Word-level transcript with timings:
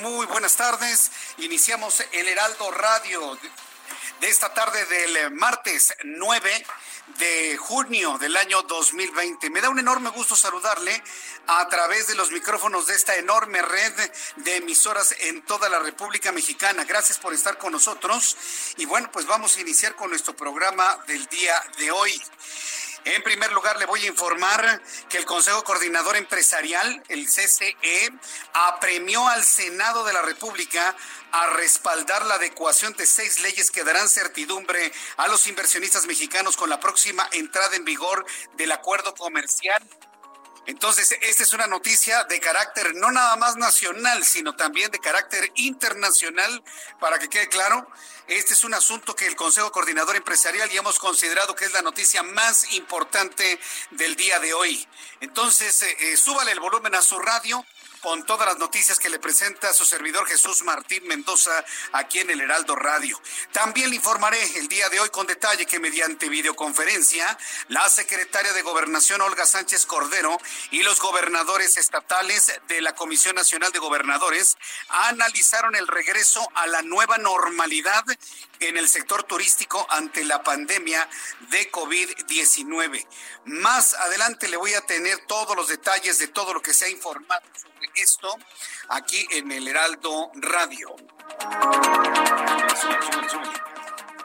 Muy 0.00 0.26
buenas 0.26 0.56
tardes. 0.56 1.10
Iniciamos 1.38 2.02
el 2.12 2.26
Heraldo 2.26 2.70
Radio 2.70 3.38
de 4.20 4.28
esta 4.28 4.52
tarde 4.54 4.84
del 4.86 5.32
martes 5.32 5.92
9 6.04 6.66
de 7.18 7.56
junio 7.58 8.16
del 8.18 8.36
año 8.36 8.62
2020. 8.62 9.50
Me 9.50 9.60
da 9.60 9.68
un 9.68 9.78
enorme 9.78 10.10
gusto 10.10 10.36
saludarle 10.36 11.02
a 11.46 11.68
través 11.68 12.06
de 12.06 12.14
los 12.14 12.30
micrófonos 12.30 12.86
de 12.86 12.94
esta 12.94 13.16
enorme 13.16 13.60
red 13.60 13.92
de 14.36 14.56
emisoras 14.56 15.14
en 15.20 15.42
toda 15.42 15.68
la 15.68 15.80
República 15.80 16.32
Mexicana. 16.32 16.84
Gracias 16.84 17.18
por 17.18 17.34
estar 17.34 17.58
con 17.58 17.72
nosotros. 17.72 18.36
Y 18.78 18.86
bueno, 18.86 19.10
pues 19.12 19.26
vamos 19.26 19.56
a 19.56 19.60
iniciar 19.60 19.96
con 19.96 20.10
nuestro 20.10 20.34
programa 20.34 20.98
del 21.06 21.26
día 21.26 21.62
de 21.78 21.90
hoy. 21.90 22.22
En 23.04 23.22
primer 23.22 23.50
lugar, 23.52 23.78
le 23.78 23.86
voy 23.86 24.04
a 24.04 24.08
informar 24.08 24.82
que 25.08 25.18
el 25.18 25.24
Consejo 25.24 25.64
Coordinador 25.64 26.16
Empresarial, 26.16 27.02
el 27.08 27.26
CCE, 27.26 28.10
apremió 28.52 29.26
al 29.26 29.42
Senado 29.42 30.04
de 30.04 30.12
la 30.12 30.22
República 30.22 30.94
a 31.32 31.46
respaldar 31.48 32.26
la 32.26 32.34
adecuación 32.34 32.92
de 32.94 33.06
seis 33.06 33.40
leyes 33.40 33.70
que 33.70 33.84
darán 33.84 34.08
certidumbre 34.08 34.92
a 35.16 35.28
los 35.28 35.46
inversionistas 35.46 36.06
mexicanos 36.06 36.56
con 36.56 36.68
la 36.68 36.80
próxima 36.80 37.28
entrada 37.32 37.76
en 37.76 37.84
vigor 37.84 38.26
del 38.56 38.72
acuerdo 38.72 39.14
comercial 39.14 39.82
entonces, 40.70 41.10
esta 41.22 41.42
es 41.42 41.52
una 41.52 41.66
noticia 41.66 42.22
de 42.24 42.38
carácter 42.38 42.94
no 42.94 43.10
nada 43.10 43.34
más 43.34 43.56
nacional, 43.56 44.22
sino 44.24 44.54
también 44.54 44.88
de 44.92 45.00
carácter 45.00 45.50
internacional, 45.56 46.62
para 47.00 47.18
que 47.18 47.28
quede 47.28 47.48
claro. 47.48 47.88
Este 48.28 48.54
es 48.54 48.62
un 48.62 48.72
asunto 48.72 49.16
que 49.16 49.26
el 49.26 49.34
Consejo 49.34 49.72
Coordinador 49.72 50.14
Empresarial 50.14 50.70
ya 50.70 50.78
hemos 50.78 51.00
considerado 51.00 51.56
que 51.56 51.64
es 51.64 51.72
la 51.72 51.82
noticia 51.82 52.22
más 52.22 52.72
importante 52.74 53.58
del 53.90 54.14
día 54.14 54.38
de 54.38 54.54
hoy. 54.54 54.86
Entonces, 55.18 55.82
eh, 55.82 55.96
eh, 55.98 56.16
súbale 56.16 56.52
el 56.52 56.60
volumen 56.60 56.94
a 56.94 57.02
su 57.02 57.18
radio 57.18 57.66
con 58.00 58.24
todas 58.24 58.46
las 58.46 58.58
noticias 58.58 58.98
que 58.98 59.10
le 59.10 59.18
presenta 59.18 59.72
su 59.72 59.84
servidor 59.84 60.26
Jesús 60.26 60.62
Martín 60.64 61.06
Mendoza 61.06 61.64
aquí 61.92 62.18
en 62.18 62.30
el 62.30 62.40
Heraldo 62.40 62.74
Radio. 62.76 63.20
También 63.52 63.90
le 63.90 63.96
informaré 63.96 64.38
el 64.58 64.68
día 64.68 64.88
de 64.88 65.00
hoy 65.00 65.10
con 65.10 65.26
detalle 65.26 65.66
que 65.66 65.78
mediante 65.78 66.28
videoconferencia, 66.28 67.38
la 67.68 67.88
secretaria 67.88 68.52
de 68.52 68.62
Gobernación 68.62 69.20
Olga 69.20 69.46
Sánchez 69.46 69.86
Cordero 69.86 70.38
y 70.70 70.82
los 70.82 71.00
gobernadores 71.00 71.76
estatales 71.76 72.52
de 72.68 72.80
la 72.80 72.94
Comisión 72.94 73.34
Nacional 73.34 73.72
de 73.72 73.78
Gobernadores 73.78 74.56
analizaron 74.88 75.76
el 75.76 75.86
regreso 75.86 76.46
a 76.54 76.66
la 76.66 76.82
nueva 76.82 77.18
normalidad 77.18 78.04
en 78.60 78.76
el 78.76 78.88
sector 78.88 79.22
turístico 79.24 79.86
ante 79.90 80.22
la 80.24 80.42
pandemia 80.42 81.08
de 81.50 81.70
COVID-19. 81.72 83.06
Más 83.46 83.94
adelante 83.94 84.48
le 84.48 84.56
voy 84.56 84.74
a 84.74 84.82
tener 84.82 85.18
todos 85.26 85.56
los 85.56 85.68
detalles 85.68 86.18
de 86.18 86.28
todo 86.28 86.54
lo 86.54 86.62
que 86.62 86.74
se 86.74 86.84
ha 86.84 86.88
informado 86.88 87.42
sobre 87.54 87.90
esto 87.96 88.36
aquí 88.88 89.26
en 89.30 89.50
el 89.50 89.66
Heraldo 89.66 90.30
Radio. 90.34 90.94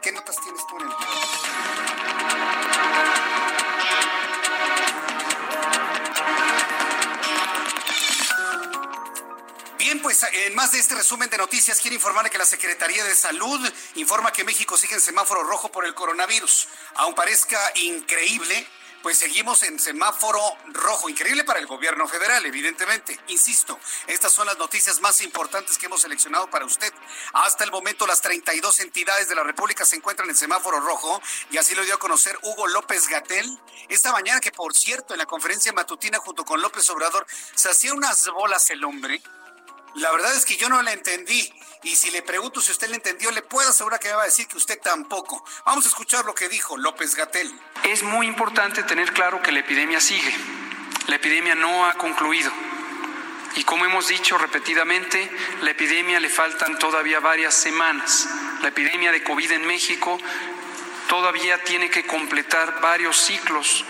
¿Qué 0.02 0.12
notas 0.12 0.36
tienes 0.44 0.68
tú 0.68 0.78
en 0.80 0.88
el 0.88 0.96
Bien, 9.86 10.02
pues 10.02 10.26
en 10.34 10.56
más 10.56 10.72
de 10.72 10.80
este 10.80 10.96
resumen 10.96 11.30
de 11.30 11.38
noticias, 11.38 11.80
quiero 11.80 11.94
informarle 11.94 12.32
que 12.32 12.40
la 12.40 12.46
Secretaría 12.46 13.04
de 13.04 13.14
Salud 13.14 13.72
informa 13.94 14.32
que 14.32 14.44
México 14.44 14.76
sigue 14.78 14.96
en 14.96 15.00
semáforo 15.00 15.44
rojo 15.44 15.72
por 15.72 15.86
el 15.86 15.94
coronavirus. 15.94 16.68
Aun 16.96 17.14
parezca 17.14 17.60
increíble, 17.76 18.68
pues 19.04 19.20
seguimos 19.20 19.62
en 19.62 19.80
semáforo 19.80 20.42
rojo. 20.74 21.08
Increíble 21.08 21.44
para 21.44 21.60
el 21.60 21.68
gobierno 21.68 22.08
federal, 22.08 22.44
evidentemente. 22.48 23.20
Insisto, 23.28 23.80
estas 24.08 24.32
son 24.32 24.48
las 24.48 24.58
noticias 24.58 25.02
más 25.02 25.22
importantes 25.22 25.78
que 25.78 25.86
hemos 25.86 26.02
seleccionado 26.02 26.50
para 26.50 26.66
usted. 26.66 26.92
Hasta 27.34 27.64
el 27.64 27.70
momento, 27.70 28.08
las 28.08 28.22
32 28.22 28.80
entidades 28.80 29.30
de 29.30 29.36
la 29.36 29.44
República 29.44 29.86
se 29.86 29.98
encuentran 29.98 30.28
en 30.28 30.36
semáforo 30.36 30.80
rojo 30.80 31.22
y 31.52 31.58
así 31.60 31.76
lo 31.76 31.84
dio 31.84 31.94
a 31.94 32.00
conocer 32.00 32.40
Hugo 32.42 32.66
López 32.66 33.08
Gatel 33.08 33.56
esta 33.88 34.12
mañana, 34.12 34.40
que 34.40 34.52
por 34.52 34.76
cierto, 34.76 35.14
en 35.14 35.20
la 35.20 35.28
conferencia 35.28 35.72
matutina 35.74 36.18
junto 36.18 36.44
con 36.44 36.60
López 36.60 36.90
Obrador, 36.90 37.28
se 37.54 37.70
hacía 37.70 37.94
unas 37.94 38.26
bolas 38.30 38.68
el 38.72 38.84
hombre 38.84 39.22
la 39.96 40.12
verdad 40.12 40.36
es 40.36 40.46
que 40.46 40.58
yo 40.58 40.70
no 40.70 40.82
la 40.82 40.94
entendí. 40.94 41.52
Y 41.84 41.96
si 41.96 42.10
le 42.12 42.22
pregunto 42.22 42.62
si 42.62 42.72
usted 42.72 42.90
la 42.90 42.96
entendió, 42.96 43.32
le 43.32 43.42
puedo 43.42 43.70
asegurar 43.70 44.00
que 44.00 44.08
me 44.08 44.16
va 44.16 44.24
a 44.24 44.26
decir 44.26 44.48
que 44.48 44.58
usted 44.58 44.80
tampoco. 44.82 45.44
Vamos 45.66 45.86
a 45.86 45.90
escuchar 45.90 46.26
lo 46.26 46.34
que 46.34 46.50
dijo 46.50 46.78
López 46.78 47.16
Gatel. 47.16 47.54
Es 47.84 48.04
muy 48.04 48.28
importante 48.28 48.84
tener 48.84 49.14
claro 49.14 49.42
que 49.42 49.52
la 49.52 49.60
epidemia 49.60 50.02
sigue. 50.02 50.36
La 51.08 51.16
epidemia 51.16 51.56
no 51.56 51.86
ha 51.86 51.94
concluido. 51.94 52.52
Y 53.56 53.64
como 53.64 53.86
hemos 53.86 54.08
dicho 54.08 54.38
repetidamente, 54.38 55.32
la 55.62 55.72
epidemia 55.72 56.20
le 56.20 56.30
faltan 56.30 56.78
todavía 56.78 57.20
varias 57.20 57.54
semanas. 57.54 58.28
La 58.62 58.70
epidemia 58.70 59.12
de 59.12 59.24
COVID 59.24 59.52
en 59.52 59.66
México 59.66 60.18
todavía 61.08 61.64
tiene 61.64 61.90
que 61.90 62.06
completar 62.06 62.82
varios 62.82 63.16
ciclos 63.18 63.86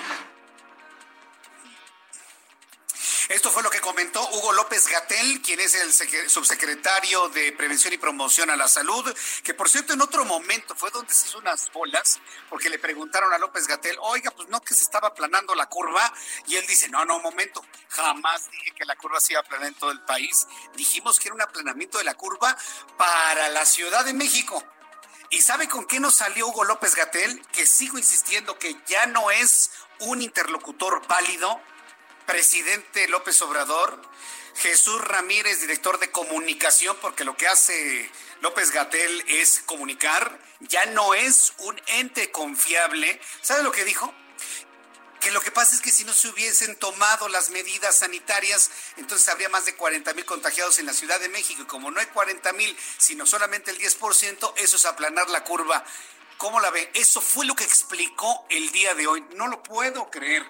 Esto 3.29 3.49
fue 3.49 3.63
lo 3.63 3.71
que 3.71 3.81
comentó 3.81 4.21
Hugo 4.33 4.53
López 4.53 4.87
Gatel, 4.87 5.41
quien 5.41 5.59
es 5.59 5.73
el 5.73 5.91
subsecretario 6.29 7.27
de 7.29 7.51
Prevención 7.53 7.91
y 7.91 7.97
Promoción 7.97 8.51
a 8.51 8.55
la 8.55 8.67
Salud, 8.67 9.03
que 9.43 9.55
por 9.55 9.67
cierto 9.67 9.93
en 9.93 10.01
otro 10.01 10.25
momento 10.25 10.75
fue 10.75 10.91
donde 10.91 11.11
se 11.11 11.27
hizo 11.27 11.39
unas 11.39 11.71
bolas, 11.71 12.19
porque 12.49 12.69
le 12.69 12.77
preguntaron 12.77 13.33
a 13.33 13.39
López 13.39 13.65
Gatel, 13.65 13.97
oiga, 13.99 14.29
pues 14.29 14.47
no 14.49 14.61
que 14.61 14.75
se 14.75 14.83
estaba 14.83 15.07
aplanando 15.07 15.55
la 15.55 15.65
curva, 15.65 16.13
y 16.45 16.57
él 16.57 16.67
dice, 16.67 16.87
no, 16.89 17.03
no, 17.03 17.19
momento, 17.19 17.65
jamás 17.89 18.51
dije 18.51 18.71
que 18.77 18.85
la 18.85 18.95
curva 18.95 19.19
se 19.19 19.33
iba 19.33 19.39
a 19.39 19.43
aplanar 19.43 19.69
en 19.69 19.73
todo 19.73 19.89
el 19.89 20.01
país, 20.01 20.45
dijimos 20.75 21.19
que 21.19 21.29
era 21.29 21.35
un 21.35 21.41
aplanamiento 21.41 21.97
de 21.97 22.03
la 22.03 22.13
curva 22.13 22.55
para 22.95 23.49
la 23.49 23.65
Ciudad 23.65 24.05
de 24.05 24.13
México. 24.13 24.63
¿Y 25.31 25.41
sabe 25.41 25.67
con 25.67 25.87
qué 25.87 25.99
nos 25.99 26.13
salió 26.13 26.47
Hugo 26.47 26.63
López 26.63 26.93
Gatel? 26.93 27.41
Que 27.47 27.65
sigo 27.65 27.97
insistiendo 27.97 28.59
que 28.59 28.77
ya 28.85 29.07
no 29.07 29.31
es 29.31 29.71
un 29.99 30.21
interlocutor 30.21 31.05
válido 31.07 31.59
presidente 32.25 33.07
López 33.07 33.41
Obrador, 33.41 34.01
Jesús 34.55 35.01
Ramírez, 35.01 35.61
director 35.61 35.99
de 35.99 36.11
comunicación, 36.11 36.97
porque 37.01 37.23
lo 37.23 37.35
que 37.35 37.47
hace 37.47 38.09
López 38.41 38.71
Gatel 38.71 39.23
es 39.27 39.61
comunicar, 39.65 40.39
ya 40.61 40.85
no 40.87 41.13
es 41.13 41.53
un 41.59 41.79
ente 41.87 42.31
confiable. 42.31 43.19
¿Sabe 43.41 43.63
lo 43.63 43.71
que 43.71 43.83
dijo? 43.83 44.13
Que 45.19 45.31
lo 45.31 45.41
que 45.41 45.51
pasa 45.51 45.75
es 45.75 45.81
que 45.81 45.91
si 45.91 46.03
no 46.03 46.13
se 46.13 46.27
hubiesen 46.27 46.75
tomado 46.75 47.27
las 47.29 47.49
medidas 47.49 47.97
sanitarias, 47.97 48.69
entonces 48.97 49.27
habría 49.27 49.49
más 49.49 49.65
de 49.65 49.75
40 49.75 50.13
mil 50.13 50.25
contagiados 50.25 50.77
en 50.79 50.85
la 50.85 50.93
Ciudad 50.93 51.19
de 51.19 51.29
México. 51.29 51.63
Y 51.63 51.65
como 51.65 51.91
no 51.91 51.99
hay 51.99 52.05
40 52.07 52.53
mil, 52.53 52.77
sino 52.97 53.25
solamente 53.25 53.71
el 53.71 53.79
10%, 53.79 54.53
eso 54.57 54.77
es 54.77 54.85
aplanar 54.85 55.29
la 55.29 55.43
curva. 55.43 55.83
¿Cómo 56.37 56.59
la 56.59 56.69
ve? 56.69 56.91
Eso 56.93 57.21
fue 57.21 57.45
lo 57.45 57.55
que 57.55 57.63
explicó 57.63 58.45
el 58.49 58.71
día 58.71 58.93
de 58.93 59.07
hoy. 59.07 59.25
No 59.35 59.47
lo 59.47 59.63
puedo 59.63 60.09
creer. 60.11 60.45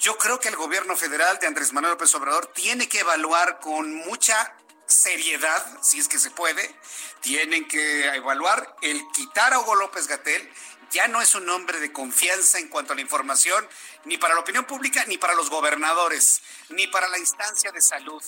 Yo 0.00 0.16
creo 0.16 0.38
que 0.38 0.48
el 0.48 0.56
gobierno 0.56 0.96
federal 0.96 1.38
de 1.40 1.48
Andrés 1.48 1.72
Manuel 1.72 1.94
López 1.94 2.14
Obrador 2.14 2.46
tiene 2.54 2.88
que 2.88 3.00
evaluar 3.00 3.58
con 3.58 3.94
mucha 3.94 4.54
seriedad, 4.86 5.78
si 5.82 5.98
es 5.98 6.06
que 6.06 6.18
se 6.18 6.30
puede, 6.30 6.74
tienen 7.20 7.66
que 7.66 8.06
evaluar 8.14 8.76
el 8.80 9.02
quitar 9.12 9.52
a 9.52 9.60
Hugo 9.60 9.74
López 9.74 10.06
Gatel. 10.06 10.50
Ya 10.92 11.08
no 11.08 11.20
es 11.20 11.34
un 11.34 11.50
hombre 11.50 11.80
de 11.80 11.92
confianza 11.92 12.58
en 12.58 12.68
cuanto 12.68 12.92
a 12.92 12.96
la 12.96 13.02
información, 13.02 13.68
ni 14.04 14.16
para 14.18 14.34
la 14.34 14.40
opinión 14.40 14.64
pública, 14.64 15.04
ni 15.06 15.18
para 15.18 15.34
los 15.34 15.50
gobernadores, 15.50 16.42
ni 16.70 16.86
para 16.86 17.08
la 17.08 17.18
instancia 17.18 17.72
de 17.72 17.80
salud. 17.80 18.22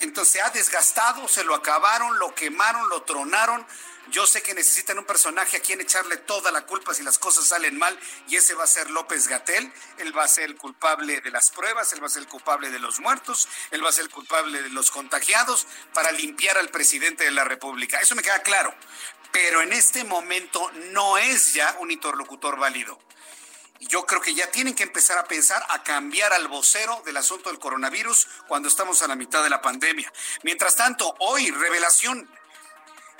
Entonces 0.00 0.42
ha 0.42 0.50
desgastado, 0.50 1.26
se 1.28 1.44
lo 1.44 1.54
acabaron, 1.54 2.18
lo 2.18 2.34
quemaron, 2.34 2.88
lo 2.88 3.02
tronaron. 3.02 3.66
Yo 4.10 4.26
sé 4.26 4.42
que 4.42 4.54
necesitan 4.54 4.98
un 4.98 5.04
personaje 5.04 5.58
a 5.58 5.60
quien 5.60 5.80
echarle 5.80 6.16
toda 6.16 6.50
la 6.50 6.66
culpa 6.66 6.94
si 6.94 7.02
las 7.02 7.18
cosas 7.18 7.46
salen 7.46 7.78
mal 7.78 7.98
y 8.28 8.36
ese 8.36 8.54
va 8.54 8.64
a 8.64 8.66
ser 8.66 8.90
López 8.90 9.28
Gatel. 9.28 9.72
Él 9.98 10.16
va 10.16 10.24
a 10.24 10.28
ser 10.28 10.44
el 10.44 10.56
culpable 10.56 11.20
de 11.20 11.30
las 11.30 11.50
pruebas, 11.50 11.92
él 11.92 12.02
va 12.02 12.06
a 12.06 12.10
ser 12.10 12.22
el 12.22 12.28
culpable 12.28 12.70
de 12.70 12.78
los 12.78 13.00
muertos, 13.00 13.48
él 13.70 13.84
va 13.84 13.90
a 13.90 13.92
ser 13.92 14.04
el 14.04 14.10
culpable 14.10 14.62
de 14.62 14.70
los 14.70 14.90
contagiados 14.90 15.66
para 15.92 16.12
limpiar 16.12 16.56
al 16.58 16.70
presidente 16.70 17.24
de 17.24 17.30
la 17.30 17.44
República. 17.44 18.00
Eso 18.00 18.14
me 18.14 18.22
queda 18.22 18.42
claro. 18.42 18.74
Pero 19.30 19.60
en 19.60 19.72
este 19.72 20.04
momento 20.04 20.70
no 20.92 21.18
es 21.18 21.52
ya 21.52 21.76
un 21.80 21.90
interlocutor 21.90 22.58
válido 22.58 22.98
yo 23.80 24.04
creo 24.06 24.20
que 24.20 24.34
ya 24.34 24.50
tienen 24.50 24.74
que 24.74 24.82
empezar 24.82 25.18
a 25.18 25.24
pensar 25.24 25.64
a 25.68 25.82
cambiar 25.82 26.32
al 26.32 26.48
vocero 26.48 27.02
del 27.04 27.16
asunto 27.16 27.48
del 27.48 27.58
coronavirus 27.58 28.26
cuando 28.48 28.68
estamos 28.68 29.02
a 29.02 29.08
la 29.08 29.14
mitad 29.14 29.42
de 29.42 29.50
la 29.50 29.62
pandemia. 29.62 30.12
Mientras 30.42 30.74
tanto, 30.76 31.14
hoy, 31.20 31.50
revelación. 31.50 32.28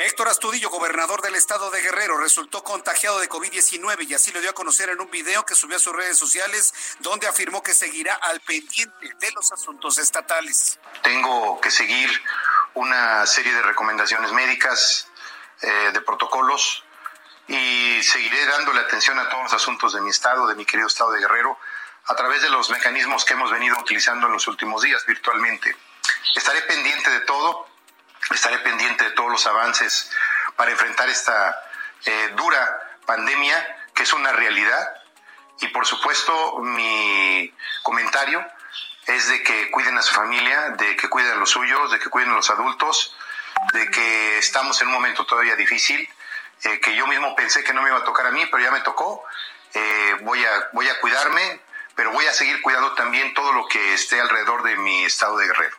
Héctor 0.00 0.28
Astudillo, 0.28 0.70
gobernador 0.70 1.22
del 1.22 1.34
estado 1.34 1.72
de 1.72 1.82
Guerrero, 1.82 2.18
resultó 2.18 2.62
contagiado 2.62 3.18
de 3.18 3.28
COVID-19 3.28 4.08
y 4.08 4.14
así 4.14 4.30
lo 4.30 4.40
dio 4.40 4.50
a 4.50 4.52
conocer 4.52 4.90
en 4.90 5.00
un 5.00 5.10
video 5.10 5.44
que 5.44 5.56
subió 5.56 5.76
a 5.76 5.80
sus 5.80 5.92
redes 5.92 6.16
sociales 6.16 6.72
donde 7.00 7.26
afirmó 7.26 7.64
que 7.64 7.74
seguirá 7.74 8.14
al 8.14 8.38
pendiente 8.38 9.12
de 9.18 9.32
los 9.32 9.50
asuntos 9.50 9.98
estatales. 9.98 10.78
Tengo 11.02 11.60
que 11.60 11.72
seguir 11.72 12.08
una 12.74 13.26
serie 13.26 13.52
de 13.52 13.60
recomendaciones 13.60 14.30
médicas, 14.30 15.08
eh, 15.62 15.90
de 15.92 16.00
protocolos 16.02 16.84
y 17.48 18.00
seguiré 18.04 18.46
dándole 18.46 18.78
atención 18.78 19.18
a 19.18 19.28
todos 19.28 19.42
los 19.42 19.52
asuntos 19.54 19.94
de 19.94 20.00
mi 20.00 20.10
estado, 20.10 20.46
de 20.46 20.54
mi 20.54 20.64
querido 20.64 20.86
estado 20.86 21.10
de 21.10 21.18
Guerrero, 21.18 21.58
a 22.04 22.14
través 22.14 22.40
de 22.42 22.50
los 22.50 22.70
mecanismos 22.70 23.24
que 23.24 23.32
hemos 23.32 23.50
venido 23.50 23.76
utilizando 23.76 24.28
en 24.28 24.34
los 24.34 24.46
últimos 24.46 24.80
días 24.80 25.04
virtualmente. 25.06 25.76
Estaré 26.36 26.62
pendiente 26.62 27.10
de 27.10 27.20
todo, 27.22 27.67
estaré 28.30 28.58
pendiente 28.58 29.04
de 29.04 29.10
todos 29.12 29.30
los 29.30 29.46
avances 29.46 30.10
para 30.56 30.70
enfrentar 30.70 31.08
esta 31.08 31.60
eh, 32.04 32.32
dura 32.36 32.98
pandemia 33.06 33.76
que 33.94 34.02
es 34.02 34.12
una 34.12 34.32
realidad 34.32 34.96
y 35.60 35.68
por 35.68 35.86
supuesto 35.86 36.60
mi 36.60 37.52
comentario 37.82 38.44
es 39.06 39.28
de 39.28 39.42
que 39.42 39.70
cuiden 39.70 39.96
a 39.96 40.02
su 40.02 40.14
familia, 40.14 40.70
de 40.70 40.94
que 40.96 41.08
cuiden 41.08 41.32
a 41.32 41.36
los 41.36 41.50
suyos, 41.50 41.90
de 41.90 41.98
que 41.98 42.10
cuiden 42.10 42.30
a 42.30 42.34
los 42.34 42.50
adultos, 42.50 43.16
de 43.72 43.90
que 43.90 44.38
estamos 44.38 44.80
en 44.82 44.88
un 44.88 44.94
momento 44.94 45.24
todavía 45.24 45.56
difícil, 45.56 46.08
eh, 46.64 46.80
que 46.80 46.94
yo 46.94 47.06
mismo 47.06 47.34
pensé 47.34 47.64
que 47.64 47.72
no 47.72 47.82
me 47.82 47.88
iba 47.88 47.98
a 47.98 48.04
tocar 48.04 48.26
a 48.26 48.30
mí, 48.30 48.44
pero 48.50 48.62
ya 48.62 48.70
me 48.70 48.80
tocó. 48.80 49.24
Eh, 49.72 50.16
voy, 50.20 50.44
a, 50.44 50.68
voy 50.72 50.88
a 50.88 51.00
cuidarme, 51.00 51.60
pero 51.94 52.12
voy 52.12 52.26
a 52.26 52.32
seguir 52.32 52.60
cuidando 52.62 52.94
también 52.94 53.32
todo 53.34 53.52
lo 53.52 53.66
que 53.66 53.94
esté 53.94 54.20
alrededor 54.20 54.62
de 54.62 54.76
mi 54.76 55.04
estado 55.04 55.38
de 55.38 55.46
guerrero. 55.46 55.76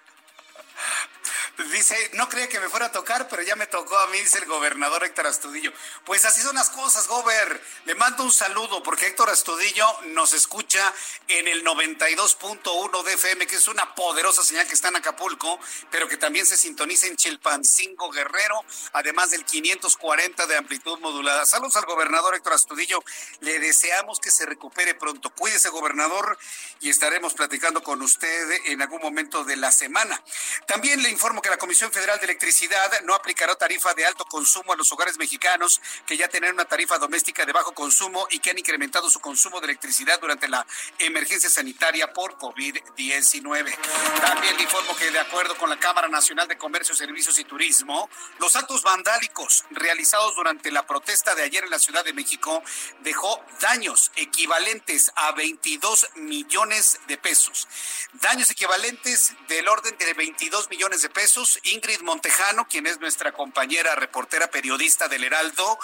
Dice, 1.68 2.12
no 2.14 2.30
creía 2.30 2.48
que 2.48 2.60
me 2.62 2.70
fuera 2.70 2.86
a 2.86 2.92
tocar, 2.92 3.28
pero 3.28 3.42
ya 3.42 3.58
me 3.58 3.68
tocó 3.68 3.98
a 3.98 4.08
mí, 4.08 4.20
dice 4.20 4.38
el 4.38 4.46
gobernador 4.46 5.04
Héctor 5.04 5.28
Astudillo. 5.28 5.74
Pues 6.06 6.24
así 6.24 6.40
son 6.42 6.56
las 6.56 6.70
cosas, 6.70 7.06
Gober. 7.08 7.62
Le 7.84 7.96
mando 7.96 8.24
un 8.24 8.32
saludo 8.32 8.82
porque 8.82 9.08
Héctor 9.08 9.30
Astudillo 9.30 9.86
nos 10.08 10.32
escucha 10.32 10.94
en 11.28 11.50
el 11.50 11.66
92.1 11.66 13.04
de 13.04 13.14
FM, 13.14 13.46
que 13.46 13.58
es 13.58 13.68
una 13.68 13.94
poderosa 13.94 14.42
señal 14.42 14.68
que 14.68 14.74
está 14.74 14.88
en 14.88 14.96
Acapulco, 14.96 15.60
pero 15.92 16.08
que 16.08 16.16
también 16.16 16.46
se 16.46 16.56
sintoniza 16.56 17.08
en 17.08 17.18
Chilpancingo 17.18 18.10
Guerrero, 18.10 18.64
además 18.94 19.32
del 19.32 19.44
540 19.44 20.48
de 20.48 20.56
amplitud 20.56 20.98
modulada. 21.00 21.46
Saludos 21.46 21.76
al 21.76 21.86
gobernador 21.86 22.36
Héctor 22.36 22.54
Astudillo. 22.54 23.04
Le 23.42 23.60
deseamos 23.60 24.22
que 24.22 24.32
se 24.32 24.46
recupere 24.46 24.96
pronto. 24.96 25.30
Cuídese, 25.32 25.68
gobernador, 25.68 26.38
y 26.80 26.90
estaremos 26.90 27.34
platicando 27.34 27.84
con 27.84 28.02
usted 28.02 28.50
en 28.68 28.82
algún 28.82 29.02
momento 29.02 29.44
de 29.44 29.58
la 29.58 29.74
semana. 29.74 30.24
También 30.66 31.04
le 31.04 31.10
informo 31.10 31.42
que 31.42 31.49
la 31.50 31.58
Comisión 31.58 31.92
Federal 31.92 32.20
de 32.20 32.26
Electricidad 32.26 32.92
no 33.06 33.16
aplicará 33.16 33.56
tarifa 33.56 33.94
de 33.94 34.06
alto 34.06 34.26
consumo 34.26 34.74
a 34.74 34.76
los 34.76 34.92
hogares 34.92 35.18
mexicanos 35.18 35.82
que 36.06 36.18
ya 36.18 36.28
tienen 36.28 36.54
una 36.54 36.66
tarifa 36.66 36.98
doméstica 36.98 37.46
de 37.46 37.54
bajo 37.54 37.74
consumo 37.74 38.28
y 38.30 38.40
que 38.40 38.52
han 38.52 38.60
incrementado 38.60 39.10
su 39.10 39.20
consumo 39.20 39.60
de 39.60 39.66
electricidad 39.66 40.20
durante 40.20 40.48
la 40.48 40.66
emergencia 41.00 41.50
sanitaria 41.50 42.14
por 42.14 42.38
COVID-19. 42.38 43.76
También 44.22 44.58
le 44.58 44.64
informo 44.64 44.96
que 44.96 45.10
de 45.12 45.20
acuerdo 45.20 45.58
con 45.58 45.70
la 45.70 45.80
Cámara 45.80 46.08
Nacional 46.08 46.48
de 46.48 46.58
Comercio, 46.58 46.94
Servicios 46.94 47.40
y 47.40 47.46
Turismo, 47.46 48.10
los 48.40 48.56
actos 48.56 48.84
vandálicos 48.84 49.66
realizados 49.72 50.36
durante 50.36 50.72
la 50.72 50.86
protesta 50.86 51.36
de 51.36 51.44
ayer 51.44 51.64
en 51.64 51.72
la 51.72 51.80
Ciudad 51.80 52.06
de 52.06 52.14
México 52.14 52.62
dejó 53.02 53.44
daños 53.60 54.12
equivalentes 54.16 55.12
a 55.16 55.32
22 55.32 56.10
millones 56.16 57.00
de 57.08 57.18
pesos. 57.18 57.68
Daños 58.14 58.50
equivalentes 58.52 59.34
del 59.48 59.68
orden 59.68 59.98
de 59.98 60.14
22 60.14 60.70
millones 60.70 61.02
de 61.02 61.10
pesos 61.10 61.39
Ingrid 61.64 62.02
Montejano, 62.02 62.68
quien 62.68 62.86
es 62.86 63.00
nuestra 63.00 63.32
compañera 63.32 63.96
reportera 63.96 64.50
periodista 64.52 65.08
del 65.08 65.24
Heraldo, 65.24 65.80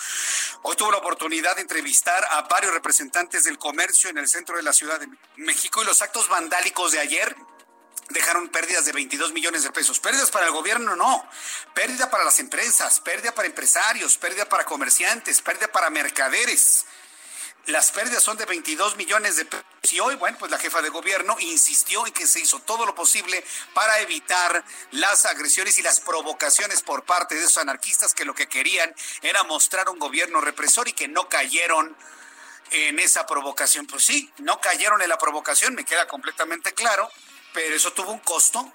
hoy 0.63 0.75
tuvo 0.75 0.92
la 0.92 0.98
oportunidad 0.98 1.56
de 1.56 1.62
entrevistar 1.62 2.25
a 2.31 2.42
varios 2.42 2.74
representantes 2.74 3.46
del 3.46 3.57
comercio 3.57 4.10
en 4.10 4.18
el 4.18 4.28
centro 4.28 4.57
de 4.57 4.63
la 4.63 4.74
Ciudad 4.74 5.00
de 5.00 5.07
México 5.38 5.81
y 5.81 5.86
los 5.86 6.02
actos 6.02 6.28
vandálicos 6.28 6.92
de 6.92 7.00
ayer 7.00 7.36
dejaron 8.10 8.50
pérdidas 8.50 8.86
de 8.86 8.92
22 8.92 9.31
millones 9.31 9.63
de 9.63 9.72
pesos. 9.72 10.00
Pérdidas 10.00 10.30
para 10.30 10.48
el 10.48 10.52
gobierno, 10.52 10.96
no. 10.96 11.28
Pérdida 11.74 12.10
para 12.10 12.25
las 12.25 12.40
empresas, 12.40 13.00
pérdida 13.00 13.34
para 13.34 13.48
empresarios, 13.48 14.18
pérdida 14.18 14.46
para 14.48 14.66
comerciantes, 14.66 15.42
pérdida 15.42 15.68
para 15.68 15.90
mercaderes. 15.90 16.86
Las 17.67 17.89
pérdidas 17.91 18.21
son 18.21 18.38
de 18.38 18.45
22 18.45 18.95
millones 18.95 19.38
de 19.38 19.45
pesos 19.45 19.65
y 19.91 20.00
hoy, 20.00 20.15
bueno, 20.15 20.38
pues 20.38 20.51
la 20.51 20.59
jefa 20.59 20.83
de 20.83 20.89
gobierno 20.89 21.35
insistió 21.39 22.06
en 22.06 22.13
que 22.13 22.27
se 22.27 22.39
hizo 22.39 22.59
todo 22.59 22.85
lo 22.85 22.94
posible 22.94 23.44
para 23.73 24.00
evitar 24.01 24.63
las 24.91 25.25
agresiones 25.25 25.79
y 25.79 25.81
las 25.81 26.00
provocaciones 26.00 26.83
por 26.83 27.06
parte 27.06 27.33
de 27.33 27.41
esos 27.41 27.57
anarquistas 27.57 28.13
que 28.13 28.23
lo 28.23 28.35
que 28.35 28.47
querían 28.47 28.94
era 29.23 29.44
mostrar 29.44 29.89
un 29.89 29.97
gobierno 29.97 30.41
represor 30.41 30.88
y 30.88 30.94
que 30.94 31.07
no 31.07 31.27
cayeron 31.27 31.95
en 32.69 33.00
esa 33.00 33.25
provocación. 33.25 33.88
Pues 33.88 34.06
sí, 34.06 34.31
no 34.38 34.61
cayeron 34.61 35.01
en 35.01 35.09
la 35.09 35.18
provocación, 35.18 35.73
me 35.73 35.85
queda 35.85 36.07
completamente 36.07 36.73
claro, 36.73 37.09
pero 37.51 37.75
eso 37.75 37.94
tuvo 37.94 38.11
un 38.11 38.19
costo 38.19 38.71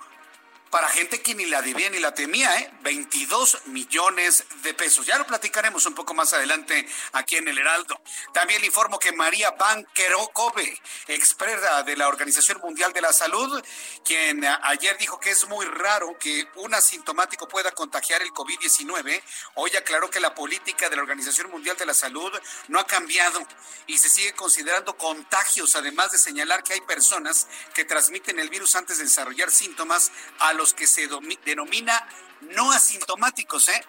para 0.71 0.89
gente 0.89 1.21
que 1.21 1.35
ni 1.35 1.47
la 1.47 1.63
debía 1.63 1.91
ni 1.91 1.99
la 1.99 2.15
temía, 2.15 2.59
¿eh? 2.61 2.71
22 2.83 3.67
millones 3.67 4.45
de 4.63 4.73
pesos. 4.73 5.05
Ya 5.05 5.19
lo 5.19 5.27
platicaremos 5.27 5.85
un 5.87 5.95
poco 5.95 6.15
más 6.15 6.33
adelante 6.33 6.87
aquí 7.13 7.37
en 7.37 7.49
el 7.49 7.59
Heraldo. 7.59 8.01
También 8.33 8.61
le 8.61 8.69
informo 8.69 8.99
que 8.99 9.13
María 9.13 9.51
Banquero 9.51 10.29
Kobe, 10.33 10.81
experta 11.09 11.83
de 11.83 11.97
la 11.97 12.09
Organización 12.09 12.59
Mundial 12.63 12.93
de 12.93 13.01
la 13.01 13.13
Salud, 13.13 13.63
quien 14.05 14.45
ayer 14.45 14.97
dijo 14.99 15.19
que 15.19 15.31
es 15.31 15.47
muy 15.49 15.67
raro 15.67 16.17
que 16.19 16.47
un 16.57 16.73
asintomático 16.73 17.49
pueda 17.49 17.73
contagiar 17.73 18.23
el 18.23 18.31
COVID-19, 18.31 19.23
hoy 19.57 19.77
aclaró 19.77 20.09
que 20.09 20.21
la 20.21 20.35
política 20.35 20.89
de 20.89 20.97
la 20.97 21.03
Organización 21.03 21.51
Mundial 21.51 21.77
de 21.77 21.87
la 21.87 21.95
Salud 21.95 22.33
no 22.69 22.79
ha 22.79 22.87
cambiado 22.87 23.45
y 23.89 23.99
se 23.99 24.09
sigue 24.09 24.35
considerando 24.35 24.97
contagios, 24.97 25.75
además 25.75 26.13
de 26.13 26.19
señalar 26.19 26.63
que 26.63 26.75
hay 26.75 26.81
personas 26.83 27.49
que 27.75 27.85
transmiten 27.85 28.39
el 28.39 28.49
virus 28.49 28.77
antes 28.77 28.99
de 28.99 29.05
desarrollar 29.05 29.51
síntomas 29.51 30.13
a 30.39 30.53
los 30.61 30.75
que 30.75 30.87
se 30.87 31.09
denomina 31.47 32.07
no 32.43 32.71
asintomáticos. 32.71 33.71
¿eh? 33.71 33.85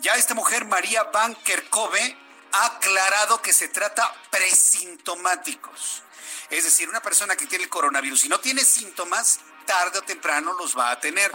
Ya 0.00 0.16
esta 0.16 0.34
mujer, 0.34 0.66
María 0.66 1.04
Banker 1.04 1.70
Kobe, 1.70 2.16
ha 2.52 2.66
aclarado 2.66 3.40
que 3.40 3.54
se 3.54 3.68
trata 3.68 4.14
presintomáticos. 4.30 6.02
Es 6.50 6.64
decir, 6.64 6.90
una 6.90 7.00
persona 7.00 7.36
que 7.36 7.46
tiene 7.46 7.64
el 7.64 7.70
coronavirus 7.70 8.24
y 8.24 8.28
no 8.28 8.38
tiene 8.38 8.62
síntomas, 8.64 9.40
tarde 9.64 9.98
o 9.98 10.02
temprano 10.02 10.52
los 10.58 10.76
va 10.76 10.90
a 10.90 11.00
tener. 11.00 11.32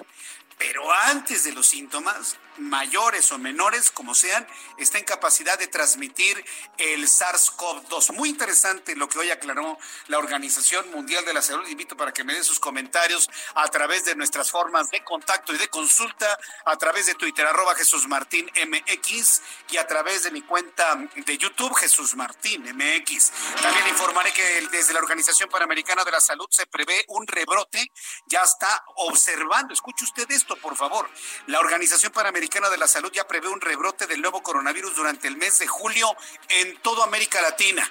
Pero 0.60 0.91
antes 0.93 1.43
de 1.45 1.53
los 1.53 1.65
síntomas, 1.65 2.38
mayores 2.57 3.31
o 3.31 3.38
menores, 3.38 3.91
como 3.91 4.13
sean, 4.13 4.48
está 4.77 4.98
en 4.98 5.05
capacidad 5.05 5.57
de 5.57 5.67
transmitir 5.67 6.43
el 6.77 7.07
SARS-CoV-2. 7.07 8.13
Muy 8.13 8.29
interesante 8.29 8.95
lo 8.95 9.10
que 9.10 9.19
hoy 9.19 9.31
aclaró 9.31 9.77
la 10.07 10.19
Organización 10.19 10.89
Mundial 10.91 11.25
de 11.25 11.33
la 11.33 11.41
Salud. 11.41 11.67
Invito 11.67 11.98
para 11.98 12.12
que 12.12 12.24
me 12.24 12.33
den 12.33 12.43
sus 12.43 12.60
comentarios 12.60 13.29
a 13.55 13.67
través 13.69 14.05
de 14.05 14.15
nuestras 14.15 14.51
formas 14.51 14.89
de 14.91 15.03
contacto 15.03 15.53
y 15.53 15.57
de 15.57 15.67
consulta, 15.69 16.38
a 16.65 16.77
través 16.77 17.07
de 17.07 17.15
Twitter, 17.15 17.45
arroba 17.45 17.75
Jesús 17.75 18.07
Martín 18.07 18.50
MX 18.67 19.41
y 19.72 19.77
a 19.77 19.88
través 19.88 20.24
de 20.24 20.31
mi 20.31 20.41
cuenta 20.41 20.95
de 21.15 21.38
YouTube, 21.38 21.74
Jesús 21.75 22.15
Martín 22.15 22.63
MX. 22.63 23.31
También 23.62 23.88
informaré 23.89 24.31
que 24.31 24.67
desde 24.72 24.93
la 24.93 25.00
Organización 25.00 25.50
Panamericana 25.50 26.03
de 26.03 26.12
la 26.12 26.22
Salud 26.22 26.48
se 26.50 26.65
prevé 26.67 27.05
un 27.07 27.25
rebrote. 27.25 27.91
Ya 28.27 28.41
está 28.41 28.83
observando, 28.95 29.74
escuche 29.74 30.05
usted 30.05 30.29
esto, 30.29 30.55
por 30.57 30.75
favor. 30.75 31.10
La 31.48 31.60
Organización 31.60 32.12
Panamericana 32.12 32.42
de 32.50 32.77
la 32.77 32.88
Salud 32.88 33.12
ya 33.12 33.25
prevé 33.27 33.47
un 33.47 33.62
rebrote 33.62 34.05
del 34.05 34.21
nuevo 34.21 34.43
coronavirus 34.43 34.95
durante 34.95 35.27
el 35.27 35.38
mes 35.38 35.59
de 35.59 35.67
julio 35.67 36.13
en 36.50 36.77
toda 36.77 37.05
América 37.05 37.41
Latina. 37.41 37.89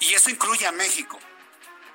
Y 0.00 0.14
eso 0.14 0.30
incluye 0.30 0.66
a 0.66 0.72
México. 0.72 1.18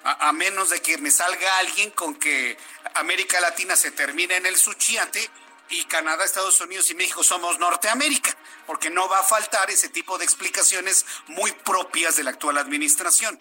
A, 0.03 0.33
menos 0.33 0.69
de 0.69 0.81
que 0.81 0.97
me 0.97 1.11
salga 1.11 1.59
alguien 1.59 1.91
con 1.91 2.15
que 2.15 2.57
América 2.95 3.39
Latina 3.39 3.75
se 3.75 3.91
termine 3.91 4.35
en 4.35 4.45
el 4.45 4.57
Suchiate 4.57 5.29
y 5.69 5.85
Canadá, 5.85 6.25
Estados 6.25 6.59
Unidos 6.59 6.89
y 6.89 6.95
México 6.95 7.23
somos 7.23 7.57
Norteamérica, 7.57 8.35
porque 8.65 8.89
no 8.89 9.07
va 9.07 9.19
a 9.19 9.23
faltar 9.23 9.69
ese 9.71 9.87
tipo 9.89 10.17
de 10.17 10.25
explicaciones 10.25 11.05
muy 11.27 11.51
propias 11.51 12.17
de 12.17 12.23
la 12.23 12.31
actual 12.31 12.57
administración. 12.57 13.39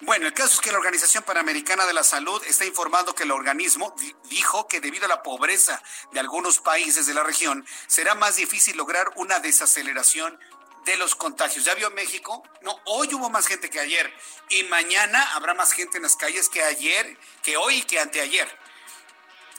Bueno, 0.00 0.28
el 0.28 0.32
caso 0.32 0.54
es 0.54 0.60
que 0.60 0.70
la 0.70 0.78
Organización 0.78 1.24
Panamericana 1.24 1.84
de 1.84 1.92
la 1.92 2.04
Salud 2.04 2.40
está 2.46 2.64
informando 2.64 3.16
que 3.16 3.24
el 3.24 3.32
organismo 3.32 3.94
dijo 4.24 4.68
que 4.68 4.80
debido 4.80 5.06
a 5.06 5.08
la 5.08 5.24
pobreza 5.24 5.82
de 6.12 6.20
algunos 6.20 6.60
países 6.60 7.06
de 7.06 7.14
la 7.14 7.24
región, 7.24 7.66
será 7.88 8.14
más 8.14 8.36
difícil 8.36 8.76
lograr 8.76 9.10
una 9.16 9.40
desaceleración 9.40 10.38
de 10.84 10.96
los 10.98 11.16
contagios. 11.16 11.64
¿Ya 11.64 11.74
vio 11.74 11.90
México? 11.90 12.44
No, 12.62 12.78
hoy 12.84 13.12
hubo 13.12 13.28
más 13.28 13.48
gente 13.48 13.70
que 13.70 13.80
ayer 13.80 14.12
y 14.48 14.62
mañana 14.64 15.34
habrá 15.34 15.54
más 15.54 15.72
gente 15.72 15.96
en 15.96 16.04
las 16.04 16.14
calles 16.14 16.48
que 16.48 16.62
ayer, 16.62 17.18
que 17.42 17.56
hoy 17.56 17.78
y 17.78 17.82
que 17.82 17.98
anteayer. 17.98 18.48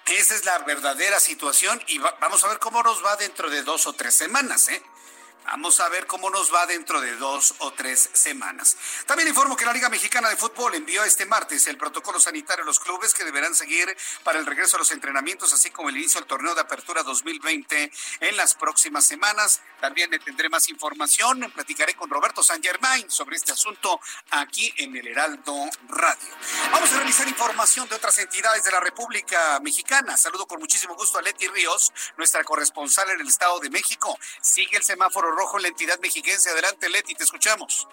Esa 0.06 0.36
es 0.36 0.46
la 0.46 0.58
verdadera 0.60 1.20
situación 1.20 1.84
y 1.88 2.00
vamos 2.00 2.44
a 2.46 2.48
ver 2.48 2.60
cómo 2.60 2.82
nos 2.82 3.04
va 3.04 3.18
dentro 3.18 3.50
de 3.50 3.62
dos 3.62 3.86
o 3.88 3.94
tres 3.94 4.16
semanas, 4.16 4.70
¿eh? 4.70 4.82
Vamos 5.46 5.80
a 5.80 5.90
ver 5.90 6.06
cómo 6.06 6.30
nos 6.30 6.54
va 6.54 6.68
dentro 6.68 7.02
de 7.02 7.16
dos 7.16 7.56
o 7.60 7.72
tres 7.72 8.10
semanas. 8.14 8.78
También 9.08 9.30
informo 9.30 9.56
que 9.56 9.66
la 9.66 9.74
Liga 9.74 9.90
Mexicana 9.90 10.30
de 10.30 10.38
Fútbol 10.38 10.76
envió 10.76 11.04
este 11.04 11.26
martes 11.26 11.66
el 11.68 11.78
protocolo 11.78 12.20
sanitario 12.20 12.64
a 12.64 12.68
los 12.68 12.80
clubes 12.80 13.14
que 13.16 13.24
deberán 13.24 13.56
seguir 13.56 13.96
para 14.24 14.38
el 14.38 14.46
regreso 14.46 14.76
a 14.76 14.80
los 14.80 14.92
entrenamientos, 14.92 15.52
así 15.52 15.72
como 15.72 15.90
el 15.90 15.98
inicio 15.98 16.20
del 16.20 16.28
torneo 16.28 16.54
de 16.54 16.62
apertura 16.62 17.02
2020 17.02 17.92
en 18.20 18.38
las 18.38 18.54
próximas 18.54 19.06
semanas. 19.06 19.62
También 19.82 20.12
tendré 20.24 20.50
más 20.50 20.70
información. 20.70 21.52
Platicaré 21.54 21.96
con 21.96 22.10
Roberto 22.10 22.44
San 22.44 22.62
Germain 22.62 23.10
sobre 23.10 23.38
este 23.38 23.52
asunto 23.52 24.00
aquí 24.30 24.72
en 24.78 24.96
el 24.96 25.08
Heraldo 25.08 25.56
Radio. 25.88 26.30
Vamos 26.72 26.92
a 26.94 27.00
revisar 27.00 27.28
información 27.28 27.88
de 27.90 27.96
otras 27.96 28.18
entidades 28.20 28.64
de 28.66 28.72
la 28.72 28.80
República 28.82 29.60
Mexicana. 29.62 30.16
Saludo 30.16 30.46
con 30.46 30.60
muchísimo 30.60 30.96
gusto 30.96 31.18
a 31.18 31.22
Leti 31.22 31.48
Ríos, 31.48 31.92
nuestra 32.18 32.44
corresponsal 32.44 33.10
en 33.10 33.22
el 33.22 33.28
Estado 33.28 33.60
de 33.60 33.70
México. 33.70 34.18
Sigue 34.42 34.78
el 34.78 34.84
semáforo 34.84 35.29
rojo 35.32 35.58
en 35.58 35.64
la 35.64 35.68
entidad 35.70 36.00
mexiquense. 36.00 36.50
Adelante, 36.50 36.90
Leti, 36.90 37.16
te 37.16 37.24
escuchamos. 37.24 37.88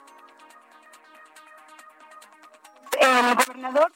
El 2.99 3.35
gobernador. 3.35 3.93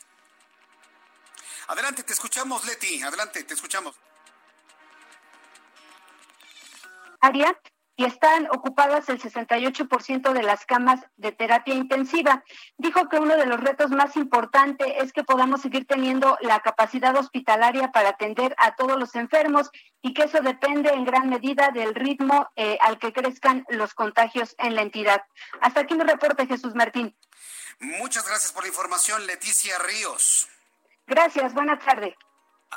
Adelante, 1.68 2.02
te 2.02 2.12
escuchamos, 2.12 2.64
Leti. 2.64 3.02
Adelante, 3.02 3.44
te 3.44 3.54
escuchamos. 3.54 3.97
Ariad 7.20 7.56
y 8.00 8.07
están 8.07 8.49
ocupadas 8.50 9.11
el 9.11 9.21
68% 9.21 10.33
de 10.33 10.42
las 10.42 10.64
camas 10.64 11.00
de 11.19 11.33
terapia 11.33 11.75
intensiva. 11.75 12.42
Dijo 12.78 13.11
que 13.11 13.19
uno 13.19 13.37
de 13.37 13.45
los 13.45 13.61
retos 13.61 13.90
más 13.90 14.16
importantes 14.16 14.90
es 14.97 15.12
que 15.12 15.23
podamos 15.23 15.61
seguir 15.61 15.87
teniendo 15.87 16.38
la 16.40 16.61
capacidad 16.61 17.14
hospitalaria 17.14 17.92
para 17.92 18.09
atender 18.09 18.54
a 18.57 18.75
todos 18.75 18.99
los 18.99 19.14
enfermos 19.16 19.69
y 20.00 20.14
que 20.14 20.23
eso 20.23 20.40
depende 20.40 20.88
en 20.88 21.04
gran 21.04 21.28
medida 21.28 21.73
del 21.75 21.95
ritmo 21.95 22.49
eh, 22.57 22.78
al 22.80 22.99
que 22.99 23.12
crezcan 23.12 23.66
los 23.69 23.92
contagios 23.92 24.54
en 24.57 24.76
la 24.76 24.80
entidad. 24.80 25.23
Hasta 25.61 25.80
aquí 25.80 25.95
mi 25.95 26.04
reporte, 26.04 26.47
Jesús 26.47 26.75
Martín. 26.75 27.14
Muchas 27.80 28.26
gracias 28.26 28.50
por 28.50 28.62
la 28.62 28.71
información, 28.71 29.26
Leticia 29.26 29.78
Ríos. 29.78 30.49
Gracias, 31.07 31.52
buenas 31.52 31.85
tardes. 31.85 32.14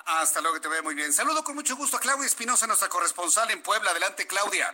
Hasta 0.06 0.42
luego, 0.42 0.56
que 0.56 0.60
te 0.64 0.68
vea 0.68 0.82
muy 0.82 0.96
bien. 0.96 1.14
Saludo 1.14 1.46
con 1.46 1.56
mucho 1.56 1.78
gusto 1.78 1.96
a 1.96 2.02
Claudia 2.02 2.26
Espinosa, 2.26 2.68
nuestra 2.68 2.90
corresponsal 2.90 3.50
en 3.52 3.64
Puebla. 3.64 3.92
Adelante, 3.92 4.28
Claudia. 4.28 4.74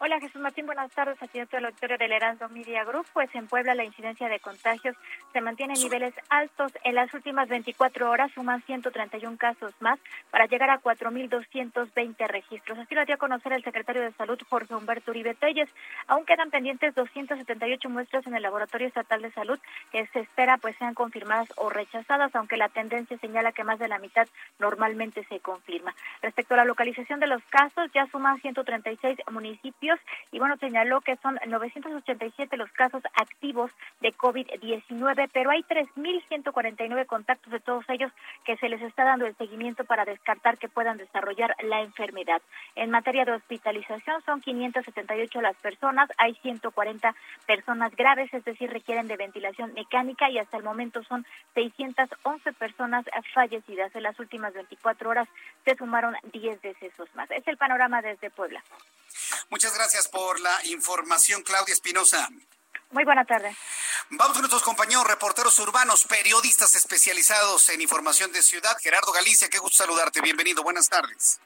Hola 0.00 0.20
Jesús 0.20 0.40
Martín, 0.40 0.64
buenas 0.64 0.92
tardes, 0.92 1.20
aquí 1.20 1.40
del 1.40 1.64
auditorio 1.64 1.98
del 1.98 2.12
Erasmo 2.12 2.48
Media 2.50 2.84
Group. 2.84 3.04
Pues 3.12 3.34
en 3.34 3.48
Puebla 3.48 3.74
la 3.74 3.82
incidencia 3.82 4.28
de 4.28 4.38
contagios 4.38 4.94
se 5.32 5.40
mantiene 5.40 5.74
en 5.74 5.80
niveles 5.80 6.14
altos. 6.28 6.70
En 6.84 6.94
las 6.94 7.12
últimas 7.14 7.48
24 7.48 8.08
horas 8.08 8.30
suman 8.32 8.62
131 8.62 9.36
casos 9.36 9.74
más 9.80 9.98
para 10.30 10.46
llegar 10.46 10.70
a 10.70 10.80
4.220 10.80 12.28
registros. 12.28 12.78
Así 12.78 12.94
lo 12.94 13.04
dio 13.06 13.16
a 13.16 13.18
conocer 13.18 13.52
el 13.52 13.64
secretario 13.64 14.02
de 14.02 14.12
Salud, 14.12 14.38
Jorge 14.48 14.72
Humberto 14.72 15.10
Uribe 15.10 15.34
Telles. 15.34 15.68
Aún 16.06 16.24
quedan 16.24 16.50
pendientes 16.50 16.94
278 16.94 17.88
muestras 17.88 18.24
en 18.28 18.36
el 18.36 18.42
Laboratorio 18.42 18.86
Estatal 18.86 19.20
de 19.20 19.32
Salud 19.32 19.58
que 19.90 20.06
se 20.12 20.20
espera 20.20 20.58
pues 20.58 20.76
sean 20.76 20.94
confirmadas 20.94 21.48
o 21.56 21.70
rechazadas, 21.70 22.32
aunque 22.36 22.56
la 22.56 22.68
tendencia 22.68 23.18
señala 23.18 23.50
que 23.50 23.64
más 23.64 23.80
de 23.80 23.88
la 23.88 23.98
mitad 23.98 24.28
normalmente 24.60 25.24
se 25.24 25.40
confirma. 25.40 25.92
Respecto 26.22 26.54
a 26.54 26.58
la 26.58 26.64
localización 26.64 27.18
de 27.18 27.26
los 27.26 27.42
casos, 27.46 27.90
ya 27.92 28.06
suman 28.12 28.40
136 28.40 29.18
municipios 29.32 29.87
y 30.32 30.38
bueno, 30.38 30.56
señaló 30.58 31.00
que 31.00 31.16
son 31.16 31.38
987 31.46 32.56
los 32.56 32.70
casos 32.72 33.02
activos 33.14 33.70
de 34.00 34.12
COVID-19, 34.14 35.30
pero 35.32 35.50
hay 35.50 35.62
3.149 35.62 37.06
contactos 37.06 37.52
de 37.52 37.60
todos 37.60 37.84
ellos 37.88 38.12
que 38.44 38.56
se 38.56 38.68
les 38.68 38.82
está 38.82 39.04
dando 39.04 39.26
el 39.26 39.36
seguimiento 39.36 39.84
para 39.84 40.04
descartar 40.04 40.58
que 40.58 40.68
puedan 40.68 40.98
desarrollar 40.98 41.54
la 41.62 41.82
enfermedad. 41.82 42.42
En 42.74 42.90
materia 42.90 43.24
de 43.24 43.32
hospitalización 43.32 44.22
son 44.24 44.40
578 44.40 45.40
las 45.40 45.56
personas, 45.56 46.10
hay 46.18 46.34
140 46.42 47.14
personas 47.46 47.94
graves, 47.96 48.32
es 48.32 48.44
decir, 48.44 48.70
requieren 48.70 49.08
de 49.08 49.16
ventilación 49.16 49.72
mecánica 49.74 50.30
y 50.30 50.38
hasta 50.38 50.56
el 50.56 50.64
momento 50.64 51.02
son 51.04 51.24
611 51.54 52.52
personas 52.52 53.04
fallecidas. 53.32 53.94
En 53.94 54.02
las 54.02 54.18
últimas 54.18 54.52
24 54.54 55.10
horas 55.10 55.28
se 55.64 55.76
sumaron 55.76 56.14
10 56.32 56.60
decesos 56.62 57.08
más. 57.14 57.30
Es 57.30 57.46
el 57.46 57.56
panorama 57.56 58.02
desde 58.02 58.30
Puebla. 58.30 58.62
Muchas 59.50 59.74
gracias 59.74 60.08
por 60.08 60.40
la 60.40 60.60
información, 60.66 61.42
Claudia 61.42 61.72
Espinosa. 61.72 62.28
Muy 62.90 63.04
buena 63.04 63.24
tarde. 63.24 63.54
Vamos 64.10 64.32
con 64.32 64.42
nuestros 64.42 64.62
compañeros 64.62 65.06
reporteros 65.06 65.58
urbanos, 65.58 66.04
periodistas 66.04 66.74
especializados 66.74 67.68
en 67.68 67.80
información 67.80 68.32
de 68.32 68.42
ciudad. 68.42 68.76
Gerardo 68.80 69.12
Galicia, 69.12 69.48
qué 69.50 69.58
gusto 69.58 69.84
saludarte. 69.84 70.20
Bienvenido, 70.20 70.62
buenas 70.62 70.88
tardes. 70.88 71.40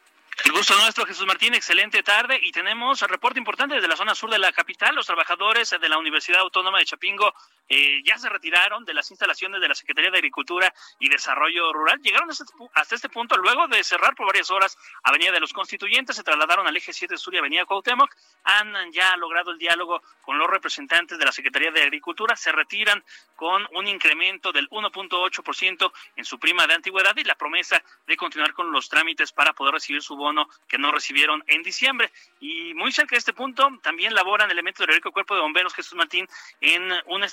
El 0.44 0.52
gusto 0.52 0.74
nuestro, 0.76 1.04
Jesús 1.04 1.26
Martín, 1.26 1.54
excelente 1.54 2.02
tarde 2.02 2.38
y 2.42 2.52
tenemos 2.52 3.02
el 3.02 3.08
reporte 3.08 3.38
importante 3.38 3.74
desde 3.74 3.86
la 3.86 3.96
zona 3.96 4.14
sur 4.14 4.30
de 4.30 4.38
la 4.38 4.52
capital. 4.52 4.94
Los 4.94 5.06
trabajadores 5.06 5.70
de 5.70 5.88
la 5.88 5.98
Universidad 5.98 6.40
Autónoma 6.40 6.78
de 6.78 6.86
Chapingo 6.86 7.34
eh, 7.68 8.02
ya 8.04 8.18
se 8.18 8.28
retiraron 8.28 8.84
de 8.84 8.94
las 8.94 9.10
instalaciones 9.10 9.60
de 9.60 9.68
la 9.68 9.74
Secretaría 9.74 10.10
de 10.10 10.18
Agricultura 10.18 10.72
y 10.98 11.08
Desarrollo 11.08 11.72
Rural. 11.72 12.00
Llegaron 12.02 12.28
hasta 12.74 12.94
este 12.94 13.08
punto 13.08 13.36
luego 13.36 13.66
de 13.68 13.82
cerrar 13.84 14.14
por 14.14 14.26
varias 14.26 14.50
horas 14.50 14.76
Avenida 15.02 15.32
de 15.32 15.40
los 15.40 15.52
Constituyentes, 15.52 16.16
se 16.16 16.22
trasladaron 16.22 16.66
al 16.66 16.76
eje 16.76 16.92
7 16.92 17.16
sur 17.16 17.34
y 17.34 17.38
Avenida 17.38 17.64
Cuauhtémoc. 17.64 18.14
Han 18.44 18.92
ya 18.92 19.16
logrado 19.16 19.52
el 19.52 19.58
diálogo 19.58 20.02
con 20.22 20.38
los 20.38 20.48
representantes 20.48 21.18
de 21.18 21.24
la 21.24 21.32
Secretaría 21.32 21.70
de 21.70 21.82
Agricultura, 21.82 22.36
se 22.36 22.52
retiran 22.52 23.02
con 23.36 23.66
un 23.74 23.86
incremento 23.86 24.52
del 24.52 24.68
1.8% 24.70 25.92
en 26.16 26.24
su 26.24 26.38
prima 26.38 26.66
de 26.66 26.74
antigüedad 26.74 27.16
y 27.16 27.24
la 27.24 27.34
promesa 27.34 27.82
de 28.06 28.16
continuar 28.16 28.52
con 28.52 28.70
los 28.70 28.88
trámites 28.88 29.32
para 29.32 29.52
poder 29.52 29.74
recibir 29.74 30.02
su 30.02 30.16
bono 30.16 30.48
que 30.68 30.78
no 30.78 30.92
recibieron 30.92 31.42
en 31.46 31.62
diciembre. 31.62 32.12
Y 32.40 32.74
muy 32.74 32.92
cerca 32.92 33.14
de 33.14 33.18
este 33.18 33.32
punto 33.32 33.68
también 33.82 34.14
laboran 34.14 34.50
elementos 34.50 34.86
del 34.86 35.00
cuerpo 35.00 35.34
de 35.34 35.40
bomberos 35.40 35.74
Jesús 35.74 35.94
Martín 35.94 36.28
en 36.60 36.92
un 37.06 37.24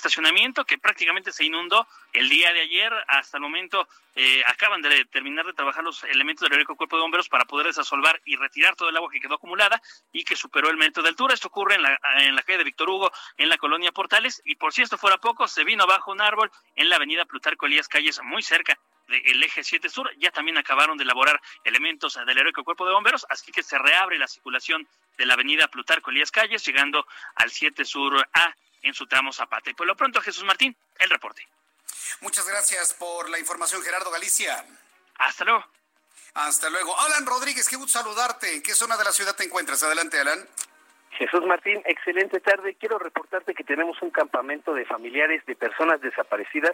que 0.66 0.78
prácticamente 0.78 1.32
se 1.32 1.44
inundó 1.44 1.86
el 2.12 2.28
día 2.28 2.52
de 2.52 2.60
ayer. 2.60 2.92
Hasta 3.08 3.36
el 3.36 3.42
momento 3.42 3.88
eh, 4.14 4.42
acaban 4.46 4.82
de 4.82 5.04
terminar 5.06 5.46
de 5.46 5.52
trabajar 5.52 5.84
los 5.84 6.04
elementos 6.04 6.42
del 6.42 6.54
heroico 6.54 6.76
cuerpo 6.76 6.96
de 6.96 7.02
bomberos 7.02 7.28
para 7.28 7.44
poder 7.44 7.66
desasolvar 7.66 8.20
y 8.24 8.36
retirar 8.36 8.76
todo 8.76 8.88
el 8.88 8.96
agua 8.96 9.10
que 9.10 9.20
quedó 9.20 9.34
acumulada 9.34 9.80
y 10.12 10.24
que 10.24 10.36
superó 10.36 10.70
el 10.70 10.76
metro 10.76 11.02
de 11.02 11.10
altura. 11.10 11.34
Esto 11.34 11.48
ocurre 11.48 11.76
en 11.76 11.82
la, 11.82 11.98
en 12.18 12.34
la 12.34 12.42
calle 12.42 12.58
de 12.58 12.64
Víctor 12.64 12.90
Hugo, 12.90 13.12
en 13.36 13.48
la 13.48 13.58
colonia 13.58 13.92
Portales. 13.92 14.42
Y 14.44 14.56
por 14.56 14.72
si 14.72 14.82
esto 14.82 14.98
fuera 14.98 15.18
poco, 15.18 15.48
se 15.48 15.64
vino 15.64 15.84
abajo 15.84 16.12
un 16.12 16.20
árbol 16.20 16.50
en 16.76 16.88
la 16.88 16.96
avenida 16.96 17.24
Plutarco 17.24 17.66
Elías 17.66 17.88
Calles, 17.88 18.20
muy 18.22 18.42
cerca 18.42 18.78
del 19.10 19.42
eje 19.42 19.62
7 19.62 19.88
sur. 19.88 20.10
Ya 20.16 20.30
también 20.30 20.56
acabaron 20.56 20.96
de 20.96 21.04
elaborar 21.04 21.40
elementos 21.64 22.18
del 22.24 22.38
heroico 22.38 22.64
cuerpo 22.64 22.86
de 22.86 22.92
bomberos, 22.92 23.26
así 23.28 23.52
que 23.52 23.62
se 23.62 23.78
reabre 23.78 24.18
la 24.18 24.28
circulación 24.28 24.88
de 25.18 25.26
la 25.26 25.34
avenida 25.34 25.68
Plutarco 25.68 26.10
Elías 26.10 26.30
Calles, 26.30 26.64
llegando 26.64 27.06
al 27.34 27.50
7 27.50 27.84
sur 27.84 28.16
A 28.32 28.54
en 28.82 28.94
su 28.94 29.06
tramo 29.06 29.32
Zapata. 29.32 29.70
Y 29.70 29.74
por 29.74 29.86
lo 29.86 29.96
pronto, 29.96 30.20
Jesús 30.20 30.44
Martín, 30.44 30.74
el 30.98 31.10
reporte. 31.10 31.46
Muchas 32.20 32.46
gracias 32.48 32.94
por 32.94 33.28
la 33.28 33.38
información, 33.38 33.82
Gerardo 33.82 34.10
Galicia. 34.10 34.64
Hasta 35.18 35.44
luego. 35.44 35.64
Hasta 36.34 36.70
luego. 36.70 36.98
Alan 37.00 37.26
Rodríguez, 37.26 37.68
qué 37.68 37.76
gusto 37.76 37.98
saludarte. 37.98 38.54
¿En 38.54 38.62
qué 38.62 38.74
zona 38.74 38.96
de 38.96 39.04
la 39.04 39.12
ciudad 39.12 39.34
te 39.34 39.44
encuentras? 39.44 39.82
Adelante, 39.82 40.18
Alan. 40.20 40.48
Jesús 41.10 41.44
Martín, 41.44 41.82
excelente 41.84 42.40
tarde. 42.40 42.76
Quiero 42.76 42.98
reportarte 42.98 43.54
que 43.54 43.64
tenemos 43.64 44.00
un 44.00 44.10
campamento 44.10 44.72
de 44.72 44.86
familiares 44.86 45.44
de 45.44 45.54
personas 45.56 46.00
desaparecidas 46.00 46.72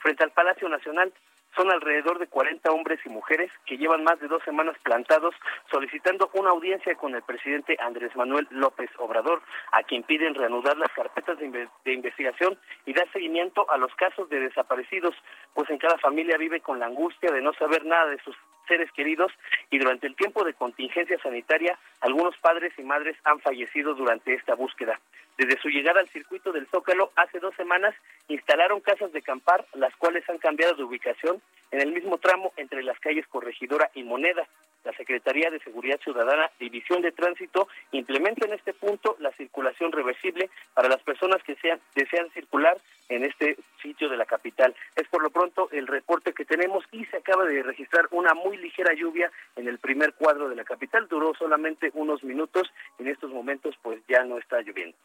frente 0.00 0.22
al 0.22 0.32
Palacio 0.32 0.68
Nacional. 0.68 1.12
Son 1.56 1.70
alrededor 1.72 2.18
de 2.18 2.26
40 2.26 2.70
hombres 2.70 3.00
y 3.04 3.08
mujeres 3.08 3.50
que 3.64 3.78
llevan 3.78 4.04
más 4.04 4.20
de 4.20 4.28
dos 4.28 4.42
semanas 4.44 4.76
plantados 4.82 5.34
solicitando 5.70 6.30
una 6.34 6.50
audiencia 6.50 6.94
con 6.96 7.14
el 7.14 7.22
presidente 7.22 7.76
Andrés 7.80 8.14
Manuel 8.14 8.46
López 8.50 8.90
Obrador, 8.98 9.40
a 9.72 9.82
quien 9.82 10.02
piden 10.02 10.34
reanudar 10.34 10.76
las 10.76 10.92
carpetas 10.92 11.38
de, 11.38 11.68
investigación 11.92 12.58
y 12.84 12.92
dar 12.92 13.10
seguimiento 13.12 13.68
a 13.70 13.78
los 13.78 13.94
casos 13.94 14.28
de 14.28 14.40
desaparecidos, 14.40 15.14
pues 15.54 15.70
en 15.70 15.78
cada 15.78 15.96
familia 15.98 16.36
vive 16.36 16.60
con 16.60 16.78
la 16.78 16.86
angustia 16.86 17.32
de 17.32 17.40
no 17.40 17.52
saber 17.54 17.86
nada 17.86 18.06
de 18.06 18.18
sus 18.22 18.36
seres 18.66 18.90
queridos 18.92 19.32
y 19.70 19.78
durante 19.78 20.06
el 20.06 20.16
tiempo 20.16 20.44
de 20.44 20.54
contingencia 20.54 21.18
sanitaria, 21.22 21.78
algunos 22.00 22.36
padres 22.38 22.72
y 22.78 22.82
madres 22.82 23.16
han 23.24 23.40
fallecido 23.40 23.94
durante 23.94 24.34
esta 24.34 24.54
búsqueda. 24.54 25.00
Desde 25.38 25.60
su 25.60 25.68
llegada 25.68 26.00
al 26.00 26.08
circuito 26.08 26.52
del 26.52 26.66
Zócalo 26.68 27.12
hace 27.14 27.38
dos 27.40 27.54
semanas, 27.56 27.94
instalaron 28.28 28.80
casas 28.80 29.12
de 29.12 29.22
campar, 29.22 29.66
las 29.74 29.94
cuales 29.96 30.28
han 30.30 30.38
cambiado 30.38 30.74
de 30.74 30.84
ubicación 30.84 31.42
en 31.70 31.80
el 31.80 31.92
mismo 31.92 32.18
tramo 32.18 32.52
entre 32.56 32.82
las 32.82 32.98
calles 33.00 33.26
Corregidora 33.26 33.90
y 33.94 34.02
Moneda. 34.02 34.48
La 34.86 34.92
Secretaría 34.92 35.50
de 35.50 35.58
Seguridad 35.58 35.98
Ciudadana, 35.98 36.48
División 36.60 37.02
de 37.02 37.10
Tránsito, 37.10 37.66
implementa 37.90 38.46
en 38.46 38.52
este 38.52 38.72
punto 38.72 39.16
la 39.18 39.32
circulación 39.32 39.90
reversible 39.90 40.48
para 40.74 40.88
las 40.88 41.02
personas 41.02 41.42
que 41.42 41.56
sean, 41.56 41.80
desean 41.96 42.30
circular 42.30 42.78
en 43.08 43.24
este 43.24 43.58
sitio 43.82 44.08
de 44.08 44.16
la 44.16 44.26
capital. 44.26 44.76
Es 44.94 45.08
por 45.08 45.24
lo 45.24 45.30
pronto 45.30 45.68
el 45.72 45.88
reporte 45.88 46.32
que 46.32 46.44
tenemos 46.44 46.84
y 46.92 47.04
se 47.06 47.16
acaba 47.16 47.44
de 47.46 47.64
registrar 47.64 48.06
una 48.12 48.32
muy 48.34 48.58
ligera 48.58 48.94
lluvia 48.94 49.32
en 49.56 49.66
el 49.66 49.80
primer 49.80 50.14
cuadro 50.14 50.48
de 50.48 50.54
la 50.54 50.62
capital. 50.62 51.08
Duró 51.08 51.34
solamente 51.34 51.90
unos 51.94 52.22
minutos. 52.22 52.72
En 53.00 53.08
estos 53.08 53.32
momentos 53.32 53.74
pues 53.82 54.00
ya 54.06 54.22
no 54.22 54.38
está 54.38 54.60
lloviendo. 54.62 54.96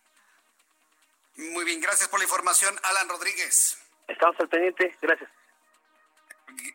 Muy 1.37 1.65
bien, 1.65 1.81
gracias 1.81 2.07
por 2.07 2.19
la 2.19 2.25
información, 2.25 2.75
Alan 2.83 3.09
Rodríguez. 3.09 3.81
Estamos 4.07 4.39
al 4.39 4.47
pendiente, 4.47 4.95
gracias. 5.01 5.40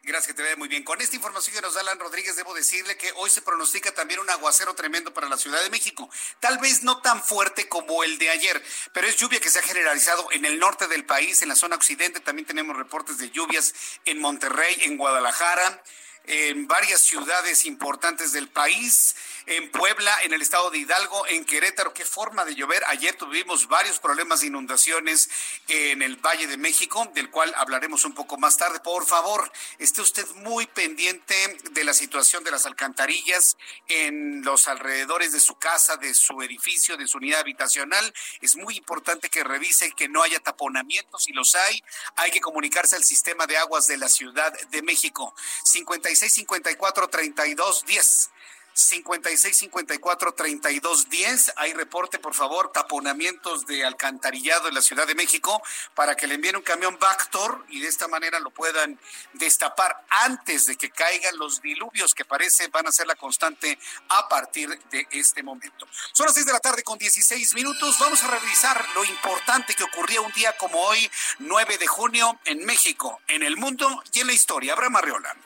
Gracias, 0.02 0.36
te 0.36 0.42
vea 0.42 0.56
muy 0.56 0.68
bien. 0.68 0.84
Con 0.84 1.00
esta 1.00 1.16
información 1.16 1.54
que 1.54 1.62
nos 1.62 1.74
da 1.74 1.80
Alan 1.80 1.98
Rodríguez, 1.98 2.36
debo 2.36 2.54
decirle 2.54 2.96
que 2.96 3.12
hoy 3.16 3.28
se 3.28 3.42
pronostica 3.42 3.92
también 3.92 4.20
un 4.20 4.30
aguacero 4.30 4.74
tremendo 4.74 5.12
para 5.12 5.28
la 5.28 5.36
Ciudad 5.36 5.62
de 5.62 5.70
México. 5.70 6.08
Tal 6.40 6.58
vez 6.58 6.82
no 6.82 7.00
tan 7.02 7.22
fuerte 7.22 7.68
como 7.68 8.04
el 8.04 8.18
de 8.18 8.30
ayer, 8.30 8.62
pero 8.92 9.06
es 9.06 9.16
lluvia 9.16 9.40
que 9.40 9.50
se 9.50 9.58
ha 9.58 9.62
generalizado 9.62 10.28
en 10.32 10.44
el 10.44 10.58
norte 10.58 10.86
del 10.86 11.04
país, 11.04 11.42
en 11.42 11.48
la 11.48 11.56
zona 11.56 11.76
occidente. 11.76 12.20
También 12.20 12.46
tenemos 12.46 12.76
reportes 12.76 13.18
de 13.18 13.30
lluvias 13.30 13.74
en 14.04 14.20
Monterrey, 14.20 14.76
en 14.82 14.96
Guadalajara 14.96 15.82
en 16.26 16.66
varias 16.66 17.00
ciudades 17.00 17.64
importantes 17.66 18.32
del 18.32 18.48
país, 18.48 19.14
en 19.46 19.70
Puebla, 19.70 20.12
en 20.24 20.32
el 20.32 20.42
estado 20.42 20.70
de 20.70 20.78
Hidalgo, 20.78 21.26
en 21.28 21.44
Querétaro. 21.44 21.94
Qué 21.94 22.04
forma 22.04 22.44
de 22.44 22.56
llover. 22.56 22.82
Ayer 22.88 23.14
tuvimos 23.14 23.68
varios 23.68 24.00
problemas 24.00 24.40
de 24.40 24.48
inundaciones 24.48 25.30
en 25.68 26.02
el 26.02 26.16
Valle 26.16 26.48
de 26.48 26.56
México, 26.56 27.08
del 27.14 27.30
cual 27.30 27.52
hablaremos 27.56 28.04
un 28.04 28.12
poco 28.12 28.36
más 28.38 28.56
tarde. 28.56 28.80
Por 28.80 29.06
favor, 29.06 29.50
esté 29.78 30.00
usted 30.00 30.26
muy 30.36 30.66
pendiente 30.66 31.34
de 31.70 31.84
la 31.84 31.94
situación 31.94 32.42
de 32.42 32.50
las 32.50 32.66
alcantarillas 32.66 33.56
en 33.86 34.42
los 34.42 34.66
alrededores 34.66 35.32
de 35.32 35.40
su 35.40 35.54
casa, 35.54 35.96
de 35.96 36.12
su 36.14 36.42
edificio, 36.42 36.96
de 36.96 37.06
su 37.06 37.18
unidad 37.18 37.40
habitacional. 37.40 38.12
Es 38.40 38.56
muy 38.56 38.76
importante 38.76 39.30
que 39.30 39.44
revise 39.44 39.92
que 39.92 40.08
no 40.08 40.24
haya 40.24 40.40
taponamientos. 40.40 41.22
Si 41.22 41.32
los 41.32 41.54
hay, 41.54 41.82
hay 42.16 42.32
que 42.32 42.40
comunicarse 42.40 42.96
al 42.96 43.04
sistema 43.04 43.46
de 43.46 43.58
aguas 43.58 43.86
de 43.86 43.96
la 43.96 44.08
Ciudad 44.08 44.52
de 44.70 44.82
México. 44.82 45.34
56 45.64 46.32
54 46.32 47.08
32 47.08 47.84
10. 47.84 48.30
56 48.76 49.56
54 49.56 50.32
32 50.32 51.08
10. 51.08 51.52
Hay 51.56 51.72
reporte, 51.72 52.18
por 52.18 52.34
favor, 52.34 52.72
taponamientos 52.72 53.64
de 53.64 53.84
alcantarillado 53.86 54.68
en 54.68 54.74
la 54.74 54.82
Ciudad 54.82 55.06
de 55.06 55.14
México 55.14 55.62
para 55.94 56.14
que 56.14 56.26
le 56.26 56.34
envíen 56.34 56.56
un 56.56 56.62
camión 56.62 56.98
Bactor 56.98 57.64
y 57.70 57.80
de 57.80 57.88
esta 57.88 58.06
manera 58.06 58.38
lo 58.38 58.50
puedan 58.50 58.98
destapar 59.32 60.04
antes 60.10 60.66
de 60.66 60.76
que 60.76 60.90
caigan 60.90 61.38
los 61.38 61.62
diluvios 61.62 62.14
que 62.14 62.26
parece 62.26 62.68
van 62.68 62.86
a 62.86 62.92
ser 62.92 63.06
la 63.06 63.14
constante 63.14 63.78
a 64.10 64.28
partir 64.28 64.68
de 64.90 65.06
este 65.10 65.42
momento. 65.42 65.86
Son 66.12 66.26
las 66.26 66.34
6 66.34 66.44
de 66.44 66.52
la 66.52 66.60
tarde 66.60 66.82
con 66.82 66.98
16 66.98 67.54
minutos. 67.54 67.98
Vamos 67.98 68.22
a 68.24 68.28
revisar 68.28 68.84
lo 68.94 69.04
importante 69.04 69.74
que 69.74 69.84
ocurría 69.84 70.20
un 70.20 70.32
día 70.32 70.54
como 70.58 70.78
hoy, 70.82 71.10
9 71.38 71.78
de 71.78 71.86
junio, 71.86 72.38
en 72.44 72.64
México, 72.66 73.20
en 73.26 73.42
el 73.42 73.56
mundo 73.56 74.02
y 74.12 74.20
en 74.20 74.26
la 74.26 74.34
historia. 74.34 74.74
Abraham 74.74 74.96
Arriola. 74.96 75.36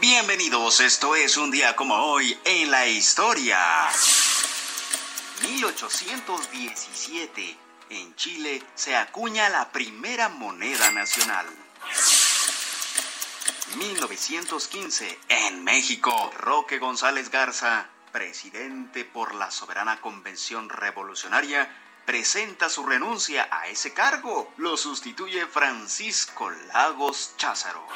Bienvenidos, 0.00 0.80
esto 0.80 1.14
es 1.14 1.36
un 1.36 1.50
día 1.50 1.76
como 1.76 1.94
hoy 1.94 2.40
en 2.44 2.70
la 2.70 2.86
historia. 2.86 3.58
1817. 5.42 7.58
En 7.90 8.16
Chile 8.16 8.62
se 8.74 8.96
acuña 8.96 9.50
la 9.50 9.70
primera 9.70 10.30
moneda 10.30 10.90
nacional. 10.92 11.44
1915. 13.76 15.18
En 15.28 15.62
México, 15.64 16.32
Roque 16.38 16.78
González 16.78 17.30
Garza, 17.30 17.86
presidente 18.10 19.04
por 19.04 19.34
la 19.34 19.50
Soberana 19.50 20.00
Convención 20.00 20.70
Revolucionaria, 20.70 21.70
presenta 22.06 22.70
su 22.70 22.86
renuncia 22.86 23.50
a 23.52 23.68
ese 23.68 23.92
cargo. 23.92 24.50
Lo 24.56 24.78
sustituye 24.78 25.46
Francisco 25.46 26.48
Lagos 26.72 27.34
Cházaro. 27.36 27.86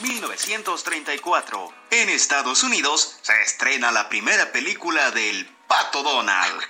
1934. 0.00 1.72
En 1.90 2.08
Estados 2.08 2.62
Unidos 2.62 3.18
se 3.22 3.40
estrena 3.42 3.90
la 3.90 4.08
primera 4.08 4.52
película 4.52 5.10
del 5.10 5.46
Pato 5.66 6.02
Donald. 6.02 6.62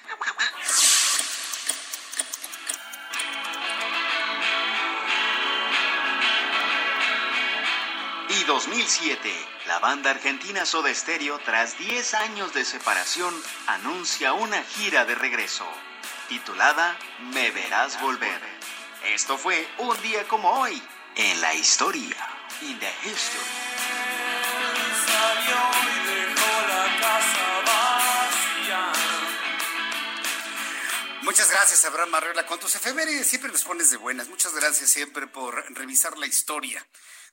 Y 8.29 8.45
2007, 8.45 9.33
la 9.67 9.79
banda 9.79 10.11
argentina 10.11 10.67
Soda 10.67 10.95
Stereo, 10.95 11.39
tras 11.41 11.79
10 11.79 12.15
años 12.15 12.55
de 12.55 12.65
separación, 12.65 13.35
anuncia 13.67 14.33
una 14.33 14.63
gira 14.63 15.05
de 15.05 15.15
regreso, 15.15 15.67
titulada 16.29 16.97
Me 17.33 17.51
verás 17.51 18.01
volver. 18.01 18.41
Esto 19.05 19.39
fue 19.39 19.67
un 19.79 20.01
día 20.03 20.27
como 20.29 20.51
hoy, 20.51 20.83
en 21.15 21.41
la 21.41 21.55
historia, 21.55 22.17
in 22.63 22.79
the 22.79 22.93
history. 23.03 23.41
Muchas 31.23 31.51
gracias, 31.51 31.85
Abraham 31.85 32.11
Marriola. 32.11 32.47
Con 32.47 32.59
tus 32.59 32.77
efemérides 32.77 33.27
siempre 33.27 33.51
nos 33.51 33.65
pones 33.65 33.91
de 33.91 33.97
buenas. 33.97 34.29
Muchas 34.29 34.55
gracias 34.55 34.91
siempre 34.91 35.27
por 35.27 35.55
revisar 35.75 36.17
la 36.17 36.27
historia. 36.27 36.87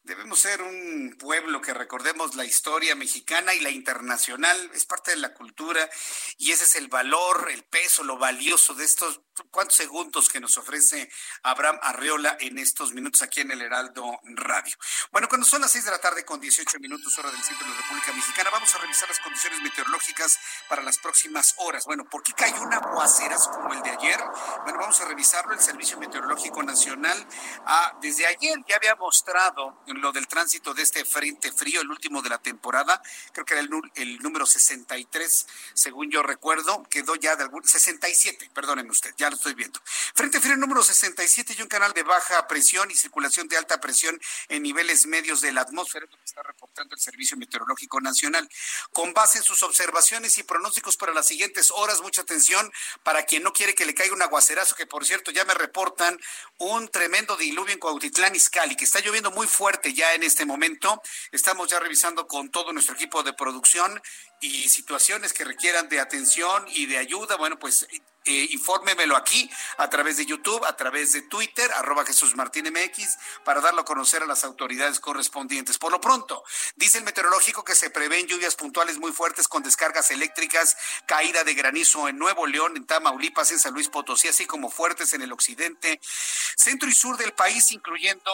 Debemos 0.04 0.42
ser 0.42 0.62
un 0.62 1.16
pueblo 1.18 1.62
que 1.62 1.74
recordemos 1.74 2.36
la 2.36 2.44
historia 2.44 2.94
mexicana 2.94 3.54
y 3.54 3.62
la 3.62 3.70
internacional, 3.70 4.70
es 4.74 4.86
parte 4.86 5.12
de 5.12 5.18
la 5.18 5.34
cultura 5.34 5.90
y 6.38 6.52
ese 6.52 6.66
es 6.66 6.76
el 6.76 6.90
valor, 6.90 7.50
el 7.50 7.64
peso, 7.64 8.04
lo 8.04 8.18
valioso 8.18 8.74
de 8.74 8.84
estos 8.84 9.22
cuantos 9.50 9.78
segundos 9.78 10.30
que 10.30 10.42
nos 10.42 10.58
ofrece 10.58 11.10
Abraham 11.44 11.80
Arreola 11.82 12.36
en 12.42 12.60
estos 12.60 12.94
minutos 12.94 13.22
aquí 13.22 13.40
en 13.42 13.52
el 13.52 13.62
Heraldo 13.62 14.20
Radio. 14.24 14.76
Bueno, 15.12 15.30
cuando 15.30 15.48
son 15.48 15.62
las 15.62 15.72
seis 15.72 15.86
de 15.86 15.92
la 15.92 16.00
tarde 16.00 16.26
con 16.26 16.40
18 16.40 16.80
minutos 16.80 17.18
hora 17.18 17.32
del 17.32 17.42
centro 17.42 17.66
de 17.66 17.74
la 17.74 17.82
República 17.82 18.12
Mexicana, 18.12 18.50
vamos 18.50 18.76
a 18.76 18.80
revisar 18.80 19.08
las 19.08 19.20
condiciones 19.20 19.62
meteorológicas 19.62 20.38
para 20.68 20.84
las 20.84 20.98
próximas 20.98 21.56
horas. 21.58 21.86
Bueno, 21.86 22.04
¿por 22.10 22.24
qué 22.24 22.34
cayó 22.34 22.62
un 22.62 22.74
aguaceras 22.74 23.48
como 23.48 23.74
el 23.74 23.82
de 23.82 23.92
ayer? 23.92 24.20
Bueno, 24.64 24.80
vamos 24.80 25.00
a 25.00 25.06
revisarlo. 25.06 25.54
El 25.54 25.62
Servicio 25.62 25.98
Meteorológico 25.98 26.62
Nacional 26.62 27.26
ah, 27.66 27.98
desde 28.02 28.28
ayer 28.28 28.58
ya 28.68 28.76
había 28.76 28.96
mostrado 28.96 29.82
lo 30.02 30.12
del 30.12 30.28
tránsito 30.28 30.74
de 30.74 30.84
este 30.84 31.06
frente 31.06 31.52
frío, 31.52 31.82
el 31.82 31.90
último 31.90 32.22
de 32.22 32.30
la 32.30 32.38
temporada, 32.38 33.02
creo 33.32 33.46
que 33.46 33.54
era 33.54 33.64
el, 33.96 34.20
número 34.20 34.46
63, 34.46 35.48
según 35.74 36.10
yo 36.12 36.24
recuerdo, 36.24 36.84
quedó 36.90 37.16
ya 37.16 37.36
de 37.36 37.44
algún 37.44 37.64
67, 37.64 38.52
perdónenme 38.54 38.92
usted, 38.92 39.14
ya 39.18 39.30
lo 39.30 39.36
estoy 39.36 39.54
viendo. 39.54 39.82
Frente 40.14 40.40
frío 40.40 40.58
número 40.58 40.84
67 40.84 41.56
y 41.58 41.62
un 41.62 41.68
canal 41.68 41.94
de 41.94 42.04
baja 42.04 42.48
presión 42.48 42.90
y 42.92 42.96
circulación 42.96 43.48
de 43.48 43.58
alta 43.58 43.80
presión 43.80 44.20
en 44.50 44.64
niveles 44.64 45.06
medios 45.06 45.42
de 45.42 45.52
la 45.52 45.62
atmósfera, 45.62 46.06
lo 46.10 46.18
que 46.18 46.26
está 46.26 46.44
reportando 46.44 46.96
el 46.96 47.02
Servicio 47.02 47.38
Meteorológico 47.38 48.00
Nacional. 48.02 48.48
Con 48.92 49.14
base 49.14 49.40
en 49.40 49.44
sus 49.44 49.64
observaciones 49.64 50.38
y 50.38 50.44
pronósticos 50.44 50.98
para 50.98 51.14
las 51.14 51.28
siguientes 51.28 51.72
horas, 51.72 52.02
mucha 52.02 52.22
atención 52.22 52.72
para 53.04 53.24
quien 53.24 53.44
no 53.44 53.54
quiere 53.54 53.76
que 53.76 53.86
le 53.86 53.94
caiga 53.94 54.14
un 54.14 54.22
aguacerazo, 54.22 54.76
que 54.76 54.86
por 54.86 55.06
cierto 55.06 55.32
ya 55.32 55.46
me 55.46 55.54
reportan 55.54 56.20
un 56.58 56.88
tremendo 56.90 57.36
diluvio 57.36 57.74
en 57.74 57.80
Cuautitlán 57.80 58.36
Izcalli, 58.36 58.76
que 58.76 58.86
está 58.86 59.00
lloviendo 59.00 59.32
muy 59.32 59.48
fuerte 59.48 59.83
ya 59.92 60.14
en 60.14 60.24
este 60.24 60.46
momento. 60.46 61.02
Estamos 61.32 61.68
ya 61.70 61.80
revisando 61.80 62.28
con 62.28 62.52
todo 62.52 62.72
nuestro 62.72 62.96
equipo 62.96 63.24
de 63.24 63.34
producción 63.34 64.02
y 64.40 64.70
situaciones 64.70 65.34
que 65.34 65.44
requieran 65.44 65.90
de 65.90 66.00
atención 66.00 66.66
y 66.70 66.86
de 66.86 67.00
ayuda. 67.00 67.36
Bueno, 67.38 67.58
pues 67.58 67.88
eh, 68.26 68.50
aquí 69.16 69.50
a 69.78 69.90
través 69.90 70.18
de 70.18 70.26
YouTube, 70.26 70.64
a 70.66 70.76
través 70.76 71.14
de 71.14 71.24
Twitter, 71.24 71.70
arroba 71.74 72.06
Jesús 72.06 72.36
Martín 72.36 72.66
MX, 72.66 73.18
para 73.44 73.62
darlo 73.62 73.82
a 73.82 73.86
conocer 73.86 74.24
a 74.24 74.26
las 74.26 74.44
autoridades 74.44 75.00
correspondientes. 75.00 75.78
Por 75.78 75.92
lo 75.92 76.00
pronto, 76.00 76.44
dice 76.76 76.98
el 76.98 77.04
meteorológico 77.04 77.64
que 77.64 77.76
se 77.76 77.90
prevén 77.90 78.28
lluvias 78.28 78.56
puntuales 78.56 78.98
muy 78.98 79.12
fuertes 79.12 79.48
con 79.48 79.64
descargas 79.64 80.12
eléctricas, 80.12 80.78
caída 81.06 81.44
de 81.44 81.54
granizo 81.54 82.08
en 82.08 82.18
Nuevo 82.18 82.48
León, 82.48 82.78
en 82.78 82.86
Tamaulipas, 82.86 83.52
en 83.52 83.60
San 83.60 83.74
Luis 83.74 83.90
Potosí, 83.90 84.28
así 84.28 84.46
como 84.46 84.70
fuertes 84.70 85.14
en 85.14 85.22
el 85.22 85.32
occidente, 85.32 86.00
centro 86.56 86.90
y 86.90 86.94
sur 86.94 87.18
del 87.18 87.34
país, 87.34 87.72
incluyendo 87.72 88.32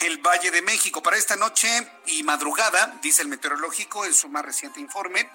el 0.00 0.18
Valle 0.18 0.50
de 0.50 0.62
México. 0.62 1.02
Para 1.02 1.16
esta 1.16 1.36
noche 1.36 1.68
y 2.06 2.22
madrugada, 2.22 2.98
dice 3.02 3.22
el 3.22 3.28
meteorológico 3.28 4.04
en 4.04 4.14
su 4.14 4.28
más 4.28 4.44
reciente 4.44 4.80
informe, 4.80 5.28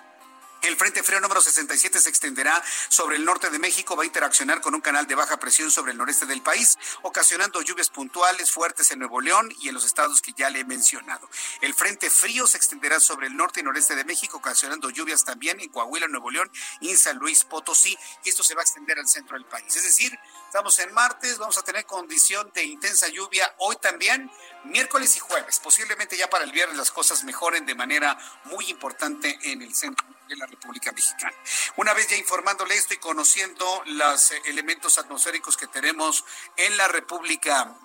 El 0.62 0.76
Frente 0.76 1.02
Frío 1.02 1.20
número 1.20 1.42
67 1.42 2.00
se 2.00 2.10
extenderá 2.10 2.64
sobre 2.88 3.16
el 3.16 3.26
norte 3.26 3.50
de 3.50 3.58
México, 3.58 3.96
va 3.96 4.04
a 4.04 4.06
interaccionar 4.06 4.62
con 4.62 4.76
un 4.76 4.82
canal 4.82 5.08
de 5.08 5.16
baja 5.16 5.38
presión 5.38 5.72
sobre 5.72 5.92
el 5.92 5.98
noreste 5.98 6.28
del 6.28 6.44
país, 6.44 6.78
ocasionando 7.02 7.64
lluvias 7.64 7.90
puntuales 7.90 8.52
fuertes 8.52 8.92
en 8.92 9.00
Nuevo 9.00 9.22
León 9.22 9.52
y 9.60 9.70
en 9.70 9.74
los 9.74 9.86
estados 9.86 10.22
que 10.22 10.34
ya 10.34 10.52
le 10.52 10.60
he 10.60 10.64
mencionado. 10.64 11.28
El 11.62 11.74
Frente 11.74 12.12
Frío 12.12 12.46
se 12.46 12.58
extenderá 12.58 13.00
sobre 13.00 13.26
el 13.26 13.36
norte 13.36 13.62
y 13.62 13.64
noreste 13.64 13.96
de 13.96 14.06
México, 14.06 14.38
ocasionando 14.38 14.92
lluvias 14.92 15.26
también 15.26 15.60
en 15.60 15.70
Coahuila, 15.70 16.08
Nuevo 16.08 16.30
León 16.30 16.52
y 16.80 16.92
en 16.92 16.98
San 16.98 17.18
Luis 17.18 17.44
Potosí, 17.44 17.98
y 18.24 18.30
esto 18.30 18.44
se 18.44 18.54
va 18.54 18.62
a 18.62 18.64
extender 18.64 19.00
al 19.00 19.08
centro 19.08 19.38
del 19.38 19.46
país. 19.46 19.76
Es 19.76 19.84
decir, 19.84 20.16
estamos 20.46 20.78
en 20.78 20.94
martes, 20.94 21.40
vamos 21.40 21.58
a 21.58 21.64
tener 21.64 21.88
condición 21.88 22.52
de 22.54 22.66
intensa 22.66 23.08
lluvia 23.08 23.52
hoy 23.58 23.78
también, 23.82 24.30
miércoles 24.66 25.16
y 25.16 25.20
jueves. 25.20 25.60
Posiblemente 25.60 26.16
ya 26.16 26.30
para 26.30 26.44
el 26.44 26.52
viernes 26.52 26.78
las 26.78 26.92
cosas 26.92 27.24
mejoren 27.24 27.66
de 27.66 27.74
manera 27.74 28.16
muy 28.44 28.70
importante 28.70 29.40
en 29.42 29.64
el 29.64 29.74
centro 29.74 30.06
de 30.32 30.38
la 30.38 30.48
República 30.48 30.92
Mexicana. 30.92 31.36
Una 31.76 31.94
vez 31.94 32.08
ya 32.08 32.16
informándole 32.16 32.74
esto 32.76 32.94
y 32.94 32.98
conociendo 32.98 33.84
los 33.86 34.32
eh, 34.32 34.42
elementos 34.46 34.98
atmosféricos 34.98 35.58
que 35.58 35.68
tenemos 35.68 36.24
en 36.56 36.78
la 36.78 36.88
República 36.88 37.76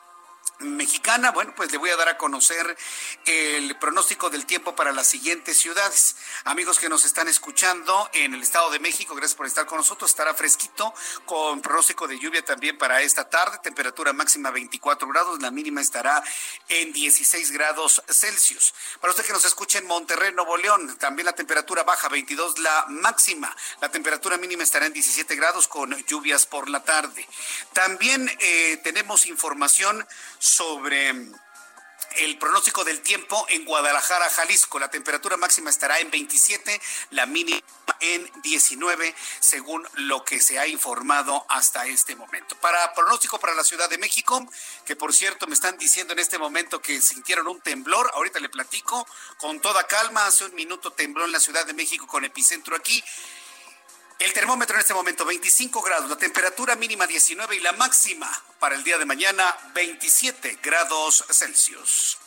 mexicana. 0.60 1.30
Bueno, 1.30 1.54
pues 1.56 1.70
le 1.72 1.78
voy 1.78 1.90
a 1.90 1.96
dar 1.96 2.08
a 2.08 2.16
conocer 2.16 2.76
el 3.24 3.76
pronóstico 3.78 4.30
del 4.30 4.46
tiempo 4.46 4.74
para 4.74 4.92
las 4.92 5.06
siguientes 5.06 5.56
ciudades. 5.58 6.16
Amigos 6.44 6.78
que 6.78 6.88
nos 6.88 7.04
están 7.04 7.28
escuchando 7.28 8.08
en 8.12 8.34
el 8.34 8.42
Estado 8.42 8.70
de 8.70 8.78
México, 8.78 9.14
gracias 9.14 9.36
por 9.36 9.46
estar 9.46 9.66
con 9.66 9.78
nosotros. 9.78 10.10
Estará 10.10 10.34
fresquito 10.34 10.94
con 11.24 11.60
pronóstico 11.60 12.06
de 12.06 12.18
lluvia 12.18 12.44
también 12.44 12.78
para 12.78 13.02
esta 13.02 13.28
tarde. 13.28 13.58
Temperatura 13.62 14.12
máxima 14.12 14.50
24 14.50 15.08
grados, 15.08 15.42
la 15.42 15.50
mínima 15.50 15.80
estará 15.80 16.22
en 16.68 16.92
16 16.92 17.52
grados 17.52 18.02
Celsius. 18.08 18.74
Para 19.00 19.10
usted 19.10 19.24
que 19.24 19.32
nos 19.32 19.44
escucha 19.44 19.78
en 19.78 19.86
Monterrey, 19.86 20.32
Nuevo 20.32 20.56
León, 20.56 20.96
también 20.98 21.26
la 21.26 21.32
temperatura 21.32 21.82
baja 21.82 22.08
22 22.08 22.58
la 22.58 22.86
máxima. 22.88 23.54
La 23.80 23.90
temperatura 23.90 24.36
mínima 24.36 24.62
estará 24.62 24.86
en 24.86 24.92
17 24.92 25.34
grados 25.36 25.68
con 25.68 25.94
lluvias 26.06 26.46
por 26.46 26.68
la 26.68 26.82
tarde. 26.82 27.26
También 27.72 28.30
eh, 28.40 28.78
tenemos 28.82 29.26
información 29.26 30.06
sobre 30.46 31.12
el 32.16 32.38
pronóstico 32.38 32.84
del 32.84 33.00
tiempo 33.00 33.44
en 33.48 33.64
Guadalajara, 33.64 34.30
Jalisco. 34.30 34.78
La 34.78 34.90
temperatura 34.90 35.36
máxima 35.36 35.70
estará 35.70 35.98
en 35.98 36.10
27, 36.10 36.80
la 37.10 37.26
mínima 37.26 37.60
en 38.00 38.30
19, 38.42 39.14
según 39.40 39.86
lo 39.94 40.24
que 40.24 40.40
se 40.40 40.58
ha 40.58 40.66
informado 40.66 41.44
hasta 41.48 41.86
este 41.86 42.14
momento. 42.14 42.56
Para 42.56 42.94
pronóstico 42.94 43.38
para 43.38 43.54
la 43.54 43.64
Ciudad 43.64 43.88
de 43.90 43.98
México, 43.98 44.46
que 44.84 44.96
por 44.96 45.12
cierto 45.12 45.46
me 45.46 45.54
están 45.54 45.76
diciendo 45.78 46.12
en 46.12 46.18
este 46.18 46.38
momento 46.38 46.80
que 46.80 47.00
sintieron 47.00 47.48
un 47.48 47.60
temblor, 47.60 48.10
ahorita 48.14 48.40
le 48.40 48.48
platico 48.48 49.06
con 49.38 49.60
toda 49.60 49.86
calma, 49.86 50.26
hace 50.26 50.44
un 50.44 50.54
minuto 50.54 50.92
tembló 50.92 51.24
en 51.24 51.32
la 51.32 51.40
Ciudad 51.40 51.66
de 51.66 51.74
México 51.74 52.06
con 52.06 52.24
epicentro 52.24 52.76
aquí. 52.76 53.02
El 54.18 54.32
termómetro 54.32 54.76
en 54.76 54.80
este 54.80 54.94
momento 54.94 55.26
25 55.26 55.82
grados, 55.82 56.08
la 56.08 56.16
temperatura 56.16 56.74
mínima 56.74 57.06
19 57.06 57.56
y 57.56 57.60
la 57.60 57.72
máxima 57.72 58.30
para 58.58 58.74
el 58.74 58.82
día 58.82 58.96
de 58.96 59.04
mañana 59.04 59.54
27 59.74 60.58
grados 60.62 61.24
Celsius. 61.30 62.18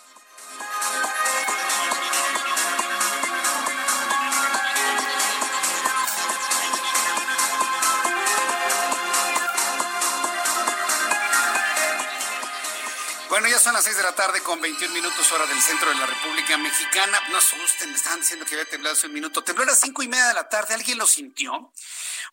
Bueno, 13.39 13.56
ya 13.56 13.60
son 13.62 13.73
las 13.73 13.86
6 13.86 13.95
de 13.95 14.04
la 14.04 14.12
tarde 14.12 14.41
con 14.41 14.60
21 14.60 14.93
minutos 14.93 15.32
hora 15.32 15.45
del 15.45 15.62
centro 15.62 15.88
de 15.88 15.95
la 15.95 16.06
República 16.06 16.58
Mexicana. 16.58 17.21
No 17.30 17.38
asusten, 17.38 17.89
me 17.89 17.95
estaban 17.95 18.19
diciendo 18.19 18.45
que 18.45 18.56
había 18.56 18.69
temblado 18.69 18.97
hace 18.97 19.08
un 19.08 19.13
minuto. 19.13 19.41
Tembló 19.41 19.63
a 19.63 19.67
las 19.67 19.80
cinco 19.80 20.04
y 20.04 20.10
media 20.10 20.28
de 20.28 20.34
la 20.34 20.49
tarde, 20.49 20.73
¿alguien 20.73 20.97
lo 20.97 21.08
sintió? 21.08 21.71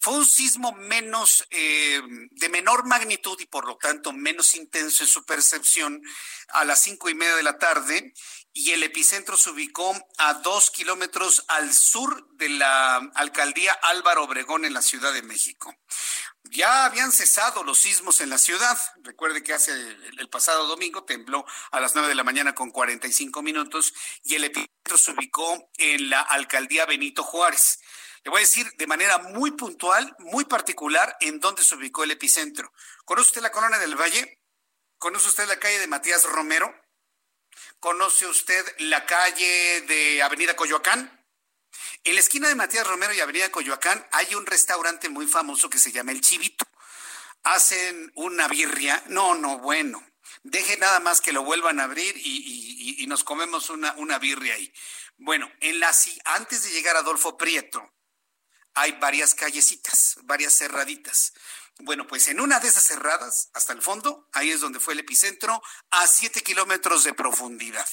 Fue 0.01 0.14
un 0.14 0.27
sismo 0.27 0.73
menos, 0.73 1.47
eh, 1.51 2.03
de 2.33 2.49
menor 2.49 2.87
magnitud 2.87 3.38
y 3.40 3.47
por 3.47 3.69
lo 3.69 3.77
tanto 3.77 4.12
menos 4.12 4.57
intenso 4.57 5.05
en 5.05 5.09
su 5.09 5.25
percepción 5.25 6.03
a 6.49 6.64
las 6.64 6.83
cinco 6.83 7.09
y 7.09 7.14
media 7.14 7.37
de 7.37 7.45
la 7.45 7.57
tarde 7.57 8.12
y 8.53 8.73
el 8.73 8.83
epicentro 8.83 9.37
se 9.37 9.51
ubicó 9.51 9.95
a 10.19 10.35
dos 10.35 10.71
kilómetros 10.71 11.45
al 11.47 11.73
sur 11.73 12.27
de 12.33 12.49
la 12.49 12.97
alcaldía 13.14 13.73
Álvaro 13.75 14.25
Obregón 14.25 14.64
en 14.64 14.75
la 14.75 14.83
Ciudad 14.83 15.12
de 15.12 15.23
México. 15.23 15.73
Ya 16.51 16.85
habían 16.85 17.13
cesado 17.13 17.65
los 17.65 17.79
sismos 17.79 18.21
en 18.21 18.31
la 18.31 18.39
ciudad. 18.39 18.79
Recuerde 19.03 19.43
que 19.43 19.53
hace 19.53 19.73
el, 19.73 20.29
pasado 20.29 20.67
domingo 20.67 21.05
tembló 21.05 21.45
a 21.71 21.81
las 21.81 21.95
9 21.95 22.09
de 22.09 22.15
la 22.15 22.25
mañana 22.25 22.55
con 22.55 22.71
45 22.71 23.43
minutos 23.43 23.95
y 24.23 24.35
el 24.35 24.45
epicentro 24.45 24.99
se 24.99 25.13
ubicó 25.13 25.71
en 25.79 26.11
la 26.11 26.21
alcaldía 26.21 26.87
Benito 26.87 27.23
Juárez. 27.23 27.81
Le 28.25 28.31
voy 28.31 28.39
a 28.39 28.41
decir 28.41 28.67
de 28.77 28.87
manera 28.87 29.19
muy 29.19 29.53
puntual, 29.53 30.15
muy 30.19 30.45
particular, 30.45 31.17
en 31.21 31.41
dónde 31.41 31.63
se 31.63 31.75
ubicó 31.75 32.05
el 32.05 32.11
epicentro. 32.11 32.73
¿Conoce 33.05 33.29
usted 33.29 33.43
la 33.43 33.53
Colonia 33.53 33.79
del 33.79 33.95
Valle? 33.95 34.41
¿Conoce 34.99 35.29
usted 35.29 35.47
la 35.47 35.59
calle 35.59 35.79
de 35.79 35.87
Matías 35.87 36.25
Romero? 36.25 36.75
¿Conoce 37.81 38.27
usted 38.27 38.65
la 38.79 39.07
calle 39.07 39.83
de 39.83 40.23
Avenida 40.23 40.57
Coyoacán? 40.57 41.26
En 42.05 42.15
la 42.15 42.21
esquina 42.21 42.49
de 42.49 42.55
Matías 42.55 42.87
Romero 42.87 43.12
y 43.12 43.21
Avenida 43.21 43.51
Coyoacán 43.51 44.07
hay 44.12 44.35
un 44.35 44.47
restaurante 44.47 45.09
muy 45.09 45.27
famoso 45.27 45.69
que 45.69 45.79
se 45.79 45.93
llama 45.93 46.12
El 46.12 46.21
Chivito. 46.21 46.67
Hacen 47.43 48.12
una 48.15 48.49
birria. 48.49 49.03
No, 49.09 49.35
no, 49.35 49.59
bueno. 49.59 50.05
Deje 50.43 50.77
nada 50.77 51.01
más 51.01 51.21
que 51.21 51.33
lo 51.33 51.45
vuelvan 51.45 51.81
a 51.81 51.85
abrir 51.85 52.15
y, 52.17 53.05
nos 53.09 53.23
comemos 53.23 53.71
una, 53.71 53.95
una 53.99 54.19
birria 54.19 54.55
ahí. 54.55 54.73
Bueno, 55.17 55.51
en 55.61 55.81
la, 55.81 55.95
antes 56.25 56.65
de 56.65 56.71
llegar 56.71 56.97
a 56.97 57.01
Adolfo 57.01 57.37
Prieto, 57.37 57.93
hay 58.75 58.93
varias 58.93 59.35
callecitas, 59.35 60.17
varias 60.25 60.55
cerraditas. 60.55 61.33
Bueno, 61.79 62.07
pues 62.07 62.29
en 62.29 62.41
una 62.41 62.61
de 62.61 62.69
esas 62.69 62.85
cerradas, 62.85 63.51
hasta 63.53 63.73
el 63.73 63.83
fondo, 63.83 64.29
ahí 64.33 64.51
es 64.51 64.61
donde 64.61 64.81
fue 64.81 64.95
el 64.95 65.01
epicentro, 65.01 65.62
a 65.91 66.07
siete 66.07 66.43
kilómetros 66.43 67.05
de 67.05 67.15
profundidad. 67.15 67.89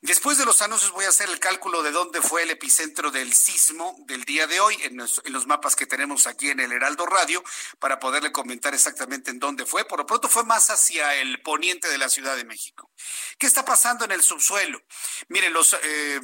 Después 0.00 0.38
de 0.38 0.44
los 0.44 0.62
anuncios 0.62 0.92
voy 0.92 1.06
a 1.06 1.08
hacer 1.08 1.28
el 1.28 1.40
cálculo 1.40 1.82
de 1.82 1.90
dónde 1.90 2.22
fue 2.22 2.44
el 2.44 2.50
epicentro 2.50 3.10
del 3.10 3.32
sismo 3.32 3.96
del 4.06 4.22
día 4.24 4.46
de 4.46 4.60
hoy 4.60 4.76
en 4.82 4.96
los, 4.96 5.46
mapas 5.46 5.74
que 5.74 5.86
tenemos 5.86 6.28
aquí 6.28 6.50
en 6.50 6.60
el 6.60 6.70
Heraldo 6.70 7.04
Radio 7.04 7.42
para 7.80 7.98
poderle 7.98 8.30
comentar 8.30 8.74
exactamente 8.74 9.32
en 9.32 9.40
dónde 9.40 9.66
fue. 9.66 9.84
Por 9.86 9.98
lo 9.98 10.06
pronto 10.06 10.28
fue 10.28 10.44
más 10.44 10.70
hacia 10.70 11.16
el 11.16 11.42
poniente 11.42 11.88
de 11.88 11.98
la 11.98 12.08
Ciudad 12.08 12.36
de 12.36 12.44
México. 12.44 12.92
¿Qué 13.38 13.48
está 13.48 13.64
pasando 13.64 14.04
en 14.04 14.12
el 14.12 14.22
subsuelo? 14.22 14.80
Miren, 15.28 15.52
los... 15.52 15.76
Eh, 15.82 16.20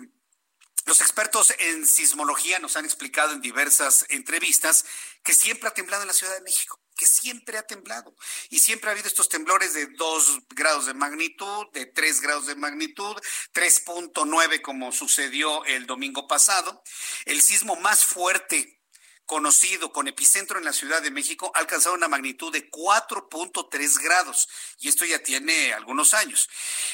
los 0.87 1.01
expertos 1.01 1.51
en 1.61 1.87
sismología 1.87 2.59
nos 2.59 2.77
han 2.77 2.85
explicado 2.85 3.33
en 3.33 3.41
diversas 3.41 4.05
entrevistas 4.11 4.85
que 5.23 5.33
siempre 5.33 5.67
ha 5.67 5.73
temblado 5.73 6.03
en 6.03 6.09
la 6.09 6.13
Ciudad 6.13 6.35
de 6.35 6.43
México 6.43 6.84
que 6.97 7.07
siempre 7.07 7.59
ha 7.59 7.63
temblado 7.63 8.15
y 8.51 8.59
siempre 8.59 8.89
ha 8.89 8.93
habido 8.93 9.09
estos 9.09 9.29
temblores 9.29 9.75
de 9.75 9.87
2 9.87 10.39
grados 10.51 10.87
de 10.87 10.95
magnitud, 10.95 11.67
de 11.73 11.87
3 11.87 12.21
grados 12.21 12.47
de 12.47 12.55
magnitud, 12.55 13.17
3.9 13.53 14.63
como 14.63 14.93
sucedió 14.93 15.65
el 15.65 15.87
domingo 15.87 16.27
pasado. 16.27 16.83
El 17.25 17.43
sismo 17.43 17.77
más 17.77 18.05
fuerte 18.05 18.81
conocido 19.27 19.93
con 19.93 20.07
epicentro 20.07 20.59
en 20.59 20.65
la 20.65 20.73
Ciudad 20.73 21.01
de 21.01 21.11
México 21.11 21.51
ha 21.55 21.61
alcanzado 21.61 21.95
una 21.95 22.09
magnitud 22.09 22.53
de 22.53 22.71
4.3 22.71 24.03
grados 24.03 24.49
y 24.79 24.89
esto 24.89 25.05
ya 25.05 25.19
tiene 25.19 25.73
algunos 25.73 26.15
años. 26.15 26.49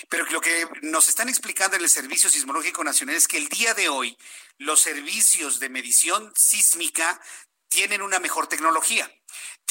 Pero 0.08 0.24
lo 0.26 0.40
que 0.40 0.68
nos 0.82 1.08
están 1.08 1.28
explicando 1.28 1.76
en 1.76 1.82
el 1.82 1.88
Servicio 1.88 2.30
Sismológico 2.30 2.84
Nacional 2.84 3.16
es 3.16 3.28
que 3.28 3.36
el 3.36 3.48
día 3.48 3.74
de 3.74 3.88
hoy 3.88 4.16
los 4.58 4.80
servicios 4.80 5.58
de 5.58 5.68
medición 5.68 6.32
sísmica 6.36 7.20
tienen 7.68 8.02
una 8.02 8.18
mejor 8.18 8.46
tecnología 8.46 9.10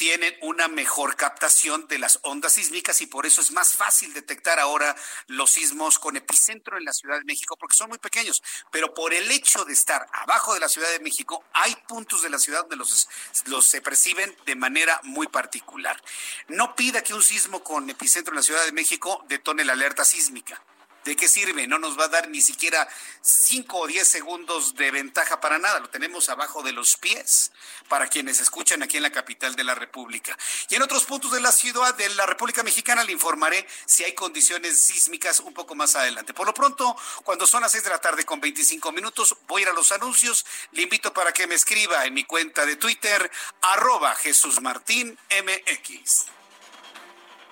tienen 0.00 0.34
una 0.40 0.66
mejor 0.66 1.14
captación 1.14 1.86
de 1.86 1.98
las 1.98 2.20
ondas 2.22 2.54
sísmicas 2.54 3.02
y 3.02 3.06
por 3.06 3.26
eso 3.26 3.42
es 3.42 3.50
más 3.50 3.74
fácil 3.74 4.14
detectar 4.14 4.58
ahora 4.58 4.96
los 5.26 5.50
sismos 5.50 5.98
con 5.98 6.16
epicentro 6.16 6.78
en 6.78 6.86
la 6.86 6.94
Ciudad 6.94 7.18
de 7.18 7.24
México 7.26 7.54
porque 7.58 7.76
son 7.76 7.90
muy 7.90 7.98
pequeños, 7.98 8.42
pero 8.70 8.94
por 8.94 9.12
el 9.12 9.30
hecho 9.30 9.66
de 9.66 9.74
estar 9.74 10.08
abajo 10.14 10.54
de 10.54 10.60
la 10.60 10.70
Ciudad 10.70 10.90
de 10.90 11.00
México 11.00 11.44
hay 11.52 11.76
puntos 11.86 12.22
de 12.22 12.30
la 12.30 12.38
ciudad 12.38 12.60
donde 12.60 12.76
los, 12.76 13.10
los 13.44 13.66
se 13.66 13.82
perciben 13.82 14.34
de 14.46 14.56
manera 14.56 14.98
muy 15.02 15.26
particular. 15.26 16.02
No 16.48 16.74
pida 16.74 17.02
que 17.02 17.12
un 17.12 17.22
sismo 17.22 17.62
con 17.62 17.90
epicentro 17.90 18.32
en 18.32 18.36
la 18.36 18.42
Ciudad 18.42 18.64
de 18.64 18.72
México 18.72 19.22
detone 19.28 19.66
la 19.66 19.74
alerta 19.74 20.06
sísmica. 20.06 20.62
¿De 21.04 21.16
qué 21.16 21.28
sirve? 21.28 21.66
No 21.66 21.78
nos 21.78 21.98
va 21.98 22.04
a 22.04 22.08
dar 22.08 22.28
ni 22.28 22.42
siquiera 22.42 22.86
5 23.22 23.78
o 23.78 23.86
10 23.86 24.06
segundos 24.06 24.74
de 24.74 24.90
ventaja 24.90 25.40
para 25.40 25.58
nada. 25.58 25.80
Lo 25.80 25.88
tenemos 25.88 26.28
abajo 26.28 26.62
de 26.62 26.72
los 26.72 26.98
pies 26.98 27.52
para 27.88 28.06
quienes 28.06 28.40
escuchan 28.40 28.82
aquí 28.82 28.98
en 28.98 29.04
la 29.04 29.10
capital 29.10 29.56
de 29.56 29.64
la 29.64 29.74
República. 29.74 30.36
Y 30.68 30.74
en 30.74 30.82
otros 30.82 31.04
puntos 31.04 31.32
de 31.32 31.40
la 31.40 31.52
ciudad 31.52 31.94
de 31.94 32.08
la 32.10 32.26
República 32.26 32.62
Mexicana 32.62 33.02
le 33.02 33.12
informaré 33.12 33.66
si 33.86 34.04
hay 34.04 34.14
condiciones 34.14 34.78
sísmicas 34.78 35.40
un 35.40 35.54
poco 35.54 35.74
más 35.74 35.96
adelante. 35.96 36.34
Por 36.34 36.46
lo 36.46 36.52
pronto, 36.52 36.94
cuando 37.24 37.46
son 37.46 37.62
las 37.62 37.72
6 37.72 37.84
de 37.84 37.90
la 37.90 37.98
tarde 37.98 38.24
con 38.24 38.38
25 38.38 38.92
minutos, 38.92 39.34
voy 39.48 39.62
a 39.62 39.64
ir 39.64 39.68
a 39.70 39.72
los 39.72 39.92
anuncios. 39.92 40.44
Le 40.72 40.82
invito 40.82 41.14
para 41.14 41.32
que 41.32 41.46
me 41.46 41.54
escriba 41.54 42.04
en 42.04 42.12
mi 42.12 42.24
cuenta 42.24 42.66
de 42.66 42.76
Twitter, 42.76 43.30
arroba 43.62 44.14
Jesús 44.16 44.60
Martín 44.60 45.18
MX. 45.30 46.26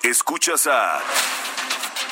Escuchas 0.03 0.67
a 0.67 1.03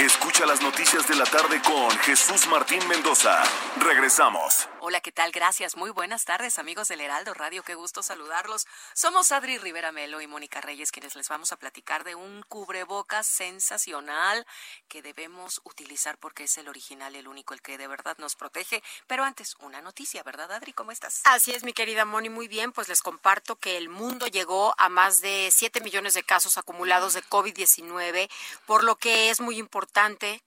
Escucha 0.00 0.46
las 0.46 0.62
noticias 0.62 1.06
de 1.08 1.14
la 1.14 1.26
tarde 1.26 1.60
con 1.60 1.90
Jesús 1.98 2.46
Martín 2.46 2.80
Mendoza. 2.88 3.42
Regresamos. 3.76 4.66
Hola, 4.80 5.02
¿qué 5.02 5.12
tal? 5.12 5.30
Gracias. 5.30 5.76
Muy 5.76 5.90
buenas 5.90 6.24
tardes, 6.24 6.58
amigos 6.58 6.88
del 6.88 7.02
Heraldo 7.02 7.34
Radio. 7.34 7.62
Qué 7.62 7.74
gusto 7.74 8.02
saludarlos. 8.02 8.66
Somos 8.94 9.30
Adri 9.30 9.58
Rivera 9.58 9.92
Melo 9.92 10.22
y 10.22 10.26
Mónica 10.26 10.62
Reyes, 10.62 10.90
quienes 10.90 11.16
les 11.16 11.28
vamos 11.28 11.52
a 11.52 11.58
platicar 11.58 12.02
de 12.04 12.14
un 12.14 12.42
cubrebocas 12.48 13.26
sensacional 13.26 14.46
que 14.88 15.02
debemos 15.02 15.60
utilizar 15.64 16.16
porque 16.16 16.44
es 16.44 16.56
el 16.56 16.70
original, 16.70 17.14
el 17.14 17.28
único, 17.28 17.52
el 17.52 17.60
que 17.60 17.76
de 17.76 17.86
verdad 17.86 18.16
nos 18.16 18.36
protege. 18.36 18.82
Pero 19.06 19.24
antes, 19.24 19.54
una 19.60 19.82
noticia, 19.82 20.22
¿verdad, 20.22 20.50
Adri? 20.50 20.72
¿Cómo 20.72 20.92
estás? 20.92 21.20
Así 21.24 21.52
es, 21.52 21.62
mi 21.62 21.74
querida 21.74 22.06
Moni. 22.06 22.30
Muy 22.30 22.48
bien, 22.48 22.72
pues 22.72 22.88
les 22.88 23.02
comparto 23.02 23.56
que 23.56 23.76
el 23.76 23.90
mundo 23.90 24.28
llegó 24.28 24.74
a 24.78 24.88
más 24.88 25.20
de 25.20 25.50
7 25.52 25.82
millones 25.82 26.14
de 26.14 26.22
casos 26.22 26.56
acumulados 26.56 27.12
de 27.12 27.22
COVID-19, 27.22 28.30
por 28.64 28.82
lo 28.82 28.96
que 28.96 29.28
es 29.28 29.42
muy 29.42 29.58
importante 29.58 29.89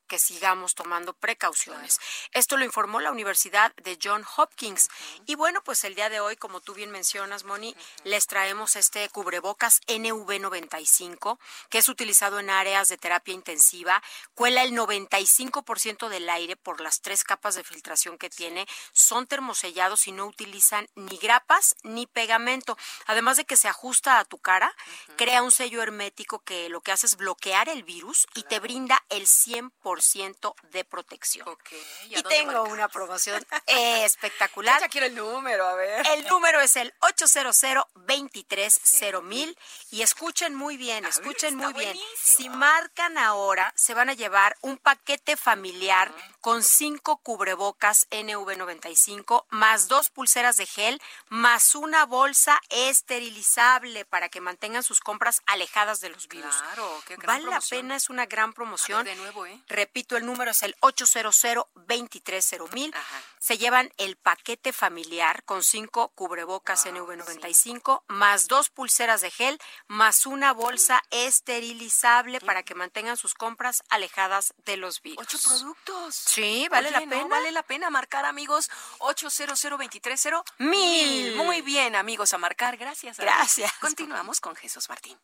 que 0.08 0.20
sigamos 0.20 0.74
tomando 0.74 1.14
precauciones. 1.14 2.00
Esto 2.32 2.58
lo 2.58 2.66
informó 2.66 3.00
la 3.00 3.12
Universidad 3.12 3.74
de 3.76 3.98
John 4.02 4.26
Hopkins. 4.38 4.90
Y 5.26 5.36
bueno, 5.36 5.62
pues 5.64 5.84
el 5.84 5.96
día 5.96 6.10
de 6.10 6.20
hoy, 6.20 6.36
como 6.38 6.62
tú 6.62 6.74
bien 6.74 6.92
mencionas, 6.92 7.44
Moni, 7.44 7.76
les 8.04 8.26
traemos 8.28 8.76
este 8.76 9.10
cubrebocas 9.10 9.82
NV95, 9.88 11.38
que 11.70 11.78
es 11.80 11.90
utilizado 11.90 12.40
en 12.40 12.50
áreas 12.50 12.88
de 12.88 12.98
terapia 12.98 13.34
intensiva, 13.34 14.02
cuela 14.34 14.64
el 14.64 14.72
95% 14.72 16.10
del 16.10 16.30
aire 16.30 16.56
por 16.56 16.80
las 16.80 17.02
tres 17.02 17.24
capas 17.24 17.56
de 17.56 17.64
filtración 17.64 18.18
que 18.18 18.30
tiene, 18.30 18.68
son 18.94 19.28
termosellados 19.28 20.08
y 20.08 20.12
no 20.12 20.26
utilizan 20.26 20.88
ni 20.96 21.18
grapas 21.18 21.76
ni 21.84 22.08
pegamento. 22.08 22.78
Además 23.08 23.38
de 23.38 23.46
que 23.46 23.58
se 23.58 23.68
ajusta 23.68 24.20
a 24.20 24.26
tu 24.26 24.38
cara, 24.38 24.74
crea 25.18 25.44
un 25.44 25.52
sello 25.52 25.82
hermético 25.82 26.40
que 26.40 26.70
lo 26.70 26.82
que 26.82 26.92
hace 26.92 27.08
es 27.08 27.18
bloquear 27.18 27.68
el 27.70 27.84
virus 27.84 28.26
y 28.36 28.44
te 28.44 28.60
brinda 28.60 29.04
el 29.10 29.23
100% 29.26 30.56
de 30.72 30.86
protección. 30.86 31.48
y 32.10 32.22
tengo 32.24 32.64
una 32.64 32.88
promoción 32.88 33.46
espectacular. 33.68 34.80
Ya 34.82 34.90
quiero 34.90 35.08
el 35.08 35.16
número, 35.16 35.66
a 35.68 35.76
ver. 35.76 36.06
El 36.08 36.26
número 36.28 36.60
es 36.62 36.76
el 36.76 36.94
800 37.00 37.64
mil 39.24 39.58
y 39.92 40.02
escuchen 40.02 40.56
muy 40.56 40.78
bien, 40.78 41.06
escuchen 41.06 41.56
muy 41.56 41.74
bien. 41.74 41.98
Si 42.18 42.50
marcan 42.50 43.18
ahora, 43.18 43.74
se 43.76 43.94
van 43.94 44.10
a 44.10 44.14
llevar 44.14 44.56
un 44.62 44.78
paquete 44.78 45.38
familiar 45.38 46.14
con 46.42 46.64
cinco 46.64 47.18
cubrebocas 47.18 48.08
NV95, 48.10 49.46
más 49.50 49.88
dos 49.88 50.10
pulseras 50.10 50.58
de 50.58 50.66
gel, 50.66 51.02
más 51.30 51.76
una 51.76 52.06
bolsa 52.06 52.60
esterilizable 52.70 54.06
para 54.06 54.30
que 54.30 54.42
mantengan 54.42 54.84
sus 54.84 55.00
compras 55.00 55.42
alejadas 55.46 56.00
de 56.02 56.10
los 56.10 56.28
virus. 56.28 56.54
Claro, 56.56 57.04
qué 57.08 57.16
gran 57.16 57.28
Vale 57.28 57.44
promoción. 57.44 57.78
la 57.78 57.82
pena, 57.84 57.96
es 57.96 58.10
una 58.10 58.26
gran 58.26 58.54
promoción. 58.54 59.08
De 59.14 59.22
nuevo, 59.22 59.46
¿eh? 59.46 59.60
Repito, 59.68 60.18
el 60.18 60.26
número 60.26 60.52
es 60.52 60.64
el 60.64 60.76
800 60.80 61.36
mil 62.74 62.94
Se 63.40 63.58
llevan 63.58 63.92
el 63.98 64.16
paquete 64.16 64.74
familiar 64.74 65.44
con 65.44 65.64
cinco 65.64 66.10
cubrebocas 66.16 66.86
NV95, 66.86 68.04
más 68.08 68.48
dos 68.48 68.70
pulseras 68.70 69.22
de 69.22 69.32
gel, 69.32 69.60
más 69.88 70.26
una 70.26 70.54
bolsa 70.54 71.04
esterilizable 71.12 72.40
para 72.40 72.64
que 72.64 72.76
mantengan 72.76 73.18
sus 73.18 73.34
compras 73.34 73.84
alejadas 73.90 74.54
de 74.66 74.78
los 74.78 75.02
virus. 75.02 75.26
Ocho 75.28 75.38
productos. 75.44 76.16
Sí, 76.16 76.68
vale 76.72 76.88
Oye, 76.90 77.00
la 77.00 77.06
¿no? 77.06 77.10
pena. 77.10 77.28
Vale 77.28 77.52
la 77.52 77.64
pena 77.64 77.90
marcar, 77.90 78.26
amigos. 78.26 78.70
800 79.00 79.62
230 79.62 80.44
Mil. 80.60 81.36
Muy 81.36 81.62
bien, 81.62 81.96
amigos, 81.96 82.34
a 82.34 82.38
marcar. 82.38 82.78
Gracias. 82.78 83.18
Gracias. 83.18 83.72
Continuamos 83.80 84.40
con 84.40 84.56
Jesús 84.56 84.90
Martín. 84.90 85.18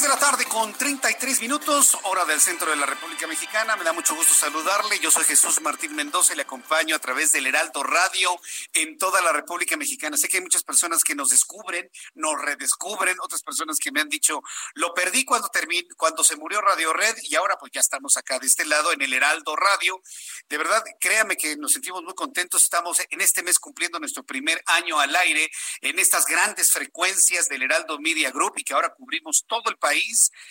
Ya 0.00 0.06
son 0.06 0.12
las 0.12 0.20
6 0.20 0.20
de 0.20 0.26
la 0.26 0.30
tarde 0.30 0.44
con 0.46 0.72
33 0.72 1.40
minutos, 1.42 1.98
hora 2.04 2.24
del 2.24 2.40
centro 2.40 2.70
de 2.70 2.76
la 2.76 2.86
República 2.86 3.26
Mexicana. 3.26 3.76
Me 3.76 3.84
da 3.84 3.92
mucho 3.92 4.14
gusto 4.14 4.32
saludarle. 4.32 4.98
Yo 4.98 5.10
soy 5.10 5.24
Jesús 5.24 5.60
Martín 5.60 5.94
Mendoza 5.94 6.32
y 6.32 6.36
le 6.36 6.42
acompaño 6.42 6.96
a 6.96 6.98
través 6.98 7.32
del 7.32 7.46
Heraldo 7.46 7.82
Radio 7.82 8.30
en 8.72 8.96
toda 8.96 9.20
la 9.20 9.32
República 9.32 9.76
Mexicana. 9.76 10.16
Sé 10.16 10.28
que 10.28 10.38
hay 10.38 10.42
muchas 10.42 10.62
personas 10.62 11.04
que 11.04 11.14
nos 11.14 11.28
descubren, 11.28 11.90
nos 12.14 12.40
redescubren, 12.40 13.16
otras 13.20 13.42
personas 13.42 13.78
que 13.78 13.92
me 13.92 14.00
han 14.00 14.08
dicho, 14.08 14.40
lo 14.74 14.94
perdí 14.94 15.24
cuando 15.24 15.48
terminé, 15.48 15.86
cuando 15.96 16.24
se 16.24 16.36
murió 16.36 16.62
Radio 16.62 16.94
Red 16.94 17.16
y 17.22 17.34
ahora 17.34 17.56
pues 17.58 17.72
ya 17.72 17.80
estamos 17.80 18.16
acá 18.16 18.38
de 18.38 18.46
este 18.46 18.64
lado 18.64 18.92
en 18.92 19.02
el 19.02 19.12
Heraldo 19.12 19.54
Radio. 19.54 20.00
De 20.48 20.56
verdad, 20.56 20.82
créame 20.98 21.36
que 21.36 21.56
nos 21.56 21.72
sentimos 21.72 22.02
muy 22.02 22.14
contentos. 22.14 22.62
Estamos 22.62 23.00
en 23.10 23.20
este 23.20 23.42
mes 23.42 23.58
cumpliendo 23.58 23.98
nuestro 23.98 24.22
primer 24.22 24.62
año 24.66 24.98
al 24.98 25.14
aire 25.14 25.50
en 25.82 25.98
estas 25.98 26.24
grandes 26.24 26.70
frecuencias 26.72 27.48
del 27.48 27.62
Heraldo 27.62 27.98
Media 27.98 28.30
Group 28.30 28.54
y 28.56 28.64
que 28.64 28.72
ahora 28.72 28.94
cubrimos 28.94 29.44
todo 29.46 29.68
el 29.68 29.76
país 29.76 29.89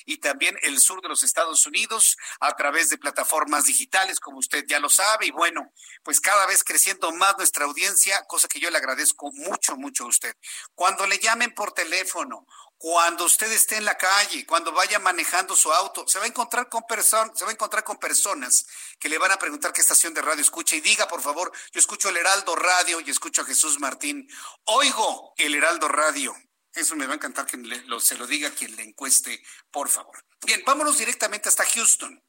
y 0.06 0.18
también 0.18 0.58
el 0.62 0.80
sur 0.80 1.02
de 1.02 1.10
los 1.10 1.24
Estados 1.24 1.66
Unidos 1.66 2.18
a 2.40 2.56
través 2.56 2.90
de 2.90 2.98
plataformas 2.98 3.66
digitales, 3.66 4.20
como 4.20 4.40
usted 4.40 4.66
ya 4.68 4.80
lo 4.80 4.90
sabe. 4.90 5.28
Y 5.28 5.32
bueno, 5.32 5.72
pues 6.04 6.20
cada 6.20 6.46
vez 6.46 6.64
creciendo 6.64 7.12
más 7.12 7.38
nuestra 7.38 7.66
audiencia, 7.66 8.24
cosa 8.28 8.48
que 8.48 8.60
yo 8.60 8.70
le 8.70 8.78
agradezco 8.78 9.32
mucho, 9.32 9.76
mucho 9.78 10.06
a 10.06 10.08
usted. 10.08 10.36
Cuando 10.76 11.06
le 11.08 11.20
llamen 11.20 11.54
por 11.54 11.72
teléfono, 11.72 12.46
cuando 12.78 13.26
usted 13.26 13.52
esté 13.52 13.76
en 13.76 13.84
la 13.84 13.98
calle, 13.98 14.46
cuando 14.46 14.72
vaya 14.72 15.00
manejando 15.00 15.54
su 15.54 15.70
auto, 15.70 16.08
se 16.08 16.18
va 16.18 16.24
a 16.24 16.30
encontrar 16.30 16.70
con 16.70 16.84
personas, 16.84 17.38
se 17.38 17.44
va 17.44 17.52
a 17.52 17.54
encontrar 17.54 17.84
con 17.84 17.98
personas 17.98 18.66
que 18.98 19.10
le 19.10 19.18
van 19.18 19.32
a 19.32 19.38
preguntar 19.38 19.74
qué 19.74 19.82
estación 19.82 20.14
de 20.14 20.22
radio 20.22 20.42
escucha 20.42 20.78
y 20.78 20.82
diga, 20.82 21.06
por 21.08 21.22
favor, 21.22 21.52
yo 21.74 21.80
escucho 21.80 22.08
el 22.08 22.16
Heraldo 22.16 22.56
Radio 22.56 23.02
y 23.02 23.10
escucho 23.10 23.42
a 23.42 23.46
Jesús 23.46 23.82
Martín. 23.82 24.30
Oigo 24.64 25.34
el 25.38 25.56
Heraldo 25.56 25.90
Radio. 25.90 26.34
Eso 26.74 26.96
me 26.96 27.06
va 27.08 27.14
a 27.14 27.16
encantar 27.16 27.46
que 27.46 27.58
se 28.00 28.18
lo 28.18 28.28
diga 28.28 28.52
quien 28.52 28.76
le 28.76 28.84
encueste, 28.84 29.42
por 29.72 29.90
favor. 29.90 30.24
Bien, 30.46 30.62
vámonos 30.66 30.98
directamente 30.98 31.50
hasta 31.50 31.66
Houston. 31.66 32.24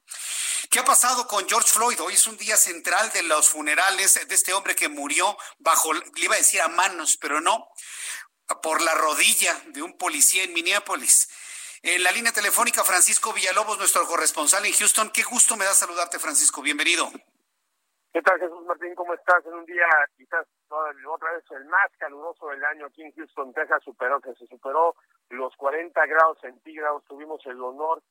¿Qué 0.69 0.79
ha 0.79 0.85
pasado 0.85 1.27
con 1.27 1.47
George 1.47 1.69
Floyd? 1.69 2.01
Hoy 2.01 2.13
es 2.13 2.27
un 2.27 2.37
día 2.37 2.57
central 2.57 3.11
de 3.11 3.23
los 3.23 3.49
funerales 3.49 4.27
de 4.27 4.35
este 4.35 4.53
hombre 4.53 4.75
que 4.75 4.89
murió 4.89 5.37
bajo, 5.59 5.93
le 5.93 6.03
iba 6.15 6.35
a 6.35 6.39
decir 6.39 6.61
a 6.61 6.67
manos, 6.67 7.17
pero 7.17 7.39
no, 7.39 7.69
por 8.61 8.81
la 8.81 8.93
rodilla 8.95 9.61
de 9.67 9.81
un 9.81 9.97
policía 9.97 10.43
en 10.43 10.53
Minneapolis. 10.53 11.29
En 11.83 12.03
la 12.03 12.11
línea 12.11 12.31
telefónica, 12.31 12.83
Francisco 12.83 13.33
Villalobos, 13.33 13.77
nuestro 13.77 14.05
corresponsal 14.05 14.65
en 14.65 14.73
Houston. 14.73 15.09
Qué 15.11 15.23
gusto 15.23 15.57
me 15.57 15.65
da 15.65 15.73
saludarte, 15.73 16.19
Francisco. 16.19 16.61
Bienvenido. 16.61 17.11
¿Qué 18.13 18.21
tal, 18.21 18.39
Jesús 18.39 18.63
Martín? 18.67 18.93
¿Cómo 18.95 19.13
estás? 19.13 19.43
En 19.45 19.53
un 19.53 19.65
día 19.65 19.85
quizás 20.17 20.45
otra 21.09 21.31
vez 21.33 21.43
el 21.51 21.65
más 21.65 21.91
caluroso 21.97 22.47
del 22.47 22.63
año 22.63 22.85
aquí 22.85 23.03
en 23.03 23.11
Houston, 23.13 23.53
Texas, 23.53 23.83
superó, 23.83 24.19
que 24.21 24.33
se 24.35 24.47
superó 24.47 24.95
los 25.29 25.55
40 25.55 26.05
grados 26.05 26.39
centígrados. 26.39 27.03
Tuvimos 27.05 27.45
el 27.45 27.61
honor 27.61 28.01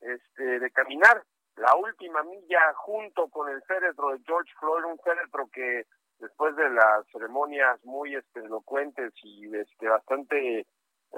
este, 0.00 0.58
de 0.60 0.70
caminar 0.70 1.22
la 1.56 1.74
última 1.76 2.22
milla 2.24 2.72
junto 2.74 3.28
con 3.28 3.48
el 3.48 3.62
féretro 3.62 4.10
de 4.10 4.20
George 4.26 4.52
Floyd, 4.58 4.84
un 4.84 4.98
féretro 4.98 5.48
que 5.52 5.86
después 6.18 6.56
de 6.56 6.68
las 6.70 7.06
ceremonias 7.12 7.82
muy 7.84 8.14
este, 8.16 8.40
elocuentes 8.40 9.12
y 9.22 9.54
este, 9.56 9.88
bastante 9.88 10.66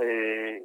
eh, 0.00 0.62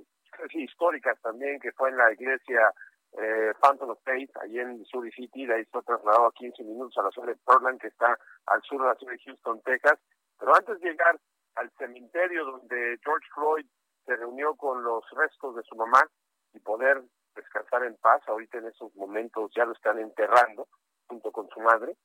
históricas 0.53 1.19
también, 1.21 1.59
que 1.59 1.71
fue 1.71 1.89
en 1.89 1.97
la 1.97 2.11
iglesia 2.11 2.73
eh, 3.17 3.53
Fountain 3.61 3.89
of 3.89 3.99
Faith, 4.03 4.31
allí 4.37 4.59
en 4.59 4.79
Missouri 4.79 5.11
City, 5.11 5.45
de 5.45 5.55
ahí 5.55 5.65
fue 5.65 5.83
trasladado 5.83 6.27
a 6.27 6.33
15 6.33 6.63
minutos 6.63 6.97
a 6.97 7.03
la 7.03 7.11
ciudad 7.11 7.27
de 7.27 7.35
Portland, 7.43 7.79
que 7.79 7.87
está 7.87 8.17
al 8.45 8.61
sur 8.63 8.81
de 8.81 8.87
la 8.87 8.95
ciudad 8.95 9.13
de 9.13 9.19
Houston, 9.25 9.61
Texas. 9.63 9.99
Pero 10.39 10.55
antes 10.55 10.79
de 10.79 10.89
llegar 10.89 11.19
al 11.55 11.71
cementerio 11.77 12.45
donde 12.45 12.97
George 13.03 13.27
Floyd 13.33 13.65
se 14.05 14.15
reunió 14.15 14.55
con 14.55 14.83
los 14.83 15.03
restos 15.11 15.55
de 15.55 15.63
su 15.63 15.75
mamá 15.75 16.01
y 16.53 16.59
poder 16.59 17.03
descansar 17.35 17.83
en 17.83 17.95
paz, 17.97 18.21
ahorita 18.27 18.57
en 18.57 18.67
esos 18.67 18.95
momentos 18.95 19.51
ya 19.55 19.65
lo 19.65 19.73
están 19.73 19.99
enterrando 19.99 20.67
junto 21.07 21.31
con 21.31 21.47
su 21.49 21.59
madre, 21.59 21.95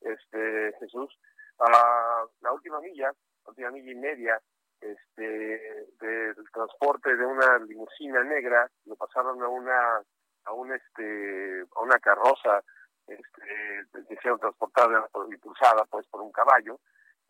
este 0.00 0.72
Jesús, 0.80 1.16
ah, 1.60 2.24
la 2.40 2.52
última 2.52 2.80
milla, 2.80 3.06
la 3.44 3.50
última 3.50 3.70
milla 3.70 3.92
y 3.92 3.94
media, 3.94 4.40
este 4.80 5.86
del 6.00 6.50
transporte 6.52 7.16
de 7.16 7.24
una 7.24 7.58
limusina 7.58 8.22
negra, 8.24 8.70
lo 8.84 8.96
pasaron 8.96 9.42
a 9.42 9.48
una 9.48 10.02
a 10.46 10.52
un 10.52 10.72
este 10.72 11.64
a 11.74 11.80
una 11.80 11.98
carroza 11.98 12.62
este 13.06 13.86
hicieron 14.10 14.38
transportada 14.40 15.06
por- 15.08 15.32
impulsada 15.32 15.84
pues 15.90 16.06
por 16.08 16.20
un 16.22 16.32
caballo. 16.32 16.78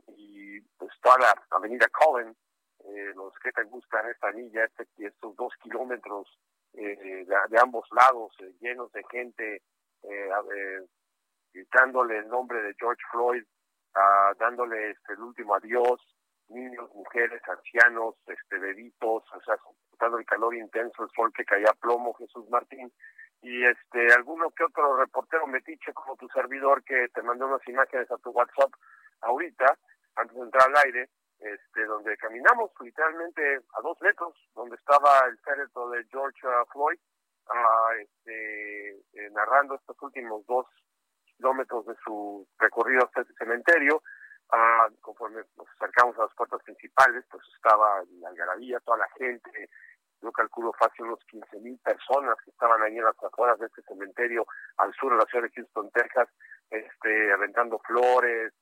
Y 0.09 0.61
pues 0.79 0.93
toda 1.03 1.19
la 1.19 1.35
avenida 1.51 1.87
Cullen 1.89 2.35
eh, 2.85 3.13
los 3.15 3.33
que 3.43 3.51
te 3.53 3.65
gustan 3.65 4.09
esta 4.09 4.31
milla 4.33 4.65
este, 4.65 4.87
estos 4.99 5.35
dos 5.37 5.53
kilómetros 5.63 6.29
eh, 6.75 7.25
de, 7.27 7.59
ambos 7.59 7.89
lados 7.91 8.33
eh, 8.41 8.53
llenos 8.61 8.93
de 8.93 9.03
gente 9.11 9.63
eh, 10.05 10.31
gritándole 11.53 12.19
el 12.19 12.29
nombre 12.29 12.63
de 12.63 12.75
George 12.79 13.03
Floyd 13.11 13.45
dándole 14.39 14.91
este, 14.91 15.15
el 15.15 15.21
último 15.21 15.55
adiós 15.55 16.01
niños 16.49 16.89
mujeres, 16.95 17.43
ancianos, 17.49 18.15
este, 18.27 18.59
bebitos, 18.59 19.25
o 19.33 19.41
sea, 19.45 19.57
el 20.01 20.27
calor 20.27 20.55
intenso, 20.55 21.03
el 21.03 21.11
sol 21.11 21.33
que 21.33 21.45
caía 21.45 21.73
plomo, 21.81 22.15
Jesús 22.15 22.49
Martín, 22.51 22.93
y 23.43 23.65
este, 23.65 24.13
alguno 24.13 24.51
que 24.51 24.65
otro 24.65 24.97
reportero 24.97 25.47
metiche 25.47 25.93
como 25.93 26.17
tu 26.17 26.29
servidor 26.29 26.83
que 26.85 27.09
te 27.15 27.23
mandó 27.23 27.47
unas 27.47 27.67
imágenes 27.69 28.11
a 28.11 28.17
tu 28.19 28.31
WhatsApp 28.31 28.73
ahorita, 29.21 29.77
antes 30.17 30.37
de 30.37 30.43
entrar 30.43 30.69
al 30.69 30.77
aire, 30.85 31.11
este, 31.39 31.85
donde 31.85 32.17
caminamos 32.17 32.71
literalmente 32.81 33.61
a 33.75 33.81
dos 33.83 34.01
metros, 34.01 34.35
donde 34.55 34.77
estaba 34.77 35.27
el 35.29 35.39
féretro 35.39 35.91
de 35.91 36.05
George 36.11 36.47
uh, 36.47 36.65
Floyd, 36.73 36.99
uh, 37.49 38.01
este, 38.01 38.91
eh, 38.91 39.31
narrando 39.33 39.75
estos 39.75 40.01
últimos 40.03 40.47
dos 40.47 40.67
kilómetros 41.37 41.87
de 41.87 41.95
su 42.03 42.49
recorrido 42.59 43.05
hasta 43.05 43.21
ese 43.21 43.35
cementerio. 43.35 44.03
Uh, 44.53 44.95
conforme 45.01 45.43
nos 45.57 45.69
acercamos 45.75 46.17
a 46.19 46.23
las 46.23 46.35
puertas 46.35 46.63
principales, 46.63 47.25
pues 47.31 47.43
estaba 47.57 48.03
la 48.21 48.29
algarabía, 48.29 48.79
toda 48.81 48.99
la 48.99 49.09
gente, 49.19 49.69
yo 50.23 50.33
calculo 50.33 50.73
fácil 50.73 51.07
unos 51.07 51.25
15 51.25 51.61
mil 51.61 51.79
personas 51.79 52.37
que 52.45 52.51
estaban 52.51 52.83
ahí 52.83 52.97
en 52.97 53.05
las 53.05 53.21
afueras 53.23 53.59
de 53.59 53.67
este 53.67 53.83
cementerio 53.83 54.47
al 54.79 54.93
sur 54.95 55.13
de 55.13 55.19
la 55.19 55.25
ciudad 55.27 55.45
de 55.45 55.51
Houston, 55.51 55.91
Texas, 55.91 56.29
este, 56.71 57.33
aventando 57.33 57.79
flores, 57.81 58.53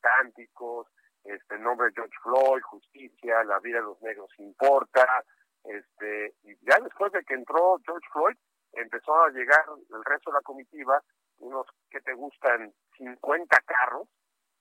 cánticos, 0.00 0.88
este, 1.24 1.58
nombre 1.58 1.88
de 1.88 1.94
George 1.94 2.16
Floyd, 2.22 2.62
justicia, 2.62 3.44
la 3.44 3.58
vida 3.60 3.78
de 3.78 3.84
los 3.84 4.00
negros 4.02 4.30
importa, 4.38 5.24
este, 5.64 6.34
y 6.42 6.56
ya 6.62 6.78
después 6.82 7.12
de 7.12 7.24
que 7.24 7.34
entró 7.34 7.78
George 7.84 8.06
Floyd, 8.12 8.36
empezó 8.72 9.14
a 9.22 9.30
llegar 9.30 9.64
el 9.90 10.04
resto 10.04 10.30
de 10.30 10.38
la 10.38 10.42
comitiva, 10.42 11.02
unos 11.38 11.66
que 11.90 12.00
te 12.00 12.12
gustan 12.12 12.72
50 12.98 13.60
carros, 13.60 14.08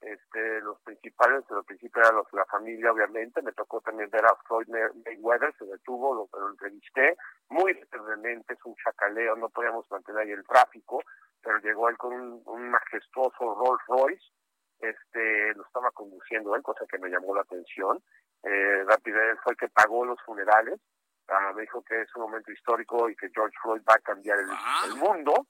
este, 0.05 0.61
los 0.61 0.79
principales, 0.81 1.43
los 1.49 1.65
principales 1.65 2.09
era 2.09 2.17
los, 2.17 2.27
la 2.33 2.45
familia, 2.45 2.91
obviamente, 2.91 3.41
me 3.41 3.53
tocó 3.53 3.81
también 3.81 4.09
ver 4.09 4.25
a 4.25 4.35
Floyd 4.47 4.67
Mayweather, 4.67 5.53
se 5.57 5.65
detuvo, 5.65 6.13
lo, 6.13 6.39
lo 6.39 6.49
entrevisté, 6.49 7.17
muy 7.49 7.73
brevemente, 7.73 8.53
es 8.53 8.65
un 8.65 8.75
chacaleo, 8.75 9.35
no 9.35 9.49
podíamos 9.49 9.89
mantener 9.89 10.21
ahí 10.21 10.31
el 10.31 10.45
tráfico, 10.45 11.01
pero 11.41 11.59
llegó 11.59 11.89
él 11.89 11.97
con 11.97 12.13
un, 12.13 12.41
un 12.45 12.69
majestuoso 12.69 13.55
Rolls 13.55 13.83
Royce, 13.87 14.25
este, 14.79 15.53
lo 15.55 15.65
estaba 15.65 15.91
conduciendo 15.91 16.55
él, 16.55 16.61
cosa 16.61 16.85
que 16.89 16.97
me 16.97 17.09
llamó 17.09 17.35
la 17.35 17.41
atención. 17.41 18.03
Eh, 18.43 18.83
rápido 18.85 19.19
fue 19.43 19.53
el 19.53 19.57
que 19.57 19.69
pagó 19.69 20.05
los 20.05 20.21
funerales. 20.23 20.79
Ah, 21.29 21.53
me 21.55 21.61
dijo 21.61 21.81
que 21.83 22.01
es 22.01 22.15
un 22.15 22.23
momento 22.23 22.51
histórico 22.51 23.09
y 23.09 23.15
que 23.15 23.29
George 23.33 23.55
Floyd 23.61 23.81
va 23.89 23.95
a 23.95 23.99
cambiar 23.99 24.39
el, 24.39 24.49
el 24.89 24.95
mundo. 24.97 25.47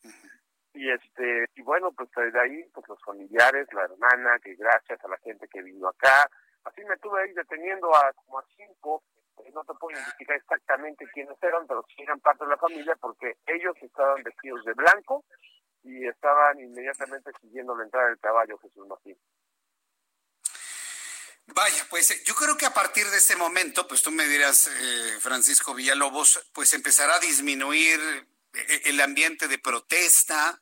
Y 0.73 0.89
este, 0.89 1.45
y 1.55 1.61
bueno, 1.61 1.91
pues 1.91 2.09
de 2.15 2.39
ahí, 2.39 2.63
pues 2.73 2.87
los 2.87 3.01
familiares, 3.03 3.67
la 3.73 3.83
hermana, 3.83 4.39
que 4.39 4.55
gracias 4.55 5.03
a 5.03 5.07
la 5.07 5.17
gente 5.17 5.47
que 5.47 5.61
vino 5.61 5.87
acá. 5.87 6.29
Así 6.63 6.83
me 6.85 6.95
estuve 6.95 7.21
ahí 7.21 7.33
deteniendo 7.33 7.95
a 7.95 8.11
como 8.13 8.39
a 8.39 8.45
cinco, 8.55 9.03
eh, 9.37 9.51
no 9.53 9.63
te 9.63 9.73
puedo 9.75 9.97
identificar 9.97 10.37
exactamente 10.37 11.05
quiénes 11.13 11.37
eran, 11.41 11.67
pero 11.67 11.85
sí 11.87 12.01
eran 12.01 12.19
parte 12.19 12.45
de 12.45 12.51
la 12.51 12.57
familia 12.57 12.95
porque 12.99 13.37
ellos 13.45 13.75
estaban 13.81 14.23
vestidos 14.23 14.63
de 14.65 14.73
blanco 14.73 15.25
y 15.83 16.07
estaban 16.07 16.59
inmediatamente 16.59 17.31
siguiendo 17.41 17.75
la 17.75 17.83
entrada 17.83 18.07
del 18.07 18.19
caballo 18.19 18.57
Jesús 18.59 18.87
Martín. 18.87 19.17
Vaya, 21.47 21.85
pues 21.89 22.09
eh, 22.11 22.23
yo 22.25 22.35
creo 22.35 22.55
que 22.57 22.65
a 22.65 22.73
partir 22.73 23.05
de 23.07 23.17
este 23.17 23.35
momento, 23.35 23.85
pues 23.87 24.01
tú 24.01 24.11
me 24.11 24.27
dirás, 24.27 24.67
eh, 24.67 25.17
Francisco 25.19 25.73
Villalobos, 25.73 26.49
pues 26.53 26.73
empezará 26.73 27.15
a 27.15 27.19
disminuir 27.19 27.99
eh, 27.99 28.25
el 28.85 29.01
ambiente 29.01 29.47
de 29.47 29.57
protesta. 29.57 30.59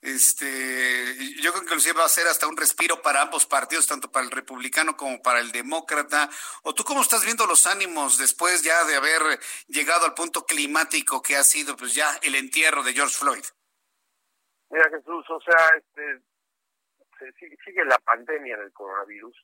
Este, 0.00 1.14
yo 1.40 1.52
creo 1.52 1.62
que 1.62 1.66
inclusive 1.66 1.98
va 1.98 2.04
a 2.04 2.08
ser 2.08 2.26
hasta 2.26 2.48
un 2.48 2.56
respiro 2.56 3.00
para 3.02 3.22
ambos 3.22 3.46
partidos, 3.46 3.86
tanto 3.86 4.10
para 4.10 4.24
el 4.24 4.32
republicano 4.32 4.96
como 4.96 5.22
para 5.22 5.38
el 5.38 5.52
demócrata. 5.52 6.28
¿O 6.62 6.74
tú 6.74 6.82
cómo 6.82 7.02
estás 7.02 7.24
viendo 7.24 7.46
los 7.46 7.66
ánimos 7.66 8.18
después 8.18 8.62
ya 8.62 8.84
de 8.84 8.96
haber 8.96 9.22
llegado 9.68 10.06
al 10.06 10.14
punto 10.14 10.44
climático 10.44 11.22
que 11.22 11.36
ha 11.36 11.44
sido 11.44 11.76
pues 11.76 11.94
ya 11.94 12.18
el 12.22 12.34
entierro 12.34 12.82
de 12.82 12.94
George 12.94 13.16
Floyd? 13.16 13.44
Mira 14.70 14.90
Jesús, 14.90 15.24
o 15.28 15.40
sea, 15.40 15.68
este, 15.76 16.20
se 17.18 17.32
sigue, 17.34 17.56
sigue 17.64 17.84
la 17.84 17.98
pandemia 17.98 18.56
del 18.56 18.72
coronavirus 18.72 19.36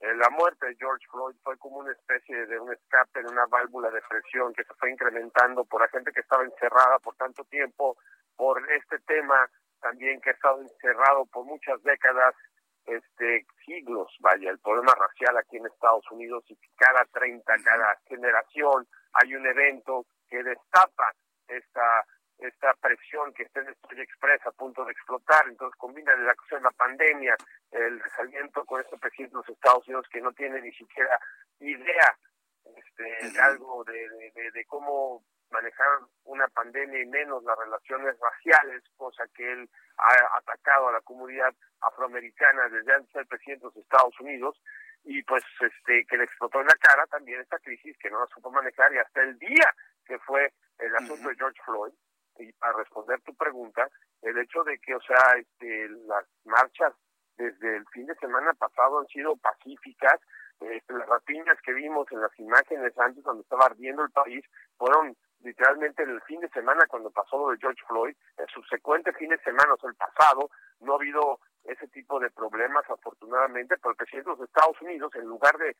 la 0.00 0.30
muerte 0.30 0.66
de 0.66 0.76
George 0.76 1.06
Floyd 1.10 1.36
fue 1.42 1.58
como 1.58 1.78
una 1.78 1.92
especie 1.92 2.46
de 2.46 2.58
un 2.58 2.72
escape 2.72 3.22
de 3.22 3.28
una 3.28 3.46
válvula 3.46 3.90
de 3.90 4.00
presión 4.08 4.52
que 4.54 4.64
se 4.64 4.74
fue 4.74 4.90
incrementando 4.90 5.64
por 5.64 5.82
la 5.82 5.88
gente 5.88 6.10
que 6.12 6.20
estaba 6.20 6.42
encerrada 6.42 6.98
por 7.00 7.14
tanto 7.16 7.44
tiempo, 7.44 7.98
por 8.34 8.62
este 8.72 8.98
tema 9.00 9.48
también 9.80 10.20
que 10.20 10.30
ha 10.30 10.32
estado 10.32 10.60
encerrado 10.62 11.26
por 11.26 11.44
muchas 11.44 11.82
décadas, 11.82 12.34
este 12.86 13.46
siglos, 13.64 14.14
vaya, 14.20 14.50
el 14.50 14.58
problema 14.58 14.94
racial 14.94 15.36
aquí 15.36 15.58
en 15.58 15.66
Estados 15.66 16.10
Unidos 16.10 16.44
y 16.48 16.56
cada 16.76 17.04
30, 17.04 17.44
cada 17.62 18.00
generación 18.08 18.86
hay 19.12 19.34
un 19.34 19.46
evento 19.46 20.06
que 20.28 20.42
destapa 20.42 21.12
esta 21.48 22.04
esta 22.40 22.74
presión 22.74 23.32
que 23.34 23.44
está 23.44 23.60
en 23.60 23.68
el 23.68 24.00
Express 24.00 24.46
a 24.46 24.52
punto 24.52 24.84
de 24.84 24.92
explotar, 24.92 25.46
entonces 25.48 25.76
combina 25.78 26.14
la 26.16 26.34
cuestión 26.34 26.60
de 26.60 26.64
la 26.64 26.70
pandemia, 26.72 27.36
el 27.70 27.98
desaliento 27.98 28.64
con 28.64 28.80
este 28.80 28.96
presidente 28.98 29.36
de 29.36 29.42
los 29.42 29.48
Estados 29.48 29.86
Unidos 29.86 30.06
que 30.10 30.20
no 30.20 30.32
tiene 30.32 30.60
ni 30.60 30.72
siquiera 30.72 31.18
idea 31.60 32.16
este, 32.76 33.32
de 33.32 33.40
algo 33.40 33.84
de, 33.84 34.08
de, 34.52 34.64
cómo 34.66 35.22
manejar 35.50 35.86
una 36.24 36.46
pandemia 36.48 37.02
y 37.02 37.06
menos 37.06 37.42
las 37.44 37.58
relaciones 37.58 38.16
raciales, 38.20 38.82
cosa 38.96 39.24
que 39.34 39.52
él 39.52 39.68
ha 39.98 40.38
atacado 40.38 40.88
a 40.88 40.92
la 40.92 41.00
comunidad 41.00 41.52
afroamericana 41.80 42.68
desde 42.68 42.94
antes 42.94 43.12
del 43.12 43.26
presidente 43.26 43.66
de 43.66 43.72
los 43.74 43.76
Estados 43.76 44.18
Unidos, 44.20 44.60
y 45.04 45.22
pues 45.24 45.42
este 45.60 46.04
que 46.06 46.16
le 46.16 46.24
explotó 46.24 46.60
en 46.60 46.66
la 46.66 46.76
cara 46.76 47.06
también 47.06 47.40
esta 47.40 47.58
crisis 47.58 47.96
que 47.98 48.10
no 48.10 48.20
la 48.20 48.26
supo 48.26 48.50
manejar 48.50 48.92
y 48.92 48.98
hasta 48.98 49.22
el 49.22 49.38
día 49.38 49.74
que 50.04 50.18
fue 50.20 50.52
el 50.78 50.94
asunto 50.96 51.28
de 51.28 51.36
George 51.36 51.60
Floyd, 51.64 51.92
y 52.42 52.52
para 52.52 52.72
responder 52.74 53.20
tu 53.22 53.34
pregunta, 53.34 53.88
el 54.22 54.38
hecho 54.38 54.62
de 54.64 54.78
que, 54.78 54.94
o 54.94 55.00
sea, 55.00 55.38
este, 55.38 55.88
las 56.06 56.24
marchas 56.44 56.94
desde 57.36 57.76
el 57.76 57.86
fin 57.88 58.06
de 58.06 58.14
semana 58.16 58.52
pasado 58.54 59.00
han 59.00 59.06
sido 59.06 59.36
pacíficas, 59.36 60.20
este, 60.60 60.92
las 60.92 61.08
rapiñas 61.08 61.58
que 61.62 61.72
vimos 61.72 62.10
en 62.12 62.20
las 62.20 62.38
imágenes 62.38 62.96
antes 62.98 63.24
cuando 63.24 63.42
estaba 63.42 63.66
ardiendo 63.66 64.02
el 64.02 64.10
país 64.10 64.44
fueron 64.76 65.16
literalmente 65.40 66.02
en 66.02 66.10
el 66.10 66.20
fin 66.22 66.40
de 66.40 66.50
semana 66.50 66.86
cuando 66.86 67.10
pasó 67.10 67.38
lo 67.38 67.52
de 67.52 67.58
George 67.58 67.82
Floyd, 67.88 68.14
el 68.36 68.46
subsecuente 68.48 69.12
fin 69.14 69.30
de 69.30 69.38
semana, 69.38 69.72
o 69.72 69.78
sea, 69.78 69.88
el 69.88 69.96
pasado, 69.96 70.50
no 70.80 70.92
ha 70.92 70.96
habido 70.96 71.40
ese 71.64 71.88
tipo 71.88 72.20
de 72.20 72.30
problemas 72.30 72.84
afortunadamente, 72.90 73.76
pero 73.78 73.90
el 73.90 73.96
presidente 73.96 74.30
de 74.30 74.36
los 74.36 74.48
Estados 74.48 74.80
Unidos, 74.82 75.12
en 75.14 75.24
lugar 75.24 75.56
de 75.56 75.76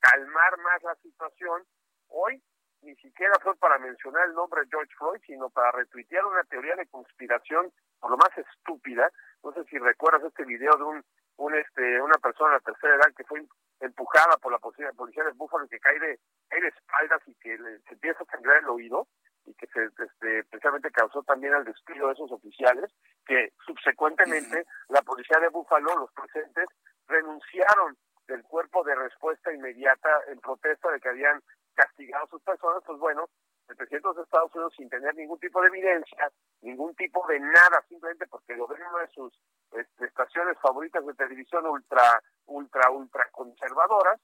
calmar 0.00 0.58
más 0.58 0.82
la 0.82 0.94
situación, 0.96 1.62
hoy 2.08 2.42
ni 2.82 2.94
siquiera 2.96 3.34
fue 3.42 3.54
para 3.56 3.78
mencionar 3.78 4.28
el 4.28 4.34
nombre 4.34 4.62
de 4.62 4.68
George 4.68 4.92
Floyd, 4.98 5.20
sino 5.26 5.50
para 5.50 5.72
retuitear 5.72 6.24
una 6.26 6.42
teoría 6.44 6.74
de 6.76 6.86
conspiración 6.88 7.72
por 8.00 8.10
lo 8.10 8.16
más 8.16 8.36
estúpida. 8.36 9.10
No 9.42 9.52
sé 9.52 9.64
si 9.64 9.78
recuerdas 9.78 10.24
este 10.24 10.44
video 10.44 10.76
de 10.76 10.82
un, 10.82 11.04
un 11.36 11.54
este, 11.54 12.02
una 12.02 12.18
persona 12.18 12.50
de 12.50 12.56
la 12.56 12.72
tercera 12.72 12.96
edad 12.96 13.14
que 13.16 13.24
fue 13.24 13.44
empujada 13.80 14.36
por 14.38 14.52
la 14.52 14.58
policía, 14.58 14.92
policía 14.92 15.24
de 15.24 15.32
Búfalo 15.32 15.64
y 15.64 15.68
que 15.68 15.80
cae 15.80 15.98
de, 15.98 16.18
cae 16.48 16.60
de 16.60 16.68
espaldas 16.68 17.22
y 17.26 17.34
que 17.36 17.56
le, 17.56 17.78
se 17.80 17.94
empieza 17.94 18.22
a 18.22 18.26
sangrar 18.26 18.58
el 18.58 18.68
oído 18.68 19.06
y 19.44 19.54
que 19.54 19.66
se, 19.68 19.84
este, 19.84 20.44
precisamente 20.44 20.90
causó 20.90 21.22
también 21.22 21.54
el 21.54 21.64
despido 21.64 22.06
de 22.06 22.12
esos 22.12 22.30
oficiales, 22.30 22.90
que 23.26 23.52
subsecuentemente 23.66 24.64
la 24.88 25.02
policía 25.02 25.38
de 25.40 25.48
Búfalo, 25.48 25.96
los 25.96 26.12
presentes, 26.12 26.66
renunciaron 27.08 27.96
del 28.28 28.42
cuerpo 28.44 28.84
de 28.84 28.94
respuesta 28.94 29.52
inmediata 29.52 30.08
en 30.28 30.38
protesta 30.38 30.90
de 30.90 31.00
que 31.00 31.08
habían 31.08 31.42
castigado 31.74 32.24
a 32.24 32.28
sus 32.28 32.42
personas, 32.42 32.82
pues 32.86 32.98
bueno, 32.98 33.28
el 33.68 33.76
presidente 33.76 34.08
de 34.08 34.14
los 34.14 34.24
Estados 34.24 34.54
Unidos 34.54 34.74
sin 34.76 34.88
tener 34.88 35.14
ningún 35.14 35.38
tipo 35.38 35.60
de 35.60 35.68
evidencia, 35.68 36.30
ningún 36.60 36.94
tipo 36.94 37.26
de 37.26 37.40
nada, 37.40 37.84
simplemente 37.88 38.26
porque 38.26 38.56
lo 38.56 38.66
ven 38.66 38.82
una 38.82 39.02
de 39.02 39.08
sus 39.08 39.32
este, 39.72 40.06
estaciones 40.06 40.58
favoritas 40.60 41.04
de 41.04 41.14
televisión 41.14 41.66
ultra, 41.66 42.22
ultra, 42.46 42.90
ultra 42.90 43.28
conservadoras, 43.30 44.20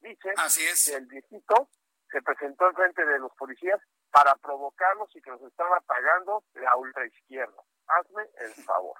dice 0.00 0.34
que 0.86 0.96
el 0.96 1.06
viejito 1.06 1.68
se 2.10 2.22
presentó 2.22 2.68
en 2.68 2.74
frente 2.74 3.04
de 3.04 3.18
los 3.18 3.32
policías 3.34 3.80
para 4.10 4.36
provocarlos 4.36 5.08
y 5.16 5.20
que 5.20 5.30
los 5.30 5.42
estaba 5.42 5.80
pagando 5.80 6.44
la 6.54 6.76
ultra 6.76 7.06
izquierda. 7.06 7.62
Hazme 7.86 8.22
el 8.38 8.52
favor. 8.64 8.96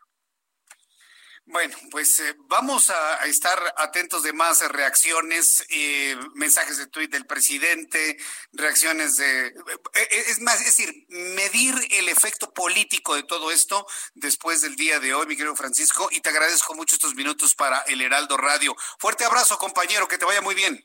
Bueno, 1.47 1.77
pues 1.91 2.21
eh, 2.21 2.35
vamos 2.49 2.91
a, 2.91 3.27
estar 3.27 3.59
atentos 3.77 4.23
de 4.23 4.33
más 4.33 4.67
reacciones, 4.73 5.67
eh, 5.71 6.17
mensajes 6.35 6.79
de 6.79 6.87
tuit 6.87 7.13
del 7.13 7.27
presidente, 7.27 8.17
reacciones 8.53 9.17
de... 9.17 9.49
Eh, 9.49 10.09
es 10.11 10.41
más, 10.41 10.61
es 10.61 10.77
decir, 10.77 11.07
medir 11.09 11.75
el 11.99 12.09
efecto 12.09 12.51
político 12.51 13.15
de 13.15 13.25
todo 13.25 13.51
esto 13.51 13.85
después 14.15 14.63
del 14.63 14.75
día 14.75 15.01
de 15.01 15.13
hoy, 15.13 15.27
mi 15.27 15.37
querido 15.37 15.55
Francisco, 15.55 16.09
y 16.11 16.23
te 16.23 16.31
agradezco 16.31 16.75
mucho 16.75 16.97
estos 16.97 17.15
minutos 17.15 17.55
para 17.55 17.81
el 17.89 18.01
Heraldo 18.01 18.39
Radio. 18.39 18.75
Fuerte 18.99 19.27
abrazo, 19.27 19.59
compañero, 19.59 20.09
que 20.09 20.17
te 20.17 20.25
vaya 20.25 20.41
muy 20.41 20.55
bien. 20.55 20.83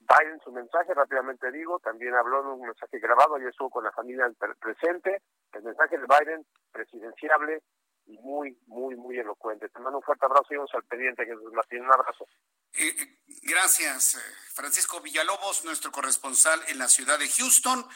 Biden 0.00 0.38
su 0.44 0.52
mensaje, 0.52 0.92
rápidamente 0.92 1.50
digo, 1.50 1.80
también 1.80 2.14
habló 2.14 2.42
en 2.42 2.46
un 2.48 2.60
mensaje 2.66 2.98
grabado, 2.98 3.40
y 3.40 3.46
estuvo 3.46 3.70
con 3.70 3.84
la 3.84 3.92
familia 3.92 4.30
presente, 4.60 5.22
el 5.52 5.62
mensaje 5.62 5.96
de 5.96 6.06
Biden, 6.06 6.46
presidenciable, 6.70 7.62
y 8.06 8.18
muy, 8.18 8.58
muy, 8.66 8.96
muy 8.96 9.18
elocuente. 9.18 9.68
Te 9.68 9.78
mando 9.80 9.98
un 9.98 10.04
fuerte 10.04 10.26
abrazo 10.26 10.46
y 10.50 10.56
vamos 10.56 10.74
al 10.74 10.84
pendiente, 10.84 11.24
Jesús 11.24 11.52
Martín. 11.52 11.80
Un 11.80 11.92
abrazo. 11.92 12.26
Eh, 12.74 12.88
eh, 12.88 13.18
gracias, 13.42 14.18
Francisco 14.52 15.00
Villalobos, 15.00 15.64
nuestro 15.64 15.90
corresponsal 15.90 16.60
en 16.68 16.78
la 16.78 16.88
ciudad 16.88 17.18
de 17.18 17.28
Houston. 17.28 17.86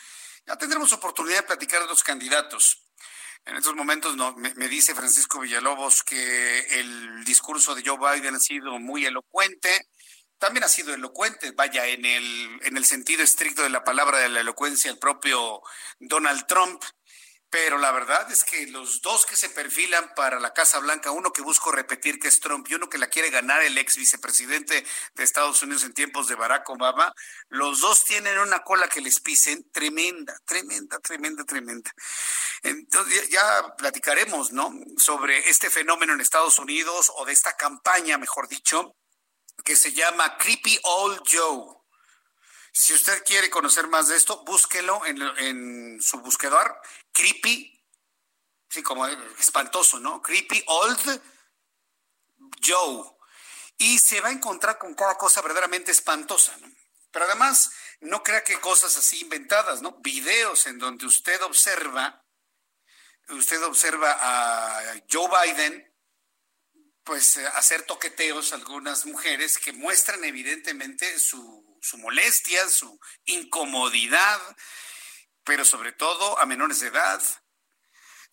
Ya 0.47 0.57
tendremos 0.57 0.93
oportunidad 0.93 1.39
de 1.39 1.47
platicar 1.47 1.83
de 1.83 1.89
los 1.89 2.03
candidatos. 2.03 2.85
En 3.45 3.57
estos 3.57 3.75
momentos 3.75 4.17
no, 4.17 4.35
me, 4.35 4.55
me, 4.55 4.69
dice 4.69 4.95
Francisco 4.95 5.41
Villalobos 5.41 6.03
que 6.03 6.81
el 6.81 7.25
discurso 7.25 7.75
de 7.75 7.83
Joe 7.85 7.99
Biden 7.99 8.35
ha 8.35 8.41
sido 8.41 8.79
muy 8.79 9.07
elocuente, 9.07 9.89
también 10.39 10.65
ha 10.65 10.69
sido 10.69 10.95
elocuente, 10.95 11.51
vaya, 11.53 11.87
en 11.87 12.05
el, 12.05 12.61
en 12.63 12.77
el 12.77 12.85
sentido 12.85 13.23
estricto 13.23 13.63
de 13.63 13.71
la 13.71 13.85
palabra 13.85 14.19
de 14.19 14.29
la 14.29 14.41
elocuencia, 14.41 14.91
el 14.91 14.99
propio 14.99 15.63
Donald 15.99 16.47
Trump. 16.47 16.83
Pero 17.51 17.79
la 17.79 17.93
verdad 17.93 18.31
es 18.31 18.45
que 18.45 18.67
los 18.67 19.01
dos 19.01 19.25
que 19.25 19.35
se 19.35 19.49
perfilan 19.49 20.13
para 20.15 20.39
la 20.39 20.53
Casa 20.53 20.81
Blanca, 20.81 21.11
uno 21.11 21.33
que 21.33 21.41
busco 21.41 21.73
repetir 21.73 22.19
que 22.19 22.29
es 22.29 22.41
Trump 22.41 22.67
y 22.69 22.75
uno 22.75 22.91
que 22.91 22.99
la 22.99 23.07
quiere 23.07 23.31
ganar 23.31 23.63
el 23.63 23.79
ex 23.79 23.97
vicepresidente 23.97 24.85
de 25.15 25.25
Estados 25.25 25.63
Unidos 25.63 25.85
en 25.85 25.95
tiempos 25.95 26.29
de 26.29 26.35
Barack 26.35 26.69
Obama, 26.69 27.15
los 27.49 27.81
dos 27.81 28.05
tienen 28.05 28.39
una 28.39 28.63
cola 28.63 28.89
que 28.89 29.01
les 29.01 29.21
pisen 29.21 29.71
tremenda, 29.73 30.39
tremenda, 30.45 30.99
tremenda, 31.01 31.45
tremenda. 31.45 31.91
Entonces 32.63 33.31
ya 33.31 33.75
platicaremos, 33.79 34.53
¿no? 34.53 34.75
Sobre 34.99 35.49
este 35.49 35.71
fenómeno 35.71 36.13
en 36.13 36.21
Estados 36.21 36.59
Unidos 36.59 37.11
o 37.17 37.25
de 37.25 37.33
esta 37.33 37.57
campaña, 37.57 38.19
mejor 38.19 38.49
dicho, 38.49 38.95
que 39.65 39.75
se 39.75 39.93
llama 39.93 40.37
Creepy 40.37 40.79
Old 40.83 41.23
Joe. 41.27 41.79
Si 42.73 42.93
usted 42.95 43.25
quiere 43.25 43.51
conocer 43.51 43.89
más 43.89 44.09
de 44.09 44.17
esto, 44.17 44.45
búsquelo 44.45 45.05
en, 45.07 45.21
en 45.39 46.01
su 46.01 46.21
buscador, 46.21 46.81
Creepy, 47.19 47.85
sí, 48.69 48.83
como 48.83 49.07
espantoso, 49.07 49.99
¿no? 49.99 50.23
Creepy 50.23 50.63
Old 50.67 51.21
Joe. 52.65 53.05
Y 53.77 53.99
se 53.99 54.21
va 54.21 54.29
a 54.29 54.33
encontrar 54.33 54.79
con 54.79 54.95
cada 54.95 55.17
cosa 55.19 55.43
verdaderamente 55.43 55.91
espantosa, 55.91 56.57
¿no? 56.59 56.71
Pero 57.11 57.25
además, 57.25 57.73
no 58.01 58.23
crea 58.23 58.45
que 58.45 58.61
cosas 58.61 58.97
así 58.97 59.21
inventadas, 59.21 59.83
¿no? 59.83 59.99
Videos 60.01 60.67
en 60.67 60.79
donde 60.79 61.07
usted 61.07 61.43
observa, 61.43 62.25
usted 63.31 63.63
observa 63.65 64.17
a 64.21 65.03
Joe 65.11 65.29
Biden 65.29 65.89
pues 67.03 67.39
hacer 67.39 67.83
toqueteos 67.83 68.53
a 68.53 68.57
algunas 68.57 69.07
mujeres 69.07 69.59
que 69.59 69.73
muestran 69.73 70.23
evidentemente 70.25 71.19
su, 71.19 71.81
molestia, 71.97 72.69
su 72.69 73.01
incomodidad, 73.25 74.39
pero 75.45 75.65
sobre 75.65 75.93
todo 75.93 76.39
a 76.39 76.47
menores 76.47 76.81
de 76.81 76.89
edad. 76.89 77.23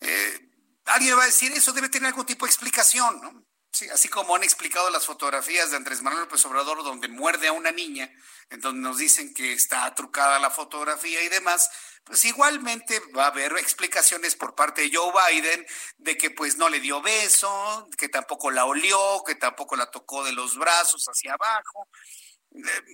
Eh, 0.00 0.50
alguien 0.86 1.18
va 1.18 1.24
a 1.24 1.26
decir, 1.26 1.52
eso 1.52 1.72
debe 1.72 1.88
tener 1.88 2.08
algún 2.08 2.26
tipo 2.26 2.46
de 2.46 2.50
explicación, 2.50 3.20
¿no? 3.20 3.46
Sí, 3.72 3.86
así 3.90 4.08
como 4.08 4.34
han 4.34 4.42
explicado 4.42 4.88
las 4.88 5.04
fotografías 5.04 5.70
de 5.70 5.76
Andrés 5.76 6.00
Manuel 6.00 6.22
López 6.22 6.46
Obrador 6.46 6.82
donde 6.82 7.08
muerde 7.08 7.48
a 7.48 7.52
una 7.52 7.72
niña, 7.72 8.10
en 8.48 8.60
donde 8.60 8.80
nos 8.80 8.96
dicen 8.96 9.34
que 9.34 9.52
está 9.52 9.94
trucada 9.94 10.38
la 10.38 10.48
fotografía 10.48 11.22
y 11.22 11.28
demás, 11.28 11.68
pues 12.02 12.24
igualmente 12.24 13.02
va 13.14 13.24
a 13.24 13.26
haber 13.28 13.52
explicaciones 13.58 14.34
por 14.34 14.54
parte 14.54 14.80
de 14.80 14.90
Joe 14.96 15.12
Biden 15.12 15.66
de 15.98 16.16
que 16.16 16.30
pues 16.30 16.56
no 16.56 16.70
le 16.70 16.80
dio 16.80 17.02
beso, 17.02 17.86
que 17.98 18.08
tampoco 18.08 18.50
la 18.50 18.64
olió, 18.64 19.22
que 19.26 19.34
tampoco 19.34 19.76
la 19.76 19.90
tocó 19.90 20.24
de 20.24 20.32
los 20.32 20.56
brazos 20.56 21.04
hacia 21.06 21.34
abajo. 21.34 21.88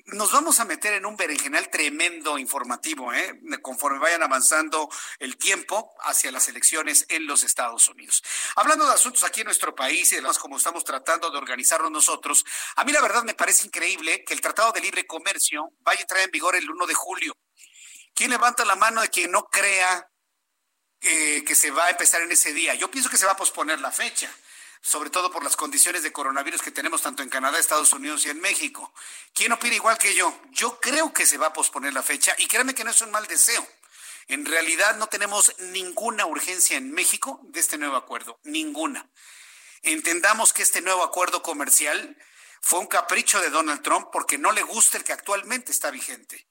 Nos 0.07 0.33
vamos 0.33 0.59
a 0.59 0.65
meter 0.65 0.95
en 0.95 1.07
un 1.07 1.17
berenjenal 1.17 1.71
tremendo 1.71 2.37
informativo, 2.37 3.13
¿eh? 3.13 3.41
conforme 3.63 4.01
vayan 4.01 4.23
avanzando 4.23 4.89
el 5.21 5.37
tiempo 5.37 5.95
hacia 6.01 6.33
las 6.33 6.49
elecciones 6.49 7.07
en 7.09 7.27
los 7.27 7.45
Estados 7.45 7.87
Unidos. 7.89 8.25
Hablando 8.57 8.87
de 8.87 8.95
asuntos 8.95 9.23
aquí 9.23 9.43
en 9.43 9.47
nuestro 9.47 9.75
país 9.75 10.13
y 10.13 10.17
demás, 10.17 10.39
como 10.39 10.57
estamos 10.57 10.83
tratando 10.83 11.31
de 11.31 11.39
organizarnos 11.39 11.93
nosotros, 11.93 12.45
a 12.75 12.85
mí 12.85 12.91
la 12.91 13.01
verdad 13.01 13.23
me 13.23 13.35
parece 13.35 13.67
increíble 13.67 14.25
que 14.25 14.35
el 14.35 14.41
Tratado 14.41 14.73
de 14.73 14.81
Libre 14.81 15.07
Comercio 15.07 15.73
vaya 15.81 16.01
a 16.01 16.03
entrar 16.03 16.23
en 16.23 16.31
vigor 16.33 16.57
el 16.57 16.69
1 16.69 16.87
de 16.87 16.95
julio. 16.95 17.37
¿Quién 18.15 18.31
levanta 18.31 18.65
la 18.65 18.75
mano 18.75 19.01
de 19.01 19.09
quien 19.11 19.31
no 19.31 19.45
crea 19.45 20.09
eh, 21.01 21.45
que 21.45 21.55
se 21.55 21.71
va 21.71 21.87
a 21.87 21.91
empezar 21.91 22.21
en 22.23 22.33
ese 22.33 22.53
día? 22.53 22.75
Yo 22.75 22.91
pienso 22.91 23.09
que 23.09 23.17
se 23.17 23.27
va 23.27 23.33
a 23.33 23.37
posponer 23.37 23.81
la 23.81 23.93
fecha, 23.93 24.35
sobre 24.83 25.11
todo 25.11 25.31
por 25.31 25.45
las 25.45 25.57
condiciones 25.57 26.03
de 26.03 26.13
coronavirus 26.13 26.61
que 26.61 26.73
tenemos 26.73 27.03
tanto 27.03 27.23
en 27.23 27.29
Canadá, 27.29 27.59
Estados 27.59 27.93
Unidos 27.93 28.27
y 28.27 28.31
en 28.31 28.41
México. 28.41 28.93
¿Quién 29.33 29.53
opina 29.53 29.77
igual 29.77 29.97
que 29.97 30.15
yo? 30.15 30.37
Yo 30.51 30.81
creo 30.81 31.13
que 31.13 31.25
se 31.25 31.39
va 31.39 31.47
a 31.47 31.53
posponer 31.53 31.95
la 31.95 32.03
fecha 32.03 32.35
y 32.39 32.47
créanme 32.47 32.75
que 32.75 32.83
no 32.83 32.91
es 32.91 33.01
un 33.01 33.13
mal 33.13 33.27
deseo. 33.29 33.67
En 34.27 34.45
realidad 34.45 34.97
no 34.97 35.07
tenemos 35.07 35.55
ninguna 35.59 36.27
urgencia 36.27 36.77
en 36.77 36.91
México 36.93 37.41
de 37.45 37.61
este 37.61 37.79
nuevo 37.79 37.97
acuerdo, 37.97 38.41
ninguna. 38.43 39.09
Entendamos 39.83 40.53
que 40.53 40.63
este 40.63 40.81
nuevo 40.81 41.05
acuerdo 41.05 41.43
comercial 41.43 42.17
fue 42.61 42.81
un 42.81 42.87
capricho 42.87 43.41
de 43.41 43.51
Donald 43.51 43.83
Trump 43.83 44.09
porque 44.13 44.37
no 44.37 44.51
le 44.51 44.63
gusta 44.63 44.99
el 44.99 45.05
que 45.05 45.13
actualmente 45.13 45.71
está 45.71 45.91
vigente. 45.91 46.47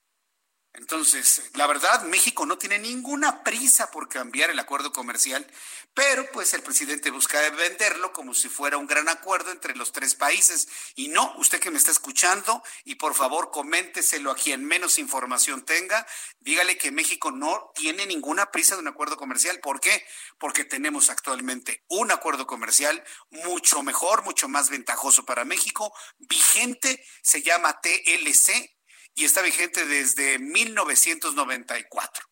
Entonces, 0.74 1.52
la 1.56 1.68
verdad, 1.68 2.04
México 2.04 2.46
no 2.46 2.58
tiene 2.58 2.80
ninguna 2.80 3.44
prisa 3.44 3.92
por 3.92 4.08
cambiar 4.08 4.50
el 4.50 4.60
acuerdo 4.60 4.94
comercial, 4.94 5.46
pero 5.94 6.26
pues 6.32 6.54
el 6.54 6.64
presidente 6.64 7.12
busca 7.12 7.42
venderlo 7.50 8.14
como 8.14 8.34
si 8.34 8.48
fuera 8.48 8.78
un 8.78 8.88
gran 8.88 9.10
acuerdo 9.10 9.52
entre 9.52 9.76
los 9.76 9.92
tres 9.92 10.16
países. 10.16 10.70
Y 10.96 11.10
no, 11.10 11.36
usted 11.38 11.60
que 11.60 11.72
me 11.72 11.78
está 11.78 11.92
escuchando, 11.92 12.64
y 12.86 12.96
por 12.96 13.16
favor 13.16 13.52
coménteselo 13.52 14.32
a 14.32 14.36
quien 14.36 14.64
menos 14.64 14.98
información 14.98 15.66
tenga, 15.66 16.08
dígale 16.40 16.78
que 16.78 16.92
México 16.92 17.32
no 17.32 17.74
tiene 17.76 18.06
ninguna 18.06 18.50
prisa 18.50 18.76
de 18.76 18.82
un 18.82 18.88
acuerdo 18.88 19.18
comercial. 19.18 19.60
¿Por 19.60 19.82
qué? 19.82 20.06
Porque 20.38 20.64
tenemos 20.64 21.10
actualmente 21.10 21.84
un 21.90 22.12
acuerdo 22.12 22.48
comercial 22.48 23.04
mucho 23.30 23.84
mejor, 23.84 24.24
mucho 24.24 24.48
más 24.48 24.70
ventajoso 24.70 25.26
para 25.26 25.44
México, 25.44 25.94
vigente, 26.18 27.06
se 27.22 27.42
llama 27.42 27.82
TLC 27.82 28.81
y 29.16 29.26
está 29.26 29.42
vigente 29.42 29.86
desde 29.86 30.40
1994. 30.40 32.26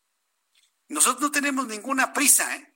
Nosotros 0.87 1.21
no 1.21 1.31
tenemos 1.31 1.67
ninguna 1.67 2.13
prisa, 2.13 2.55
¿eh? 2.55 2.73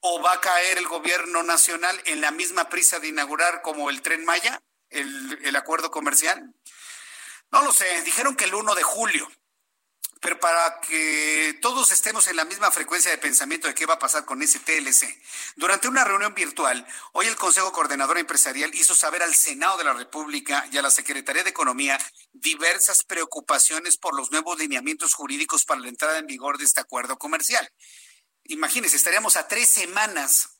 ¿O 0.00 0.20
va 0.20 0.34
a 0.34 0.40
caer 0.40 0.78
el 0.78 0.86
gobierno 0.86 1.42
nacional 1.42 1.98
en 2.04 2.20
la 2.20 2.30
misma 2.30 2.68
prisa 2.68 2.98
de 2.98 3.08
inaugurar 3.08 3.62
como 3.62 3.88
el 3.88 4.02
tren 4.02 4.24
Maya, 4.24 4.62
el, 4.90 5.56
acuerdo 5.56 5.90
comercial? 5.90 6.54
No 7.50 7.62
lo 7.62 7.72
sé, 7.72 8.02
dijeron 8.02 8.36
que 8.36 8.44
el 8.44 8.54
1 8.54 8.74
de 8.74 8.82
julio, 8.82 9.30
pero 10.24 10.40
para 10.40 10.80
que 10.80 11.58
todos 11.60 11.92
estemos 11.92 12.26
en 12.28 12.36
la 12.36 12.46
misma 12.46 12.70
frecuencia 12.70 13.10
de 13.10 13.18
pensamiento 13.18 13.68
de 13.68 13.74
qué 13.74 13.84
va 13.84 13.94
a 13.94 13.98
pasar 13.98 14.24
con 14.24 14.40
ese 14.40 14.58
TLC. 14.58 15.20
Durante 15.54 15.86
una 15.86 16.02
reunión 16.02 16.32
virtual, 16.32 16.86
hoy 17.12 17.26
el 17.26 17.36
Consejo 17.36 17.72
Coordinador 17.72 18.16
Empresarial 18.16 18.74
hizo 18.74 18.94
saber 18.94 19.22
al 19.22 19.34
Senado 19.34 19.76
de 19.76 19.84
la 19.84 19.92
República 19.92 20.66
y 20.72 20.78
a 20.78 20.82
la 20.82 20.90
Secretaría 20.90 21.44
de 21.44 21.50
Economía 21.50 21.98
diversas 22.32 23.04
preocupaciones 23.04 23.98
por 23.98 24.16
los 24.16 24.30
nuevos 24.30 24.58
lineamientos 24.58 25.12
jurídicos 25.12 25.66
para 25.66 25.82
la 25.82 25.88
entrada 25.88 26.16
en 26.16 26.26
vigor 26.26 26.56
de 26.56 26.64
este 26.64 26.80
acuerdo 26.80 27.18
comercial. 27.18 27.70
Imagínense, 28.44 28.96
estaríamos 28.96 29.36
a 29.36 29.46
tres 29.46 29.68
semanas 29.68 30.58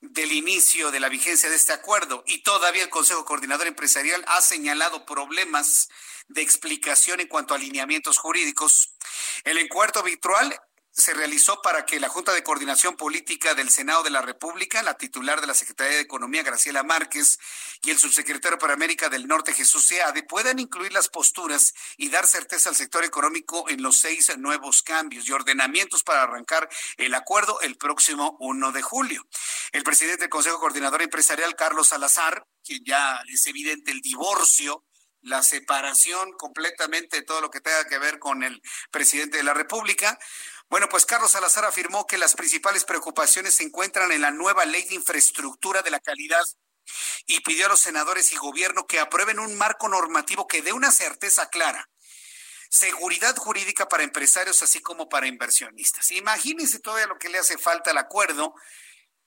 del 0.00 0.32
inicio 0.32 0.90
de 0.90 1.00
la 1.00 1.10
vigencia 1.10 1.50
de 1.50 1.56
este 1.56 1.74
acuerdo 1.74 2.24
y 2.26 2.42
todavía 2.42 2.84
el 2.84 2.88
Consejo 2.88 3.26
Coordinador 3.26 3.66
Empresarial 3.66 4.24
ha 4.28 4.40
señalado 4.40 5.04
problemas 5.04 5.90
de 6.28 6.42
explicación 6.42 7.20
en 7.20 7.28
cuanto 7.28 7.54
a 7.54 7.56
alineamientos 7.56 8.18
jurídicos. 8.18 8.94
El 9.44 9.58
encuentro 9.58 10.02
virtual 10.02 10.54
se 10.96 11.12
realizó 11.12 11.60
para 11.60 11.84
que 11.84 11.98
la 11.98 12.08
Junta 12.08 12.32
de 12.32 12.44
Coordinación 12.44 12.96
Política 12.96 13.54
del 13.54 13.68
Senado 13.68 14.04
de 14.04 14.10
la 14.10 14.22
República, 14.22 14.80
la 14.84 14.94
titular 14.94 15.40
de 15.40 15.48
la 15.48 15.54
Secretaría 15.54 15.96
de 15.96 16.02
Economía, 16.02 16.44
Graciela 16.44 16.84
Márquez, 16.84 17.38
y 17.82 17.90
el 17.90 17.98
subsecretario 17.98 18.58
para 18.58 18.74
América 18.74 19.08
del 19.08 19.26
Norte, 19.26 19.52
Jesús 19.52 19.84
Seade, 19.84 20.22
puedan 20.22 20.60
incluir 20.60 20.92
las 20.92 21.08
posturas 21.08 21.74
y 21.96 22.10
dar 22.10 22.28
certeza 22.28 22.68
al 22.68 22.76
sector 22.76 23.04
económico 23.04 23.68
en 23.68 23.82
los 23.82 23.98
seis 23.98 24.38
nuevos 24.38 24.82
cambios 24.82 25.28
y 25.28 25.32
ordenamientos 25.32 26.04
para 26.04 26.22
arrancar 26.22 26.68
el 26.96 27.14
acuerdo 27.14 27.60
el 27.62 27.76
próximo 27.76 28.36
1 28.38 28.70
de 28.70 28.82
julio. 28.82 29.26
El 29.72 29.82
presidente 29.82 30.22
del 30.22 30.30
Consejo 30.30 30.60
Coordinador 30.60 31.02
Empresarial, 31.02 31.56
Carlos 31.56 31.88
Salazar, 31.88 32.46
que 32.62 32.78
ya 32.84 33.20
es 33.26 33.44
evidente 33.48 33.90
el 33.90 34.00
divorcio 34.00 34.84
la 35.24 35.42
separación 35.42 36.32
completamente 36.32 37.16
de 37.16 37.22
todo 37.22 37.40
lo 37.40 37.50
que 37.50 37.60
tenga 37.60 37.86
que 37.86 37.98
ver 37.98 38.18
con 38.18 38.42
el 38.42 38.62
presidente 38.90 39.38
de 39.38 39.42
la 39.42 39.54
República, 39.54 40.18
bueno, 40.68 40.88
pues 40.88 41.06
Carlos 41.06 41.30
Salazar 41.30 41.64
afirmó 41.64 42.06
que 42.06 42.18
las 42.18 42.34
principales 42.34 42.84
preocupaciones 42.84 43.54
se 43.54 43.62
encuentran 43.62 44.12
en 44.12 44.20
la 44.20 44.30
nueva 44.30 44.64
ley 44.64 44.82
de 44.84 44.94
infraestructura 44.94 45.82
de 45.82 45.90
la 45.90 46.00
calidad 46.00 46.44
y 47.26 47.40
pidió 47.40 47.66
a 47.66 47.68
los 47.70 47.80
senadores 47.80 48.32
y 48.32 48.36
gobierno 48.36 48.86
que 48.86 49.00
aprueben 49.00 49.38
un 49.38 49.56
marco 49.56 49.88
normativo 49.88 50.46
que 50.46 50.62
dé 50.62 50.72
una 50.72 50.90
certeza 50.90 51.48
clara. 51.48 51.88
Seguridad 52.68 53.36
jurídica 53.36 53.88
para 53.88 54.02
empresarios 54.02 54.62
así 54.62 54.80
como 54.80 55.08
para 55.08 55.26
inversionistas. 55.26 56.10
Imagínense 56.10 56.80
todavía 56.80 57.06
lo 57.06 57.18
que 57.18 57.28
le 57.28 57.38
hace 57.38 57.56
falta 57.56 57.92
al 57.92 57.98
acuerdo 57.98 58.54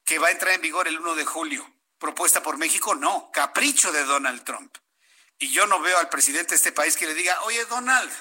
que 0.04 0.20
va 0.20 0.28
a 0.28 0.32
entrar 0.32 0.54
en 0.54 0.62
vigor 0.62 0.88
el 0.88 1.00
1 1.00 1.16
de 1.16 1.26
julio. 1.26 1.74
Propuesta 1.98 2.44
por 2.44 2.58
México, 2.58 2.94
no, 2.94 3.32
capricho 3.32 3.92
de 3.92 4.04
Donald 4.04 4.44
Trump. 4.44 4.78
Y 5.40 5.52
yo 5.52 5.68
no 5.68 5.80
veo 5.80 5.98
al 5.98 6.10
presidente 6.10 6.52
de 6.52 6.56
este 6.56 6.72
país 6.72 6.98
que 6.98 7.06
le 7.06 7.14
diga, 7.14 7.42
oye 7.44 7.66
Donald, 7.66 8.12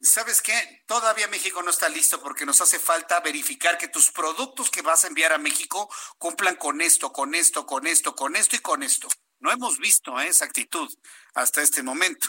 ¿Sabes 0.00 0.42
qué? 0.42 0.84
Todavía 0.86 1.26
México 1.26 1.62
no 1.62 1.70
está 1.70 1.88
listo 1.88 2.20
porque 2.20 2.44
nos 2.44 2.60
hace 2.60 2.78
falta 2.78 3.20
verificar 3.20 3.78
que 3.78 3.88
tus 3.88 4.12
productos 4.12 4.70
que 4.70 4.82
vas 4.82 5.04
a 5.04 5.08
enviar 5.08 5.32
a 5.32 5.38
México 5.38 5.90
cumplan 6.18 6.56
con 6.56 6.82
esto, 6.82 7.12
con 7.12 7.34
esto, 7.34 7.64
con 7.64 7.86
esto, 7.86 8.14
con 8.14 8.36
esto 8.36 8.56
y 8.56 8.58
con 8.58 8.82
esto. 8.82 9.08
No 9.38 9.50
hemos 9.50 9.78
visto 9.78 10.20
¿eh? 10.20 10.28
esa 10.28 10.44
actitud 10.44 10.92
hasta 11.34 11.62
este 11.62 11.82
momento. 11.82 12.28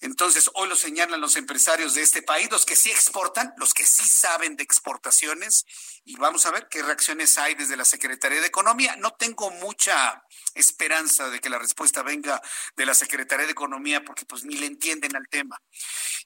Entonces, 0.00 0.50
hoy 0.54 0.68
lo 0.68 0.76
señalan 0.76 1.20
los 1.20 1.36
empresarios 1.36 1.94
de 1.94 2.02
este 2.02 2.22
país, 2.22 2.50
los 2.50 2.64
que 2.64 2.76
sí 2.76 2.90
exportan, 2.90 3.52
los 3.56 3.74
que 3.74 3.86
sí 3.86 4.06
saben 4.06 4.56
de 4.56 4.62
exportaciones, 4.62 5.64
y 6.04 6.16
vamos 6.16 6.44
a 6.46 6.50
ver 6.50 6.68
qué 6.68 6.82
reacciones 6.82 7.38
hay 7.38 7.54
desde 7.54 7.76
la 7.76 7.84
Secretaría 7.84 8.40
de 8.40 8.46
Economía. 8.46 8.96
No 8.96 9.12
tengo 9.12 9.50
mucha 9.50 10.22
esperanza 10.54 11.30
de 11.30 11.40
que 11.40 11.48
la 11.48 11.58
respuesta 11.58 12.02
venga 12.02 12.40
de 12.76 12.86
la 12.86 12.94
Secretaría 12.94 13.46
de 13.46 13.52
Economía, 13.52 14.04
porque 14.04 14.24
pues 14.26 14.44
ni 14.44 14.56
le 14.56 14.66
entienden 14.66 15.16
al 15.16 15.28
tema. 15.28 15.60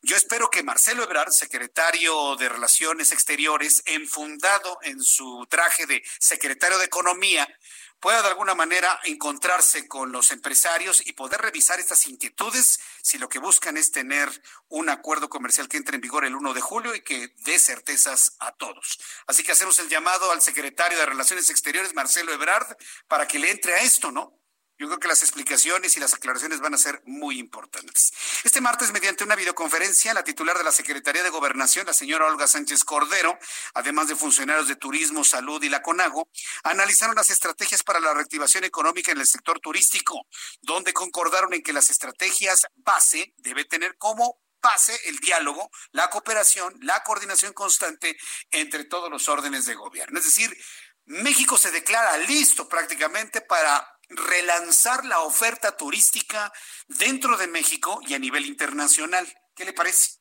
Yo 0.02 0.16
espero 0.16 0.50
que 0.50 0.62
Marcelo 0.62 1.04
Ebrard, 1.04 1.30
secretario 1.30 2.36
de 2.36 2.48
Relaciones 2.48 3.12
Exteriores, 3.12 3.82
enfundado 3.86 4.78
en 4.82 5.00
su 5.02 5.46
traje 5.48 5.86
de 5.86 6.02
secretario 6.18 6.78
de 6.78 6.84
Economía, 6.84 7.48
pueda 8.00 8.22
de 8.22 8.28
alguna 8.28 8.54
manera 8.54 9.00
encontrarse 9.04 9.88
con 9.88 10.12
los 10.12 10.30
empresarios 10.30 11.06
y 11.06 11.12
poder 11.12 11.40
revisar 11.40 11.80
estas 11.80 12.06
inquietudes 12.06 12.80
si 13.02 13.18
lo 13.18 13.28
que 13.28 13.38
buscan 13.38 13.76
es 13.76 13.90
tener 13.90 14.28
un 14.68 14.88
acuerdo 14.88 15.28
comercial 15.28 15.68
que 15.68 15.76
entre 15.76 15.96
en 15.96 16.00
vigor 16.00 16.24
el 16.24 16.36
1 16.36 16.54
de 16.54 16.60
julio 16.60 16.94
y 16.94 17.02
que 17.02 17.34
dé 17.44 17.58
certezas 17.58 18.36
a 18.38 18.52
todos. 18.52 18.98
Así 19.26 19.42
que 19.42 19.52
hacemos 19.52 19.78
el 19.78 19.88
llamado 19.88 20.30
al 20.30 20.42
secretario 20.42 20.98
de 20.98 21.06
Relaciones 21.06 21.50
Exteriores, 21.50 21.94
Marcelo 21.94 22.32
Ebrard, 22.32 22.76
para 23.08 23.26
que 23.26 23.38
le 23.38 23.50
entre 23.50 23.74
a 23.74 23.82
esto, 23.82 24.12
¿no? 24.12 24.37
Yo 24.78 24.86
creo 24.86 25.00
que 25.00 25.08
las 25.08 25.24
explicaciones 25.24 25.96
y 25.96 26.00
las 26.00 26.14
aclaraciones 26.14 26.60
van 26.60 26.72
a 26.72 26.78
ser 26.78 27.02
muy 27.04 27.40
importantes. 27.40 28.12
Este 28.44 28.60
martes, 28.60 28.92
mediante 28.92 29.24
una 29.24 29.34
videoconferencia, 29.34 30.14
la 30.14 30.22
titular 30.22 30.56
de 30.56 30.62
la 30.62 30.70
Secretaría 30.70 31.24
de 31.24 31.30
Gobernación, 31.30 31.84
la 31.84 31.92
señora 31.92 32.26
Olga 32.26 32.46
Sánchez 32.46 32.84
Cordero, 32.84 33.36
además 33.74 34.06
de 34.06 34.14
funcionarios 34.14 34.68
de 34.68 34.76
Turismo, 34.76 35.24
Salud 35.24 35.60
y 35.64 35.68
la 35.68 35.82
CONAGO, 35.82 36.28
analizaron 36.62 37.16
las 37.16 37.28
estrategias 37.28 37.82
para 37.82 37.98
la 37.98 38.14
reactivación 38.14 38.62
económica 38.62 39.10
en 39.10 39.18
el 39.18 39.26
sector 39.26 39.58
turístico, 39.58 40.28
donde 40.62 40.92
concordaron 40.92 41.54
en 41.54 41.62
que 41.64 41.72
las 41.72 41.90
estrategias 41.90 42.64
base 42.76 43.34
debe 43.38 43.64
tener 43.64 43.96
como 43.98 44.40
base 44.62 44.96
el 45.06 45.18
diálogo, 45.18 45.72
la 45.90 46.08
cooperación, 46.08 46.78
la 46.82 47.02
coordinación 47.02 47.52
constante 47.52 48.16
entre 48.52 48.84
todos 48.84 49.10
los 49.10 49.28
órdenes 49.28 49.66
de 49.66 49.74
gobierno. 49.74 50.20
Es 50.20 50.26
decir, 50.26 50.56
México 51.06 51.58
se 51.58 51.72
declara 51.72 52.16
listo 52.18 52.68
prácticamente 52.68 53.40
para 53.40 53.97
relanzar 54.08 55.04
la 55.04 55.20
oferta 55.20 55.76
turística 55.76 56.52
dentro 56.86 57.36
de 57.36 57.46
México 57.46 58.00
y 58.06 58.14
a 58.14 58.18
nivel 58.18 58.46
internacional. 58.46 59.26
¿Qué 59.54 59.64
le 59.64 59.72
parece? 59.72 60.18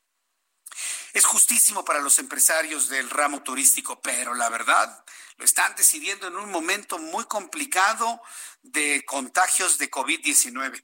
Es 1.14 1.26
justísimo 1.26 1.84
para 1.86 2.02
los 2.02 2.20
empresarios 2.20 2.90
del 2.90 3.10
ramo 3.10 3.42
turístico, 3.44 4.02
pero 4.02 4.34
la 4.34 4.50
verdad 4.50 5.04
lo 5.38 5.46
están 5.46 5.76
decidiendo 5.76 6.28
en 6.28 6.36
un 6.36 6.50
momento 6.50 6.98
muy 6.98 7.26
complicado 7.26 8.22
de 8.64 9.06
contagios 9.06 9.78
de 9.78 9.90
COVID-19. 9.90 10.84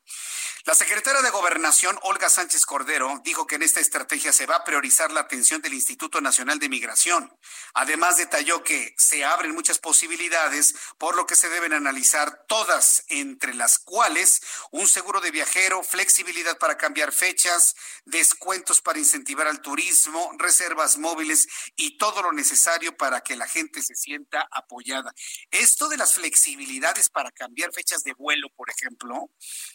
La 0.66 0.76
secretaria 0.76 1.22
de 1.22 1.30
Gobernación, 1.30 1.99
Olga 2.04 2.30
Sánchez 2.30 2.66
Cordero, 2.66 3.20
dijo 3.26 3.45
que 3.45 3.56
en 3.56 3.64
esta 3.64 3.82
estrategia 3.82 4.32
se 4.32 4.45
va 4.45 4.58
a 4.58 4.64
priorizar 4.64 5.12
la 5.12 5.22
atención 5.22 5.62
del 5.62 5.74
Instituto 5.74 6.22
Nacional 6.22 6.60
de 6.60 6.70
Migración. 6.70 7.38
Además, 7.74 8.16
detalló 8.16 8.64
que 8.64 8.95
se 8.97 9.26
abren 9.26 9.54
muchas 9.54 9.80
posibilidades, 9.80 10.76
por 10.97 11.18
lo 11.18 11.26
que 11.26 11.36
se 11.36 11.49
deben 11.49 11.74
analizar 11.74 12.45
todas, 12.47 13.04
entre 13.10 13.54
las 13.54 13.78
cuales 13.78 14.41
un 14.72 14.88
seguro 14.88 15.20
de 15.20 15.32
viajero, 15.32 15.84
flexibilidad 15.84 16.58
para 16.58 16.78
cambiar 16.78 17.12
fechas, 17.12 17.76
descuentos 18.06 18.82
para 18.82 18.99
incentivar 18.99 19.47
al 19.47 19.62
turismo, 19.62 20.32
reservas 20.38 20.97
móviles 20.97 21.47
y 21.76 21.97
todo 21.97 22.22
lo 22.22 22.32
necesario 22.32 22.95
para 22.95 23.20
que 23.20 23.36
la 23.36 23.47
gente 23.47 23.82
se 23.82 23.95
sienta 23.95 24.43
apoyada. 24.52 25.14
Esto 25.52 25.89
de 25.89 25.98
las 25.98 26.14
flexibilidades 26.14 27.10
para 27.10 27.32
cambiar 27.32 27.74
fechas 27.74 28.04
de 28.04 28.14
vuelo, 28.14 28.50
por 28.56 28.70
ejemplo, 28.70 29.32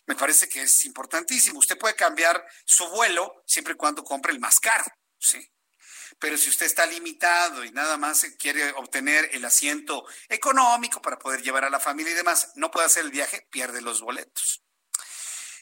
me 0.06 0.14
parece 0.14 0.48
que 0.48 0.62
es 0.62 0.84
importantísimo. 0.84 1.58
Usted 1.58 1.78
puede 1.78 1.94
cambiar 1.94 2.44
su 2.64 2.88
vuelo 2.88 3.42
siempre 3.46 3.74
y 3.74 3.76
cuando 3.76 4.04
compre 4.04 4.32
el 4.32 4.40
más 4.40 4.60
caro, 4.60 4.84
¿sí? 5.18 5.50
Pero 6.18 6.36
si 6.36 6.50
usted 6.50 6.66
está 6.66 6.86
limitado 6.86 7.64
y 7.64 7.70
nada 7.70 7.96
más 7.96 8.26
quiere 8.38 8.72
obtener 8.72 9.28
el 9.32 9.44
asiento 9.44 10.04
económico 10.28 11.00
para 11.00 11.18
poder 11.18 11.42
llevar 11.42 11.64
a 11.64 11.70
la 11.70 11.78
familia 11.78 12.12
y 12.12 12.16
demás, 12.16 12.52
no 12.56 12.70
puede 12.70 12.86
hacer 12.86 13.04
el 13.04 13.10
viaje, 13.10 13.46
pierde 13.50 13.80
los 13.82 14.00
boletos. 14.00 14.64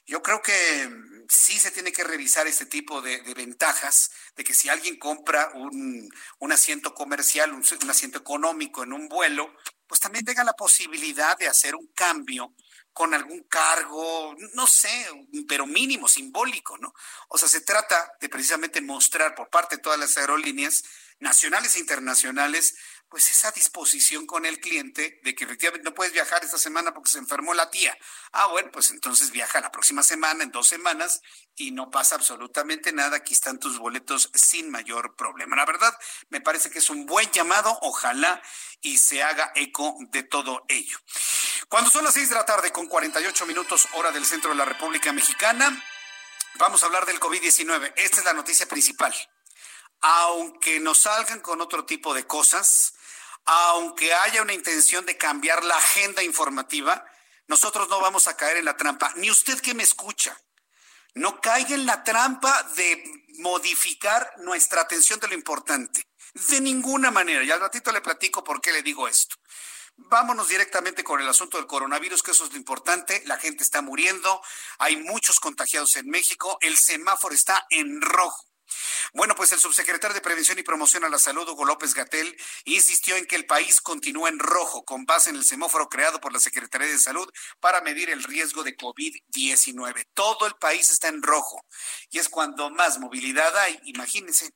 Yo 0.06 0.22
creo 0.22 0.40
que 0.40 0.88
sí 1.28 1.58
se 1.58 1.70
tiene 1.70 1.92
que 1.92 2.04
revisar 2.04 2.46
este 2.46 2.66
tipo 2.66 3.02
de, 3.02 3.20
ventajas, 3.34 4.10
de 4.36 4.44
que 4.44 4.54
si 4.54 4.68
alguien 4.68 4.98
compra 4.98 5.50
un, 5.54 6.10
asiento 6.52 6.94
comercial, 6.94 7.52
un, 7.52 7.64
un, 7.82 7.90
asiento 7.90 8.18
económico 8.18 8.82
en 8.82 8.92
un 8.92 9.08
vuelo, 9.08 9.52
pues 9.86 10.00
también 10.00 10.24
tenga 10.24 10.44
la 10.44 10.54
posibilidad 10.54 11.36
de 11.38 11.48
hacer 11.48 11.74
un 11.74 11.88
cambio 11.88 12.54
con 12.92 13.12
algún 13.12 13.42
cargo, 13.42 14.34
no 14.54 14.66
sé, 14.66 15.06
pero 15.46 15.66
mínimo, 15.66 16.08
simbólico, 16.08 16.78
¿no? 16.78 16.94
O 17.28 17.36
sea, 17.36 17.46
se 17.46 17.60
trata 17.60 18.12
de 18.20 18.30
precisamente 18.30 18.80
mostrar 18.80 19.34
por 19.34 19.50
parte 19.50 19.76
de 19.76 19.82
todas 19.82 19.98
las 19.98 20.16
aerolíneas 20.16 20.82
nacionales 21.18 21.76
e 21.76 21.80
internacionales 21.80 22.74
pues 23.08 23.30
esa 23.30 23.50
disposición 23.52 24.26
con 24.26 24.46
el 24.46 24.60
cliente 24.60 25.20
de 25.22 25.34
que 25.34 25.44
efectivamente 25.44 25.84
no 25.84 25.94
puedes 25.94 26.12
viajar 26.12 26.44
esta 26.44 26.58
semana 26.58 26.92
porque 26.92 27.10
se 27.10 27.18
enfermó 27.18 27.54
la 27.54 27.70
tía. 27.70 27.96
Ah, 28.32 28.46
bueno, 28.48 28.70
pues 28.72 28.90
entonces 28.90 29.30
viaja 29.30 29.60
la 29.60 29.70
próxima 29.70 30.02
semana, 30.02 30.42
en 30.42 30.50
dos 30.50 30.66
semanas, 30.66 31.22
y 31.54 31.70
no 31.70 31.90
pasa 31.90 32.16
absolutamente 32.16 32.92
nada. 32.92 33.18
Aquí 33.18 33.34
están 33.34 33.58
tus 33.60 33.78
boletos 33.78 34.30
sin 34.34 34.70
mayor 34.70 35.14
problema. 35.16 35.56
La 35.56 35.64
verdad, 35.64 35.96
me 36.28 36.40
parece 36.40 36.70
que 36.70 36.80
es 36.80 36.90
un 36.90 37.06
buen 37.06 37.30
llamado. 37.30 37.78
Ojalá 37.82 38.42
y 38.80 38.98
se 38.98 39.22
haga 39.22 39.52
eco 39.54 39.96
de 40.10 40.22
todo 40.24 40.64
ello. 40.68 40.98
Cuando 41.68 41.90
son 41.90 42.04
las 42.04 42.14
seis 42.14 42.28
de 42.28 42.34
la 42.34 42.44
tarde 42.44 42.72
con 42.72 42.86
48 42.86 43.46
minutos 43.46 43.88
hora 43.92 44.10
del 44.10 44.26
centro 44.26 44.50
de 44.50 44.56
la 44.56 44.64
República 44.64 45.12
Mexicana, 45.12 45.84
vamos 46.58 46.82
a 46.82 46.86
hablar 46.86 47.06
del 47.06 47.20
COVID-19. 47.20 47.94
Esta 47.96 48.18
es 48.18 48.24
la 48.24 48.32
noticia 48.32 48.66
principal 48.66 49.14
aunque 50.00 50.80
nos 50.80 50.98
salgan 51.00 51.40
con 51.40 51.60
otro 51.60 51.84
tipo 51.84 52.14
de 52.14 52.26
cosas, 52.26 52.94
aunque 53.46 54.12
haya 54.12 54.42
una 54.42 54.52
intención 54.52 55.06
de 55.06 55.16
cambiar 55.16 55.64
la 55.64 55.76
agenda 55.76 56.22
informativa, 56.22 57.04
nosotros 57.46 57.88
no 57.88 58.00
vamos 58.00 58.26
a 58.26 58.36
caer 58.36 58.56
en 58.56 58.64
la 58.64 58.76
trampa. 58.76 59.12
Ni 59.16 59.30
usted 59.30 59.60
que 59.60 59.74
me 59.74 59.84
escucha, 59.84 60.36
no 61.14 61.40
caiga 61.40 61.74
en 61.74 61.86
la 61.86 62.04
trampa 62.04 62.62
de 62.76 63.02
modificar 63.38 64.34
nuestra 64.38 64.82
atención 64.82 65.20
de 65.20 65.28
lo 65.28 65.34
importante. 65.34 66.06
De 66.34 66.60
ninguna 66.60 67.10
manera. 67.10 67.42
Y 67.42 67.50
al 67.50 67.60
ratito 67.60 67.92
le 67.92 68.02
platico 68.02 68.44
por 68.44 68.60
qué 68.60 68.72
le 68.72 68.82
digo 68.82 69.08
esto. 69.08 69.36
Vámonos 69.96 70.48
directamente 70.48 71.02
con 71.02 71.20
el 71.22 71.28
asunto 71.28 71.56
del 71.56 71.66
coronavirus, 71.66 72.22
que 72.22 72.32
eso 72.32 72.44
es 72.44 72.50
lo 72.50 72.58
importante. 72.58 73.22
La 73.24 73.38
gente 73.38 73.64
está 73.64 73.80
muriendo, 73.80 74.42
hay 74.78 74.96
muchos 74.96 75.40
contagiados 75.40 75.96
en 75.96 76.10
México, 76.10 76.58
el 76.60 76.76
semáforo 76.76 77.34
está 77.34 77.66
en 77.70 78.02
rojo. 78.02 78.44
Bueno, 79.12 79.34
pues 79.34 79.52
el 79.52 79.58
subsecretario 79.58 80.14
de 80.14 80.20
Prevención 80.20 80.58
y 80.58 80.62
Promoción 80.62 81.04
a 81.04 81.08
la 81.08 81.18
Salud, 81.18 81.48
Hugo 81.48 81.64
López 81.64 81.94
Gatel, 81.94 82.36
insistió 82.64 83.16
en 83.16 83.26
que 83.26 83.36
el 83.36 83.46
país 83.46 83.80
continúa 83.80 84.28
en 84.28 84.38
rojo 84.38 84.84
con 84.84 85.04
base 85.04 85.30
en 85.30 85.36
el 85.36 85.44
semáforo 85.44 85.88
creado 85.88 86.20
por 86.20 86.32
la 86.32 86.40
Secretaría 86.40 86.88
de 86.88 86.98
Salud 86.98 87.28
para 87.60 87.80
medir 87.80 88.10
el 88.10 88.22
riesgo 88.22 88.62
de 88.62 88.76
COVID-19. 88.76 90.06
Todo 90.14 90.46
el 90.46 90.54
país 90.54 90.90
está 90.90 91.08
en 91.08 91.22
rojo 91.22 91.64
y 92.10 92.18
es 92.18 92.28
cuando 92.28 92.70
más 92.70 92.98
movilidad 92.98 93.56
hay, 93.56 93.78
imagínense. 93.84 94.50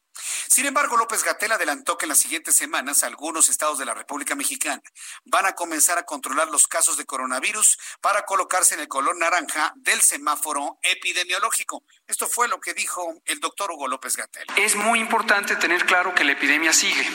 Sin 0.48 0.66
embargo, 0.66 0.96
López 0.96 1.22
Gatel 1.24 1.52
adelantó 1.52 1.96
que 1.96 2.06
en 2.06 2.10
las 2.10 2.18
siguientes 2.18 2.56
semanas 2.56 3.02
algunos 3.02 3.48
estados 3.48 3.78
de 3.78 3.84
la 3.84 3.94
República 3.94 4.34
Mexicana 4.34 4.82
van 5.24 5.46
a 5.46 5.54
comenzar 5.54 5.98
a 5.98 6.04
controlar 6.04 6.48
los 6.48 6.66
casos 6.66 6.96
de 6.96 7.06
coronavirus 7.06 7.78
para 8.00 8.24
colocarse 8.24 8.74
en 8.74 8.80
el 8.80 8.88
color 8.88 9.16
naranja 9.16 9.72
del 9.76 10.00
semáforo 10.00 10.78
epidemiológico. 10.82 11.84
Esto 12.06 12.26
fue 12.26 12.48
lo 12.48 12.60
que 12.60 12.74
dijo 12.74 13.22
el 13.26 13.40
doctor 13.40 13.70
Hugo 13.70 13.88
López 13.88 14.16
Gatel. 14.16 14.46
Es 14.56 14.74
muy 14.74 15.00
importante 15.00 15.56
tener 15.56 15.86
claro 15.86 16.14
que 16.14 16.24
la 16.24 16.32
epidemia 16.32 16.72
sigue. 16.72 17.08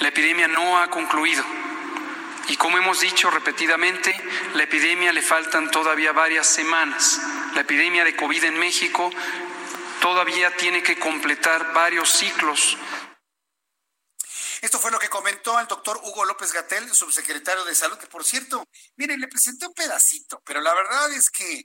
La 0.00 0.08
epidemia 0.08 0.48
no 0.48 0.78
ha 0.78 0.90
concluido. 0.90 1.44
Y 2.48 2.56
como 2.56 2.78
hemos 2.78 3.00
dicho 3.00 3.30
repetidamente, 3.30 4.14
la 4.54 4.64
epidemia 4.64 5.12
le 5.12 5.22
faltan 5.22 5.70
todavía 5.70 6.12
varias 6.12 6.46
semanas. 6.46 7.20
La 7.54 7.60
epidemia 7.60 8.04
de 8.04 8.16
COVID 8.16 8.44
en 8.44 8.58
México 8.58 9.10
todavía 10.00 10.56
tiene 10.56 10.82
que 10.82 10.98
completar 10.98 11.72
varios 11.72 12.10
ciclos. 12.10 12.76
Esto 14.60 14.78
fue 14.78 14.90
lo 14.90 14.98
que 14.98 15.08
comentó 15.08 15.58
el 15.58 15.66
doctor 15.66 15.98
Hugo 16.02 16.24
López 16.24 16.52
Gatel, 16.52 16.92
subsecretario 16.92 17.64
de 17.64 17.74
Salud, 17.74 17.96
que 17.96 18.06
por 18.06 18.24
cierto, 18.24 18.64
miren, 18.96 19.20
le 19.20 19.28
presenté 19.28 19.66
un 19.66 19.72
pedacito, 19.72 20.42
pero 20.44 20.60
la 20.60 20.74
verdad 20.74 21.10
es 21.12 21.30
que 21.30 21.64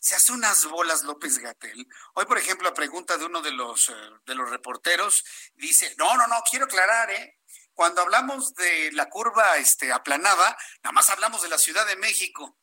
se 0.00 0.16
hace 0.16 0.32
unas 0.32 0.64
bolas 0.66 1.04
López 1.04 1.38
Gatel. 1.38 1.86
Hoy, 2.14 2.26
por 2.26 2.36
ejemplo, 2.36 2.68
la 2.68 2.74
pregunta 2.74 3.16
de 3.16 3.24
uno 3.26 3.40
de 3.40 3.52
los, 3.52 3.88
eh, 3.88 3.94
de 4.26 4.34
los 4.34 4.50
reporteros 4.50 5.24
dice, 5.54 5.94
no, 5.96 6.16
no, 6.16 6.26
no, 6.26 6.42
quiero 6.50 6.64
aclarar, 6.64 7.10
¿eh? 7.12 7.38
Cuando 7.72 8.02
hablamos 8.02 8.52
de 8.54 8.90
la 8.92 9.08
curva 9.08 9.56
este, 9.58 9.92
aplanada, 9.92 10.56
nada 10.82 10.92
más 10.92 11.08
hablamos 11.08 11.42
de 11.42 11.48
la 11.48 11.58
Ciudad 11.58 11.86
de 11.86 11.96
México. 11.96 12.58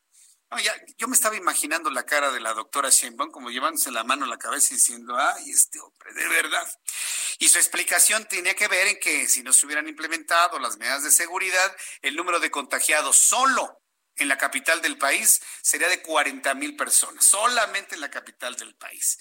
Yo 0.98 1.06
me 1.06 1.14
estaba 1.14 1.36
imaginando 1.36 1.90
la 1.90 2.04
cara 2.04 2.32
de 2.32 2.40
la 2.40 2.52
doctora 2.52 2.90
Sheinbaum 2.90 3.30
como 3.30 3.50
llevándose 3.50 3.90
la 3.92 4.02
mano 4.02 4.24
a 4.24 4.28
la 4.28 4.38
cabeza 4.38 4.74
y 4.74 4.76
diciendo, 4.76 5.16
ay, 5.16 5.50
este 5.50 5.78
hombre, 5.78 6.12
de 6.12 6.28
verdad. 6.28 6.68
Y 7.38 7.48
su 7.48 7.58
explicación 7.58 8.26
tenía 8.26 8.54
que 8.54 8.66
ver 8.66 8.88
en 8.88 8.98
que 8.98 9.28
si 9.28 9.42
no 9.42 9.52
se 9.52 9.64
hubieran 9.64 9.86
implementado 9.86 10.58
las 10.58 10.76
medidas 10.76 11.04
de 11.04 11.12
seguridad, 11.12 11.76
el 12.02 12.16
número 12.16 12.40
de 12.40 12.50
contagiados 12.50 13.16
solo 13.16 13.80
en 14.16 14.28
la 14.28 14.36
capital 14.36 14.82
del 14.82 14.98
país 14.98 15.40
sería 15.62 15.88
de 15.88 16.02
40 16.02 16.52
mil 16.54 16.76
personas, 16.76 17.24
solamente 17.24 17.94
en 17.94 18.00
la 18.00 18.10
capital 18.10 18.56
del 18.56 18.74
país. 18.74 19.18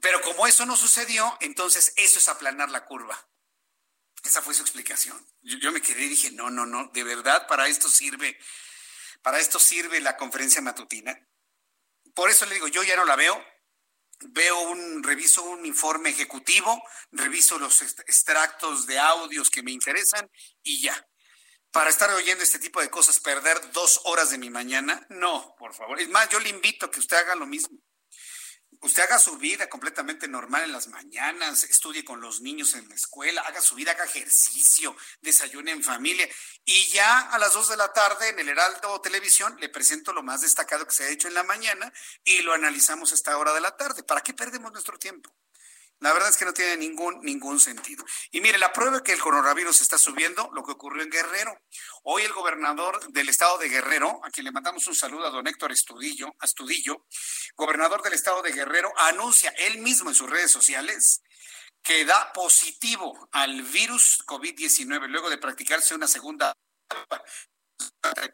Pero 0.00 0.20
como 0.20 0.46
eso 0.48 0.66
no 0.66 0.76
sucedió, 0.76 1.38
entonces 1.40 1.92
eso 1.96 2.18
es 2.18 2.28
aplanar 2.28 2.70
la 2.70 2.84
curva. 2.84 3.28
Esa 4.24 4.42
fue 4.42 4.54
su 4.54 4.62
explicación. 4.62 5.24
Yo, 5.42 5.58
yo 5.58 5.70
me 5.70 5.80
quedé 5.80 6.02
y 6.02 6.08
dije, 6.08 6.32
no, 6.32 6.50
no, 6.50 6.66
no, 6.66 6.90
de 6.92 7.04
verdad 7.04 7.46
para 7.46 7.68
esto 7.68 7.88
sirve 7.88 8.38
para 9.24 9.40
esto 9.40 9.58
sirve 9.58 10.02
la 10.02 10.18
conferencia 10.18 10.60
matutina. 10.60 11.18
Por 12.14 12.28
eso 12.28 12.44
le 12.44 12.56
digo, 12.56 12.68
yo 12.68 12.82
ya 12.82 12.94
no 12.94 13.06
la 13.06 13.16
veo. 13.16 13.42
Veo 14.20 14.60
un, 14.68 15.02
reviso 15.02 15.42
un 15.44 15.64
informe 15.64 16.10
ejecutivo, 16.10 16.82
reviso 17.10 17.58
los 17.58 17.80
extractos 17.80 18.86
de 18.86 18.98
audios 18.98 19.48
que 19.48 19.62
me 19.62 19.72
interesan 19.72 20.30
y 20.62 20.82
ya. 20.82 21.08
Para 21.70 21.88
estar 21.88 22.10
oyendo 22.10 22.44
este 22.44 22.58
tipo 22.58 22.82
de 22.82 22.90
cosas, 22.90 23.18
perder 23.18 23.72
dos 23.72 24.02
horas 24.04 24.28
de 24.28 24.36
mi 24.36 24.50
mañana, 24.50 25.06
no, 25.08 25.56
por 25.58 25.72
favor. 25.72 25.98
Es 25.98 26.10
más, 26.10 26.28
yo 26.28 26.38
le 26.38 26.50
invito 26.50 26.84
a 26.84 26.90
que 26.90 27.00
usted 27.00 27.16
haga 27.16 27.34
lo 27.34 27.46
mismo 27.46 27.78
usted 28.84 29.02
haga 29.02 29.18
su 29.18 29.36
vida 29.38 29.68
completamente 29.68 30.28
normal 30.28 30.64
en 30.64 30.72
las 30.72 30.88
mañanas, 30.88 31.64
estudie 31.64 32.04
con 32.04 32.20
los 32.20 32.42
niños 32.42 32.74
en 32.74 32.88
la 32.88 32.94
escuela, 32.94 33.40
haga 33.42 33.60
su 33.60 33.74
vida, 33.74 33.92
haga 33.92 34.04
ejercicio, 34.04 34.94
desayune 35.22 35.72
en 35.72 35.82
familia. 35.82 36.28
Y 36.64 36.86
ya 36.88 37.20
a 37.30 37.38
las 37.38 37.54
dos 37.54 37.68
de 37.68 37.76
la 37.76 37.92
tarde 37.92 38.28
en 38.28 38.38
el 38.38 38.48
Heraldo 38.48 39.00
Televisión 39.00 39.56
le 39.58 39.70
presento 39.70 40.12
lo 40.12 40.22
más 40.22 40.42
destacado 40.42 40.86
que 40.86 40.92
se 40.92 41.04
ha 41.04 41.08
hecho 41.08 41.28
en 41.28 41.34
la 41.34 41.42
mañana 41.42 41.92
y 42.22 42.42
lo 42.42 42.52
analizamos 42.52 43.12
a 43.12 43.14
esta 43.14 43.36
hora 43.38 43.54
de 43.54 43.60
la 43.60 43.76
tarde. 43.76 44.02
¿Para 44.02 44.20
qué 44.20 44.34
perdemos 44.34 44.70
nuestro 44.72 44.98
tiempo? 44.98 45.34
La 46.04 46.12
verdad 46.12 46.28
es 46.28 46.36
que 46.36 46.44
no 46.44 46.52
tiene 46.52 46.76
ningún, 46.76 47.18
ningún 47.22 47.58
sentido. 47.58 48.04
Y 48.30 48.42
mire, 48.42 48.58
la 48.58 48.74
prueba 48.74 49.02
que 49.02 49.12
el 49.14 49.20
coronavirus 49.20 49.80
está 49.80 49.96
subiendo, 49.96 50.50
lo 50.52 50.62
que 50.62 50.72
ocurrió 50.72 51.02
en 51.02 51.08
Guerrero. 51.08 51.58
Hoy 52.02 52.24
el 52.24 52.32
gobernador 52.34 53.10
del 53.10 53.30
estado 53.30 53.56
de 53.56 53.70
Guerrero, 53.70 54.20
a 54.22 54.30
quien 54.30 54.44
le 54.44 54.52
mandamos 54.52 54.86
un 54.86 54.94
saludo 54.94 55.26
a 55.26 55.30
don 55.30 55.46
Héctor 55.46 55.72
Estudillo, 55.72 56.34
Astudillo, 56.40 57.06
gobernador 57.56 58.02
del 58.02 58.12
estado 58.12 58.42
de 58.42 58.52
Guerrero, 58.52 58.92
anuncia 58.98 59.48
él 59.56 59.78
mismo 59.78 60.10
en 60.10 60.14
sus 60.14 60.28
redes 60.28 60.50
sociales 60.50 61.22
que 61.82 62.04
da 62.04 62.34
positivo 62.34 63.30
al 63.32 63.62
virus 63.62 64.22
COVID-19 64.26 65.08
luego 65.08 65.30
de 65.30 65.38
practicarse 65.38 65.94
una 65.94 66.06
segunda 66.06 66.52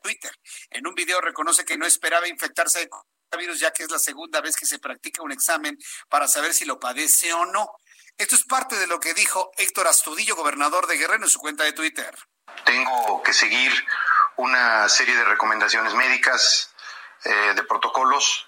Twitter. 0.02 0.32
En 0.70 0.88
un 0.88 0.94
video 0.96 1.20
reconoce 1.20 1.64
que 1.64 1.78
no 1.78 1.86
esperaba 1.86 2.26
infectarse 2.26 2.80
de 2.80 2.90
virus 3.36 3.60
ya 3.60 3.72
que 3.72 3.84
es 3.84 3.90
la 3.90 3.98
segunda 3.98 4.40
vez 4.40 4.56
que 4.56 4.66
se 4.66 4.78
practica 4.78 5.22
un 5.22 5.32
examen 5.32 5.78
para 6.08 6.28
saber 6.28 6.54
si 6.54 6.64
lo 6.64 6.78
padece 6.78 7.32
o 7.32 7.46
no. 7.46 7.70
Esto 8.16 8.34
es 8.34 8.44
parte 8.44 8.76
de 8.76 8.86
lo 8.86 9.00
que 9.00 9.14
dijo 9.14 9.50
Héctor 9.56 9.86
Astudillo, 9.86 10.36
gobernador 10.36 10.86
de 10.86 10.98
Guerrero, 10.98 11.24
en 11.24 11.30
su 11.30 11.38
cuenta 11.38 11.64
de 11.64 11.72
Twitter. 11.72 12.14
Tengo 12.64 13.22
que 13.22 13.32
seguir 13.32 13.72
una 14.36 14.88
serie 14.88 15.16
de 15.16 15.24
recomendaciones 15.24 15.94
médicas, 15.94 16.74
eh, 17.24 17.52
de 17.54 17.62
protocolos, 17.62 18.46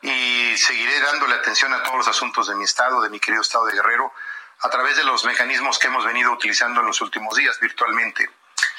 y 0.00 0.56
seguiré 0.56 1.00
dándole 1.00 1.34
atención 1.34 1.72
a 1.74 1.82
todos 1.82 1.98
los 1.98 2.08
asuntos 2.08 2.48
de 2.48 2.54
mi 2.54 2.64
estado, 2.64 3.02
de 3.02 3.10
mi 3.10 3.20
querido 3.20 3.42
estado 3.42 3.66
de 3.66 3.74
Guerrero, 3.74 4.12
a 4.60 4.70
través 4.70 4.96
de 4.96 5.04
los 5.04 5.24
mecanismos 5.24 5.78
que 5.78 5.88
hemos 5.88 6.04
venido 6.04 6.32
utilizando 6.32 6.80
en 6.80 6.86
los 6.86 7.00
últimos 7.00 7.36
días 7.36 7.58
virtualmente. 7.60 8.30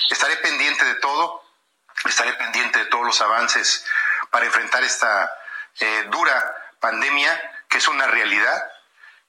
Estaré 0.10 0.38
pendiente 0.38 0.86
de 0.86 0.96
todo, 0.96 1.44
estaré 2.06 2.34
pendiente 2.34 2.80
de 2.80 2.86
todos 2.86 3.06
los 3.06 3.22
avances 3.22 3.86
para 4.34 4.48
enfrentar 4.48 4.84
esta 4.84 5.32
eh, 5.80 6.08
dura 6.10 6.56
pandemia 6.80 7.32
que 7.70 7.78
es 7.78 7.88
una 7.88 8.08
realidad. 8.08 8.64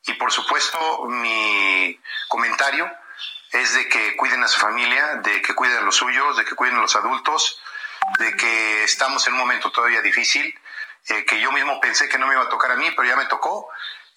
Y 0.07 0.15
por 0.15 0.33
supuesto, 0.33 1.05
mi 1.09 2.01
comentario 2.29 2.91
es 3.53 3.75
de 3.75 3.87
que 3.87 4.17
cuiden 4.17 4.43
a 4.43 4.49
su 4.49 4.59
familia, 4.59 5.17
de 5.17 5.43
que 5.43 5.55
cuiden 5.55 5.77
a 5.77 5.81
los 5.83 5.97
suyos, 5.97 6.39
de 6.39 6.47
que 6.47 6.55
cuiden 6.55 6.79
a 6.79 6.81
los 6.81 6.97
adultos, 6.97 7.61
de 8.19 8.35
que 8.35 8.85
estamos 8.85 9.27
en 9.27 9.35
un 9.35 9.41
momento 9.41 9.71
todavía 9.71 10.01
difícil, 10.01 10.59
eh, 11.09 11.27
que 11.27 11.39
yo 11.39 11.53
mismo 11.53 11.79
pensé 11.83 12.09
que 12.09 12.17
no 12.17 12.27
me 12.27 12.33
iba 12.33 12.45
a 12.45 12.49
tocar 12.49 12.71
a 12.71 12.77
mí, 12.77 12.91
pero 12.97 13.07
ya 13.07 13.17
me 13.17 13.27
tocó. 13.27 13.69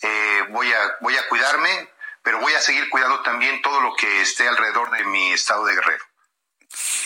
Eh, 0.01 0.45
voy, 0.51 0.71
a, 0.71 0.95
voy 1.01 1.17
a 1.17 1.27
cuidarme, 1.27 1.89
pero 2.23 2.39
voy 2.39 2.53
a 2.53 2.61
seguir 2.61 2.89
cuidando 2.89 3.21
también 3.23 3.61
todo 3.61 3.81
lo 3.81 3.93
que 3.93 4.21
esté 4.21 4.47
alrededor 4.47 4.89
de 4.91 5.03
mi 5.03 5.33
estado 5.33 5.65
de 5.65 5.75
guerrero. 5.75 6.05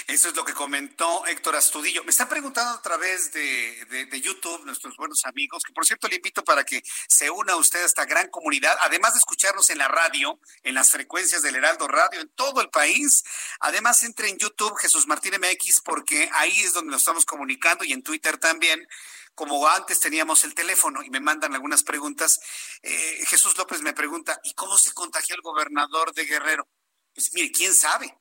Eso 0.07 0.29
es 0.29 0.35
lo 0.35 0.43
que 0.43 0.53
comentó 0.53 1.25
Héctor 1.25 1.55
Astudillo. 1.55 2.03
Me 2.03 2.09
está 2.09 2.27
preguntando 2.27 2.73
a 2.73 2.81
través 2.81 3.31
de, 3.31 4.21
YouTube 4.21 4.65
nuestros 4.65 4.95
buenos 4.97 5.25
amigos, 5.25 5.63
que 5.63 5.73
por 5.73 5.85
cierto 5.85 6.07
le 6.07 6.17
invito 6.17 6.43
para 6.43 6.63
que 6.63 6.83
se 7.07 7.29
una 7.29 7.55
usted 7.55 7.81
a 7.81 7.85
esta 7.85 8.05
gran 8.05 8.29
comunidad, 8.29 8.77
además 8.81 9.13
de 9.13 9.19
escucharnos 9.19 9.69
en 9.69 9.77
la 9.77 9.87
radio, 9.87 10.39
en 10.63 10.75
las 10.75 10.91
frecuencias 10.91 11.41
del 11.41 11.55
Heraldo 11.55 11.87
Radio, 11.87 12.21
en 12.21 12.29
todo 12.29 12.61
el 12.61 12.69
país. 12.69 13.23
Además 13.59 14.03
entre 14.03 14.29
en 14.29 14.37
YouTube 14.37 14.77
Jesús 14.77 15.07
Martín 15.07 15.33
MX 15.39 15.81
porque 15.81 16.29
ahí 16.33 16.59
es 16.61 16.73
donde 16.73 16.91
nos 16.91 17.01
estamos 17.01 17.25
comunicando 17.25 17.83
y 17.83 17.93
en 17.93 18.03
Twitter 18.03 18.37
también 18.37 18.87
como 19.33 19.67
antes 19.67 19.99
teníamos 19.99 20.43
el 20.43 20.53
teléfono 20.53 21.01
y 21.03 21.09
me 21.09 21.19
mandan 21.21 21.53
algunas 21.53 21.83
preguntas, 21.83 22.41
eh, 22.81 23.23
Jesús 23.25 23.57
López 23.57 23.81
me 23.81 23.93
pregunta, 23.93 24.39
¿y 24.43 24.53
cómo 24.53 24.77
se 24.77 24.91
contagió 24.91 25.35
el 25.35 25.41
gobernador 25.41 26.13
de 26.13 26.25
Guerrero? 26.25 26.67
Pues 27.13 27.33
mire, 27.33 27.51
¿quién 27.51 27.73
sabe? 27.73 28.13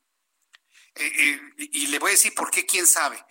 Eh, 0.95 1.11
eh, 1.15 1.41
y 1.57 1.87
le 1.87 1.99
voy 1.99 2.09
a 2.09 2.13
decir 2.13 2.33
por 2.33 2.51
qué, 2.51 2.65
quién 2.65 2.87
sabe. 2.87 3.23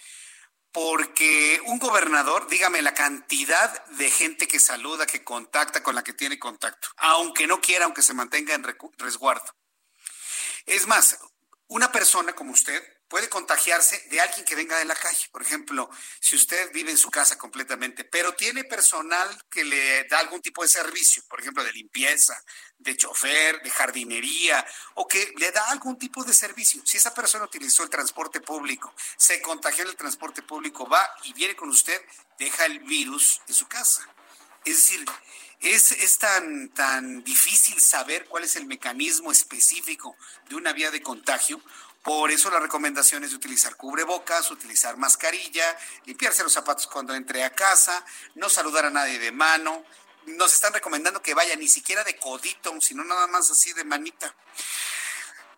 Porque 0.72 1.61
un 1.66 1.78
gobernador, 1.78 2.48
dígame 2.48 2.80
la 2.80 2.94
cantidad 2.94 3.84
de 3.86 4.08
gente 4.11 4.46
que 4.46 4.61
saluda, 4.61 5.06
que 5.06 5.24
contacta, 5.24 5.82
con 5.82 5.94
la 5.94 6.04
que 6.04 6.12
tiene 6.12 6.38
contacto, 6.38 6.88
aunque 6.96 7.46
no 7.46 7.61
quiera, 7.61 7.86
aunque 7.86 8.02
se 8.02 8.14
mantenga 8.14 8.54
en 8.54 8.64
resguardo. 8.98 9.56
Es 10.66 10.86
más, 10.86 11.18
una 11.66 11.90
persona 11.90 12.34
como 12.34 12.52
usted 12.52 12.82
puede 13.11 13.28
contagiarse 13.28 14.06
de 14.08 14.20
alguien 14.20 14.44
que 14.44 14.54
venga 14.54 14.78
de 14.78 14.84
la 14.84 14.94
calle. 14.94 15.28
Por 15.32 15.42
ejemplo, 15.42 15.90
si 16.20 16.36
usted 16.36 16.70
vive 16.72 16.92
en 16.92 16.96
su 16.96 17.11
casa 17.11 17.36
completamente, 17.36 18.04
pero 18.04 18.34
tiene 18.34 18.62
personal 18.62 19.28
que 19.50 19.64
le 19.64 20.04
da 20.04 20.20
algún 20.20 20.40
tipo 20.40 20.62
de 20.62 20.68
servicio, 20.68 21.24
por 21.28 21.40
ejemplo, 21.40 21.64
de 21.64 21.72
limpieza, 21.72 22.40
de 22.78 22.96
chofer, 22.96 23.61
de 23.62 23.70
jardinería, 23.70 24.64
o 24.94 25.08
que 25.08 25.34
le 25.36 25.50
da 25.50 25.70
algún 25.70 25.98
tipo 25.98 26.22
de 26.22 26.32
servicio. 26.32 26.82
Si 26.86 26.98
esa 26.98 27.12
persona 27.12 27.44
utilizó 27.46 27.82
el 27.82 27.90
transporte 27.90 28.40
público, 28.40 28.94
se 29.16 29.42
contagió 29.42 29.82
en 29.82 29.90
el 29.90 29.96
transporte 29.96 30.42
público, 30.42 30.88
va 30.88 31.04
y 31.24 31.32
viene 31.32 31.56
con 31.56 31.68
usted, 31.68 32.00
deja 32.38 32.64
el 32.66 32.78
virus 32.78 33.42
en 33.48 33.54
su 33.54 33.66
casa. 33.66 34.08
Es 34.64 34.76
decir, 34.76 35.04
es, 35.58 35.90
es, 35.92 36.18
tan, 36.18 36.68
tan 36.68 37.24
difícil 37.24 37.80
saber 37.80 38.26
cuál 38.26 38.44
es 38.44 38.54
el 38.54 38.66
mecanismo 38.66 39.32
específico 39.32 40.16
de 40.48 40.54
una 40.54 40.72
vía 40.72 40.90
de 40.92 41.02
contagio 41.02 41.61
por 42.03 42.30
eso 42.30 42.51
la 42.51 42.61
recomendación 42.61 43.24
es 43.24 43.34
utilizar 43.34 43.76
cubrebocas, 43.76 44.51
utilizar 44.51 44.96
mascarilla, 44.96 45.76
limpiarse 46.07 46.42
los 46.42 46.53
zapatos 46.53 46.86
cuando 46.86 47.14
entre 47.14 47.44
a 47.44 47.51
casa, 47.51 48.05
no 48.36 48.48
saludar 48.48 48.86
a 48.86 48.90
nadie 48.90 49.18
de 49.18 49.32
mano. 49.32 49.84
Nos 50.26 50.55
están 50.55 50.72
recomendando 50.72 51.20
que 51.20 51.34
vaya 51.34 51.57
ni 51.57 51.68
siquiera 51.68 52.03
de 52.05 52.16
codito, 52.16 52.72
sino 52.80 53.05
nada 53.05 53.26
más 53.26 53.51
así 53.51 53.72
de 53.74 53.84
manita. 53.84 54.34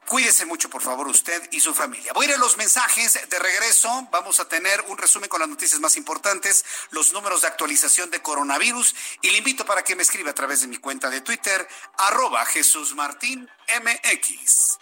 Cuídese 0.07 0.45
mucho, 0.45 0.69
por 0.69 0.83
favor, 0.83 1.07
usted 1.07 1.49
y 1.53 1.61
su 1.61 1.73
familia. 1.73 2.13
Voy 2.13 2.27
a 2.27 2.31
ir 2.31 2.35
a 2.35 2.39
los 2.39 2.57
mensajes 2.57 3.21
de 3.29 3.39
regreso. 3.39 4.09
Vamos 4.11 4.41
a 4.41 4.49
tener 4.49 4.81
un 4.89 4.99
resumen 4.99 5.29
con 5.29 5.41
las 5.41 5.49
noticias 5.49 5.81
más 5.81 5.97
importantes, 5.97 6.65
los 6.91 7.13
números 7.13 7.43
de 7.43 7.49
actualización 7.49 8.11
de 8.11 8.21
coronavirus 8.21 8.97
y 9.23 9.31
le 9.31 9.39
invito 9.39 9.65
para 9.65 9.85
que 9.85 9.95
me 9.95 10.03
escriba 10.03 10.31
a 10.31 10.35
través 10.35 10.61
de 10.63 10.67
mi 10.67 10.79
cuenta 10.79 11.09
de 11.09 11.21
Twitter, 11.21 11.67
arroba 11.97 12.45
Jesús 12.47 12.97
Martín 12.97 13.49
MX. 13.81 14.82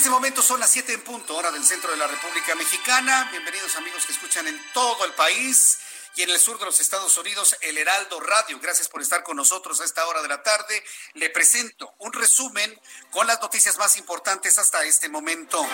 Este 0.00 0.08
momento 0.08 0.40
son 0.40 0.58
las 0.58 0.70
7 0.70 0.94
en 0.94 1.02
punto, 1.02 1.36
hora 1.36 1.50
del 1.50 1.62
centro 1.62 1.90
de 1.90 1.98
la 1.98 2.06
República 2.06 2.54
Mexicana. 2.54 3.28
Bienvenidos 3.32 3.76
amigos 3.76 4.06
que 4.06 4.12
escuchan 4.12 4.48
en 4.48 4.58
todo 4.72 5.04
el 5.04 5.12
país 5.12 5.76
y 6.16 6.22
en 6.22 6.30
el 6.30 6.38
sur 6.38 6.58
de 6.58 6.64
los 6.64 6.80
Estados 6.80 7.16
Unidos, 7.18 7.56
el 7.60 7.78
Heraldo 7.78 8.20
Radio. 8.20 8.58
Gracias 8.60 8.88
por 8.88 9.00
estar 9.02 9.22
con 9.22 9.36
nosotros 9.36 9.80
a 9.80 9.84
esta 9.84 10.06
hora 10.06 10.22
de 10.22 10.28
la 10.28 10.42
tarde. 10.42 10.82
Le 11.14 11.30
presento 11.30 11.94
un 11.98 12.12
resumen 12.12 12.78
con 13.10 13.26
las 13.26 13.40
noticias 13.40 13.78
más 13.78 13.96
importantes 13.96 14.58
hasta 14.58 14.84
este 14.84 15.08
momento. 15.08 15.64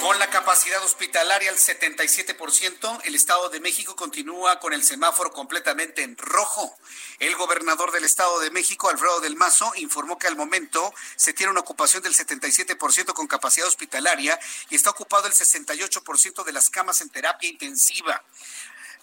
Con 0.00 0.18
la 0.18 0.30
capacidad 0.30 0.82
hospitalaria 0.82 1.50
al 1.50 1.58
77%, 1.58 3.00
el 3.04 3.14
Estado 3.14 3.50
de 3.50 3.60
México 3.60 3.94
continúa 3.96 4.58
con 4.58 4.72
el 4.72 4.82
semáforo 4.82 5.30
completamente 5.30 6.02
en 6.02 6.16
rojo. 6.16 6.74
El 7.18 7.36
gobernador 7.36 7.92
del 7.92 8.04
Estado 8.04 8.40
de 8.40 8.50
México, 8.50 8.88
Alfredo 8.88 9.20
del 9.20 9.36
Mazo, 9.36 9.72
informó 9.76 10.18
que 10.18 10.26
al 10.26 10.36
momento 10.36 10.94
se 11.16 11.34
tiene 11.34 11.50
una 11.50 11.60
ocupación 11.60 12.02
del 12.02 12.14
77% 12.14 13.12
con 13.12 13.26
capacidad 13.26 13.68
hospitalaria 13.68 14.40
y 14.70 14.74
está 14.74 14.90
ocupado 14.90 15.26
el 15.26 15.34
68% 15.34 16.44
de 16.44 16.52
las 16.52 16.70
camas 16.70 17.02
en 17.02 17.10
terapia 17.10 17.50
intensiva. 17.50 18.22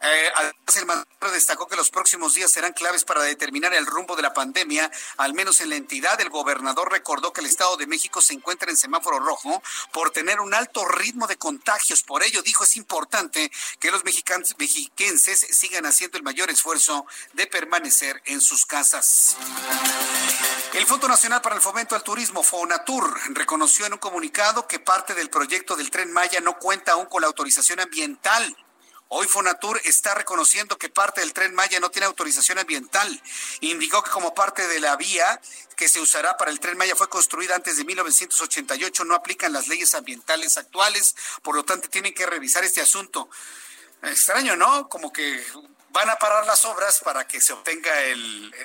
Eh, 0.01 0.31
además, 0.35 0.75
el 0.75 0.85
mandatario 0.85 1.33
destacó 1.33 1.67
que 1.67 1.75
los 1.75 1.89
próximos 1.89 2.35
días 2.35 2.51
serán 2.51 2.73
claves 2.73 3.03
para 3.03 3.21
determinar 3.23 3.73
el 3.73 3.85
rumbo 3.85 4.15
de 4.15 4.21
la 4.21 4.33
pandemia, 4.33 4.91
al 5.17 5.33
menos 5.33 5.61
en 5.61 5.69
la 5.69 5.75
entidad. 5.75 6.19
El 6.21 6.29
gobernador 6.29 6.91
recordó 6.91 7.33
que 7.33 7.41
el 7.41 7.47
Estado 7.47 7.77
de 7.77 7.87
México 7.87 8.21
se 8.21 8.33
encuentra 8.33 8.69
en 8.69 8.77
semáforo 8.77 9.19
rojo 9.19 9.61
por 9.91 10.11
tener 10.11 10.39
un 10.39 10.53
alto 10.53 10.85
ritmo 10.85 11.27
de 11.27 11.37
contagios. 11.37 12.03
Por 12.03 12.23
ello, 12.23 12.41
dijo, 12.41 12.63
es 12.63 12.77
importante 12.77 13.51
que 13.79 13.91
los 13.91 14.03
mexicanos, 14.03 14.55
mexiquenses 14.57 15.47
sigan 15.51 15.85
haciendo 15.85 16.17
el 16.17 16.23
mayor 16.23 16.49
esfuerzo 16.49 17.05
de 17.33 17.47
permanecer 17.47 18.21
en 18.25 18.41
sus 18.41 18.65
casas. 18.65 19.35
El 20.73 20.85
Fondo 20.85 21.07
Nacional 21.07 21.41
para 21.41 21.55
el 21.55 21.61
Fomento 21.61 21.95
al 21.95 22.03
Turismo, 22.03 22.43
FONATUR, 22.43 23.35
reconoció 23.35 23.85
en 23.85 23.93
un 23.93 23.99
comunicado 23.99 24.67
que 24.67 24.79
parte 24.79 25.15
del 25.15 25.29
proyecto 25.29 25.75
del 25.75 25.89
Tren 25.89 26.11
Maya 26.11 26.39
no 26.39 26.59
cuenta 26.59 26.93
aún 26.93 27.07
con 27.07 27.21
la 27.21 27.27
autorización 27.27 27.79
ambiental. 27.79 28.55
Hoy 29.09 29.27
Fonatur 29.27 29.79
está 29.85 30.13
reconociendo 30.15 30.77
que 30.77 30.89
parte 30.89 31.21
del 31.21 31.33
tren 31.33 31.55
Maya 31.55 31.79
no 31.79 31.89
tiene 31.89 32.07
autorización 32.07 32.59
ambiental. 32.59 33.21
Indicó 33.61 34.03
que 34.03 34.11
como 34.11 34.33
parte 34.33 34.67
de 34.67 34.79
la 34.79 34.97
vía 34.97 35.39
que 35.75 35.87
se 35.87 36.01
usará 36.01 36.35
para 36.37 36.51
el 36.51 36.59
tren 36.59 36.77
Maya 36.77 36.95
fue 36.95 37.07
construida 37.07 37.55
antes 37.55 37.77
de 37.77 37.85
1988, 37.85 39.05
no 39.05 39.15
aplican 39.15 39.53
las 39.53 39.67
leyes 39.67 39.95
ambientales 39.95 40.57
actuales, 40.57 41.15
por 41.41 41.55
lo 41.55 41.63
tanto 41.63 41.87
tienen 41.89 42.13
que 42.13 42.25
revisar 42.25 42.63
este 42.63 42.81
asunto. 42.81 43.29
Extraño, 44.01 44.55
¿no? 44.55 44.89
Como 44.89 45.13
que 45.13 45.43
van 45.89 46.09
a 46.09 46.15
parar 46.17 46.45
las 46.45 46.65
obras 46.65 46.99
para 47.03 47.27
que 47.27 47.41
se 47.41 47.53
obtenga 47.53 47.91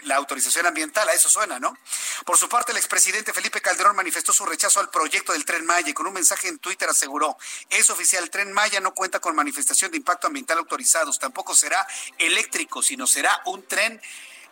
la 0.03 0.17
autorización 0.17 0.67
ambiental. 0.67 1.09
A 1.09 1.13
eso 1.13 1.29
suena, 1.29 1.59
¿no? 1.59 1.77
Por 2.25 2.39
su 2.39 2.49
parte, 2.49 2.73
el 2.73 2.79
expresidente 2.79 3.33
Felipe 3.33 3.61
Calderón 3.61 3.97
manifestó 3.97 4.33
su 4.33 4.45
rechazo 4.45 4.81
al 4.81 4.91
proyecto 4.91 5.33
del 5.33 5.45
Tren 5.45 5.65
Maya 5.65 5.91
y 5.91 5.95
con 5.95 6.07
un 6.07 6.13
mensaje 6.13 6.49
en 6.49 6.59
Twitter 6.59 6.89
aseguró, 6.89 7.37
es 7.71 7.91
oficial, 7.91 8.25
el 8.25 8.31
Tren 8.31 8.53
Maya 8.53 8.81
no 8.81 8.93
cuenta 8.93 9.21
con 9.21 9.35
manifestación 9.35 9.91
de 9.91 9.97
impacto 9.97 10.27
ambiental 10.27 10.59
autorizados, 10.59 11.19
tampoco 11.19 11.55
será 11.55 11.87
eléctrico, 12.19 12.83
sino 12.83 13.07
será 13.07 13.41
un 13.47 13.67
tren 13.67 14.01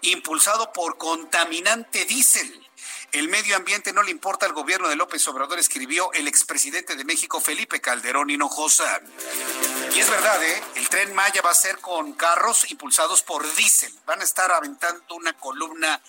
impulsado 0.03 0.73
por 0.73 0.97
contaminante 0.97 2.05
diésel. 2.05 2.70
El 3.13 3.29
medio 3.29 3.57
ambiente 3.57 3.93
no 3.93 4.05
le 4.05 4.13
importa 4.13 4.47
al 4.47 4.53
gobierno 4.53 4.89
de 4.89 4.95
López 4.95 5.27
Obrador, 5.27 5.59
escribió 5.59 6.13
el 6.13 6.29
expresidente 6.29 6.95
de 6.95 7.05
México, 7.05 7.41
Felipe 7.41 7.81
Calderón 7.81 8.31
Hinojosa. 8.31 9.01
Y 9.95 9.99
es 9.99 10.09
verdad, 10.09 10.43
¿eh? 10.45 10.63
el 10.77 10.89
tren 10.89 11.13
Maya 11.15 11.43
va 11.43 11.51
a 11.51 11.55
ser 11.55 11.79
con 11.79 12.13
carros 12.13 12.71
impulsados 12.71 13.23
por 13.23 13.43
diésel. 13.57 13.93
Van 14.07 14.21
a 14.21 14.25
estar 14.25 14.53
aventando 14.53 15.17
una 15.17 15.33
columna 15.33 16.01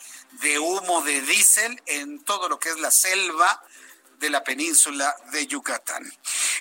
de 0.41 0.59
humo 0.59 1.01
de 1.01 1.21
diésel 1.21 1.81
en 1.87 2.23
todo 2.23 2.47
lo 2.47 2.59
que 2.59 2.69
es 2.69 2.79
la 2.79 2.91
selva 2.91 3.63
de 4.19 4.29
la 4.29 4.43
península 4.43 5.15
de 5.31 5.47
Yucatán. 5.47 6.03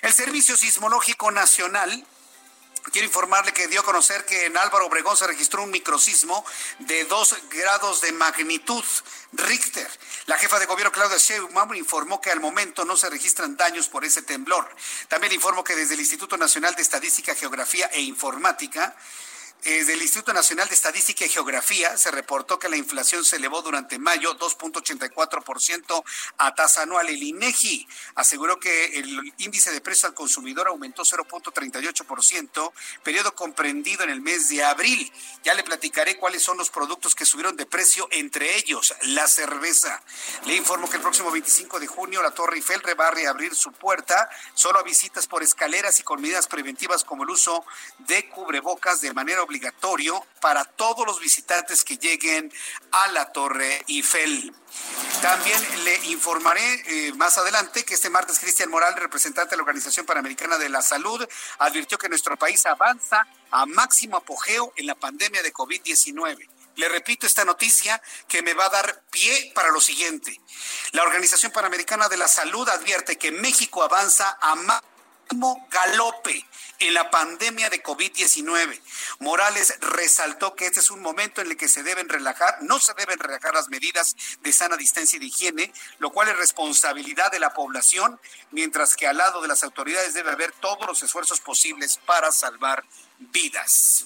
El 0.01 0.11
Servicio 0.11 0.57
Sismológico 0.57 1.29
Nacional 1.29 2.03
Quiero 2.89 3.05
informarle 3.05 3.53
que 3.53 3.67
dio 3.67 3.81
a 3.81 3.85
conocer 3.85 4.25
que 4.25 4.45
en 4.45 4.57
Álvaro 4.57 4.87
Obregón 4.87 5.15
se 5.15 5.27
registró 5.27 5.63
un 5.63 5.71
microsismo 5.71 6.43
de 6.79 7.05
dos 7.05 7.35
grados 7.49 8.01
de 8.01 8.11
magnitud 8.11 8.83
Richter. 9.33 9.87
La 10.25 10.37
jefa 10.37 10.59
de 10.59 10.65
gobierno 10.65 10.91
Claudia 10.91 11.17
Sheinbaum 11.17 11.75
informó 11.75 12.19
que 12.19 12.31
al 12.31 12.39
momento 12.39 12.83
no 12.83 12.97
se 12.97 13.09
registran 13.09 13.55
daños 13.55 13.87
por 13.87 14.03
ese 14.03 14.23
temblor. 14.23 14.67
También 15.07 15.31
informó 15.31 15.63
que 15.63 15.75
desde 15.75 15.93
el 15.93 15.99
Instituto 15.99 16.37
Nacional 16.37 16.75
de 16.75 16.81
Estadística, 16.81 17.35
Geografía 17.35 17.85
e 17.93 18.01
Informática 18.01 18.95
desde 19.63 19.93
el 19.93 20.01
Instituto 20.01 20.33
Nacional 20.33 20.67
de 20.67 20.75
Estadística 20.75 21.25
y 21.25 21.29
Geografía 21.29 21.97
se 21.97 22.11
reportó 22.11 22.57
que 22.57 22.69
la 22.69 22.77
inflación 22.77 23.23
se 23.23 23.35
elevó 23.35 23.61
durante 23.61 23.99
mayo 23.99 24.37
2.84% 24.37 26.03
a 26.37 26.55
tasa 26.55 26.83
anual. 26.83 27.09
El 27.09 27.21
INEGI 27.21 27.87
aseguró 28.15 28.59
que 28.59 28.99
el 28.99 29.33
índice 29.37 29.71
de 29.71 29.81
precio 29.81 30.09
al 30.09 30.15
consumidor 30.15 30.67
aumentó 30.67 31.03
0.38%, 31.03 32.71
periodo 33.03 33.35
comprendido 33.35 34.03
en 34.03 34.09
el 34.09 34.21
mes 34.21 34.49
de 34.49 34.63
abril. 34.63 35.11
Ya 35.43 35.53
le 35.53 35.63
platicaré 35.63 36.17
cuáles 36.17 36.41
son 36.41 36.57
los 36.57 36.69
productos 36.69 37.13
que 37.13 37.25
subieron 37.25 37.55
de 37.55 37.65
precio, 37.65 38.07
entre 38.11 38.57
ellos 38.57 38.95
la 39.03 39.27
cerveza. 39.27 40.01
Le 40.45 40.55
informo 40.55 40.89
que 40.89 40.97
el 40.97 41.01
próximo 41.03 41.31
25 41.31 41.79
de 41.79 41.87
junio 41.87 42.23
la 42.23 42.31
Torre 42.31 42.57
Eiffel 42.57 42.81
va 42.99 43.09
a 43.09 43.11
reabrir 43.11 43.55
su 43.55 43.71
puerta 43.71 44.29
solo 44.53 44.79
a 44.79 44.83
visitas 44.83 45.27
por 45.27 45.43
escaleras 45.43 45.99
y 45.99 46.03
con 46.03 46.21
medidas 46.21 46.47
preventivas 46.47 47.03
como 47.03 47.23
el 47.23 47.29
uso 47.29 47.63
de 47.99 48.27
cubrebocas 48.29 49.01
de 49.01 49.13
manera 49.13 49.43
obligatorio 49.51 50.25
para 50.39 50.63
todos 50.63 51.05
los 51.05 51.19
visitantes 51.19 51.83
que 51.83 51.97
lleguen 51.97 52.51
a 52.91 53.09
la 53.09 53.33
Torre 53.33 53.83
Eiffel. 53.85 54.53
También 55.21 55.61
le 55.83 56.05
informaré 56.05 56.63
eh, 56.85 57.13
más 57.13 57.37
adelante 57.37 57.83
que 57.83 57.95
este 57.95 58.09
martes 58.09 58.39
Cristian 58.39 58.69
Moral, 58.69 58.95
representante 58.95 59.51
de 59.51 59.57
la 59.57 59.63
Organización 59.63 60.05
Panamericana 60.05 60.57
de 60.57 60.69
la 60.69 60.81
Salud, 60.81 61.27
advirtió 61.59 61.97
que 61.97 62.07
nuestro 62.07 62.37
país 62.37 62.65
avanza 62.65 63.27
a 63.51 63.65
máximo 63.65 64.15
apogeo 64.15 64.71
en 64.77 64.87
la 64.87 64.95
pandemia 64.95 65.43
de 65.43 65.53
COVID-19. 65.53 66.47
Le 66.77 66.87
repito 66.87 67.27
esta 67.27 67.43
noticia 67.43 68.01
que 68.29 68.41
me 68.41 68.53
va 68.53 68.67
a 68.67 68.69
dar 68.69 69.03
pie 69.11 69.51
para 69.53 69.71
lo 69.71 69.81
siguiente. 69.81 70.39
La 70.93 71.03
Organización 71.03 71.51
Panamericana 71.51 72.07
de 72.07 72.15
la 72.15 72.29
Salud 72.29 72.67
advierte 72.69 73.17
que 73.17 73.33
México 73.33 73.83
avanza 73.83 74.37
a 74.41 74.55
máximo 74.55 75.67
galope 75.69 76.45
en 76.81 76.93
la 76.93 77.11
pandemia 77.11 77.69
de 77.69 77.83
COVID-19. 77.83 78.79
Morales 79.19 79.75
resaltó 79.81 80.55
que 80.55 80.65
este 80.65 80.79
es 80.79 80.89
un 80.89 81.01
momento 81.01 81.41
en 81.41 81.47
el 81.51 81.57
que 81.57 81.67
se 81.67 81.83
deben 81.83 82.09
relajar, 82.09 82.57
no 82.61 82.79
se 82.79 82.93
deben 82.95 83.19
relajar 83.19 83.53
las 83.53 83.69
medidas 83.69 84.15
de 84.41 84.51
sana 84.51 84.77
distancia 84.77 85.17
y 85.17 85.19
de 85.19 85.27
higiene, 85.27 85.73
lo 85.99 86.11
cual 86.11 86.29
es 86.29 86.37
responsabilidad 86.37 87.31
de 87.31 87.39
la 87.39 87.53
población, 87.53 88.19
mientras 88.51 88.95
que 88.95 89.07
al 89.07 89.17
lado 89.17 89.41
de 89.41 89.47
las 89.47 89.63
autoridades 89.63 90.13
debe 90.13 90.31
haber 90.31 90.51
todos 90.53 90.87
los 90.87 91.03
esfuerzos 91.03 91.39
posibles 91.39 91.99
para 92.05 92.31
salvar 92.31 92.83
vidas. 93.19 94.05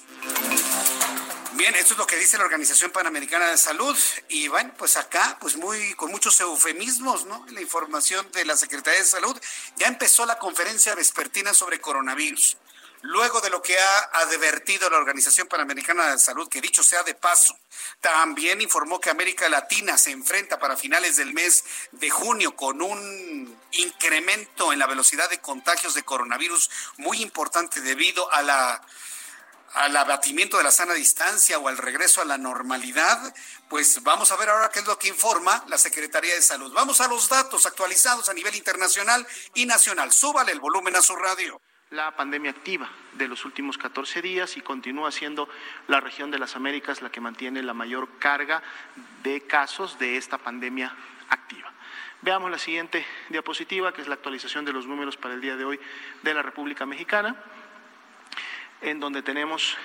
Bien, 1.54 1.74
esto 1.74 1.94
es 1.94 1.98
lo 1.98 2.06
que 2.06 2.16
dice 2.16 2.36
la 2.36 2.44
Organización 2.44 2.90
Panamericana 2.90 3.46
de 3.46 3.56
Salud 3.56 3.96
y 4.28 4.48
bueno, 4.48 4.74
pues 4.76 4.98
acá, 4.98 5.38
pues 5.40 5.56
muy 5.56 5.94
con 5.94 6.10
muchos 6.10 6.38
eufemismos, 6.40 7.24
¿no? 7.24 7.46
La 7.48 7.62
información 7.62 8.30
de 8.32 8.44
la 8.44 8.58
Secretaría 8.58 9.00
de 9.00 9.06
Salud 9.06 9.40
ya 9.76 9.86
empezó 9.86 10.26
la 10.26 10.38
conferencia 10.38 10.94
vespertina 10.94 11.54
sobre 11.54 11.80
coronavirus 11.80 12.58
luego 13.02 13.40
de 13.40 13.50
lo 13.50 13.62
que 13.62 13.78
ha 13.78 13.98
advertido 14.20 14.88
la 14.90 14.98
Organización 14.98 15.46
Panamericana 15.48 16.10
de 16.10 16.18
Salud, 16.18 16.48
que 16.48 16.60
dicho 16.60 16.82
sea 16.82 17.02
de 17.02 17.14
paso, 17.14 17.56
también 18.00 18.60
informó 18.60 19.00
que 19.00 19.10
América 19.10 19.48
Latina 19.48 19.98
se 19.98 20.10
enfrenta 20.10 20.58
para 20.58 20.76
finales 20.76 21.16
del 21.16 21.32
mes 21.32 21.64
de 21.92 22.10
junio 22.10 22.54
con 22.56 22.82
un 22.82 23.58
incremento 23.72 24.72
en 24.72 24.78
la 24.78 24.86
velocidad 24.86 25.28
de 25.30 25.38
contagios 25.38 25.94
de 25.94 26.02
coronavirus 26.02 26.70
muy 26.98 27.22
importante 27.22 27.80
debido 27.80 28.32
a 28.32 28.42
la 28.42 28.82
al 29.74 29.94
abatimiento 29.94 30.56
de 30.56 30.64
la 30.64 30.70
sana 30.70 30.94
distancia 30.94 31.58
o 31.58 31.68
al 31.68 31.76
regreso 31.76 32.22
a 32.22 32.24
la 32.24 32.38
normalidad, 32.38 33.34
pues 33.68 34.02
vamos 34.02 34.32
a 34.32 34.36
ver 34.36 34.48
ahora 34.48 34.70
qué 34.70 34.78
es 34.78 34.86
lo 34.86 34.98
que 34.98 35.08
informa 35.08 35.62
la 35.68 35.76
Secretaría 35.76 36.34
de 36.34 36.40
Salud. 36.40 36.72
Vamos 36.72 37.02
a 37.02 37.08
los 37.08 37.28
datos 37.28 37.66
actualizados 37.66 38.30
a 38.30 38.32
nivel 38.32 38.54
internacional 38.54 39.26
y 39.52 39.66
nacional. 39.66 40.12
Súbale 40.12 40.52
el 40.52 40.60
volumen 40.60 40.96
a 40.96 41.02
su 41.02 41.14
radio 41.14 41.60
la 41.90 42.16
pandemia 42.16 42.50
activa 42.50 42.90
de 43.12 43.28
los 43.28 43.44
últimos 43.44 43.78
14 43.78 44.20
días 44.20 44.56
y 44.56 44.60
continúa 44.60 45.12
siendo 45.12 45.48
la 45.86 46.00
región 46.00 46.32
de 46.32 46.38
las 46.38 46.56
Américas 46.56 47.00
la 47.00 47.10
que 47.10 47.20
mantiene 47.20 47.62
la 47.62 47.74
mayor 47.74 48.08
carga 48.18 48.60
de 49.22 49.42
casos 49.42 49.96
de 49.98 50.16
esta 50.16 50.36
pandemia 50.36 50.92
activa. 51.28 51.72
Veamos 52.22 52.50
la 52.50 52.58
siguiente 52.58 53.06
diapositiva, 53.28 53.92
que 53.92 54.02
es 54.02 54.08
la 54.08 54.14
actualización 54.14 54.64
de 54.64 54.72
los 54.72 54.86
números 54.86 55.16
para 55.16 55.34
el 55.34 55.40
día 55.40 55.56
de 55.56 55.64
hoy 55.64 55.78
de 56.22 56.34
la 56.34 56.42
República 56.42 56.86
Mexicana, 56.86 57.36
en 58.80 58.98
donde 58.98 59.22
tenemos 59.22 59.76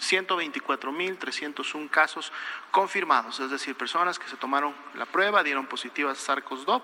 124.301 0.00 1.88
casos 1.88 2.32
confirmados, 2.70 3.40
es 3.40 3.50
decir, 3.50 3.74
personas 3.74 4.18
que 4.18 4.28
se 4.28 4.36
tomaron 4.36 4.74
la 4.94 5.06
prueba, 5.06 5.42
dieron 5.42 5.66
positivas 5.66 6.28
SARS-CoV-2 6.28 6.82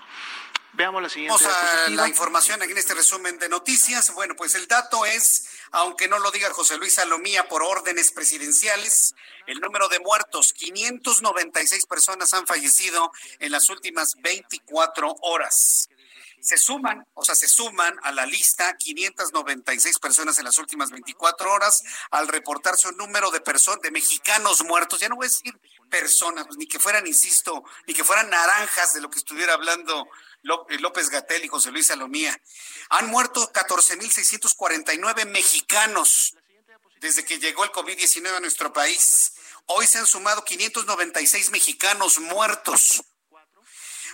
Veamos 0.74 1.02
la 1.02 1.10
siguiente. 1.10 1.44
Vamos 1.44 1.58
a 1.58 1.90
la 1.90 2.08
información 2.08 2.62
en 2.64 2.78
este 2.78 2.94
resumen 2.94 3.38
de 3.40 3.50
noticias. 3.50 4.14
Bueno, 4.14 4.36
pues 4.36 4.56
el 4.56 4.68
dato 4.68 5.06
es, 5.06 5.50
aunque 5.72 6.08
no 6.08 6.20
lo 6.20 6.32
diga 6.32 6.50
José 6.52 6.78
Luis 6.78 6.94
Salomía 6.94 7.48
por 7.48 7.62
órdenes 7.62 8.12
presidenciales, 8.12 9.14
el 9.48 9.60
número 9.60 9.90
de 9.90 10.00
muertos, 10.00 10.54
596 10.54 11.86
personas 11.88 12.34
han 12.34 12.48
fallecido 12.48 13.12
en 13.40 13.52
las 13.52 13.70
últimas 13.70 14.16
24 14.22 15.16
horas 15.22 15.90
se 16.42 16.58
suman, 16.58 17.06
o 17.14 17.24
sea, 17.24 17.36
se 17.36 17.48
suman 17.48 17.96
a 18.02 18.12
la 18.12 18.26
lista 18.26 18.76
596 18.76 20.00
personas 20.00 20.40
en 20.40 20.46
las 20.46 20.58
últimas 20.58 20.90
24 20.90 21.52
horas 21.52 21.84
al 22.10 22.28
reportarse 22.28 22.90
un 22.90 22.98
número 22.98 23.30
de 23.30 23.42
personas, 23.42 23.82
de 23.82 23.92
mexicanos 23.92 24.64
muertos. 24.64 25.00
Ya 25.00 25.08
no 25.08 25.18
voy 25.18 25.28
a 25.28 25.30
decir 25.30 25.56
personas, 25.92 26.48
ni 26.58 26.66
que 26.66 26.80
fueran, 26.80 27.06
insisto, 27.06 27.64
ni 27.86 27.94
que 27.94 28.04
fueran 28.04 28.32
naranjas 28.32 28.96
de 28.96 29.02
lo 29.02 29.12
que 29.12 29.20
estuviera 29.20 29.54
hablando 29.54 30.10
López 30.42 31.10
Gatel 31.10 31.46
y 31.46 31.48
José 31.48 31.72
Luis 31.72 31.88
Salomía. 31.88 32.36
Han 32.90 33.08
muerto 33.08 33.52
14.649 33.54 35.26
mexicanos 35.26 36.36
desde 37.00 37.24
que 37.24 37.38
llegó 37.38 37.64
el 37.64 37.72
COVID-19 37.72 38.38
a 38.38 38.40
nuestro 38.40 38.74
país. 38.74 39.34
Hoy 39.68 39.86
se 39.86 40.00
han 40.00 40.08
sumado 40.08 40.44
596 40.44 41.52
mexicanos 41.52 42.20
muertos. 42.20 43.04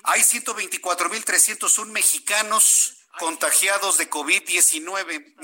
Hay 0.04 0.22
124.301 0.22 1.86
mexicanos 1.88 2.97
contagiados 3.18 3.98
de 3.98 4.10
COVID-19 4.10 5.36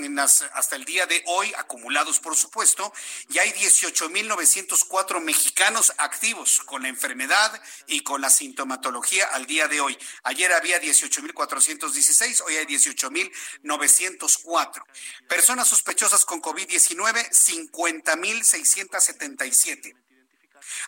hasta 0.53 0.75
el 0.75 0.83
día 0.85 1.05
de 1.05 1.21
hoy, 1.27 1.53
acumulados 1.57 2.19
por 2.19 2.35
supuesto, 2.35 2.91
y 3.29 3.37
hay 3.39 3.51
18.904 3.51 5.21
mexicanos 5.21 5.93
activos 5.97 6.59
con 6.61 6.81
la 6.83 6.89
enfermedad 6.89 7.61
y 7.87 8.01
con 8.01 8.21
la 8.21 8.29
sintomatología 8.29 9.25
al 9.27 9.45
día 9.45 9.67
de 9.67 9.81
hoy. 9.81 9.97
Ayer 10.23 10.53
había 10.53 10.81
18.416, 10.81 12.41
hoy 12.45 12.55
hay 12.57 12.65
18.904. 12.65 14.83
Personas 15.27 15.67
sospechosas 15.67 16.23
con 16.25 16.41
COVID-19, 16.41 17.29
50.677. 17.29 19.95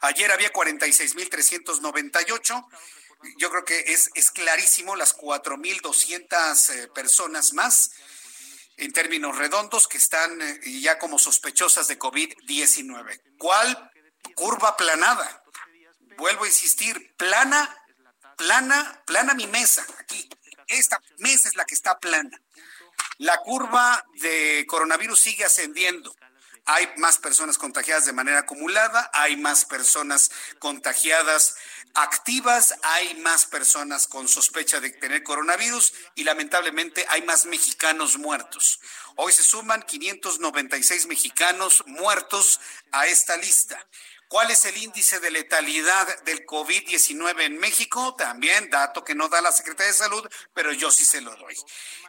Ayer 0.02 0.32
había 0.32 0.52
46.398 0.54 2.66
yo 3.38 3.50
creo 3.50 3.66
que 3.66 3.80
es, 3.88 4.10
es 4.16 4.32
clarísimo 4.32 4.96
las 4.96 5.16
4.200 5.18 6.70
eh, 6.74 6.88
personas 6.90 7.54
más 7.54 7.92
en 8.78 8.92
términos 8.92 9.38
redondos 9.38 9.88
que 9.88 9.98
están 9.98 10.42
eh, 10.42 10.60
ya 10.82 11.00
como 11.00 11.20
sospechosas 11.20 11.88
de 11.88 11.98
COVID-19. 11.98 13.22
¿Cuál 13.38 13.92
curva 14.36 14.76
planada? 14.76 15.44
Vuelvo 16.18 16.44
a 16.44 16.48
insistir, 16.48 17.14
plana, 17.18 17.76
plana, 18.38 19.02
plana 19.06 19.34
mi 19.34 19.48
mesa, 19.48 19.86
aquí. 20.00 20.30
Esta 20.68 21.00
mesa 21.18 21.50
es 21.50 21.56
la 21.56 21.66
que 21.66 21.76
está 21.76 22.00
plana. 22.00 22.42
La 23.18 23.38
curva 23.40 24.04
de 24.16 24.66
coronavirus 24.68 25.20
sigue 25.20 25.46
ascendiendo. 25.46 26.16
Hay 26.66 26.90
más 26.98 27.20
personas 27.20 27.58
contagiadas 27.58 28.06
de 28.06 28.14
manera 28.14 28.40
acumulada, 28.40 29.10
hay 29.14 29.38
más 29.38 29.66
personas 29.66 30.32
contagiadas 30.60 31.56
activas, 31.94 32.76
hay 32.84 33.16
más 33.16 33.46
personas 33.46 34.08
con 34.08 34.28
sospecha 34.28 34.80
de 34.80 34.90
tener 34.90 35.24
coronavirus 35.24 35.94
y 36.16 36.24
lamentablemente 36.24 37.06
hay 37.10 37.22
más 37.22 37.46
mexicanos 37.46 38.18
muertos. 38.18 38.80
Hoy 39.16 39.32
se 39.32 39.44
suman 39.44 39.84
596 39.84 41.08
mexicanos 41.08 41.84
muertos 41.88 42.60
a 42.92 43.08
esta 43.08 43.38
lista. 43.38 43.80
¿Cuál 44.28 44.52
es 44.52 44.66
el 44.66 44.78
índice 44.78 45.20
de 45.20 45.30
letalidad 45.30 46.24
del 46.24 46.44
COVID-19 46.46 47.44
en 47.44 47.58
México? 47.58 48.16
También 48.16 48.70
dato 48.70 49.04
que 49.04 49.14
no 49.14 49.28
da 49.30 49.42
la 49.42 49.52
Secretaría 49.52 49.92
de 49.92 49.98
Salud, 49.98 50.28
pero 50.54 50.72
yo 50.74 50.90
sí 50.90 51.06
se 51.06 51.22
lo 51.22 51.36
doy. 51.36 51.56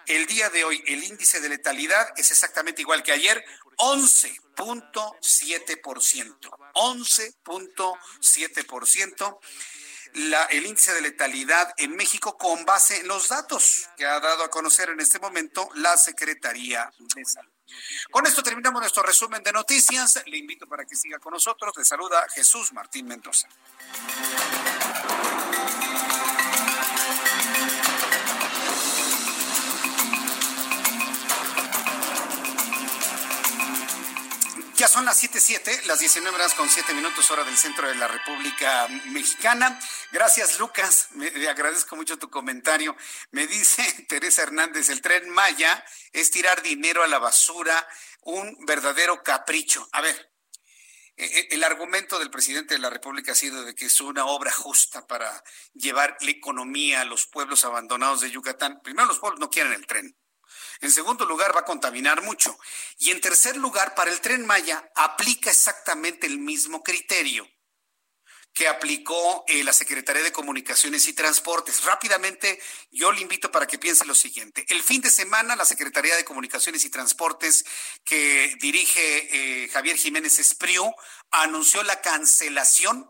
El 0.06 0.24
día 0.26 0.48
de 0.50 0.64
hoy 0.64 0.82
el 0.86 1.04
índice 1.04 1.40
de 1.40 1.50
letalidad 1.50 2.08
es 2.16 2.30
exactamente 2.30 2.80
igual 2.80 3.02
que 3.02 3.12
ayer, 3.12 3.44
11.7%. 3.76 6.72
11.7% 6.74 9.38
el 10.16 10.66
índice 10.66 10.94
de 10.94 11.02
letalidad 11.02 11.72
en 11.76 11.94
México 11.94 12.38
con 12.38 12.64
base 12.64 13.00
en 13.00 13.08
los 13.08 13.28
datos 13.28 13.88
que 13.96 14.06
ha 14.06 14.18
dado 14.18 14.44
a 14.44 14.50
conocer 14.50 14.88
en 14.88 15.00
este 15.00 15.18
momento 15.18 15.68
la 15.74 15.96
Secretaría 15.96 16.90
de 17.14 17.24
Salud. 17.24 17.50
Con 18.10 18.26
esto 18.26 18.42
terminamos 18.42 18.80
nuestro 18.80 19.02
resumen 19.02 19.42
de 19.42 19.52
noticias. 19.52 20.22
Le 20.26 20.38
invito 20.38 20.66
para 20.66 20.84
que 20.84 20.96
siga 20.96 21.18
con 21.18 21.32
nosotros. 21.32 21.72
Le 21.76 21.84
saluda 21.84 22.26
Jesús 22.34 22.72
Martín 22.72 23.06
Mendoza. 23.06 23.48
Son 34.88 35.04
las 35.04 35.20
7:07, 35.20 35.82
las 35.86 35.98
19 35.98 36.36
horas 36.36 36.54
con 36.54 36.68
7 36.68 36.94
minutos, 36.94 37.30
hora 37.30 37.42
del 37.42 37.56
centro 37.56 37.88
de 37.88 37.96
la 37.96 38.06
República 38.06 38.86
Mexicana. 39.06 39.80
Gracias, 40.12 40.60
Lucas. 40.60 41.08
Me, 41.10 41.26
agradezco 41.48 41.96
mucho 41.96 42.18
tu 42.18 42.30
comentario. 42.30 42.96
Me 43.32 43.48
dice 43.48 43.82
Teresa 44.08 44.42
Hernández: 44.42 44.88
el 44.88 45.02
tren 45.02 45.28
Maya 45.30 45.84
es 46.12 46.30
tirar 46.30 46.62
dinero 46.62 47.02
a 47.02 47.08
la 47.08 47.18
basura, 47.18 47.86
un 48.20 48.56
verdadero 48.64 49.24
capricho. 49.24 49.88
A 49.90 50.00
ver, 50.02 50.32
e, 51.16 51.24
e, 51.24 51.48
el 51.50 51.64
argumento 51.64 52.20
del 52.20 52.30
presidente 52.30 52.74
de 52.74 52.80
la 52.80 52.90
República 52.90 53.32
ha 53.32 53.34
sido 53.34 53.64
de 53.64 53.74
que 53.74 53.86
es 53.86 54.00
una 54.00 54.26
obra 54.26 54.52
justa 54.52 55.04
para 55.06 55.42
llevar 55.74 56.16
la 56.20 56.30
economía 56.30 57.00
a 57.00 57.04
los 57.04 57.26
pueblos 57.26 57.64
abandonados 57.64 58.20
de 58.20 58.30
Yucatán. 58.30 58.80
Primero, 58.84 59.08
los 59.08 59.18
pueblos 59.18 59.40
no 59.40 59.50
quieren 59.50 59.72
el 59.72 59.86
tren. 59.86 60.16
En 60.80 60.90
segundo 60.90 61.24
lugar, 61.24 61.54
va 61.54 61.60
a 61.60 61.64
contaminar 61.64 62.22
mucho. 62.22 62.58
Y 62.98 63.10
en 63.10 63.20
tercer 63.20 63.56
lugar, 63.56 63.94
para 63.94 64.10
el 64.10 64.20
tren 64.20 64.46
Maya 64.46 64.90
aplica 64.94 65.50
exactamente 65.50 66.26
el 66.26 66.38
mismo 66.38 66.82
criterio 66.82 67.48
que 68.56 68.68
aplicó 68.68 69.44
eh, 69.48 69.62
la 69.64 69.74
Secretaría 69.74 70.22
de 70.22 70.32
Comunicaciones 70.32 71.06
y 71.08 71.12
Transportes. 71.12 71.84
Rápidamente, 71.84 72.58
yo 72.90 73.12
le 73.12 73.20
invito 73.20 73.52
para 73.52 73.66
que 73.66 73.78
piense 73.78 74.06
lo 74.06 74.14
siguiente. 74.14 74.64
El 74.70 74.82
fin 74.82 75.02
de 75.02 75.10
semana, 75.10 75.56
la 75.56 75.66
Secretaría 75.66 76.16
de 76.16 76.24
Comunicaciones 76.24 76.82
y 76.86 76.90
Transportes, 76.90 77.66
que 78.02 78.56
dirige 78.58 79.64
eh, 79.64 79.68
Javier 79.68 79.98
Jiménez 79.98 80.38
Espriu, 80.38 80.90
anunció 81.32 81.82
la 81.82 82.00
cancelación 82.00 83.06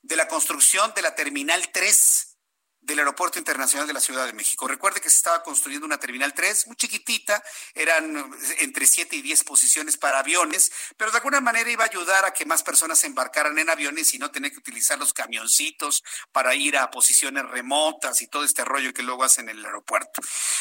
de 0.00 0.16
la 0.16 0.26
construcción 0.26 0.94
de 0.94 1.02
la 1.02 1.14
Terminal 1.14 1.70
3 1.70 2.31
del 2.82 2.98
Aeropuerto 2.98 3.38
Internacional 3.38 3.86
de 3.86 3.92
la 3.92 4.00
Ciudad 4.00 4.26
de 4.26 4.32
México. 4.32 4.66
Recuerde 4.66 5.00
que 5.00 5.08
se 5.08 5.16
estaba 5.16 5.42
construyendo 5.42 5.86
una 5.86 5.98
Terminal 5.98 6.34
3 6.34 6.66
muy 6.66 6.76
chiquitita, 6.76 7.42
eran 7.74 8.30
entre 8.58 8.86
7 8.86 9.16
y 9.16 9.22
10 9.22 9.44
posiciones 9.44 9.96
para 9.96 10.18
aviones, 10.18 10.70
pero 10.96 11.10
de 11.12 11.18
alguna 11.18 11.40
manera 11.40 11.70
iba 11.70 11.84
a 11.84 11.88
ayudar 11.88 12.24
a 12.24 12.32
que 12.32 12.44
más 12.44 12.62
personas 12.62 12.98
se 12.98 13.06
embarcaran 13.06 13.58
en 13.58 13.70
aviones 13.70 14.12
y 14.14 14.18
no 14.18 14.30
tener 14.30 14.50
que 14.50 14.58
utilizar 14.58 14.98
los 14.98 15.12
camioncitos 15.12 16.02
para 16.32 16.54
ir 16.54 16.76
a 16.76 16.90
posiciones 16.90 17.44
remotas 17.46 18.20
y 18.20 18.26
todo 18.26 18.44
este 18.44 18.64
rollo 18.64 18.92
que 18.92 19.02
luego 19.02 19.24
hacen 19.24 19.48
en 19.48 19.58
el 19.58 19.64
aeropuerto. 19.64 20.20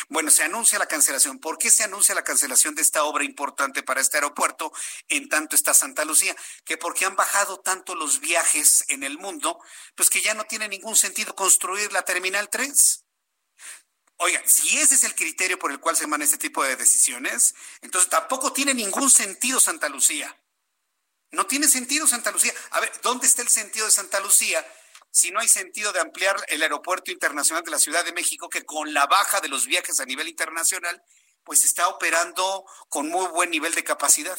Bueno, 0.09 0.29
se 0.29 0.43
anuncia 0.43 0.77
la 0.77 0.85
cancelación. 0.85 1.39
¿Por 1.39 1.57
qué 1.57 1.71
se 1.71 1.83
anuncia 1.83 2.13
la 2.13 2.23
cancelación 2.23 2.75
de 2.75 2.83
esta 2.83 3.03
obra 3.03 3.23
importante 3.23 3.81
para 3.81 3.99
este 3.99 4.17
aeropuerto 4.17 4.71
en 5.09 5.27
tanto 5.27 5.55
está 5.55 5.73
Santa 5.73 6.05
Lucía? 6.05 6.35
Que 6.65 6.77
porque 6.77 7.05
han 7.05 7.15
bajado 7.15 7.59
tanto 7.59 7.95
los 7.95 8.19
viajes 8.19 8.85
en 8.89 9.03
el 9.03 9.17
mundo, 9.17 9.59
pues 9.95 10.09
que 10.09 10.21
ya 10.21 10.35
no 10.35 10.43
tiene 10.43 10.67
ningún 10.67 10.95
sentido 10.95 11.35
construir 11.35 11.91
la 11.91 12.03
Terminal 12.11 12.49
3. 12.49 13.05
Oigan, 14.17 14.43
si 14.45 14.77
ese 14.79 14.95
es 14.95 15.05
el 15.05 15.15
criterio 15.15 15.57
por 15.57 15.71
el 15.71 15.79
cual 15.79 15.95
se 15.95 16.07
maneja 16.07 16.33
este 16.33 16.49
tipo 16.49 16.61
de 16.61 16.75
decisiones, 16.75 17.55
entonces 17.79 18.09
tampoco 18.09 18.51
tiene 18.51 18.73
ningún 18.73 19.09
sentido 19.09 19.61
Santa 19.61 19.87
Lucía. 19.87 20.37
No 21.31 21.47
tiene 21.47 21.69
sentido 21.69 22.05
Santa 22.07 22.31
Lucía. 22.31 22.53
A 22.71 22.81
ver, 22.81 22.91
¿dónde 23.01 23.27
está 23.27 23.43
el 23.43 23.47
sentido 23.47 23.85
de 23.85 23.93
Santa 23.93 24.19
Lucía 24.19 24.61
si 25.09 25.31
no 25.31 25.39
hay 25.39 25.47
sentido 25.47 25.93
de 25.93 26.01
ampliar 26.01 26.35
el 26.49 26.61
aeropuerto 26.61 27.11
internacional 27.11 27.63
de 27.63 27.71
la 27.71 27.79
Ciudad 27.79 28.03
de 28.03 28.11
México 28.11 28.49
que 28.49 28.65
con 28.65 28.93
la 28.93 29.05
baja 29.07 29.39
de 29.39 29.47
los 29.47 29.65
viajes 29.65 30.01
a 30.01 30.05
nivel 30.05 30.27
internacional, 30.27 31.01
pues 31.45 31.63
está 31.63 31.87
operando 31.87 32.65
con 32.89 33.07
muy 33.07 33.27
buen 33.27 33.51
nivel 33.51 33.73
de 33.73 33.85
capacidad? 33.85 34.37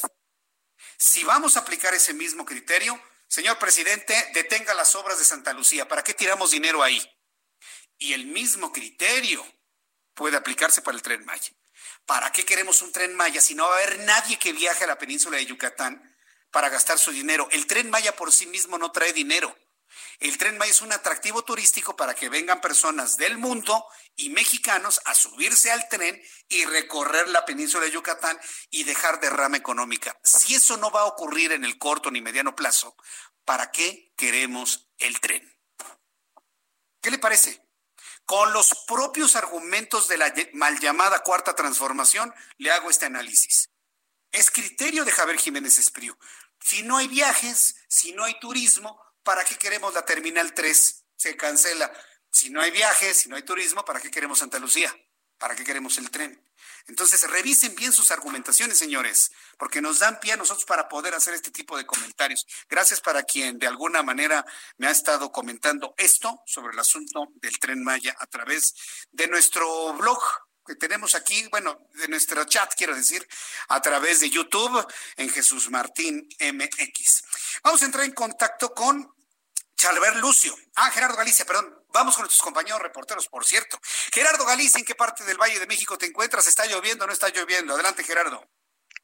Si 0.99 1.23
vamos 1.23 1.57
a 1.57 1.61
aplicar 1.61 1.95
ese 1.95 2.13
mismo 2.13 2.45
criterio, 2.45 3.01
señor 3.27 3.57
presidente, 3.57 4.13
detenga 4.35 4.75
las 4.75 4.93
obras 4.93 5.17
de 5.17 5.25
Santa 5.25 5.53
Lucía. 5.53 5.87
¿Para 5.87 6.03
qué 6.03 6.13
tiramos 6.13 6.51
dinero 6.51 6.83
ahí? 6.83 7.01
Y 8.03 8.13
el 8.13 8.25
mismo 8.25 8.71
criterio 8.71 9.45
puede 10.13 10.37
aplicarse 10.37 10.81
para 10.81 10.97
el 10.97 11.01
tren 11.01 11.23
Maya. 11.25 11.51
¿Para 12.05 12.31
qué 12.31 12.43
queremos 12.43 12.81
un 12.81 12.91
tren 12.91 13.15
Maya 13.15 13.41
si 13.41 13.55
no 13.55 13.67
va 13.67 13.75
a 13.75 13.77
haber 13.77 13.99
nadie 13.99 14.37
que 14.37 14.53
viaje 14.53 14.83
a 14.83 14.87
la 14.87 14.97
península 14.97 15.37
de 15.37 15.45
Yucatán? 15.45 16.13
para 16.53 16.69
gastar 16.69 16.99
su 16.99 17.11
dinero. 17.11 17.47
El 17.51 17.65
tren 17.65 17.89
Maya 17.89 18.15
por 18.15 18.31
sí 18.31 18.45
mismo 18.45 18.77
no 18.77 18.91
trae 18.91 19.11
dinero. 19.11 19.57
El 20.19 20.37
tren 20.37 20.55
Maya 20.57 20.69
es 20.71 20.81
un 20.81 20.93
atractivo 20.93 21.43
turístico 21.43 21.95
para 21.95 22.13
que 22.13 22.29
vengan 22.29 22.61
personas 22.61 23.17
del 23.17 23.39
mundo 23.39 23.85
y 24.15 24.29
mexicanos 24.29 25.01
a 25.05 25.15
subirse 25.15 25.71
al 25.71 25.89
tren 25.89 26.21
y 26.47 26.63
recorrer 26.65 27.27
la 27.29 27.43
península 27.43 27.85
de 27.85 27.91
Yucatán 27.91 28.39
y 28.69 28.83
dejar 28.83 29.19
derrama 29.19 29.57
económica. 29.57 30.15
Si 30.23 30.53
eso 30.53 30.77
no 30.77 30.91
va 30.91 31.01
a 31.01 31.05
ocurrir 31.05 31.51
en 31.51 31.65
el 31.65 31.79
corto 31.79 32.11
ni 32.11 32.21
mediano 32.21 32.55
plazo, 32.55 32.95
¿para 33.45 33.71
qué 33.71 34.13
queremos 34.15 34.91
el 34.99 35.19
tren? 35.19 35.51
¿Qué 37.01 37.09
le 37.09 37.17
parece? 37.17 37.62
Con 38.25 38.53
los 38.53 38.85
propios 38.87 39.35
argumentos 39.35 40.07
de 40.07 40.17
la 40.17 40.33
mal 40.53 40.79
llamada 40.79 41.19
cuarta 41.19 41.55
transformación, 41.55 42.33
le 42.57 42.71
hago 42.71 42.89
este 42.89 43.05
análisis. 43.05 43.69
Es 44.31 44.49
criterio 44.49 45.05
de 45.05 45.11
Javier 45.11 45.37
Jiménez 45.37 45.77
Espriu. 45.77 46.17
Si 46.59 46.83
no 46.83 46.97
hay 46.97 47.07
viajes, 47.07 47.75
si 47.87 48.13
no 48.13 48.23
hay 48.23 48.39
turismo, 48.39 48.99
¿para 49.23 49.43
qué 49.43 49.57
queremos 49.57 49.93
la 49.93 50.05
Terminal 50.05 50.53
3? 50.53 51.05
Se 51.17 51.35
cancela. 51.35 51.91
Si 52.31 52.49
no 52.49 52.61
hay 52.61 52.71
viajes, 52.71 53.17
si 53.17 53.29
no 53.29 53.35
hay 53.35 53.43
turismo, 53.43 53.85
¿para 53.85 53.99
qué 53.99 54.09
queremos 54.09 54.39
Santa 54.39 54.57
Lucía? 54.57 54.95
¿Para 55.37 55.55
qué 55.55 55.63
queremos 55.63 55.97
el 55.97 56.09
tren? 56.09 56.41
Entonces, 56.87 57.29
revisen 57.29 57.75
bien 57.75 57.93
sus 57.93 58.11
argumentaciones, 58.11 58.77
señores, 58.77 59.31
porque 59.57 59.81
nos 59.81 59.99
dan 59.99 60.19
pie 60.19 60.33
a 60.33 60.37
nosotros 60.37 60.65
para 60.65 60.89
poder 60.89 61.13
hacer 61.13 61.33
este 61.33 61.51
tipo 61.51 61.77
de 61.77 61.85
comentarios. 61.85 62.45
Gracias 62.69 62.99
para 63.01 63.23
quien 63.23 63.57
de 63.57 63.67
alguna 63.67 64.03
manera 64.03 64.45
me 64.77 64.87
ha 64.87 64.91
estado 64.91 65.31
comentando 65.31 65.95
esto 65.97 66.41
sobre 66.45 66.73
el 66.73 66.79
asunto 66.79 67.27
del 67.35 67.57
tren 67.59 67.83
Maya 67.83 68.15
a 68.19 68.27
través 68.27 68.73
de 69.11 69.27
nuestro 69.27 69.93
blog 69.93 70.21
que 70.65 70.75
tenemos 70.75 71.15
aquí, 71.15 71.47
bueno, 71.51 71.77
de 71.93 72.07
nuestro 72.07 72.43
chat, 72.45 72.73
quiero 72.75 72.95
decir, 72.95 73.27
a 73.67 73.81
través 73.81 74.21
de 74.21 74.29
YouTube 74.29 74.85
en 75.17 75.29
Jesús 75.29 75.69
Martín 75.69 76.27
MX. 76.39 77.23
Vamos 77.63 77.81
a 77.81 77.85
entrar 77.85 78.05
en 78.05 78.13
contacto 78.13 78.73
con 78.73 79.13
Chalver 79.75 80.15
Lucio. 80.17 80.55
Ah, 80.75 80.91
Gerardo 80.91 81.17
Galicia, 81.17 81.45
perdón. 81.45 81.83
Vamos 81.93 82.15
con 82.15 82.23
nuestros 82.23 82.41
compañeros 82.41 82.81
reporteros, 82.81 83.27
por 83.27 83.45
cierto. 83.45 83.79
Gerardo 84.13 84.45
Galicia, 84.45 84.79
¿en 84.79 84.85
qué 84.85 84.95
parte 84.95 85.23
del 85.23 85.37
Valle 85.37 85.59
de 85.59 85.67
México 85.67 85.97
te 85.97 86.07
encuentras? 86.07 86.47
¿Está 86.47 86.65
lloviendo 86.65 87.03
o 87.03 87.07
no 87.07 87.13
está 87.13 87.29
lloviendo? 87.29 87.73
Adelante, 87.73 88.03
Gerardo. 88.03 88.47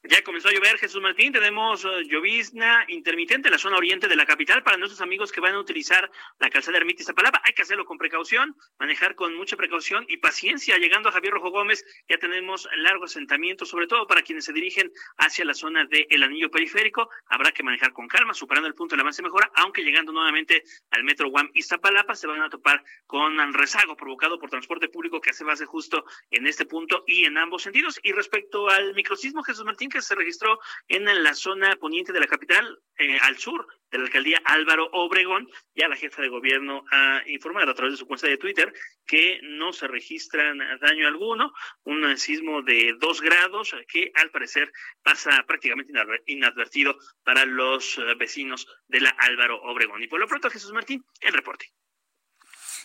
Ya 0.02 0.22
comenzó 0.22 0.48
a 0.48 0.52
llover, 0.52 0.78
Jesús 0.78 1.02
Martín. 1.02 1.30
Tenemos 1.30 1.84
uh, 1.84 2.00
llovizna 2.00 2.86
intermitente 2.88 3.48
en 3.48 3.52
la 3.52 3.58
zona 3.58 3.76
oriente 3.76 4.08
de 4.08 4.16
la 4.16 4.24
capital. 4.24 4.62
Para 4.62 4.78
nuestros 4.78 5.02
amigos 5.02 5.30
que 5.30 5.42
van 5.42 5.54
a 5.54 5.58
utilizar 5.58 6.10
la 6.38 6.48
calzada 6.48 6.78
Ermita 6.78 7.04
Zapalapa, 7.04 7.42
hay 7.44 7.52
que 7.52 7.60
hacerlo 7.60 7.84
con 7.84 7.98
precaución, 7.98 8.56
manejar 8.78 9.14
con 9.14 9.34
mucha 9.34 9.58
precaución 9.58 10.06
y 10.08 10.16
paciencia. 10.16 10.78
Llegando 10.78 11.10
a 11.10 11.12
Javier 11.12 11.34
Rojo 11.34 11.50
Gómez, 11.50 11.84
ya 12.08 12.16
tenemos 12.16 12.66
largo 12.76 13.04
asentamiento, 13.04 13.66
sobre 13.66 13.86
todo 13.86 14.06
para 14.06 14.22
quienes 14.22 14.46
se 14.46 14.54
dirigen 14.54 14.90
hacia 15.18 15.44
la 15.44 15.52
zona 15.52 15.84
del 15.84 16.22
anillo 16.22 16.50
periférico. 16.50 17.10
Habrá 17.26 17.52
que 17.52 17.62
manejar 17.62 17.92
con 17.92 18.08
calma, 18.08 18.32
superando 18.32 18.68
el 18.68 18.74
punto 18.74 18.96
de 18.96 19.02
avance 19.02 19.22
mejora, 19.22 19.50
aunque 19.56 19.82
llegando 19.82 20.12
nuevamente 20.12 20.64
al 20.92 21.04
metro 21.04 21.28
Guam 21.28 21.50
Iztapalapa 21.52 22.14
se 22.14 22.26
van 22.26 22.40
a 22.40 22.48
topar 22.48 22.82
con 23.06 23.52
rezago 23.52 23.96
provocado 23.98 24.38
por 24.38 24.48
transporte 24.48 24.88
público 24.88 25.20
que 25.20 25.28
hace 25.28 25.44
base 25.44 25.66
justo 25.66 26.06
en 26.30 26.46
este 26.46 26.64
punto 26.64 27.04
y 27.06 27.26
en 27.26 27.36
ambos 27.36 27.64
sentidos. 27.64 28.00
Y 28.02 28.12
respecto 28.12 28.70
al 28.70 28.94
microsismo, 28.94 29.42
Jesús 29.42 29.66
Martín, 29.66 29.89
que 29.90 30.00
se 30.00 30.14
registró 30.14 30.58
en 30.88 31.04
la 31.22 31.34
zona 31.34 31.76
poniente 31.76 32.12
de 32.12 32.20
la 32.20 32.26
capital, 32.26 32.80
eh, 32.96 33.18
al 33.20 33.38
sur 33.38 33.66
de 33.90 33.98
la 33.98 34.04
alcaldía 34.04 34.40
Álvaro 34.44 34.88
Obregón. 34.92 35.50
Ya 35.74 35.88
la 35.88 35.96
jefa 35.96 36.22
de 36.22 36.28
gobierno 36.28 36.84
ha 36.90 37.22
informado 37.26 37.70
a 37.70 37.74
través 37.74 37.94
de 37.94 37.98
su 37.98 38.06
cuenta 38.06 38.26
de 38.26 38.38
Twitter 38.38 38.72
que 39.06 39.40
no 39.42 39.72
se 39.72 39.88
registra 39.88 40.54
daño 40.80 41.06
alguno, 41.06 41.52
un 41.84 42.16
sismo 42.16 42.62
de 42.62 42.94
dos 42.98 43.20
grados 43.20 43.74
que 43.88 44.12
al 44.14 44.30
parecer 44.30 44.72
pasa 45.02 45.44
prácticamente 45.46 45.92
inadvertido 46.26 46.96
para 47.22 47.44
los 47.44 47.98
eh, 47.98 48.14
vecinos 48.16 48.66
de 48.86 49.00
la 49.00 49.10
Álvaro 49.10 49.60
Obregón. 49.62 50.02
Y 50.02 50.08
por 50.08 50.20
lo 50.20 50.28
pronto, 50.28 50.50
Jesús 50.50 50.72
Martín, 50.72 51.04
el 51.20 51.32
reporte. 51.32 51.66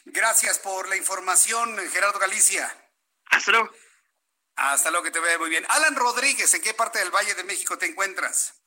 Gracias 0.06 0.60
por 0.60 0.88
la 0.88 0.98
información, 0.98 1.78
Gerardo 1.92 2.20
Galicia. 2.20 2.70
Hasta 3.26 3.52
luego. 3.52 3.72
Hasta 4.56 4.90
luego, 4.90 5.04
que 5.04 5.12
te 5.12 5.20
vea 5.20 5.38
muy 5.38 5.50
bien. 5.50 5.66
Alan 5.70 5.96
Rodríguez, 5.96 6.54
¿en 6.54 6.62
qué 6.62 6.74
parte 6.74 7.00
del 7.00 7.12
Valle 7.12 7.34
de 7.36 7.44
México 7.44 7.78
te 7.78 7.86
encuentras? 7.88 8.62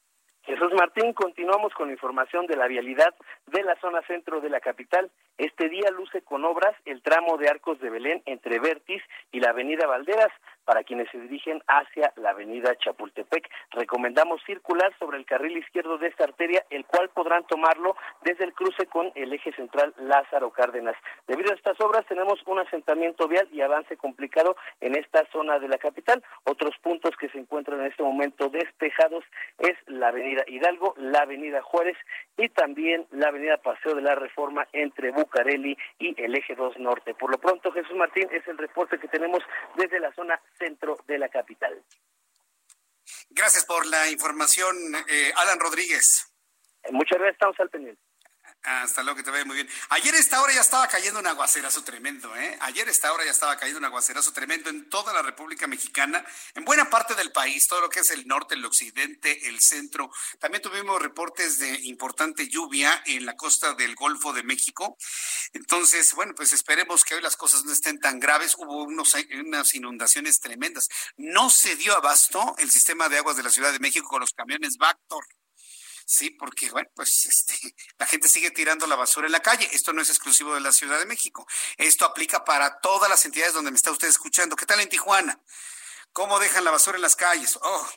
Jesús 0.49 0.73
Martín, 0.73 1.13
continuamos 1.13 1.75
con 1.75 1.91
información 1.91 2.47
de 2.47 2.57
la 2.57 2.69
vialidad 2.69 3.15
de 3.49 3.63
la 3.63 3.79
zona 3.81 4.01
centro 4.07 4.41
de 4.41 4.49
la 4.49 4.61
capital. 4.61 5.11
Este 5.37 5.69
día 5.69 5.91
luce 5.91 6.23
con 6.23 6.43
obras 6.47 6.75
el 6.87 7.03
tramo 7.03 7.37
de 7.37 7.51
Arcos 7.51 7.79
de 7.81 7.91
Belén 7.91 8.23
entre 8.25 8.59
Vertis 8.59 9.03
y 9.31 9.41
la 9.41 9.51
avenida 9.51 9.87
Valderas 9.87 10.33
para 10.69 10.85
quienes 10.85 11.09
se 11.11 11.19
dirigen 11.19 11.63
hacia 11.67 12.13
la 12.17 12.33
avenida 12.33 12.77
Chapultepec. 12.77 13.49
Recomendamos 13.71 14.43
circular 14.45 14.93
sobre 14.99 15.17
el 15.17 15.25
carril 15.25 15.57
izquierdo 15.57 15.97
de 15.97 16.09
esta 16.09 16.25
arteria, 16.25 16.63
el 16.69 16.85
cual 16.85 17.09
podrán 17.09 17.47
tomarlo 17.47 17.97
desde 18.21 18.45
el 18.45 18.53
cruce 18.53 18.85
con 18.85 19.11
el 19.15 19.33
eje 19.33 19.51
central 19.53 19.95
Lázaro 19.97 20.51
Cárdenas. 20.51 20.95
Debido 21.27 21.53
a 21.53 21.55
estas 21.55 21.81
obras 21.81 22.05
tenemos 22.05 22.39
un 22.45 22.59
asentamiento 22.59 23.27
vial 23.29 23.49
y 23.51 23.63
avance 23.63 23.97
complicado 23.97 24.57
en 24.83 24.95
esta 24.95 25.25
zona 25.33 25.59
de 25.59 25.69
la 25.69 25.79
capital. 25.79 26.23
Otros 26.45 26.77
puntos 26.83 27.17
que 27.17 27.31
se 27.31 27.39
encuentran 27.39 27.81
en 27.81 27.87
este 27.87 28.03
momento 28.03 28.51
despejados 28.51 29.25
es 29.59 29.75
la 29.87 30.09
avenida 30.09 30.45
Hidalgo, 30.49 30.93
la 30.99 31.21
avenida 31.21 31.63
Juárez 31.63 31.97
y 32.37 32.51
también 32.51 33.07
la 33.11 33.29
avenida 33.29 33.57
Paseo 33.57 33.95
de 33.95 34.03
la 34.03 34.17
Reforma 34.17 34.69
entre 34.75 35.13
Bucareli 35.13 35.79
y 35.99 36.15
el 36.23 36.35
eje 36.35 36.55
2 36.55 36.79
Norte. 36.79 37.15
Por 37.15 37.31
lo 37.31 37.39
pronto, 37.39 37.73
Jesús 37.73 37.97
Martín, 37.97 38.29
es 38.33 38.47
el 38.49 38.59
reporte 38.59 38.99
que 38.99 39.09
tenemos 39.09 39.43
desde 39.77 39.99
la 39.99 40.13
zona 40.13 40.39
centro 40.59 40.99
de 41.07 41.19
la 41.19 41.29
capital. 41.29 41.83
Gracias 43.31 43.65
por 43.65 43.87
la 43.87 44.11
información, 44.11 44.77
eh, 45.09 45.33
Alan 45.37 45.61
Rodríguez. 45.61 46.33
Muchas 46.91 47.19
gracias, 47.19 47.35
estamos 47.35 47.61
al 47.61 47.71
pendiente. 47.71 48.08
Hasta 48.69 49.03
luego, 49.03 49.17
que 49.17 49.23
te 49.23 49.31
vaya 49.31 49.47
muy 49.47 49.55
bien. 49.55 49.69
Ayer 49.89 50.15
a 50.15 50.19
esta 50.19 50.43
hora 50.43 50.53
ya 50.53 50.61
estaba 50.61 50.87
cayendo 50.89 51.19
un 51.19 51.27
aguacerazo 51.27 51.83
tremendo, 51.85 52.37
¿eh? 52.37 52.59
Ayer 52.61 52.87
a 52.87 52.91
esta 52.91 53.11
hora 53.15 53.25
ya 53.25 53.31
estaba 53.31 53.57
cayendo 53.57 53.79
un 53.79 53.87
aguacerazo 53.87 54.35
tremendo 54.35 54.69
en 54.69 54.91
toda 54.91 55.15
la 55.15 55.23
República 55.23 55.67
Mexicana, 55.67 56.23
en 56.55 56.67
buena 56.67 56.91
parte 56.91 57.15
del 57.15 57.33
país, 57.33 57.67
todo 57.67 57.81
lo 57.81 57.89
que 57.89 58.01
es 58.01 58.11
el 58.11 58.27
norte, 58.27 58.57
el 58.57 58.65
occidente, 58.67 59.49
el 59.49 59.61
centro. 59.61 60.11
También 60.39 60.61
tuvimos 60.61 61.01
reportes 61.01 61.57
de 61.57 61.81
importante 61.85 62.47
lluvia 62.47 63.03
en 63.07 63.25
la 63.25 63.37
costa 63.37 63.73
del 63.73 63.95
Golfo 63.95 64.35
de 64.35 64.43
México. 64.43 64.99
Entonces, 65.55 66.13
bueno, 66.13 66.35
pues 66.37 66.53
esperemos 66.53 67.07
que 67.07 67.15
hoy 67.15 67.23
las 67.23 67.37
cosas 67.37 67.65
no 67.65 67.73
estén 67.73 67.99
tan 67.99 68.21
graves. 68.21 68.55
Hubo 68.59 68.83
unos, 68.83 69.17
unas 69.47 69.75
inundaciones 69.75 70.41
tremendas. 70.41 70.89
No 71.17 71.49
se 71.49 71.75
dio 71.77 71.97
abasto 71.97 72.55
el 72.59 72.71
sistema 72.71 73.09
de 73.09 73.17
aguas 73.17 73.39
de 73.39 73.45
la 73.45 73.51
Ciudad 73.51 73.73
de 73.73 73.79
México 73.79 74.09
con 74.09 74.21
los 74.21 74.35
camiones 74.35 74.77
Bactor. 74.77 75.25
Sí, 76.11 76.31
porque 76.31 76.71
bueno, 76.71 76.89
pues 76.95 77.27
este, 77.27 77.55
la 77.99 78.07
gente 78.07 78.29
sigue 78.29 78.51
tirando 78.51 78.87
la 78.87 78.97
basura 78.97 79.27
en 79.27 79.33
la 79.33 79.43
calle. 79.43 79.69
Esto 79.73 79.93
no 79.93 80.01
es 80.01 80.09
exclusivo 80.09 80.55
de 80.55 80.61
la 80.61 80.73
Ciudad 80.73 80.99
de 80.99 81.05
México. 81.05 81.47
Esto 81.77 82.07
aplica 82.07 82.47
para 82.47 82.81
todas 82.81 83.11
las 83.11 83.27
entidades 83.27 83.53
donde 83.53 83.71
me 83.71 83.77
está 83.77 83.91
usted 83.91 84.09
escuchando. 84.09 84.57
¿Qué 84.57 84.65
tal 84.65 84.81
en 84.81 84.89
Tijuana? 84.89 85.39
¿Cómo 86.13 86.39
dejan 86.39 86.65
la 86.65 86.71
basura 86.71 86.97
en 86.97 87.03
las 87.03 87.15
calles? 87.15 87.59
Oh, 87.61 87.89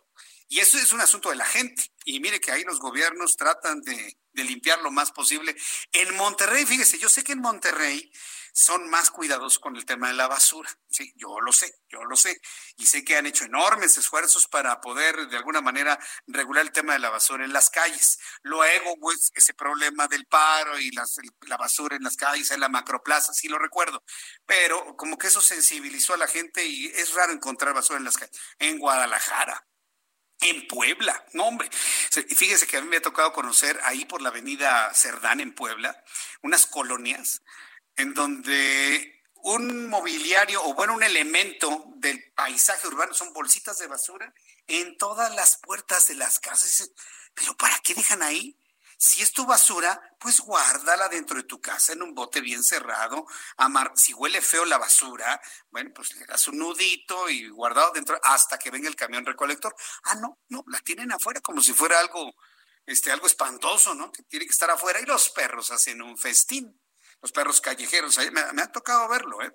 y 0.49 0.59
eso 0.59 0.77
es 0.77 0.91
un 0.91 0.99
asunto 0.99 1.29
de 1.29 1.37
la 1.37 1.45
gente. 1.45 1.89
Y 2.03 2.19
mire 2.19 2.41
que 2.41 2.51
ahí 2.51 2.65
los 2.65 2.81
gobiernos 2.81 3.37
tratan 3.37 3.79
de, 3.79 4.17
de 4.33 4.43
limpiar 4.43 4.81
lo 4.81 4.91
más 4.91 5.11
posible. 5.11 5.55
En 5.91 6.15
Monterrey, 6.15 6.65
fíjese, 6.65 6.97
yo 6.97 7.09
sé 7.09 7.23
que 7.23 7.33
en 7.33 7.41
Monterrey 7.41 8.11
son 8.53 8.89
más 8.89 9.09
cuidadosos 9.11 9.59
con 9.59 9.75
el 9.77 9.85
tema 9.85 10.09
de 10.09 10.13
la 10.13 10.27
basura. 10.27 10.69
Sí, 10.89 11.13
yo 11.15 11.39
lo 11.39 11.53
sé, 11.53 11.73
yo 11.89 12.03
lo 12.03 12.15
sé. 12.15 12.41
Y 12.77 12.85
sé 12.85 13.03
que 13.03 13.15
han 13.15 13.25
hecho 13.25 13.45
enormes 13.45 13.97
esfuerzos 13.97 14.47
para 14.47 14.81
poder 14.81 15.27
de 15.27 15.37
alguna 15.37 15.61
manera 15.61 15.97
regular 16.27 16.65
el 16.65 16.71
tema 16.71 16.93
de 16.93 16.99
la 16.99 17.09
basura 17.09 17.45
en 17.45 17.53
las 17.53 17.69
calles. 17.69 18.19
Luego, 18.43 18.97
pues, 18.99 19.31
ese 19.35 19.53
problema 19.53 20.07
del 20.07 20.25
paro 20.25 20.77
y 20.79 20.91
la 20.91 21.57
basura 21.57 21.95
en 21.95 22.03
las 22.03 22.17
calles, 22.17 22.51
en 22.51 22.59
la 22.59 22.69
macroplaza, 22.69 23.33
sí 23.33 23.47
lo 23.47 23.57
recuerdo. 23.57 24.03
Pero 24.45 24.97
como 24.97 25.17
que 25.17 25.27
eso 25.27 25.41
sensibilizó 25.41 26.13
a 26.13 26.17
la 26.17 26.27
gente 26.27 26.65
y 26.65 26.87
es 26.87 27.13
raro 27.13 27.31
encontrar 27.31 27.73
basura 27.73 27.99
en 27.99 28.05
las 28.05 28.17
calles. 28.17 28.37
En 28.59 28.79
Guadalajara, 28.79 29.65
en 30.41 30.67
Puebla, 30.67 31.25
no 31.33 31.45
hombre. 31.45 31.69
Fíjese 31.71 32.67
que 32.67 32.77
a 32.77 32.81
mí 32.81 32.87
me 32.87 32.97
ha 32.97 33.01
tocado 33.01 33.31
conocer 33.31 33.79
ahí 33.83 34.05
por 34.05 34.21
la 34.21 34.29
avenida 34.29 34.91
Cerdán 34.93 35.39
en 35.39 35.53
Puebla, 35.53 36.03
unas 36.41 36.65
colonias 36.65 37.41
en 37.95 38.13
donde 38.13 39.21
un 39.43 39.87
mobiliario 39.87 40.63
o 40.63 40.73
bueno, 40.73 40.93
un 40.93 41.03
elemento 41.03 41.85
del 41.95 42.31
paisaje 42.33 42.87
urbano 42.87 43.13
son 43.13 43.33
bolsitas 43.33 43.77
de 43.79 43.87
basura 43.87 44.33
en 44.67 44.97
todas 44.97 45.33
las 45.35 45.57
puertas 45.57 46.07
de 46.07 46.15
las 46.15 46.39
casas. 46.39 46.91
Pero 47.33 47.55
¿para 47.57 47.77
qué 47.79 47.93
dejan 47.93 48.21
ahí? 48.21 48.57
Si 49.03 49.23
es 49.23 49.31
tu 49.31 49.47
basura, 49.47 49.99
pues 50.19 50.41
guárdala 50.41 51.09
dentro 51.09 51.35
de 51.35 51.43
tu 51.43 51.59
casa 51.59 51.93
en 51.93 52.03
un 52.03 52.13
bote 52.13 52.39
bien 52.39 52.63
cerrado. 52.63 53.25
Si 53.95 54.13
huele 54.13 54.41
feo 54.41 54.63
la 54.63 54.77
basura, 54.77 55.41
bueno, 55.71 55.89
pues 55.91 56.15
le 56.17 56.25
das 56.27 56.47
un 56.47 56.59
nudito 56.59 57.27
y 57.27 57.49
guardado 57.49 57.93
dentro 57.93 58.19
hasta 58.21 58.59
que 58.59 58.69
venga 58.69 58.87
el 58.87 58.95
camión 58.95 59.25
recolector. 59.25 59.75
Ah, 60.03 60.13
no, 60.13 60.37
no, 60.49 60.63
la 60.67 60.77
tienen 60.81 61.11
afuera 61.11 61.41
como 61.41 61.63
si 61.63 61.73
fuera 61.73 61.99
algo, 61.99 62.31
este, 62.85 63.11
algo 63.11 63.25
espantoso, 63.25 63.95
¿no? 63.95 64.11
Que 64.11 64.21
tiene 64.21 64.45
que 64.45 64.51
estar 64.51 64.69
afuera 64.69 64.99
y 65.01 65.05
los 65.07 65.31
perros 65.31 65.71
hacen 65.71 65.99
un 66.03 66.15
festín 66.15 66.79
los 67.21 67.31
perros 67.31 67.59
callejeros. 67.59 68.17
Me, 68.31 68.53
me 68.53 68.61
ha 68.61 68.71
tocado 68.71 69.07
verlo, 69.07 69.41
¿eh? 69.41 69.51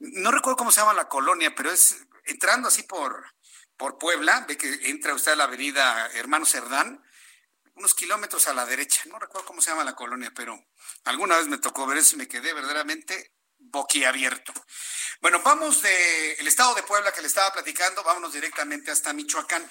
No 0.00 0.30
recuerdo 0.30 0.56
cómo 0.56 0.72
se 0.72 0.80
llama 0.80 0.94
la 0.94 1.08
colonia, 1.08 1.54
pero 1.54 1.70
es 1.70 1.96
entrando 2.24 2.68
así 2.68 2.82
por, 2.84 3.24
por 3.76 3.98
Puebla, 3.98 4.44
ve 4.48 4.56
que 4.56 4.88
entra 4.88 5.14
usted 5.14 5.32
a 5.32 5.36
la 5.36 5.44
avenida 5.44 6.10
Hermano 6.14 6.46
Cerdán, 6.46 7.02
unos 7.74 7.94
kilómetros 7.94 8.48
a 8.48 8.54
la 8.54 8.66
derecha. 8.66 9.02
No 9.06 9.18
recuerdo 9.18 9.46
cómo 9.46 9.60
se 9.60 9.70
llama 9.70 9.84
la 9.84 9.94
colonia, 9.94 10.32
pero 10.34 10.58
alguna 11.04 11.36
vez 11.36 11.48
me 11.48 11.58
tocó 11.58 11.86
ver 11.86 11.98
eso 11.98 12.14
y 12.14 12.18
me 12.18 12.28
quedé 12.28 12.52
verdaderamente 12.52 13.34
boquiabierto. 13.58 14.52
Bueno, 15.20 15.40
vamos 15.42 15.82
del 15.82 16.46
estado 16.46 16.74
de 16.74 16.82
Puebla 16.82 17.12
que 17.12 17.22
le 17.22 17.28
estaba 17.28 17.52
platicando, 17.52 18.02
vámonos 18.02 18.32
directamente 18.32 18.90
hasta 18.90 19.12
Michoacán. 19.12 19.68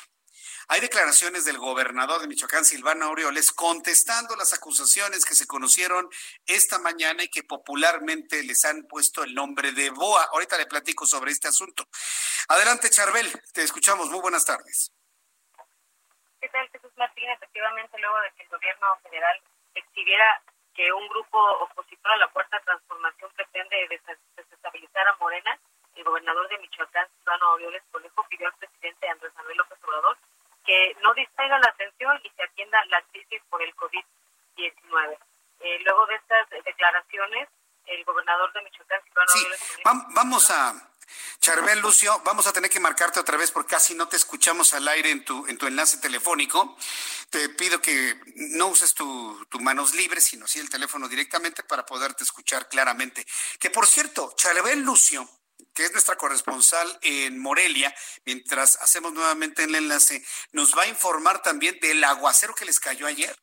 Hay 0.70 0.80
declaraciones 0.80 1.44
del 1.44 1.58
gobernador 1.58 2.22
de 2.22 2.28
Michoacán, 2.28 2.64
Silvano 2.64 3.06
Aureoles, 3.06 3.52
contestando 3.52 4.36
las 4.36 4.54
acusaciones 4.54 5.26
que 5.26 5.36
se 5.36 5.46
conocieron 5.46 6.08
esta 6.46 6.80
mañana 6.80 7.24
y 7.24 7.28
que 7.28 7.44
popularmente 7.44 8.42
les 8.44 8.64
han 8.64 8.84
puesto 8.84 9.24
el 9.24 9.34
nombre 9.34 9.74
de 9.74 9.90
BOA. 9.90 10.24
Ahorita 10.32 10.58
le 10.58 10.66
platico 10.66 11.06
sobre 11.06 11.32
este 11.32 11.50
asunto. 11.50 11.88
Adelante, 12.48 12.90
Charbel, 12.90 13.30
te 13.52 13.64
escuchamos. 13.64 14.10
Muy 14.10 14.22
buenas 14.22 14.46
tardes. 14.46 14.92
Efectivamente, 17.32 17.98
luego 18.00 18.20
de 18.22 18.32
que 18.32 18.44
el 18.44 18.50
gobierno 18.50 18.88
federal 19.04 19.40
exhibiera 19.76 20.42
que 20.74 20.92
un 20.92 21.08
grupo 21.08 21.40
opositor 21.62 22.12
a 22.12 22.18
la 22.18 22.28
Cuarta 22.28 22.60
Transformación 22.62 23.32
pretende 23.36 23.88
desestabilizar 24.36 25.08
a 25.08 25.16
Morena, 25.18 25.58
el 25.96 26.04
gobernador 26.04 26.48
de 26.50 26.58
Michoacán, 26.58 27.08
Silvano 27.18 27.46
Aureoles 27.50 27.84
Conejo, 27.92 28.26
pidió 28.28 28.48
al 28.48 28.54
presidente 28.54 29.08
Andrés 29.08 29.34
Manuel 29.36 29.58
López 29.58 29.78
Obrador 29.84 30.18
que 30.66 30.96
no 31.02 31.14
distraiga 31.14 31.60
la 31.60 31.70
atención 31.70 32.20
y 32.24 32.30
se 32.30 32.44
atienda 32.44 32.84
la 32.86 33.02
crisis 33.12 33.42
por 33.50 33.62
el 33.62 33.76
COVID-19. 33.76 35.18
Eh, 35.60 35.80
luego 35.84 36.06
de 36.08 36.16
estas 36.16 36.50
declaraciones, 36.64 37.50
el 37.86 38.04
gobernador 38.06 38.52
de 38.54 38.62
Michoacán, 38.64 39.02
Silvano 39.04 39.32
sí, 39.32 39.82
vamos 40.16 40.52
a... 40.52 40.93
Charbel 41.40 41.80
Lucio, 41.80 42.22
vamos 42.24 42.48
a 42.48 42.54
tener 42.54 42.70
que 42.70 42.80
marcarte 42.80 43.20
otra 43.20 43.38
vez 43.38 43.52
porque 43.52 43.72
casi 43.72 43.94
no 43.96 44.08
te 44.08 44.18
escuchamos 44.18 44.74
al 44.74 44.88
aire 44.88 45.12
en 45.12 45.26
tu, 45.26 45.46
en 45.48 45.58
tu 45.58 45.68
enlace 45.68 45.98
telefónico. 45.98 46.78
Te 47.30 47.50
pido 47.50 47.82
que 47.82 48.20
no 48.36 48.68
uses 48.68 48.94
tus 48.94 49.48
tu 49.50 49.60
manos 49.60 49.94
libres, 49.94 50.24
sino 50.24 50.48
sí 50.48 50.60
el 50.60 50.70
teléfono 50.70 51.08
directamente 51.08 51.64
para 51.64 51.86
poderte 51.86 52.24
escuchar 52.24 52.70
claramente. 52.70 53.26
Que 53.60 53.70
por 53.70 53.88
cierto, 53.88 54.34
Charbel 54.38 54.80
Lucio 54.80 55.30
que 55.74 55.86
es 55.86 55.92
nuestra 55.92 56.18
corresponsal 56.18 57.00
en 57.02 57.40
Morelia, 57.40 57.94
mientras 58.26 58.76
hacemos 58.78 59.14
nuevamente 59.14 59.64
el 59.64 59.76
enlace, 59.76 60.24
nos 60.52 60.78
va 60.78 60.84
a 60.84 60.88
informar 60.88 61.42
también 61.42 61.80
del 61.82 62.04
aguacero 62.04 62.54
que 62.54 62.66
les 62.66 62.80
cayó 62.80 63.08
ayer. 63.08 63.36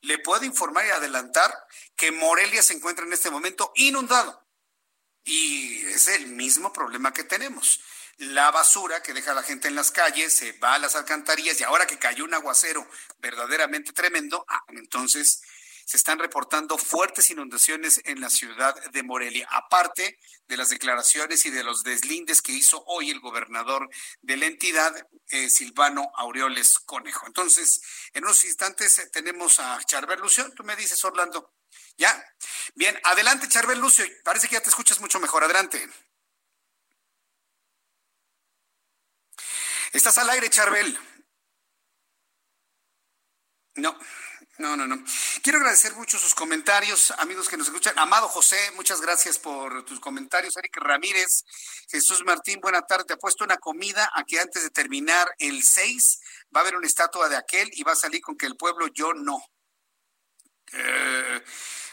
Le 0.00 0.18
puedo 0.18 0.44
informar 0.44 0.86
y 0.86 0.90
adelantar 0.90 1.52
que 1.94 2.10
Morelia 2.10 2.62
se 2.62 2.74
encuentra 2.74 3.04
en 3.04 3.12
este 3.12 3.30
momento 3.30 3.70
inundado. 3.76 4.44
Y 5.24 5.80
es 5.86 6.08
el 6.08 6.28
mismo 6.28 6.72
problema 6.72 7.12
que 7.12 7.24
tenemos. 7.24 7.80
La 8.18 8.50
basura 8.50 9.02
que 9.02 9.14
deja 9.14 9.32
la 9.34 9.42
gente 9.42 9.68
en 9.68 9.74
las 9.74 9.90
calles 9.90 10.34
se 10.34 10.52
va 10.52 10.74
a 10.74 10.78
las 10.78 10.94
alcantarillas 10.94 11.60
y 11.60 11.64
ahora 11.64 11.86
que 11.86 11.98
cayó 11.98 12.24
un 12.24 12.34
aguacero 12.34 12.86
verdaderamente 13.18 13.92
tremendo, 13.92 14.44
ah, 14.48 14.62
entonces 14.68 15.42
se 15.90 15.96
están 15.96 16.20
reportando 16.20 16.78
fuertes 16.78 17.30
inundaciones 17.30 18.00
en 18.04 18.20
la 18.20 18.30
ciudad 18.30 18.76
de 18.92 19.02
Morelia, 19.02 19.48
aparte 19.50 20.20
de 20.46 20.56
las 20.56 20.68
declaraciones 20.68 21.44
y 21.46 21.50
de 21.50 21.64
los 21.64 21.82
deslindes 21.82 22.42
que 22.42 22.52
hizo 22.52 22.84
hoy 22.86 23.10
el 23.10 23.18
gobernador 23.18 23.90
de 24.22 24.36
la 24.36 24.46
entidad, 24.46 24.94
eh, 25.30 25.50
Silvano 25.50 26.12
Aureoles 26.14 26.78
Conejo. 26.78 27.26
Entonces, 27.26 27.82
en 28.12 28.22
unos 28.22 28.44
instantes 28.44 29.00
eh, 29.00 29.10
tenemos 29.12 29.58
a 29.58 29.82
Charbel 29.84 30.20
Lucio. 30.20 30.48
Tú 30.54 30.62
me 30.62 30.76
dices, 30.76 31.04
Orlando. 31.04 31.52
¿Ya? 31.96 32.24
Bien, 32.74 32.98
adelante, 33.04 33.48
Charbel 33.48 33.78
Lucio. 33.78 34.04
Parece 34.24 34.48
que 34.48 34.54
ya 34.54 34.62
te 34.62 34.70
escuchas 34.70 35.00
mucho 35.00 35.20
mejor. 35.20 35.44
Adelante. 35.44 35.88
Estás 39.92 40.18
al 40.18 40.30
aire, 40.30 40.48
Charbel. 40.50 40.98
No. 43.74 43.98
No, 44.58 44.76
no, 44.76 44.86
no. 44.86 45.02
Quiero 45.42 45.58
agradecer 45.58 45.94
mucho 45.94 46.18
sus 46.18 46.34
comentarios, 46.34 47.12
amigos 47.12 47.48
que 47.48 47.56
nos 47.56 47.68
escuchan. 47.68 47.98
Amado 47.98 48.28
José, 48.28 48.58
muchas 48.76 49.00
gracias 49.00 49.38
por 49.38 49.86
tus 49.86 49.98
comentarios. 50.00 50.54
Eric 50.58 50.76
Ramírez, 50.76 51.44
Jesús 51.88 52.22
Martín, 52.26 52.60
buena 52.60 52.82
tarde. 52.82 53.04
Te 53.06 53.14
ha 53.14 53.16
puesto 53.16 53.42
una 53.42 53.56
comida 53.56 54.10
a 54.14 54.22
que 54.24 54.38
antes 54.38 54.62
de 54.62 54.68
terminar 54.68 55.34
el 55.38 55.62
6 55.62 56.20
va 56.54 56.60
a 56.60 56.62
haber 56.62 56.76
una 56.76 56.86
estatua 56.86 57.30
de 57.30 57.36
aquel 57.36 57.70
y 57.72 57.84
va 57.84 57.92
a 57.92 57.96
salir 57.96 58.20
con 58.20 58.36
que 58.36 58.44
el 58.44 58.58
pueblo 58.58 58.88
yo 58.88 59.14
no. 59.14 59.42
Eh, 60.72 61.44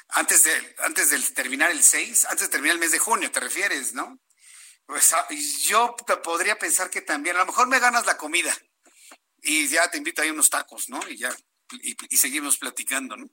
antes, 0.10 0.44
de, 0.44 0.76
antes 0.80 1.10
de 1.10 1.20
terminar 1.34 1.72
el 1.72 1.84
6, 1.84 2.26
antes 2.26 2.48
de 2.48 2.52
terminar 2.52 2.76
el 2.76 2.80
mes 2.80 2.92
de 2.92 3.00
junio, 3.00 3.32
te 3.32 3.40
refieres, 3.40 3.94
¿no? 3.94 4.20
Pues 4.86 5.12
ah, 5.14 5.28
yo 5.64 5.96
podría 6.24 6.58
pensar 6.58 6.90
que 6.90 7.02
también, 7.02 7.36
a 7.36 7.40
lo 7.40 7.48
mejor 7.48 7.68
me 7.68 7.80
ganas 7.80 8.06
la 8.06 8.18
comida 8.18 8.56
y 9.42 9.68
ya 9.68 9.90
te 9.92 9.98
invito 9.98 10.22
a 10.22 10.26
ir 10.26 10.32
unos 10.32 10.50
tacos, 10.50 10.90
¿no? 10.90 11.00
Y 11.10 11.18
ya 11.18 11.36
y, 11.72 12.18
seguimos 12.18 12.58
platicando. 12.58 13.18
¿no? 13.18 13.26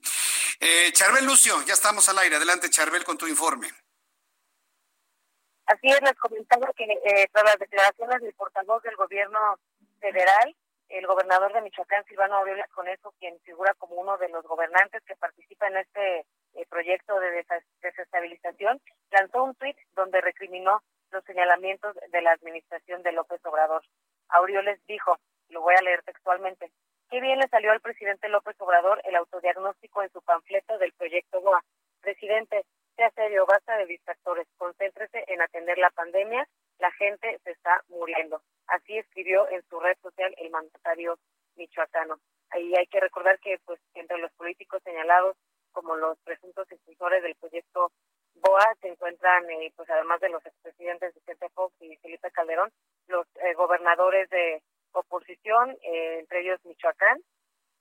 Eh, 0.59 0.91
Charbel 0.91 1.25
Lucio, 1.25 1.61
ya 1.65 1.73
estamos 1.73 2.07
al 2.09 2.19
aire. 2.19 2.35
Adelante, 2.35 2.69
Charbel, 2.69 3.03
con 3.03 3.17
tu 3.17 3.27
informe. 3.27 3.69
Así 5.65 5.87
es, 5.87 6.01
les 6.01 6.13
comentaba 6.15 6.71
que 6.77 6.83
eh, 6.83 7.27
las 7.33 7.57
declaraciones 7.57 8.21
del 8.21 8.33
portavoz 8.35 8.83
del 8.83 8.95
gobierno 8.95 9.39
federal, 9.99 10.55
el 10.89 11.07
gobernador 11.07 11.53
de 11.53 11.61
Michoacán, 11.61 12.05
Silvano 12.05 12.35
Aureoles 12.37 12.69
Conejo, 12.71 13.13
quien 13.19 13.39
figura 13.41 13.73
como 13.75 13.95
uno 13.95 14.17
de 14.17 14.29
los 14.29 14.43
gobernantes 14.45 15.03
que 15.05 15.15
participa 15.15 15.67
en 15.67 15.77
este 15.77 16.19
eh, 16.19 16.65
proyecto 16.69 17.19
de 17.19 17.45
desestabilización, 17.81 18.79
lanzó 19.11 19.43
un 19.43 19.55
tuit 19.55 19.77
donde 19.95 20.21
recriminó 20.21 20.81
los 21.11 21.23
señalamientos 21.25 21.95
de 22.11 22.21
la 22.21 22.31
administración 22.31 23.03
de 23.03 23.11
López 23.11 23.43
Obrador. 23.45 23.83
Aureoles 24.29 24.79
dijo, 24.87 25.17
lo 25.49 25.61
voy 25.61 25.75
a 25.75 25.81
leer 25.81 26.03
textualmente, 26.03 26.71
Qué 27.09 27.21
bien 27.21 27.39
le 27.39 27.47
salió 27.49 27.71
al 27.71 27.81
presidente 27.81 28.29
López 28.29 28.55
Obrador 28.59 28.99
el 29.05 29.15
autodiagnóstico 29.15 30.01
en 30.01 30.11
su 30.11 30.21
panfleto 30.21 30.77
del 30.79 30.91
proyecto 30.93 31.39
GOA. 31.39 31.63
Presidente, 32.01 32.65
sea 32.95 33.11
serio, 33.11 33.45
basta 33.45 33.77
de 33.77 33.85
distractores, 33.85 34.47
concéntrese 34.57 35.23
en 35.27 35.41
atender 35.41 35.77
la 35.77 35.91
pandemia, 35.91 36.47
la 36.79 36.91
gente 36.91 37.39
se 37.43 37.51
está 37.51 37.81
muriendo. 37.87 38.41
Así 38.67 38.97
escribió 38.97 39.47
en 39.49 39.63
su 39.69 39.79
red 39.79 39.97
social 40.01 40.33
el 40.37 40.49
mandatario 40.49 41.17
michoacano. 41.55 42.19
Ahí 42.49 42.73
hay 42.75 42.87
que 42.87 42.99
recordar 42.99 43.39
que 43.39 43.57
pues 43.65 43.79
entre 43.93 44.17
los 44.17 44.31
políticos 44.33 44.81
señalados 44.83 45.35
como 45.71 45.95
los 45.95 46.17
presuntos 46.19 46.71
impulsores 46.71 47.21
del 47.21 47.35
proyecto 47.35 47.91
BOA 48.35 48.75
se 48.81 48.89
encuentran, 48.89 49.49
eh, 49.49 49.71
pues 49.75 49.89
además 49.89 50.19
de 50.21 50.29
los 50.29 50.45
expresidentes 50.45 51.13
Vicente 51.13 51.49
Fox 51.49 51.73
y 51.81 51.95
Felipe 51.97 52.31
Calderón, 52.31 52.71
los 53.07 53.27
eh, 53.35 53.53
gobernadores 53.53 54.29
de 54.29 54.61
oposición, 54.91 55.71
eh, 55.81 56.19
entre 56.19 56.41
ellos 56.41 56.59
Michoacán. 56.65 57.21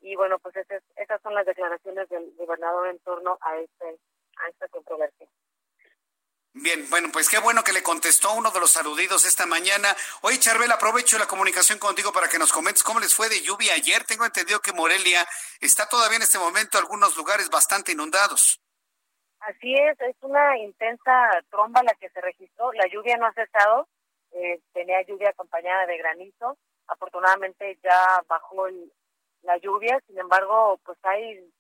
Y 0.00 0.16
bueno, 0.16 0.38
pues 0.38 0.56
esas, 0.56 0.82
esas 0.96 1.20
son 1.22 1.34
las 1.34 1.46
declaraciones 1.46 2.08
del 2.08 2.34
gobernador 2.36 2.88
en 2.88 2.98
torno 3.00 3.38
a, 3.40 3.58
este, 3.58 3.98
a 4.36 4.48
esta 4.48 4.68
controversia. 4.68 5.26
Bien, 6.54 6.88
bueno, 6.88 7.08
pues 7.12 7.28
qué 7.28 7.38
bueno 7.38 7.62
que 7.64 7.72
le 7.72 7.82
contestó 7.82 8.32
uno 8.34 8.50
de 8.50 8.60
los 8.60 8.76
aludidos 8.76 9.24
esta 9.24 9.44
mañana. 9.44 9.94
Oye, 10.22 10.38
Charbel, 10.38 10.70
aprovecho 10.70 11.18
la 11.18 11.26
comunicación 11.26 11.78
contigo 11.78 12.12
para 12.12 12.28
que 12.28 12.38
nos 12.38 12.52
comentes 12.52 12.82
cómo 12.82 13.00
les 13.00 13.14
fue 13.14 13.28
de 13.28 13.42
lluvia 13.42 13.74
ayer. 13.74 14.04
Tengo 14.04 14.24
entendido 14.24 14.60
que 14.60 14.72
Morelia 14.72 15.26
está 15.60 15.88
todavía 15.88 16.16
en 16.16 16.22
este 16.22 16.38
momento 16.38 16.78
algunos 16.78 17.16
lugares 17.16 17.50
bastante 17.50 17.92
inundados. 17.92 18.60
Así 19.40 19.74
es, 19.74 20.00
es 20.00 20.16
una 20.22 20.56
intensa 20.58 21.12
tromba 21.50 21.82
la 21.82 21.94
que 21.94 22.08
se 22.08 22.20
registró. 22.20 22.72
La 22.72 22.86
lluvia 22.86 23.16
no 23.16 23.26
ha 23.26 23.32
cesado, 23.34 23.88
eh, 24.30 24.60
tenía 24.72 25.02
lluvia 25.02 25.30
acompañada 25.30 25.86
de 25.86 25.98
granizo 25.98 26.56
afortunadamente 26.86 27.78
ya 27.82 28.22
bajó 28.28 28.68
la 29.42 29.56
lluvia, 29.58 30.00
sin 30.06 30.18
embargo, 30.18 30.78
pues 30.84 30.98
hay 31.02 31.52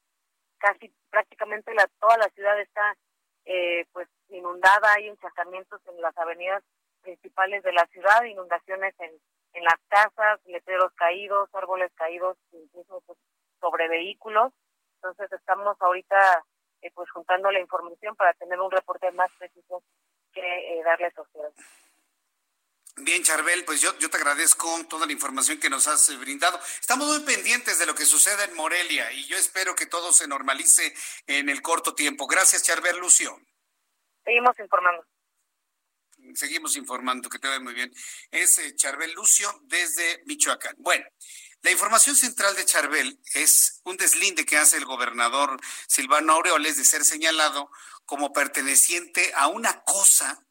casi 0.58 0.92
prácticamente 1.10 1.74
la, 1.74 1.86
toda 2.00 2.16
la 2.18 2.28
ciudad 2.30 2.58
está 2.60 2.96
eh, 3.44 3.86
pues 3.92 4.08
inundada, 4.34 4.92
hay 4.94 5.08
encharcamientos 5.08 5.80
en 5.86 6.00
las 6.00 6.16
avenidas 6.18 6.62
principales 7.02 7.62
de 7.62 7.72
la 7.72 7.86
ciudad, 7.86 8.24
inundaciones 8.24 8.94
en, 8.98 9.12
en 9.52 9.64
las 9.64 9.78
casas, 9.88 10.40
letreros 10.46 10.92
caídos, 10.94 11.48
árboles 11.52 11.92
caídos, 11.94 12.36
incluso 12.52 13.02
pues, 13.06 13.18
sobre 13.60 13.88
vehículos. 13.88 14.52
Entonces 14.96 15.30
estamos 15.32 15.76
ahorita 15.80 16.44
eh, 16.82 16.90
pues 16.94 17.10
juntando 17.10 17.50
la 17.50 17.60
información 17.60 18.16
para 18.16 18.32
tener 18.34 18.60
un 18.60 18.70
reporte 18.70 19.10
más 19.12 19.30
preciso 19.38 19.82
que 20.32 20.40
eh, 20.40 20.82
darles 20.84 21.16
a 21.16 21.22
ustedes. 21.22 21.54
Bien, 22.96 23.22
Charbel, 23.22 23.64
pues 23.64 23.80
yo, 23.80 23.96
yo 23.98 24.08
te 24.08 24.16
agradezco 24.16 24.68
toda 24.88 25.04
la 25.04 25.12
información 25.12 25.58
que 25.58 25.68
nos 25.68 25.88
has 25.88 26.08
eh, 26.10 26.16
brindado. 26.16 26.60
Estamos 26.80 27.08
muy 27.08 27.20
pendientes 27.20 27.78
de 27.78 27.86
lo 27.86 27.94
que 27.94 28.04
sucede 28.04 28.44
en 28.44 28.54
Morelia 28.54 29.10
y 29.12 29.24
yo 29.26 29.36
espero 29.36 29.74
que 29.74 29.86
todo 29.86 30.12
se 30.12 30.28
normalice 30.28 30.94
en 31.26 31.48
el 31.48 31.60
corto 31.60 31.94
tiempo. 31.94 32.26
Gracias, 32.26 32.62
Charbel 32.62 32.98
Lucio. 32.98 33.40
Seguimos 34.24 34.58
informando. 34.58 35.06
Seguimos 36.34 36.76
informando, 36.76 37.28
que 37.28 37.38
te 37.38 37.48
ve 37.48 37.60
muy 37.60 37.74
bien. 37.74 37.92
Es 38.30 38.58
eh, 38.58 38.74
Charbel 38.74 39.12
Lucio 39.12 39.60
desde 39.64 40.22
Michoacán. 40.26 40.74
Bueno, 40.78 41.04
la 41.62 41.70
información 41.70 42.16
central 42.16 42.54
de 42.56 42.64
Charbel 42.64 43.20
es 43.34 43.80
un 43.84 43.96
deslinde 43.96 44.46
que 44.46 44.56
hace 44.56 44.76
el 44.76 44.84
gobernador 44.84 45.60
Silvano 45.86 46.34
Aureoles 46.34 46.76
de 46.76 46.84
ser 46.84 47.04
señalado 47.04 47.70
como 48.06 48.32
perteneciente 48.32 49.32
a 49.34 49.48
una 49.48 49.82
cosa 49.82 50.46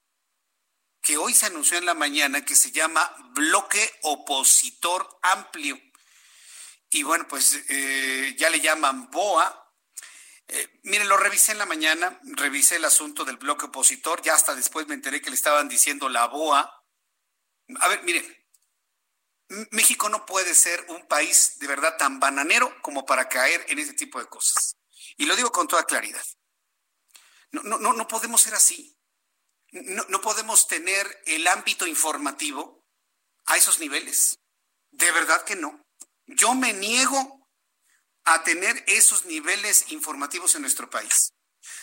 que 1.02 1.18
hoy 1.18 1.34
se 1.34 1.48
anunció 1.48 1.78
en 1.78 1.86
la 1.86 1.94
mañana 1.94 2.46
que 2.46 2.56
se 2.56 2.72
llama 2.72 3.14
Bloque 3.34 3.94
Opositor 4.04 5.20
Amplio. 5.22 5.80
y 6.92 7.04
bueno, 7.04 7.28
pues 7.28 7.66
eh, 7.70 8.36
ya 8.38 8.50
le 8.50 8.62
llaman 8.62 9.10
BOA. 9.10 9.63
Eh, 10.48 10.80
miren, 10.84 11.08
lo 11.08 11.18
revisé 11.18 11.54
en 11.54 11.58
la 11.58 11.66
mañana, 11.66 12.20
revisé 12.24 12.76
el 12.76 12.86
asunto 12.86 13.24
del 13.24 13.38
bloque 13.38 13.66
opositor, 13.66 14.22
ya 14.22 14.36
hasta 14.36 14.56
después 14.56 14.88
me 14.88 14.94
enteré 14.94 15.22
que 15.22 15.30
le 15.30 15.36
estaban 15.36 15.70
diciendo 15.70 16.10
la 16.10 16.28
BOA. 16.28 16.84
A 17.80 17.88
ver, 17.88 18.04
miren, 18.04 18.26
México 19.72 20.10
no 20.10 20.26
puede 20.26 20.54
ser 20.56 20.86
un 20.90 21.08
país 21.08 21.58
de 21.60 21.68
verdad 21.68 21.98
tan 21.98 22.20
bananero 22.20 22.76
como 22.82 23.06
para 23.06 23.30
caer 23.30 23.66
en 23.70 23.80
ese 23.80 23.94
tipo 23.94 24.20
de 24.20 24.28
cosas. 24.28 24.78
Y 25.18 25.26
lo 25.26 25.36
digo 25.36 25.52
con 25.52 25.68
toda 25.68 25.84
claridad. 25.86 26.24
No, 27.52 27.62
no, 27.62 27.94
no, 27.94 28.08
podemos 28.08 28.42
ser 28.42 28.56
así. 28.56 28.98
No, 29.72 30.04
no 30.10 30.22
podemos 30.22 30.68
tener 30.68 31.22
el 31.26 31.48
ámbito 31.48 31.86
informativo 31.86 32.84
a 33.46 33.58
esos 33.58 33.80
niveles. 33.80 34.40
De 34.92 35.12
verdad 35.12 35.44
que 35.44 35.56
no. 35.56 35.84
Yo 36.26 36.56
me 36.56 36.74
niego 36.74 37.43
a 38.26 38.44
tener 38.44 38.84
esos 38.88 39.26
niveles 39.26 39.92
informativos 39.92 40.56
en 40.56 40.62
nuestro 40.62 40.90
país, 40.90 41.34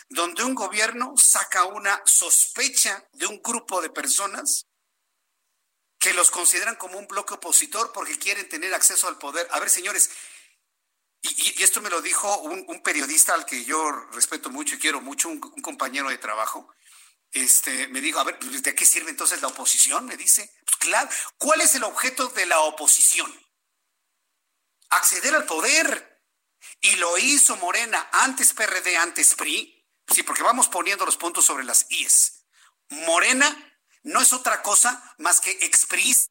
donde 0.09 0.43
un 0.45 0.55
gobierno 0.55 1.15
saca 1.17 1.65
una 1.65 2.03
sospecha 2.07 3.09
de 3.13 3.27
un 3.27 3.41
grupo 3.43 3.81
de 3.81 3.91
personas 3.91 4.67
que 5.99 6.15
los 6.15 6.31
consideran 6.31 6.77
como 6.77 6.99
un 6.99 7.07
bloque 7.07 7.35
opositor 7.35 7.93
porque 7.93 8.19
quieren 8.19 8.49
tener 8.49 8.73
acceso 8.75 9.07
al 9.07 9.19
poder. 9.19 9.47
A 9.51 9.61
ver, 9.61 9.69
señores, 9.69 10.11
y, 11.23 11.63
esto 11.63 11.83
me 11.83 11.91
lo 11.91 12.01
dijo 12.01 12.39
un, 12.39 12.83
periodista 12.83 13.35
al 13.35 13.45
que 13.45 13.65
yo 13.65 13.91
respeto 14.13 14.49
mucho 14.51 14.75
y 14.75 14.79
quiero 14.79 15.03
mucho, 15.03 15.29
un, 15.29 15.39
compañero 15.41 16.09
de 16.09 16.17
trabajo. 16.17 16.73
Este, 17.33 17.87
me 17.89 18.01
dijo, 18.01 18.19
a 18.19 18.25
ver, 18.25 18.39
¿de 18.39 18.75
qué 18.75 18.87
sirve 18.87 19.11
entonces 19.11 19.43
la 19.43 19.49
oposición? 19.49 20.07
Me 20.07 20.17
dice, 20.17 20.51
pues 20.65 20.77
claro, 20.79 21.09
¿cuál 21.37 21.61
es 21.61 21.75
el 21.75 21.85
objeto 21.85 22.29
de 22.29 22.47
la 22.47 22.61
oposición? 22.61 23.31
Acceder 24.89 25.35
al 25.35 25.45
poder. 25.45 26.10
Y 26.81 26.97
lo 26.97 27.19
hizo 27.19 27.57
Morena, 27.57 28.09
antes 28.13 28.53
PRD, 28.55 28.97
antes 28.97 29.35
PRI. 29.35 29.87
Sí, 30.09 30.23
porque 30.23 30.43
vamos 30.43 30.69
poniendo 30.69 31.05
los 31.05 31.17
puntos 31.17 31.45
sobre 31.45 31.65
las 31.65 31.87
IES. 31.91 32.47
Morena 32.89 33.55
no 34.03 34.21
es 34.21 34.33
otra 34.33 34.63
cosa 34.63 35.15
más 35.19 35.41
que 35.41 35.51
expristas 35.51 36.31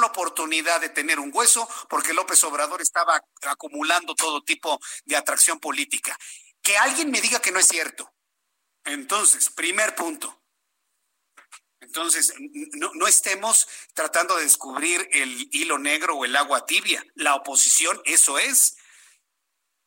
la 0.00 0.06
oportunidad 0.06 0.80
de 0.80 0.88
tener 0.88 1.18
un 1.18 1.30
hueso 1.32 1.68
porque 1.88 2.12
López 2.12 2.42
Obrador 2.44 2.82
estaba 2.82 3.20
acumulando 3.42 4.14
todo 4.14 4.42
tipo 4.42 4.80
de 5.04 5.16
atracción 5.16 5.58
política. 5.58 6.16
Que 6.62 6.76
alguien 6.76 7.10
me 7.10 7.20
diga 7.20 7.40
que 7.40 7.52
no 7.52 7.58
es 7.58 7.68
cierto. 7.68 8.12
Entonces, 8.84 9.50
primer 9.50 9.94
punto. 9.94 10.43
Entonces, 11.84 12.32
no, 12.72 13.06
estemos 13.06 13.68
tratando 13.92 14.36
de 14.36 14.44
descubrir 14.44 15.08
el 15.12 15.48
hilo 15.52 15.78
negro 15.78 16.16
o 16.16 16.24
el 16.24 16.34
agua 16.34 16.66
tibia. 16.66 17.04
La 17.14 17.34
oposición, 17.34 18.00
eso 18.04 18.38
es 18.38 18.76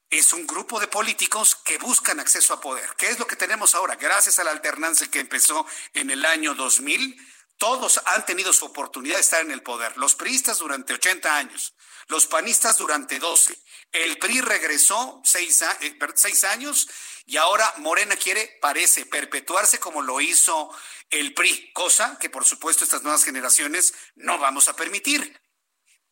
es 0.10 0.32
un 0.32 0.48
grupo 0.48 0.80
de 0.80 0.88
políticos 0.88 1.56
que 1.56 1.78
buscan 1.80 2.22
acceso 2.22 2.54
a 2.54 2.62
poder. 2.62 2.90
¿Qué 2.98 3.10
es 3.10 3.20
lo 3.20 3.28
que 3.28 3.36
tenemos 3.36 3.76
ahora? 3.76 3.96
Gracias 3.96 4.40
a 4.40 4.46
la 4.46 4.52
alternancia 4.52 5.12
que 5.12 5.20
empezó 5.20 5.66
en 5.94 6.10
el 6.10 6.24
año 6.26 6.56
2000, 6.56 7.18
todos 7.58 8.00
han 8.06 8.26
tenido 8.26 8.54
su 8.54 8.66
oportunidad 8.66 9.16
de 9.16 9.22
estar 9.22 9.42
en 9.42 9.52
el 9.52 9.64
poder. 9.64 9.98
Los 9.98 10.16
priistas 10.16 10.60
durante 10.60 10.94
80 10.94 11.36
años, 11.36 11.74
los 12.08 12.26
panistas 12.26 12.78
durante 12.78 13.20
12. 13.20 13.58
El 13.92 14.18
PRI 14.18 14.42
regresó 14.42 15.22
seis, 15.24 15.62
eh, 15.82 15.98
seis 16.16 16.44
años 16.44 16.88
y 17.26 17.38
ahora 17.38 17.74
Morena 17.78 18.16
quiere, 18.16 18.58
parece, 18.62 19.06
perpetuarse 19.06 19.80
como 19.80 20.02
lo 20.02 20.22
hizo 20.22 20.70
el 21.10 21.34
PRI, 21.34 21.72
cosa 21.74 22.18
que 22.20 22.30
por 22.30 22.46
supuesto 22.46 22.84
estas 22.84 23.04
nuevas 23.04 23.24
generaciones 23.24 23.94
no 24.16 24.38
vamos 24.38 24.68
a 24.68 24.76
permitir. 24.76 25.42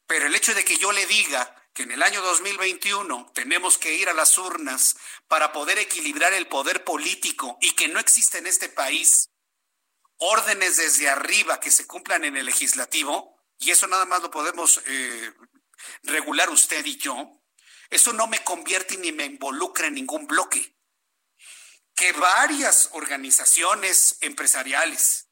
Pero 0.07 0.27
el 0.27 0.35
hecho 0.35 0.53
de 0.53 0.63
que 0.63 0.77
yo 0.77 0.91
le 0.91 1.05
diga 1.05 1.55
que 1.73 1.83
en 1.83 1.91
el 1.91 2.03
año 2.03 2.21
2021 2.21 3.31
tenemos 3.33 3.77
que 3.77 3.93
ir 3.93 4.07
a 4.07 4.13
las 4.13 4.37
urnas 4.37 4.95
para 5.27 5.51
poder 5.51 5.77
equilibrar 5.79 6.33
el 6.33 6.47
poder 6.47 6.83
político 6.83 7.57
y 7.61 7.71
que 7.71 7.87
no 7.87 7.99
existe 7.99 8.37
en 8.37 8.47
este 8.47 8.69
país 8.69 9.29
órdenes 10.17 10.77
desde 10.77 11.09
arriba 11.09 11.59
que 11.59 11.71
se 11.71 11.85
cumplan 11.85 12.23
en 12.23 12.37
el 12.37 12.45
legislativo, 12.45 13.35
y 13.59 13.71
eso 13.71 13.87
nada 13.87 14.05
más 14.05 14.21
lo 14.21 14.31
podemos 14.31 14.81
eh, 14.85 15.33
regular 16.03 16.49
usted 16.49 16.85
y 16.85 16.97
yo, 16.97 17.41
eso 17.95 18.13
no 18.13 18.27
me 18.27 18.43
convierte 18.43 18.97
ni 18.97 19.11
me 19.11 19.25
involucra 19.25 19.87
en 19.87 19.95
ningún 19.95 20.27
bloque. 20.27 20.75
Que 21.95 22.11
varias 22.11 22.89
organizaciones 22.91 24.17
empresariales, 24.21 25.29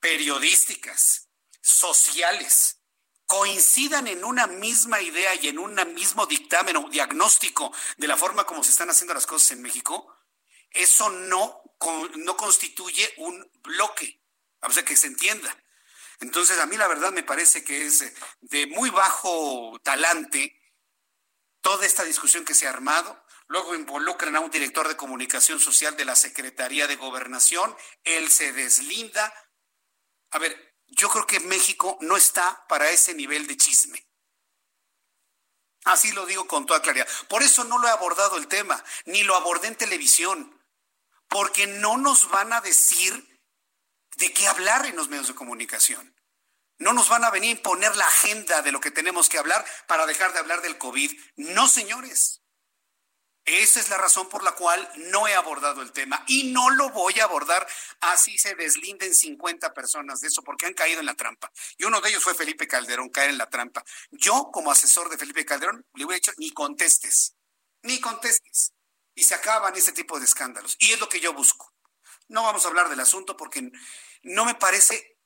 periodísticas, 0.00 1.28
sociales, 1.60 2.78
coincidan 3.26 4.08
en 4.08 4.24
una 4.24 4.48
misma 4.48 5.00
idea 5.00 5.36
y 5.36 5.46
en 5.48 5.60
un 5.60 5.76
mismo 5.94 6.26
dictamen 6.26 6.76
o 6.78 6.88
diagnóstico 6.90 7.72
de 7.96 8.08
la 8.08 8.16
forma 8.16 8.44
como 8.44 8.64
se 8.64 8.70
están 8.70 8.90
haciendo 8.90 9.14
las 9.14 9.26
cosas 9.26 9.52
en 9.52 9.62
México, 9.62 10.12
eso 10.70 11.10
no, 11.10 11.62
no 12.16 12.36
constituye 12.36 13.14
un 13.18 13.48
bloque, 13.62 14.20
o 14.62 14.72
sea, 14.72 14.84
que 14.84 14.96
se 14.96 15.06
entienda. 15.06 15.56
Entonces, 16.18 16.58
a 16.58 16.66
mí 16.66 16.76
la 16.76 16.88
verdad 16.88 17.12
me 17.12 17.22
parece 17.22 17.62
que 17.62 17.86
es 17.86 18.12
de 18.40 18.66
muy 18.66 18.90
bajo 18.90 19.80
talante 19.84 20.59
toda 21.60 21.86
esta 21.86 22.04
discusión 22.04 22.44
que 22.44 22.54
se 22.54 22.66
ha 22.66 22.70
armado. 22.70 23.24
Luego 23.46 23.74
involucran 23.74 24.36
a 24.36 24.40
un 24.40 24.50
director 24.50 24.86
de 24.86 24.96
comunicación 24.96 25.58
social 25.58 25.96
de 25.96 26.04
la 26.04 26.14
Secretaría 26.14 26.86
de 26.86 26.96
Gobernación, 26.96 27.76
él 28.04 28.30
se 28.30 28.52
deslinda. 28.52 29.34
A 30.30 30.38
ver, 30.38 30.76
yo 30.86 31.08
creo 31.08 31.26
que 31.26 31.40
México 31.40 31.98
no 32.00 32.16
está 32.16 32.64
para 32.68 32.90
ese 32.90 33.14
nivel 33.14 33.46
de 33.46 33.56
chisme. 33.56 34.06
Así 35.84 36.12
lo 36.12 36.26
digo 36.26 36.46
con 36.46 36.66
toda 36.66 36.82
claridad. 36.82 37.08
Por 37.28 37.42
eso 37.42 37.64
no 37.64 37.78
lo 37.78 37.88
he 37.88 37.90
abordado 37.90 38.36
el 38.36 38.48
tema, 38.48 38.82
ni 39.06 39.22
lo 39.22 39.34
abordé 39.34 39.68
en 39.68 39.76
televisión, 39.76 40.62
porque 41.28 41.66
no 41.66 41.96
nos 41.96 42.28
van 42.28 42.52
a 42.52 42.60
decir 42.60 43.40
de 44.16 44.32
qué 44.32 44.46
hablar 44.46 44.86
en 44.86 44.96
los 44.96 45.08
medios 45.08 45.28
de 45.28 45.34
comunicación. 45.34 46.14
No 46.80 46.94
nos 46.94 47.10
van 47.10 47.24
a 47.24 47.30
venir 47.30 47.50
a 47.50 47.58
imponer 47.58 47.94
la 47.94 48.06
agenda 48.06 48.62
de 48.62 48.72
lo 48.72 48.80
que 48.80 48.90
tenemos 48.90 49.28
que 49.28 49.38
hablar 49.38 49.64
para 49.86 50.06
dejar 50.06 50.32
de 50.32 50.38
hablar 50.38 50.62
del 50.62 50.78
COVID. 50.78 51.12
No, 51.36 51.68
señores. 51.68 52.42
Esa 53.44 53.80
es 53.80 53.90
la 53.90 53.98
razón 53.98 54.28
por 54.28 54.42
la 54.42 54.52
cual 54.52 54.90
no 54.96 55.28
he 55.28 55.34
abordado 55.34 55.82
el 55.82 55.92
tema 55.92 56.24
y 56.26 56.52
no 56.52 56.70
lo 56.70 56.90
voy 56.90 57.18
a 57.20 57.24
abordar 57.24 57.66
así 58.00 58.38
se 58.38 58.54
deslinden 58.54 59.14
50 59.14 59.74
personas 59.74 60.20
de 60.20 60.28
eso 60.28 60.42
porque 60.42 60.66
han 60.66 60.74
caído 60.74 61.00
en 61.00 61.06
la 61.06 61.14
trampa. 61.14 61.50
Y 61.76 61.84
uno 61.84 62.00
de 62.00 62.10
ellos 62.10 62.22
fue 62.22 62.34
Felipe 62.34 62.66
Calderón, 62.66 63.10
caer 63.10 63.30
en 63.30 63.38
la 63.38 63.50
trampa. 63.50 63.84
Yo, 64.10 64.50
como 64.52 64.70
asesor 64.70 65.10
de 65.10 65.18
Felipe 65.18 65.44
Calderón, 65.44 65.86
le 65.94 66.04
hubiera 66.04 66.16
dicho, 66.16 66.32
ni 66.38 66.50
contestes, 66.50 67.34
ni 67.82 68.00
contestes. 68.00 68.72
Y 69.14 69.24
se 69.24 69.34
acaban 69.34 69.74
ese 69.74 69.92
tipo 69.92 70.18
de 70.18 70.24
escándalos. 70.24 70.76
Y 70.78 70.92
es 70.92 71.00
lo 71.00 71.08
que 71.08 71.20
yo 71.20 71.34
busco. 71.34 71.74
No 72.28 72.44
vamos 72.44 72.64
a 72.64 72.68
hablar 72.68 72.88
del 72.88 73.00
asunto 73.00 73.36
porque 73.36 73.70
no 74.22 74.44
me 74.44 74.54
parece 74.54 75.19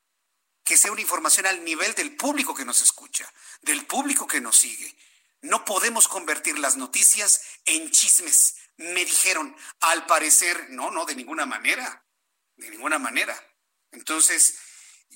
que 0.64 0.76
sea 0.76 0.92
una 0.92 1.02
información 1.02 1.46
al 1.46 1.64
nivel 1.64 1.94
del 1.94 2.16
público 2.16 2.54
que 2.54 2.64
nos 2.64 2.80
escucha, 2.80 3.30
del 3.60 3.86
público 3.86 4.26
que 4.26 4.40
nos 4.40 4.56
sigue. 4.56 4.96
No 5.42 5.64
podemos 5.64 6.08
convertir 6.08 6.58
las 6.58 6.76
noticias 6.76 7.42
en 7.66 7.90
chismes. 7.90 8.56
Me 8.78 9.04
dijeron, 9.04 9.54
al 9.80 10.06
parecer, 10.06 10.70
no, 10.70 10.90
no, 10.90 11.04
de 11.04 11.14
ninguna 11.14 11.44
manera, 11.44 12.06
de 12.56 12.70
ninguna 12.70 12.98
manera. 12.98 13.38
Entonces, 13.92 14.58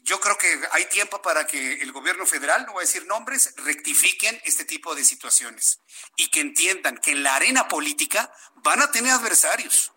yo 0.03 0.20
creo 0.20 0.37
que 0.37 0.61
hay 0.73 0.85
tiempo 0.87 1.20
para 1.23 1.47
que 1.47 1.75
el 1.75 1.93
gobierno 1.93 2.27
federal, 2.27 2.66
no 2.66 2.75
voy 2.75 2.83
a 2.83 2.87
decir 2.87 3.07
nombres, 3.07 3.55
rectifiquen 3.57 4.41
este 4.45 4.65
tipo 4.65 4.95
de 4.95 5.05
situaciones 5.05 5.81
y 6.16 6.31
que 6.31 6.41
entiendan 6.41 6.99
que 6.99 7.12
en 7.12 7.23
la 7.23 7.35
arena 7.35 7.69
política 7.69 8.33
van 8.57 8.83
a 8.83 8.91
tener 8.91 9.12
adversarios 9.12 9.93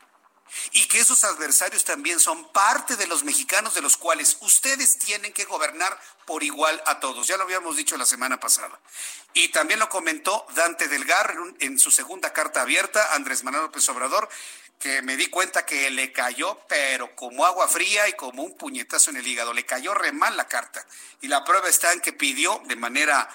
y 0.72 0.86
que 0.88 1.00
esos 1.00 1.24
adversarios 1.24 1.84
también 1.84 2.20
son 2.20 2.52
parte 2.52 2.96
de 2.96 3.08
los 3.08 3.24
mexicanos 3.24 3.74
de 3.74 3.82
los 3.82 3.98
cuales 3.98 4.38
ustedes 4.42 4.98
tienen 5.00 5.34
que 5.34 5.46
gobernar 5.46 6.00
por 6.26 6.44
igual 6.44 6.82
a 6.86 7.00
todos. 7.00 7.28
Ya 7.28 7.38
lo 7.38 7.44
habíamos 7.44 7.78
dicho 7.78 7.98
la 7.98 8.06
semana 8.06 8.40
pasada. 8.40 8.80
Y 9.34 9.50
también 9.50 9.80
lo 9.80 9.90
comentó 9.90 10.46
Dante 10.56 10.88
Delgar 10.88 11.36
en, 11.60 11.80
su 11.80 11.92
segunda 11.92 12.34
carta 12.34 12.62
abierta, 12.62 13.14
Andrés 13.14 13.44
Manuel 13.44 13.66
López 13.66 13.88
Obrador, 13.90 14.30
que 14.80 15.02
me 15.02 15.16
di 15.16 15.28
cuenta 15.28 15.66
que 15.66 15.90
le 15.92 16.12
cayó, 16.12 16.60
pero 16.68 17.16
como 17.16 17.46
agua 17.46 17.68
fría 17.68 18.10
y 18.10 18.14
como 18.14 18.44
un 18.44 18.58
puñetazo 18.58 19.12
en 19.12 19.18
el 19.18 19.28
hígado. 19.28 19.54
Le 19.54 19.66
cayó 19.66 19.94
re 19.94 20.12
mal 20.12 20.36
la 20.36 20.48
carta. 20.48 20.86
Y 21.22 21.28
la 21.28 21.44
prueba 21.44 21.70
está 21.70 21.94
en 21.94 22.02
que 22.02 22.14
pidió 22.14 22.62
de 22.66 22.76
manera 22.76 23.30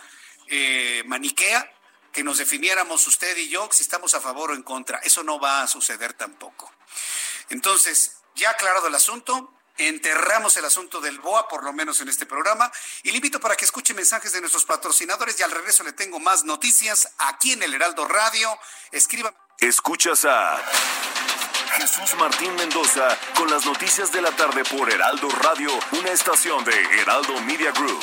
eh, 0.48 1.02
maniquea 1.06 1.70
que 2.16 2.24
nos 2.24 2.38
definiéramos 2.38 3.06
usted 3.06 3.36
y 3.36 3.50
yo 3.50 3.68
si 3.70 3.82
estamos 3.82 4.14
a 4.14 4.22
favor 4.22 4.50
o 4.50 4.54
en 4.54 4.62
contra. 4.62 4.98
Eso 5.00 5.22
no 5.22 5.38
va 5.38 5.60
a 5.60 5.66
suceder 5.66 6.14
tampoco. 6.14 6.72
Entonces, 7.50 8.12
ya 8.34 8.48
aclarado 8.48 8.86
el 8.86 8.94
asunto, 8.94 9.52
enterramos 9.76 10.56
el 10.56 10.64
asunto 10.64 11.02
del 11.02 11.20
BOA, 11.20 11.46
por 11.46 11.62
lo 11.62 11.74
menos 11.74 12.00
en 12.00 12.08
este 12.08 12.24
programa, 12.24 12.72
y 13.02 13.10
le 13.10 13.16
invito 13.16 13.38
para 13.38 13.54
que 13.54 13.66
escuche 13.66 13.92
mensajes 13.92 14.32
de 14.32 14.40
nuestros 14.40 14.64
patrocinadores 14.64 15.38
y 15.38 15.42
al 15.42 15.50
regreso 15.50 15.84
le 15.84 15.92
tengo 15.92 16.18
más 16.18 16.44
noticias 16.44 17.10
aquí 17.18 17.52
en 17.52 17.62
el 17.62 17.74
Heraldo 17.74 18.08
Radio. 18.08 18.48
Escriba. 18.92 19.34
Escuchas 19.58 20.24
a 20.24 20.58
Jesús 21.76 22.14
Martín 22.18 22.54
Mendoza 22.54 23.08
con 23.34 23.50
las 23.50 23.66
noticias 23.66 24.10
de 24.10 24.22
la 24.22 24.34
tarde 24.34 24.64
por 24.64 24.90
Heraldo 24.90 25.28
Radio, 25.28 25.68
una 25.92 26.12
estación 26.12 26.64
de 26.64 26.82
Heraldo 26.98 27.38
Media 27.42 27.72
Group. 27.72 28.02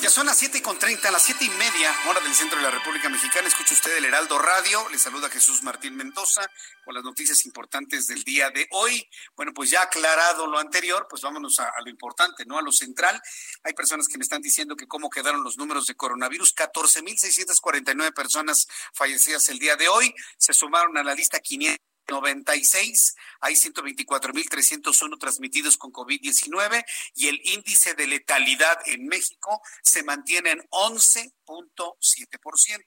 Ya 0.00 0.10
son 0.10 0.26
las 0.26 0.38
siete 0.38 0.62
con 0.62 0.78
treinta, 0.78 1.10
las 1.10 1.24
siete 1.24 1.44
y 1.44 1.50
media, 1.50 1.92
hora 2.08 2.20
del 2.20 2.32
centro 2.32 2.56
de 2.56 2.62
la 2.62 2.70
República 2.70 3.08
Mexicana. 3.08 3.48
Escucha 3.48 3.74
usted 3.74 3.96
el 3.96 4.04
Heraldo 4.04 4.38
Radio. 4.38 4.88
Le 4.90 4.98
saluda 4.98 5.28
Jesús 5.28 5.64
Martín 5.64 5.96
Mendoza 5.96 6.48
con 6.84 6.94
las 6.94 7.02
noticias 7.02 7.44
importantes 7.46 8.06
del 8.06 8.22
día 8.22 8.50
de 8.50 8.68
hoy. 8.70 9.08
Bueno, 9.34 9.52
pues 9.52 9.70
ya 9.70 9.82
aclarado 9.82 10.46
lo 10.46 10.60
anterior, 10.60 11.08
pues 11.10 11.22
vámonos 11.22 11.58
a, 11.58 11.70
a 11.70 11.80
lo 11.82 11.90
importante, 11.90 12.44
¿no? 12.46 12.58
A 12.58 12.62
lo 12.62 12.70
central. 12.70 13.20
Hay 13.64 13.72
personas 13.72 14.06
que 14.06 14.18
me 14.18 14.22
están 14.22 14.40
diciendo 14.40 14.76
que 14.76 14.86
cómo 14.86 15.10
quedaron 15.10 15.42
los 15.42 15.58
números 15.58 15.86
de 15.86 15.96
coronavirus. 15.96 16.54
14.649 16.54 18.14
personas 18.14 18.68
fallecidas 18.94 19.48
el 19.48 19.58
día 19.58 19.74
de 19.74 19.88
hoy. 19.88 20.14
Se 20.38 20.54
sumaron 20.54 20.96
a 20.96 21.02
la 21.02 21.14
lista 21.14 21.40
500 21.40 21.87
96, 22.08 23.14
hay 23.40 23.54
124.301 23.54 25.18
transmitidos 25.18 25.76
con 25.76 25.92
COVID-19 25.92 26.84
y 27.14 27.28
el 27.28 27.40
índice 27.44 27.94
de 27.94 28.06
letalidad 28.06 28.78
en 28.86 29.06
México 29.06 29.60
se 29.82 30.02
mantiene 30.02 30.50
en 30.50 30.60
11.7%. 30.70 32.84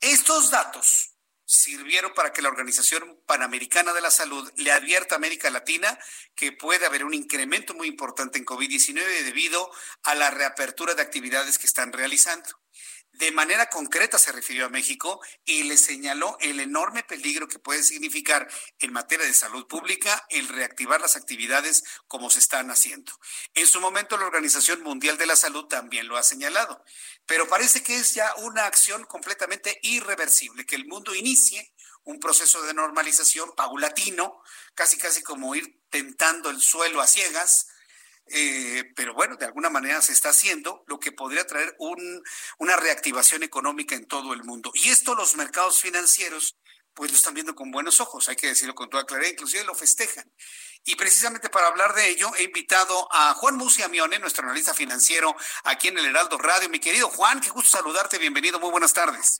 Estos 0.00 0.50
datos 0.50 1.14
sirvieron 1.44 2.14
para 2.14 2.32
que 2.32 2.42
la 2.42 2.48
Organización 2.48 3.20
Panamericana 3.26 3.92
de 3.92 4.00
la 4.00 4.10
Salud 4.10 4.50
le 4.56 4.70
advierta 4.70 5.16
a 5.16 5.18
América 5.18 5.50
Latina 5.50 5.98
que 6.34 6.52
puede 6.52 6.86
haber 6.86 7.04
un 7.04 7.12
incremento 7.12 7.74
muy 7.74 7.88
importante 7.88 8.38
en 8.38 8.46
COVID-19 8.46 9.24
debido 9.24 9.70
a 10.04 10.14
la 10.14 10.30
reapertura 10.30 10.94
de 10.94 11.02
actividades 11.02 11.58
que 11.58 11.66
están 11.66 11.92
realizando 11.92 12.48
de 13.12 13.32
manera 13.32 13.68
concreta 13.68 14.18
se 14.18 14.32
refirió 14.32 14.66
a 14.66 14.70
México 14.70 15.20
y 15.44 15.64
le 15.64 15.76
señaló 15.76 16.36
el 16.40 16.60
enorme 16.60 17.02
peligro 17.02 17.48
que 17.48 17.58
puede 17.58 17.82
significar 17.82 18.48
en 18.78 18.92
materia 18.92 19.26
de 19.26 19.34
salud 19.34 19.66
pública 19.66 20.26
el 20.30 20.48
reactivar 20.48 21.00
las 21.00 21.16
actividades 21.16 21.82
como 22.06 22.30
se 22.30 22.38
están 22.38 22.70
haciendo. 22.70 23.12
En 23.54 23.66
su 23.66 23.80
momento 23.80 24.16
la 24.16 24.26
Organización 24.26 24.82
Mundial 24.82 25.18
de 25.18 25.26
la 25.26 25.36
Salud 25.36 25.66
también 25.66 26.08
lo 26.08 26.16
ha 26.16 26.22
señalado, 26.22 26.84
pero 27.26 27.48
parece 27.48 27.82
que 27.82 27.96
es 27.96 28.14
ya 28.14 28.32
una 28.36 28.66
acción 28.66 29.04
completamente 29.04 29.78
irreversible, 29.82 30.64
que 30.64 30.76
el 30.76 30.86
mundo 30.86 31.14
inicie 31.14 31.74
un 32.04 32.20
proceso 32.20 32.62
de 32.62 32.74
normalización 32.74 33.54
paulatino, 33.54 34.40
casi 34.74 34.96
casi 34.96 35.22
como 35.22 35.54
ir 35.54 35.80
tentando 35.90 36.50
el 36.50 36.60
suelo 36.60 37.00
a 37.00 37.06
ciegas, 37.06 37.68
eh, 38.26 38.92
pero 38.94 39.14
bueno, 39.14 39.36
de 39.36 39.46
alguna 39.46 39.70
manera 39.70 40.00
se 40.02 40.12
está 40.12 40.30
haciendo, 40.30 40.84
lo 40.86 40.98
que 40.98 41.12
podría 41.12 41.46
traer 41.46 41.74
un, 41.78 42.22
una 42.58 42.76
reactivación 42.76 43.42
económica 43.42 43.94
en 43.94 44.06
todo 44.06 44.32
el 44.32 44.44
mundo. 44.44 44.70
Y 44.74 44.88
esto 44.90 45.14
los 45.14 45.36
mercados 45.36 45.80
financieros 45.80 46.56
pues 46.94 47.10
lo 47.10 47.16
están 47.16 47.34
viendo 47.34 47.54
con 47.54 47.70
buenos 47.70 48.00
ojos, 48.00 48.28
hay 48.28 48.36
que 48.36 48.48
decirlo 48.48 48.74
con 48.74 48.90
toda 48.90 49.04
claridad, 49.04 49.30
inclusive 49.30 49.64
lo 49.64 49.74
festejan. 49.74 50.30
Y 50.84 50.96
precisamente 50.96 51.48
para 51.48 51.68
hablar 51.68 51.94
de 51.94 52.08
ello 52.08 52.30
he 52.36 52.44
invitado 52.44 53.08
a 53.12 53.34
Juan 53.34 53.56
Musi 53.56 53.82
Amione, 53.82 54.18
nuestro 54.18 54.44
analista 54.44 54.74
financiero 54.74 55.34
aquí 55.64 55.88
en 55.88 55.98
el 55.98 56.06
Heraldo 56.06 56.38
Radio. 56.38 56.68
Mi 56.68 56.80
querido 56.80 57.08
Juan, 57.08 57.40
qué 57.40 57.50
gusto 57.50 57.78
saludarte, 57.78 58.18
bienvenido, 58.18 58.58
muy 58.58 58.70
buenas 58.70 58.92
tardes. 58.92 59.38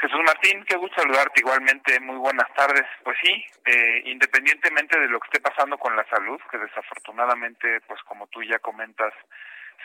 Jesús 0.00 0.20
Martín, 0.24 0.64
qué 0.64 0.76
gusto 0.76 1.02
saludarte 1.02 1.40
igualmente. 1.40 2.00
Muy 2.00 2.16
buenas 2.16 2.50
tardes. 2.54 2.86
Pues 3.04 3.18
sí, 3.22 3.44
eh, 3.66 4.02
independientemente 4.06 4.98
de 4.98 5.08
lo 5.08 5.20
que 5.20 5.26
esté 5.26 5.40
pasando 5.40 5.76
con 5.76 5.94
la 5.94 6.08
salud, 6.08 6.40
que 6.50 6.56
desafortunadamente, 6.56 7.82
pues 7.82 8.02
como 8.04 8.26
tú 8.28 8.42
ya 8.42 8.58
comentas, 8.60 9.12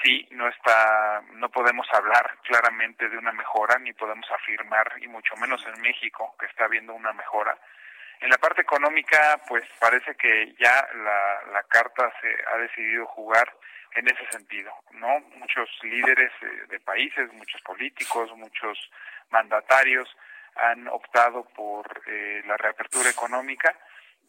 sí, 0.02 0.26
no 0.32 0.48
está, 0.48 1.22
no 1.34 1.50
podemos 1.50 1.86
hablar 1.92 2.38
claramente 2.44 3.10
de 3.10 3.18
una 3.18 3.34
mejora, 3.34 3.78
ni 3.80 3.92
podemos 3.92 4.26
afirmar, 4.32 4.94
y 5.02 5.08
mucho 5.08 5.36
menos 5.36 5.62
en 5.68 5.82
México, 5.82 6.34
que 6.40 6.46
está 6.46 6.64
habiendo 6.64 6.94
una 6.94 7.12
mejora. 7.12 7.58
En 8.22 8.30
la 8.30 8.38
parte 8.38 8.62
económica, 8.62 9.42
pues 9.50 9.66
parece 9.82 10.16
que 10.16 10.56
ya 10.58 10.88
la, 10.96 11.52
la 11.52 11.64
carta 11.64 12.10
se 12.22 12.30
ha 12.54 12.58
decidido 12.60 13.06
jugar 13.08 13.52
en 13.96 14.08
ese 14.08 14.26
sentido, 14.30 14.72
¿no? 14.92 15.20
Muchos 15.38 15.70
líderes 15.84 16.32
eh, 16.42 16.68
de 16.70 16.80
países, 16.80 17.32
muchos 17.34 17.62
políticos, 17.62 18.30
muchos 18.36 18.78
mandatarios 19.36 20.08
han 20.56 20.88
optado 20.88 21.44
por 21.56 21.86
eh, 22.08 22.42
la 22.46 22.56
reapertura 22.56 23.10
económica. 23.10 23.76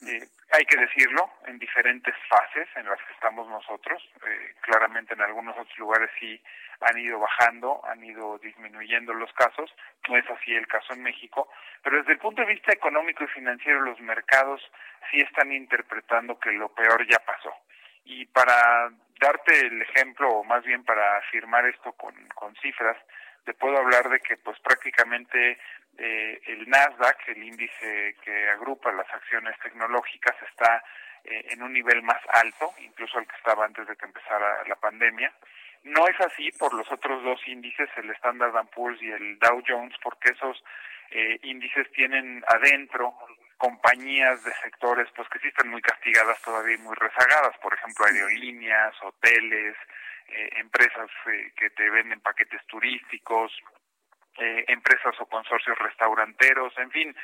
Eh, 0.05 0.21
hay 0.51 0.65
que 0.67 0.77
decirlo, 0.77 1.31
en 1.47 1.59
diferentes 1.59 2.15
fases 2.29 2.69
en 2.75 2.87
las 2.87 2.99
que 2.99 3.13
estamos 3.15 3.49
nosotros. 3.49 4.03
Eh, 4.27 4.55
claramente 4.61 5.15
en 5.15 5.23
algunos 5.23 5.57
otros 5.57 5.79
lugares 5.79 6.11
sí 6.19 6.43
han 6.81 6.99
ido 6.99 7.21
bajando, 7.21 7.81
han 7.87 8.03
ido 8.05 8.39
disminuyendo 8.39 9.15
los 9.15 9.33
casos. 9.33 9.71
No 10.09 10.17
es 10.17 10.29
así 10.29 10.55
el 10.55 10.67
caso 10.67 10.93
en 10.93 11.03
México. 11.03 11.49
Pero 11.83 11.99
desde 11.99 12.13
el 12.13 12.19
punto 12.19 12.43
de 12.43 12.53
vista 12.53 12.73
económico 12.73 13.23
y 13.23 13.29
financiero, 13.29 13.81
los 13.81 14.01
mercados 14.01 14.61
sí 15.11 15.21
están 15.21 15.53
interpretando 15.53 16.39
que 16.41 16.51
lo 16.51 16.69
peor 16.75 17.07
ya 17.09 17.19
pasó. 17.21 17.55
Y 18.05 18.27
para 18.27 18.91
darte 19.21 19.67
el 19.67 19.81
ejemplo, 19.83 20.29
o 20.31 20.45
más 20.45 20.65
bien 20.65 20.85
para 20.85 21.19
afirmar 21.19 21.65
esto 21.67 21.93
con, 21.93 22.15
con 22.35 22.55
cifras, 22.57 22.97
te 23.47 23.55
puedo 23.55 23.79
hablar 23.79 24.11
de 24.11 24.19
que 24.21 24.37
pues 24.37 24.59
prácticamente 24.59 25.59
eh, 25.97 26.41
el 26.47 26.69
Nasdaq, 26.69 27.29
el 27.29 27.45
índice 27.45 28.17
que 28.23 28.51
agrupa 28.51 28.93
las 28.93 29.09
acciones 29.09 29.57
tecnológicas, 29.61 30.35
está 30.51 30.85
eh, 31.25 31.47
en 31.51 31.63
un 31.63 31.73
nivel 31.73 32.03
más 32.03 32.21
alto, 32.35 32.75
incluso 32.81 33.19
el 33.19 33.27
que 33.27 33.37
estaba 33.37 33.65
antes 33.65 33.87
de 33.87 33.97
que 33.97 34.05
empezara 34.05 34.65
la 34.69 34.75
pandemia. 34.77 35.33
No 35.85 36.09
es 36.09 36.21
así 36.21 36.51
por 36.59 36.75
los 36.75 36.91
otros 36.91 37.23
dos 37.23 37.41
índices, 37.47 37.89
el 37.97 38.11
Standard 38.11 38.53
Poor's 38.75 39.01
y 39.01 39.13
el 39.13 39.39
Dow 39.39 39.63
Jones, 39.67 39.95
porque 40.03 40.33
esos 40.33 40.63
eh, 41.13 41.39
índices 41.45 41.91
tienen 41.93 42.45
adentro 42.49 43.15
compañías 43.59 44.43
de 44.45 44.53
sectores 44.63 45.09
pues 45.15 45.29
que 45.31 45.39
sí 45.39 45.49
están 45.49 45.69
muy 45.71 45.81
castigadas 45.81 46.43
todavía 46.43 46.75
y 46.75 46.79
muy 46.79 46.95
rezagadas, 46.97 47.57
por 47.59 47.73
ejemplo 47.73 48.05
aerolíneas, 48.05 48.93
hoteles, 49.03 49.77
eh, 50.29 50.51
empresas 50.57 51.11
eh, 51.27 51.53
que 51.57 51.71
te 51.71 51.89
venden 51.91 52.21
paquetes 52.21 52.65
turísticos, 52.67 53.53
eh, 54.39 54.65
empresas 54.69 55.15
o 55.21 55.27
consorcios 55.27 55.79
restauranteros, 55.79 56.77
en 56.79 56.91
fin, 56.91 57.17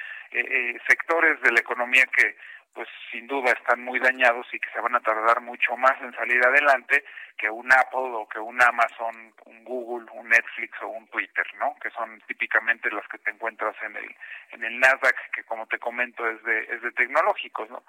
sectores 0.89 1.41
de 1.43 1.53
la 1.53 1.61
economía 1.61 2.07
que 2.07 2.37
pues 2.73 2.89
sin 3.11 3.27
duda 3.27 3.53
están 3.53 3.85
muy 3.85 3.99
dañados 3.99 4.47
y 4.53 4.59
que 4.59 4.71
se 4.71 4.81
van 4.81 4.95
a 4.95 5.01
tardar 5.01 5.43
mucho 5.43 5.77
más 5.77 6.01
en 6.01 6.15
salir 6.15 6.43
adelante 6.43 7.05
que 7.37 7.51
un 7.51 7.71
Apple 7.71 8.13
o 8.15 8.27
que 8.29 8.39
un 8.39 8.63
Amazon, 8.63 9.35
un 9.45 9.65
Google, 9.65 10.11
un 10.13 10.29
Netflix 10.29 10.81
o 10.83 10.89
un 10.89 11.07
Twitter, 11.09 11.47
¿no? 11.59 11.77
Que 11.83 11.91
son 11.91 12.21
típicamente 12.27 12.91
las 12.91 13.07
que 13.09 13.19
te 13.19 13.31
encuentras 13.31 13.77
en 13.83 13.97
el 13.97 14.17
en 14.53 14.65
el 14.65 14.79
Nasdaq, 14.79 15.17
que 15.35 15.45
como 15.45 15.67
te 15.67 15.79
comento 15.79 16.27
es 16.27 16.43
de 16.45 16.61
es 16.61 16.81
de 16.81 16.93
tecnológicos, 16.93 17.69
¿no? 17.69 17.83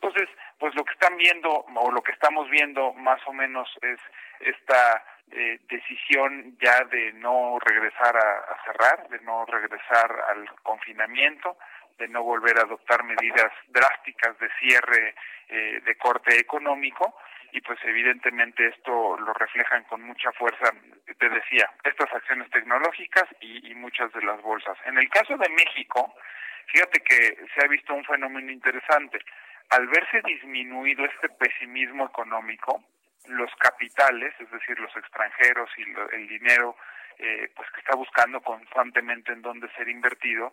Entonces, 0.00 0.28
pues 0.58 0.74
lo 0.76 0.84
que 0.84 0.92
están 0.92 1.16
viendo 1.16 1.50
o 1.50 1.90
lo 1.90 2.02
que 2.02 2.12
estamos 2.12 2.48
viendo 2.50 2.92
más 2.94 3.20
o 3.26 3.32
menos 3.32 3.68
es 3.82 3.98
esta 4.40 5.04
eh, 5.32 5.58
decisión 5.68 6.56
ya 6.60 6.84
de 6.84 7.12
no 7.14 7.58
regresar 7.58 8.16
a, 8.16 8.56
cerrar, 8.64 9.08
de 9.08 9.20
no 9.20 9.44
regresar 9.44 10.10
al 10.30 10.48
confinamiento, 10.62 11.58
de 11.98 12.06
no 12.08 12.22
volver 12.22 12.58
a 12.58 12.62
adoptar 12.62 13.02
medidas 13.02 13.52
drásticas 13.68 14.38
de 14.38 14.48
cierre 14.60 15.14
eh, 15.48 15.82
de 15.84 15.96
corte 15.96 16.38
económico 16.38 17.18
y 17.50 17.60
pues 17.60 17.78
evidentemente 17.82 18.68
esto 18.68 19.18
lo 19.18 19.32
reflejan 19.32 19.82
con 19.84 20.02
mucha 20.02 20.30
fuerza, 20.32 20.70
te 21.18 21.28
decía, 21.28 21.68
estas 21.82 22.12
acciones 22.12 22.48
tecnológicas 22.50 23.24
y, 23.40 23.72
y 23.72 23.74
muchas 23.74 24.12
de 24.12 24.22
las 24.22 24.40
bolsas. 24.42 24.76
En 24.84 24.96
el 24.98 25.08
caso 25.08 25.36
de 25.36 25.48
México, 25.48 26.14
fíjate 26.66 27.00
que 27.00 27.46
se 27.52 27.64
ha 27.64 27.68
visto 27.68 27.94
un 27.94 28.04
fenómeno 28.04 28.52
interesante 28.52 29.18
al 29.70 29.86
verse 29.88 30.22
disminuido 30.24 31.04
este 31.04 31.28
pesimismo 31.28 32.06
económico, 32.06 32.82
los 33.26 33.50
capitales, 33.56 34.32
es 34.40 34.50
decir, 34.50 34.78
los 34.80 34.94
extranjeros 34.96 35.68
y 35.76 35.82
el 36.14 36.28
dinero 36.28 36.76
eh, 37.18 37.50
pues 37.54 37.68
que 37.72 37.80
está 37.80 37.96
buscando 37.96 38.40
constantemente 38.40 39.32
en 39.32 39.42
dónde 39.42 39.68
ser 39.76 39.88
invertido, 39.88 40.52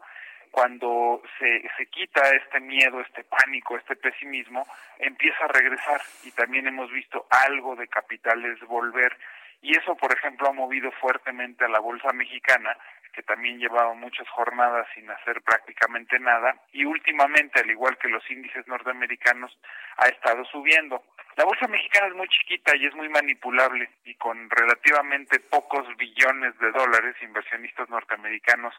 cuando 0.50 1.22
se, 1.38 1.64
se 1.78 1.86
quita 1.88 2.22
este 2.32 2.60
miedo, 2.60 3.02
este 3.02 3.24
pánico, 3.24 3.78
este 3.78 3.96
pesimismo, 3.96 4.66
empieza 5.00 5.46
a 5.46 5.50
regresar. 5.50 6.02
Y 6.24 6.32
también 6.32 6.68
hemos 6.68 6.92
visto 6.92 7.28
algo 7.30 7.76
de 7.76 7.88
capitales 7.88 8.60
volver. 8.62 9.18
Y 9.62 9.78
eso, 9.78 9.96
por 9.96 10.14
ejemplo, 10.14 10.48
ha 10.48 10.54
movido 10.54 10.92
fuertemente 10.94 11.66
a 11.66 11.70
la 11.70 11.80
bolsa 11.80 12.12
mexicana 12.14 12.76
que 13.16 13.24
también 13.24 13.58
llevaba 13.58 13.94
muchas 13.94 14.28
jornadas 14.30 14.86
sin 14.94 15.10
hacer 15.10 15.42
prácticamente 15.42 16.20
nada 16.20 16.56
y 16.74 16.84
últimamente, 16.84 17.62
al 17.62 17.70
igual 17.70 17.98
que 17.98 18.10
los 18.10 18.30
índices 18.30 18.68
norteamericanos, 18.68 19.58
ha 19.98 20.08
estado 20.08 20.44
subiendo. 20.46 21.02
La 21.38 21.46
bolsa 21.46 21.68
mexicana 21.68 22.08
es 22.08 22.16
muy 22.16 22.28
chiquita 22.28 22.76
y 22.76 22.86
es 22.86 22.94
muy 22.94 23.10
manipulable 23.10 23.90
y 24.04 24.16
con 24.16 24.50
relativamente 24.50 25.40
pocos 25.40 25.88
billones 25.98 26.58
de 26.60 26.72
dólares, 26.72 27.16
inversionistas 27.22 27.90
norteamericanos 27.90 28.74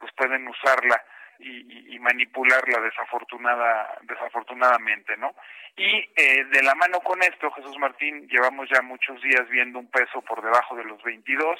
pues 0.00 0.12
pueden 0.14 0.48
usarla 0.48 1.04
y, 1.38 1.94
y, 1.94 1.98
manipularla 1.98 2.80
desafortunada, 2.80 3.98
desafortunadamente, 4.02 5.16
¿no? 5.16 5.34
Y 5.76 6.08
eh, 6.16 6.44
de 6.44 6.62
la 6.62 6.74
mano 6.74 7.00
con 7.00 7.22
esto, 7.22 7.50
Jesús 7.52 7.76
Martín, 7.78 8.28
llevamos 8.28 8.68
ya 8.68 8.82
muchos 8.82 9.20
días 9.22 9.48
viendo 9.48 9.78
un 9.78 9.90
peso 9.90 10.20
por 10.22 10.42
debajo 10.42 10.76
de 10.76 10.84
los 10.84 11.02
22, 11.02 11.58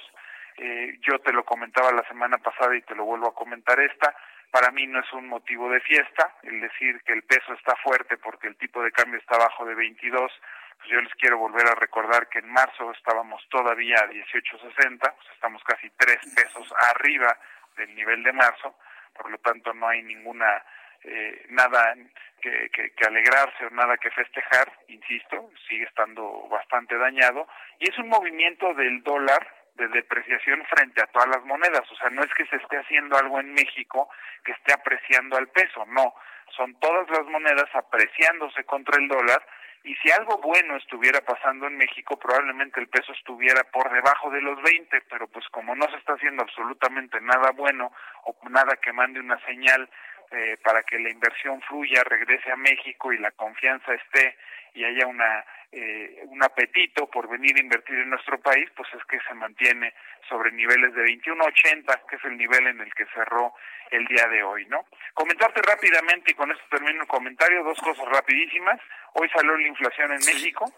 eh, 0.57 0.99
yo 1.01 1.19
te 1.21 1.33
lo 1.33 1.45
comentaba 1.45 1.93
la 1.93 2.07
semana 2.09 2.39
pasada 2.39 2.77
y 2.77 2.83
te 2.83 2.95
lo 2.95 3.05
vuelvo 3.05 3.29
a 3.29 3.35
comentar 3.35 3.79
esta, 3.81 4.15
para 4.51 4.71
mí 4.71 4.87
no 4.87 5.01
es 5.01 5.13
un 5.15 5.29
motivo 5.29 5.71
de 5.71 5.81
fiesta 5.81 6.37
el 6.43 6.61
decir 6.61 7.01
que 7.05 7.15
el 7.15 7.23
peso 7.23 7.55
está 7.55 7.75
fuerte 7.77 8.19
porque 8.19 8.49
el 8.49 8.57
tipo 8.57 8.83
de 8.83 8.93
cambio 8.93 9.19
está 9.19 9.37
abajo 9.37 9.65
de 9.65 9.75
22, 9.75 10.31
pues 10.77 10.91
yo 10.91 11.01
les 11.01 11.15
quiero 11.15 11.39
volver 11.39 11.67
a 11.69 11.75
recordar 11.75 12.29
que 12.29 12.41
en 12.41 12.51
marzo 12.51 12.93
estábamos 12.93 13.43
todavía 13.49 13.97
a 13.97 14.11
18.60, 14.11 14.99
pues 14.99 15.29
estamos 15.35 15.63
casi 15.65 15.89
3 15.97 16.19
pesos 16.35 16.75
arriba 16.91 17.35
del 17.77 17.95
nivel 17.95 18.23
de 18.23 18.33
marzo, 18.33 18.77
por 19.15 19.31
lo 19.31 19.39
tanto 19.39 19.73
no 19.73 19.89
hay 19.89 20.03
ninguna 20.03 20.63
eh, 21.05 21.47
nada 21.49 21.95
que, 22.41 22.71
que, 22.71 23.07
alegrarse 23.07 23.67
o 23.67 23.71
nada 23.71 23.97
que 23.97 24.11
festejar, 24.11 24.71
insisto, 24.89 25.51
sigue 25.67 25.85
estando 25.85 26.47
bastante 26.49 26.99
dañado, 26.99 27.49
y 27.79 27.89
es 27.89 27.99
un 27.99 28.09
movimiento 28.09 28.75
del 28.75 29.03
dólar 29.03 29.62
de 29.75 29.89
depreciación 29.89 30.65
frente 30.67 31.03
a 31.03 31.07
todas 31.07 31.29
las 31.29 31.45
monedas, 31.45 31.91
o 31.91 31.97
sea, 31.97 32.11
no 32.11 32.23
es 32.23 32.33
que 32.35 32.47
se 32.47 32.57
esté 32.57 32.77
haciendo 32.79 33.17
algo 33.17 33.41
en 33.41 33.53
México 33.53 34.09
que 34.45 34.53
esté 34.53 34.73
apreciando 34.75 35.37
al 35.37 35.49
peso, 35.49 35.85
no, 35.87 36.15
son 36.55 36.75
todas 36.81 37.09
las 37.11 37.27
monedas 37.27 37.69
apreciándose 37.75 38.65
contra 38.65 39.01
el 39.01 39.09
dólar 39.09 39.43
y 39.85 39.95
si 39.97 40.13
algo 40.13 40.39
bueno 40.39 40.77
estuviera 40.77 41.21
pasando 41.23 41.67
en 41.67 41.77
México, 41.77 42.17
probablemente 42.17 42.81
el 42.81 42.89
peso 42.89 43.13
estuviera 43.13 43.65
por 43.65 43.91
debajo 43.91 44.31
de 44.31 44.41
los 44.41 44.63
20, 44.63 45.01
pero 45.11 45.27
pues 45.27 45.45
como 45.49 45.75
no 45.75 45.89
se 45.91 45.97
está 45.97 46.13
haciendo 46.13 46.43
absolutamente 46.43 47.21
nada 47.21 47.51
bueno 47.51 47.93
o 48.25 48.37
nada 48.49 48.77
que 48.77 48.93
mande 48.93 49.19
una 49.19 49.45
señal 49.45 49.89
eh, 50.31 50.57
para 50.63 50.83
que 50.85 51.01
la 51.01 51.11
inversión 51.11 51.61
fluya, 51.63 52.05
regrese 52.05 52.53
a 52.53 52.57
México 52.57 53.13
y 53.13 53.19
la 53.19 53.33
confianza 53.33 53.93
esté 53.95 54.37
y 54.75 54.85
haya 54.85 55.07
una 55.07 55.45
eh, 55.75 56.25
un 56.27 56.43
apetito 56.45 57.09
por 57.09 57.29
venir 57.29 57.57
a 57.57 57.61
invertir 57.61 57.99
en 57.99 58.11
nuestro 58.11 58.39
país, 58.41 58.69
pues 58.77 58.89
es 58.93 59.03
que 59.07 59.19
se 59.27 59.33
mantiene 59.33 59.95
sobre 60.29 60.53
niveles 60.53 60.95
de 60.95 61.03
21.80, 61.03 62.07
que 62.11 62.17
es 62.17 62.25
el 62.25 62.37
nivel 62.37 62.67
en 62.67 62.81
el 62.81 62.93
que 62.93 63.07
cerró 63.15 63.55
el 63.91 64.05
día 64.07 64.29
de 64.29 64.43
hoy, 64.43 64.67
¿no? 64.67 64.85
Comentarte 65.15 65.63
rápidamente 65.63 66.33
y 66.33 66.35
con 66.35 66.51
esto 66.51 66.63
termino 66.71 67.01
el 67.01 67.09
comentario, 67.09 67.65
dos 67.65 67.81
cosas 67.81 68.05
rapidísimas. 68.05 68.79
Hoy 69.15 69.31
salió 69.31 69.57
la 69.57 69.67
inflación 69.67 70.13
en 70.13 70.19
México, 70.19 70.71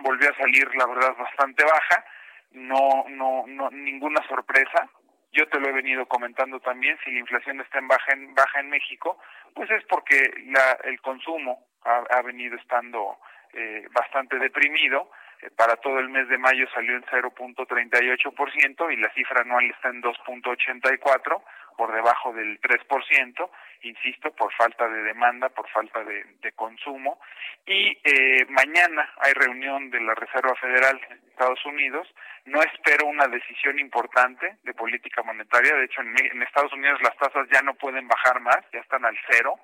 volvió 0.00 0.30
a 0.30 0.36
salir, 0.38 0.74
la 0.74 0.86
verdad, 0.86 1.14
bastante 1.18 1.62
baja, 1.62 2.04
no, 2.52 3.04
no, 3.08 3.44
no, 3.46 3.70
ninguna 3.72 4.26
sorpresa. 4.26 4.88
Yo 5.32 5.46
te 5.48 5.60
lo 5.60 5.68
he 5.68 5.72
venido 5.72 6.06
comentando 6.06 6.60
también, 6.60 6.96
si 7.04 7.10
la 7.10 7.20
inflación 7.20 7.60
está 7.60 7.78
en 7.78 7.88
baja 7.88 8.12
en, 8.12 8.34
baja 8.34 8.60
en 8.60 8.70
México, 8.70 9.18
pues 9.54 9.70
es 9.70 9.84
porque 9.84 10.32
la, 10.46 10.78
el 10.84 10.98
consumo 11.02 11.66
ha, 11.82 12.04
ha 12.10 12.22
venido 12.22 12.56
estando 12.56 13.18
eh, 13.54 13.86
bastante 13.92 14.38
deprimido. 14.38 15.10
Eh, 15.40 15.50
para 15.56 15.76
todo 15.76 15.98
el 15.98 16.08
mes 16.08 16.28
de 16.28 16.38
mayo 16.38 16.66
salió 16.74 16.96
en 16.96 17.04
0.38% 17.04 18.92
y 18.92 18.96
la 18.96 19.12
cifra 19.14 19.42
anual 19.42 19.64
está 19.70 19.90
en 19.90 20.02
2.84, 20.02 21.42
por 21.76 21.92
debajo 21.92 22.32
del 22.32 22.60
3%, 22.60 23.50
insisto, 23.82 24.32
por 24.34 24.52
falta 24.54 24.88
de 24.88 25.02
demanda, 25.02 25.48
por 25.48 25.68
falta 25.70 26.02
de, 26.04 26.52
consumo. 26.52 27.20
Y 27.66 27.98
eh, 28.04 28.46
mañana 28.48 29.08
hay 29.18 29.32
reunión 29.32 29.90
de 29.90 30.00
la 30.00 30.14
Reserva 30.14 30.54
Federal 30.56 31.00
de 31.00 31.30
Estados 31.30 31.64
Unidos. 31.66 32.08
No 32.44 32.60
espero 32.62 33.06
una 33.06 33.26
decisión 33.26 33.78
importante 33.78 34.56
de 34.62 34.74
política 34.74 35.22
monetaria. 35.22 35.74
De 35.74 35.84
hecho, 35.84 36.00
en, 36.02 36.14
en 36.18 36.42
Estados 36.42 36.72
Unidos 36.72 37.00
las 37.02 37.16
tasas 37.16 37.48
ya 37.52 37.62
no 37.62 37.74
pueden 37.74 38.06
bajar 38.06 38.40
más, 38.40 38.60
ya 38.72 38.80
están 38.80 39.04
al 39.04 39.16
cero. 39.28 39.58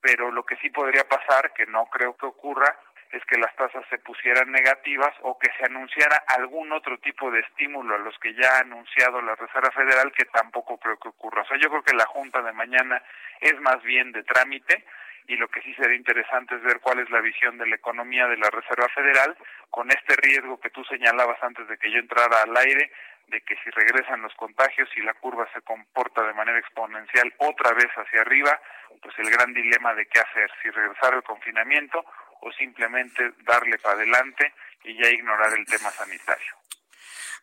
Pero 0.00 0.30
lo 0.30 0.44
que 0.44 0.56
sí 0.56 0.70
podría 0.70 1.04
pasar, 1.08 1.52
que 1.54 1.66
no 1.66 1.86
creo 1.86 2.16
que 2.16 2.26
ocurra, 2.26 2.76
es 3.16 3.24
que 3.24 3.38
las 3.38 3.54
tasas 3.56 3.84
se 3.90 3.98
pusieran 3.98 4.50
negativas 4.50 5.14
o 5.22 5.38
que 5.38 5.50
se 5.58 5.64
anunciara 5.64 6.22
algún 6.28 6.72
otro 6.72 6.98
tipo 6.98 7.30
de 7.30 7.40
estímulo 7.40 7.94
a 7.94 7.98
los 7.98 8.18
que 8.18 8.34
ya 8.34 8.56
ha 8.56 8.60
anunciado 8.60 9.20
la 9.22 9.34
Reserva 9.34 9.70
Federal, 9.70 10.12
que 10.12 10.24
tampoco 10.26 10.78
creo 10.78 10.98
que 10.98 11.08
ocurra. 11.08 11.42
O 11.42 11.46
sea, 11.46 11.58
yo 11.58 11.68
creo 11.68 11.82
que 11.82 11.94
la 11.94 12.06
Junta 12.06 12.42
de 12.42 12.52
mañana 12.52 13.02
es 13.40 13.58
más 13.60 13.82
bien 13.82 14.12
de 14.12 14.22
trámite 14.22 14.84
y 15.28 15.36
lo 15.36 15.48
que 15.48 15.60
sí 15.62 15.74
sería 15.74 15.96
interesante 15.96 16.54
es 16.54 16.62
ver 16.62 16.80
cuál 16.80 17.00
es 17.00 17.10
la 17.10 17.20
visión 17.20 17.58
de 17.58 17.66
la 17.66 17.76
economía 17.76 18.26
de 18.28 18.36
la 18.36 18.50
Reserva 18.50 18.88
Federal 18.94 19.36
con 19.70 19.90
este 19.90 20.14
riesgo 20.16 20.60
que 20.60 20.70
tú 20.70 20.84
señalabas 20.84 21.42
antes 21.42 21.66
de 21.68 21.78
que 21.78 21.90
yo 21.90 21.98
entrara 21.98 22.42
al 22.42 22.56
aire 22.56 22.92
de 23.28 23.40
que 23.40 23.56
si 23.64 23.70
regresan 23.70 24.22
los 24.22 24.34
contagios 24.34 24.88
y 24.96 25.02
la 25.02 25.14
curva 25.14 25.48
se 25.52 25.60
comporta 25.62 26.22
de 26.22 26.34
manera 26.34 26.58
exponencial 26.58 27.34
otra 27.38 27.72
vez 27.72 27.88
hacia 27.96 28.20
arriba, 28.20 28.60
pues 29.02 29.18
el 29.18 29.30
gran 29.30 29.52
dilema 29.52 29.94
de 29.94 30.06
qué 30.06 30.20
hacer, 30.20 30.48
si 30.62 30.70
regresar 30.70 31.14
al 31.14 31.24
confinamiento 31.24 32.04
o 32.40 32.52
simplemente 32.52 33.32
darle 33.44 33.78
para 33.78 33.96
adelante 33.96 34.52
y 34.84 34.96
ya 34.96 35.08
ignorar 35.10 35.52
el 35.52 35.66
tema 35.66 35.90
sanitario. 35.90 36.56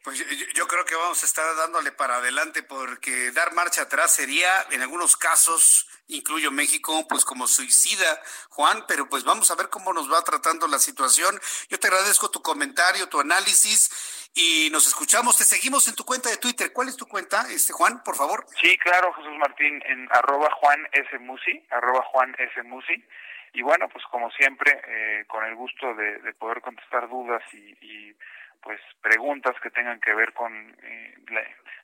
Pues 0.03 0.19
yo, 0.53 0.67
creo 0.67 0.83
que 0.83 0.95
vamos 0.95 1.23
a 1.23 1.25
estar 1.25 1.55
dándole 1.55 1.93
para 1.93 2.17
adelante 2.17 2.61
porque 2.61 3.31
dar 3.31 3.53
marcha 3.53 3.83
atrás 3.83 4.13
sería, 4.13 4.49
en 4.71 4.81
algunos 4.81 5.15
casos, 5.15 5.87
incluyo 6.07 6.51
México, 6.51 7.07
pues 7.07 7.23
como 7.23 7.47
suicida, 7.47 8.21
Juan, 8.49 8.83
pero 8.85 9.07
pues 9.07 9.23
vamos 9.23 9.49
a 9.49 9.55
ver 9.55 9.69
cómo 9.69 9.93
nos 9.93 10.11
va 10.11 10.21
tratando 10.23 10.67
la 10.67 10.79
situación. 10.79 11.39
Yo 11.69 11.79
te 11.79 11.87
agradezco 11.87 12.29
tu 12.29 12.41
comentario, 12.41 13.07
tu 13.07 13.21
análisis 13.21 14.29
y 14.35 14.69
nos 14.71 14.87
escuchamos. 14.87 15.37
Te 15.37 15.45
seguimos 15.45 15.87
en 15.87 15.95
tu 15.95 16.03
cuenta 16.03 16.29
de 16.29 16.35
Twitter. 16.35 16.73
¿Cuál 16.73 16.89
es 16.89 16.97
tu 16.97 17.07
cuenta, 17.07 17.49
este 17.49 17.71
Juan, 17.71 18.03
por 18.03 18.17
favor? 18.17 18.45
Sí, 18.61 18.77
claro, 18.79 19.13
Jesús 19.13 19.37
Martín, 19.37 19.81
en 19.85 20.09
arroba 20.11 20.51
Juan 20.55 20.85
S. 20.91 21.17
Musi, 21.19 21.65
arroba 21.69 22.03
Juan 22.11 22.35
S. 22.37 22.61
Musi. 22.63 23.05
Y 23.53 23.61
bueno, 23.61 23.87
pues 23.89 24.03
como 24.05 24.31
siempre, 24.31 24.81
eh, 24.87 25.25
con 25.27 25.45
el 25.45 25.55
gusto 25.55 25.93
de, 25.93 26.33
poder 26.33 26.61
contestar 26.61 27.07
dudas 27.07 27.43
y, 27.53 28.13
pues 28.61 28.79
preguntas 29.01 29.53
que 29.61 29.69
tengan 29.69 29.99
que 29.99 30.13
ver 30.13 30.31
con, 30.33 30.53
eh, 30.83 31.15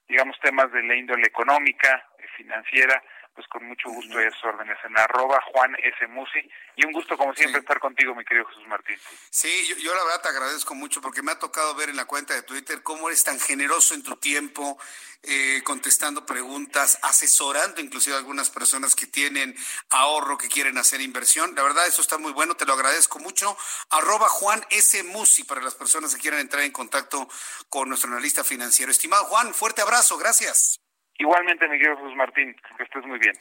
digamos, 0.08 0.40
temas 0.40 0.72
de 0.72 0.82
la 0.82 0.96
índole 0.96 1.24
económica, 1.28 2.08
eh, 2.18 2.26
financiera, 2.38 3.04
pues 3.40 3.48
con 3.48 3.66
mucho 3.70 3.90
gusto 3.90 4.20
a 4.20 4.32
sus 4.32 4.44
órdenes 4.44 4.78
en 4.84 4.98
arroba 4.98 5.40
Juan 5.54 5.74
S. 5.82 6.08
Musi. 6.08 6.40
Y 6.76 6.86
un 6.86 6.92
gusto, 6.92 7.18
como 7.18 7.34
siempre, 7.34 7.62
estar 7.62 7.80
contigo, 7.80 8.14
mi 8.14 8.26
querido 8.26 8.46
Jesús 8.48 8.68
Martín. 8.68 8.98
Sí, 9.30 9.66
yo, 9.70 9.78
yo, 9.78 9.96
la 9.96 10.04
verdad 10.04 10.22
te 10.24 10.28
agradezco 10.28 10.76
mucho 10.76 11.00
porque 11.00 11.22
me 11.22 11.32
ha 11.32 11.40
tocado 11.40 11.74
ver 11.74 11.88
en 11.88 11.96
la 11.96 12.04
cuenta 12.04 12.34
de 12.34 12.42
Twitter 12.42 12.84
cómo 12.84 13.08
eres 13.08 13.24
tan 13.24 13.40
generoso 13.40 13.94
en 13.94 14.04
tu 14.04 14.18
tiempo, 14.18 14.78
eh, 15.24 15.62
contestando 15.64 16.26
preguntas, 16.26 17.00
asesorando 17.02 17.80
inclusive 17.80 18.18
a 18.18 18.20
algunas 18.20 18.50
personas 18.50 18.94
que 18.94 19.08
tienen 19.08 19.56
ahorro, 19.90 20.38
que 20.38 20.50
quieren 20.50 20.78
hacer 20.78 21.00
inversión. 21.00 21.56
La 21.56 21.64
verdad, 21.64 21.88
eso 21.88 22.02
está 22.02 22.18
muy 22.18 22.34
bueno, 22.34 22.56
te 22.56 22.66
lo 22.66 22.74
agradezco 22.74 23.20
mucho. 23.20 23.56
Arroba 23.90 24.28
Juan 24.28 24.66
S. 24.70 25.02
Musi 25.04 25.46
para 25.46 25.62
las 25.62 25.76
personas 25.76 26.14
que 26.14 26.20
quieran 26.20 26.42
entrar 26.42 26.64
en 26.64 26.74
contacto 26.74 27.30
con 27.70 27.88
nuestro 27.88 28.12
analista 28.12 28.44
financiero. 28.44 28.92
Estimado 28.92 29.24
Juan, 29.28 29.54
fuerte 29.54 29.82
abrazo, 29.82 30.18
gracias. 30.18 30.82
Igualmente, 31.20 31.68
mi 31.68 31.78
querido 31.78 31.98
Jesús 31.98 32.16
Martín, 32.16 32.56
que 32.78 32.84
estés 32.84 33.06
muy 33.06 33.20
bien. 33.20 33.38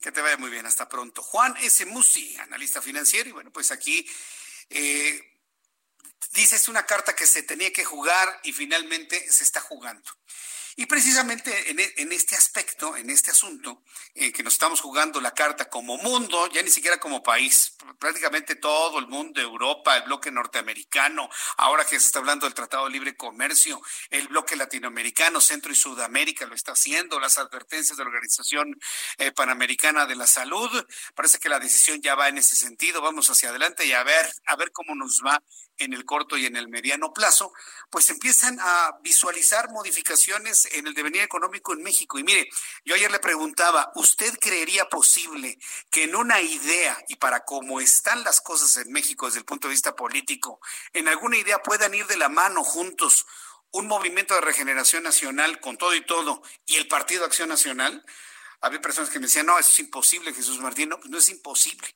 Que 0.00 0.12
te 0.12 0.20
vaya 0.20 0.36
muy 0.36 0.50
bien, 0.50 0.66
hasta 0.66 0.88
pronto. 0.88 1.22
Juan 1.22 1.56
S. 1.56 1.86
Musi, 1.86 2.36
analista 2.36 2.82
financiero, 2.82 3.30
y 3.30 3.32
bueno, 3.32 3.50
pues 3.50 3.72
aquí 3.72 4.06
eh, 4.68 5.40
dice 6.32 6.56
es 6.56 6.68
una 6.68 6.84
carta 6.84 7.16
que 7.16 7.26
se 7.26 7.42
tenía 7.42 7.72
que 7.72 7.82
jugar 7.82 8.28
y 8.44 8.52
finalmente 8.52 9.18
se 9.32 9.42
está 9.42 9.62
jugando. 9.62 10.10
Y 10.76 10.86
precisamente 10.86 11.70
en, 11.70 11.78
e, 11.78 12.14
este 12.14 12.36
aspecto, 12.36 12.96
en 12.96 13.10
este 13.10 13.30
asunto, 13.30 13.82
en 14.14 14.32
que 14.32 14.42
nos 14.42 14.54
estamos 14.54 14.80
jugando 14.80 15.20
la 15.20 15.32
carta 15.32 15.68
como 15.68 15.96
mundo, 15.98 16.48
ya 16.52 16.62
ni 16.62 16.70
siquiera 16.70 16.98
como 16.98 17.22
país, 17.22 17.76
prácticamente 17.98 18.56
todo 18.56 18.98
el 18.98 19.06
mundo, 19.06 19.40
Europa, 19.40 19.96
el 19.96 20.02
bloque 20.04 20.32
norteamericano, 20.32 21.28
ahora 21.58 21.84
que 21.84 22.00
se 22.00 22.06
está 22.06 22.18
hablando 22.18 22.46
del 22.46 22.54
Tratado 22.54 22.84
de 22.86 22.90
Libre 22.90 23.16
Comercio, 23.16 23.80
el 24.10 24.28
bloque 24.28 24.56
latinoamericano, 24.56 25.40
Centro 25.40 25.72
y 25.72 25.76
Sudamérica 25.76 26.46
lo 26.46 26.54
está 26.54 26.72
haciendo, 26.72 27.20
las 27.20 27.38
advertencias 27.38 27.96
de 27.96 28.04
la 28.04 28.10
Organización 28.10 28.76
eh, 29.18 29.30
Panamericana 29.30 30.06
de 30.06 30.16
la 30.16 30.26
Salud, 30.26 30.70
parece 31.14 31.38
que 31.38 31.48
la 31.48 31.60
decisión 31.60 32.00
ya 32.02 32.16
va 32.16 32.28
en 32.28 32.38
ese 32.38 32.56
sentido, 32.56 33.00
vamos 33.00 33.30
hacia 33.30 33.50
adelante 33.50 33.86
y 33.86 33.92
a 33.92 34.02
ver, 34.02 34.26
a 34.46 34.56
ver 34.56 34.72
cómo 34.72 34.94
nos 34.94 35.20
va 35.24 35.40
en 35.78 35.92
el 35.92 36.04
corto 36.04 36.36
y 36.36 36.46
en 36.46 36.56
el 36.56 36.68
mediano 36.68 37.12
plazo, 37.12 37.52
pues 37.90 38.08
empiezan 38.10 38.58
a 38.60 38.98
visualizar 39.02 39.70
modificaciones 39.70 40.63
en 40.72 40.86
el 40.86 40.94
devenir 40.94 41.22
económico 41.22 41.72
en 41.72 41.82
México. 41.82 42.18
Y 42.18 42.24
mire, 42.24 42.48
yo 42.84 42.94
ayer 42.94 43.10
le 43.10 43.18
preguntaba, 43.18 43.90
¿usted 43.94 44.36
creería 44.38 44.88
posible 44.88 45.58
que 45.90 46.04
en 46.04 46.16
una 46.16 46.40
idea 46.40 46.96
y 47.08 47.16
para 47.16 47.44
cómo 47.44 47.80
están 47.80 48.24
las 48.24 48.40
cosas 48.40 48.76
en 48.76 48.92
México 48.92 49.26
desde 49.26 49.40
el 49.40 49.44
punto 49.44 49.68
de 49.68 49.72
vista 49.72 49.94
político, 49.96 50.60
en 50.92 51.08
alguna 51.08 51.36
idea 51.36 51.62
puedan 51.62 51.94
ir 51.94 52.06
de 52.06 52.16
la 52.16 52.28
mano 52.28 52.62
juntos 52.64 53.26
un 53.72 53.88
movimiento 53.88 54.34
de 54.34 54.40
regeneración 54.40 55.02
nacional 55.02 55.58
con 55.58 55.76
todo 55.76 55.94
y 55.94 56.06
todo 56.06 56.42
y 56.64 56.76
el 56.76 56.86
Partido 56.86 57.24
Acción 57.24 57.48
Nacional? 57.48 58.04
Había 58.64 58.80
personas 58.80 59.10
que 59.10 59.18
me 59.18 59.26
decían, 59.26 59.44
no, 59.44 59.58
eso 59.58 59.68
es 59.70 59.80
imposible, 59.80 60.32
Jesús 60.32 60.58
Martín. 60.58 60.88
No, 60.88 60.96
pues 60.96 61.10
no 61.10 61.18
es 61.18 61.28
imposible. 61.28 61.86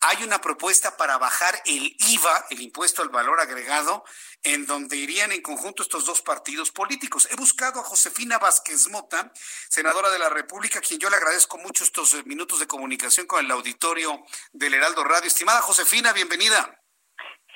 Hay 0.00 0.22
una 0.22 0.40
propuesta 0.40 0.96
para 0.96 1.18
bajar 1.18 1.56
el 1.66 1.96
IVA, 1.98 2.46
el 2.50 2.60
impuesto 2.60 3.02
al 3.02 3.08
valor 3.08 3.40
agregado, 3.40 4.04
en 4.44 4.64
donde 4.64 4.96
irían 4.96 5.32
en 5.32 5.42
conjunto 5.42 5.82
estos 5.82 6.06
dos 6.06 6.22
partidos 6.22 6.70
políticos. 6.70 7.26
He 7.32 7.36
buscado 7.36 7.80
a 7.80 7.82
Josefina 7.82 8.38
Vázquez 8.38 8.88
Mota, 8.90 9.32
senadora 9.68 10.08
de 10.10 10.20
la 10.20 10.28
República, 10.28 10.78
a 10.78 10.82
quien 10.82 11.00
yo 11.00 11.10
le 11.10 11.16
agradezco 11.16 11.58
mucho 11.58 11.82
estos 11.82 12.14
eh, 12.14 12.22
minutos 12.26 12.60
de 12.60 12.68
comunicación 12.68 13.26
con 13.26 13.44
el 13.44 13.50
auditorio 13.50 14.24
del 14.52 14.74
Heraldo 14.74 15.02
Radio. 15.02 15.26
Estimada 15.26 15.62
Josefina, 15.62 16.12
bienvenida. 16.12 16.80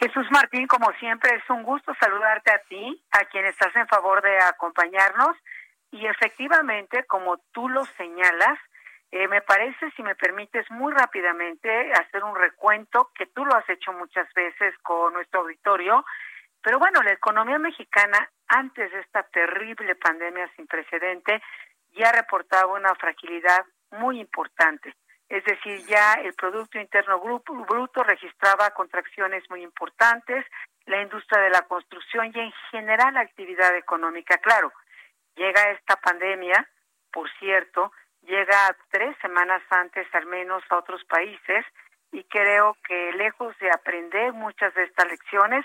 Jesús 0.01 0.27
Martín, 0.33 0.67
como 0.67 0.91
siempre, 0.99 1.33
es 1.37 1.49
un 1.49 1.63
gusto 1.63 1.93
saludarte 2.01 2.51
a 2.51 2.61
ti, 2.69 3.05
a 3.13 3.25
quien 3.27 3.47
estás 3.47 3.75
en 3.77 3.87
favor 3.87 4.21
de 4.21 4.37
acompañarnos. 4.41 5.37
Y 5.91 6.07
efectivamente, 6.07 7.05
como 7.05 7.39
tú 7.53 7.69
lo 7.69 7.85
señalas, 7.85 8.59
eh, 9.11 9.27
me 9.27 9.41
parece, 9.41 9.91
si 9.93 10.03
me 10.03 10.15
permites, 10.15 10.71
muy 10.71 10.93
rápidamente 10.93 11.93
hacer 11.93 12.23
un 12.25 12.37
recuento, 12.37 13.11
que 13.15 13.27
tú 13.27 13.45
lo 13.45 13.55
has 13.55 13.69
hecho 13.71 13.93
muchas 13.93 14.33
veces 14.35 14.75
con 14.83 15.15
nuestro 15.15 15.41
auditorio. 15.41 16.05
Pero 16.61 16.79
bueno, 16.79 17.03
la 17.03 17.13
economía 17.13 17.59
mexicana, 17.59 18.29
antes 18.49 18.93
de 18.93 19.01
esta 19.01 19.23
terrible 19.23 19.95
pandemia 19.95 20.51
sin 20.57 20.67
precedente, 20.67 21.41
ya 21.95 22.13
reportaba 22.13 22.75
una 22.75 22.95
fragilidad 22.97 23.65
muy 23.93 24.21
importante. 24.21 24.95
Es 25.29 25.45
decir, 25.45 25.85
ya 25.87 26.15
el 26.15 26.35
Producto 26.35 26.79
Interno 26.79 27.21
Bruto 27.21 28.03
registraba 28.03 28.71
contracciones 28.71 29.45
muy 29.51 29.63
importantes, 29.63 30.45
la 30.87 31.03
industria 31.03 31.43
de 31.43 31.51
la 31.51 31.63
construcción 31.63 32.33
y 32.35 32.41
en 32.41 32.53
general 32.71 33.15
la 33.15 33.21
actividad 33.21 33.77
económica. 33.77 34.39
Claro, 34.39 34.73
llega 35.39 35.71
esta 35.71 35.97
pandemia, 35.97 36.69
por 37.13 37.31
cierto, 37.39 37.93
llega 38.23 38.77
tres 38.91 39.17
semanas 39.23 39.63
antes 39.71 40.07
al 40.15 40.27
menos 40.27 40.63
a 40.69 40.77
otros 40.77 41.03
países 41.05 41.65
y 42.13 42.25
creo 42.25 42.77
que 42.87 43.13
lejos 43.13 43.57
de 43.59 43.71
aprender 43.71 44.33
muchas 44.33 44.75
de 44.75 44.85
estas 44.85 45.07
lecciones, 45.09 45.65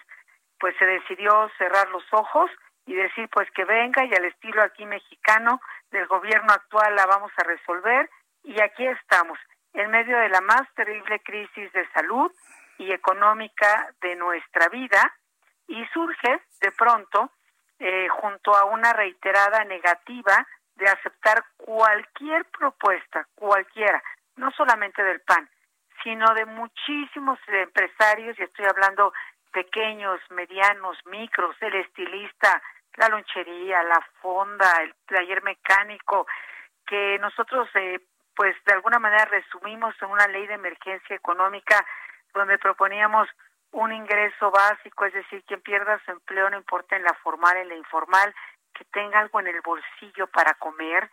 pues 0.59 0.75
se 0.77 0.85
decidió 0.85 1.49
cerrar 1.57 1.89
los 1.89 2.03
ojos 2.11 2.49
y 2.85 2.93
decir 2.93 3.27
pues 3.31 3.49
que 3.51 3.65
venga 3.65 4.05
y 4.05 4.13
al 4.13 4.25
estilo 4.25 4.61
aquí 4.61 4.85
mexicano 4.85 5.59
del 5.91 6.05
gobierno 6.07 6.53
actual 6.53 6.95
la 6.95 7.05
vamos 7.05 7.31
a 7.37 7.43
resolver 7.43 8.09
y 8.43 8.61
aquí 8.61 8.85
estamos 8.85 9.39
en 9.73 9.89
medio 9.89 10.17
de 10.17 10.29
la 10.29 10.41
más 10.41 10.61
terrible 10.75 11.19
crisis 11.21 11.71
de 11.71 11.87
salud 11.93 12.31
y 12.77 12.91
económica 12.91 13.93
de 14.01 14.15
nuestra 14.15 14.67
vida 14.67 15.15
y 15.67 15.83
surge 15.93 16.41
de 16.61 16.71
pronto 16.71 17.31
eh, 17.85 18.07
junto 18.07 18.55
a 18.55 18.63
una 18.63 18.93
reiterada 18.93 19.65
negativa 19.65 20.47
de 20.75 20.87
aceptar 20.87 21.43
cualquier 21.57 22.45
propuesta, 22.45 23.27
cualquiera, 23.35 24.01
no 24.37 24.51
solamente 24.51 25.03
del 25.03 25.19
PAN, 25.19 25.49
sino 26.01 26.33
de 26.33 26.45
muchísimos 26.45 27.37
empresarios, 27.47 28.39
y 28.39 28.43
estoy 28.43 28.67
hablando 28.67 29.11
pequeños, 29.51 30.21
medianos, 30.29 30.97
micros, 31.07 31.57
el 31.59 31.75
estilista, 31.75 32.61
la 32.95 33.09
lonchería, 33.09 33.83
la 33.83 33.99
fonda, 34.21 34.81
el 34.81 34.95
taller 35.05 35.43
mecánico, 35.43 36.25
que 36.87 37.17
nosotros 37.19 37.67
eh, 37.75 37.99
pues 38.33 38.55
de 38.65 38.73
alguna 38.75 38.99
manera 38.99 39.25
resumimos 39.25 39.93
en 40.01 40.09
una 40.09 40.27
ley 40.27 40.47
de 40.47 40.53
emergencia 40.53 41.17
económica 41.17 41.85
donde 42.33 42.57
proponíamos 42.59 43.27
un 43.73 43.91
ingreso 43.91 44.51
básico, 44.51 45.05
es 45.05 45.13
decir, 45.13 45.43
quien 45.45 45.61
pierda 45.61 46.01
su 46.05 46.11
empleo, 46.11 46.49
no 46.49 46.57
importa 46.57 46.95
en 46.95 47.03
la 47.03 47.13
formal, 47.23 47.57
en 47.57 47.69
la 47.69 47.75
informal, 47.75 48.33
que 48.73 48.85
tenga 48.85 49.19
algo 49.19 49.39
en 49.39 49.47
el 49.47 49.61
bolsillo 49.61 50.27
para 50.27 50.53
comer, 50.55 51.09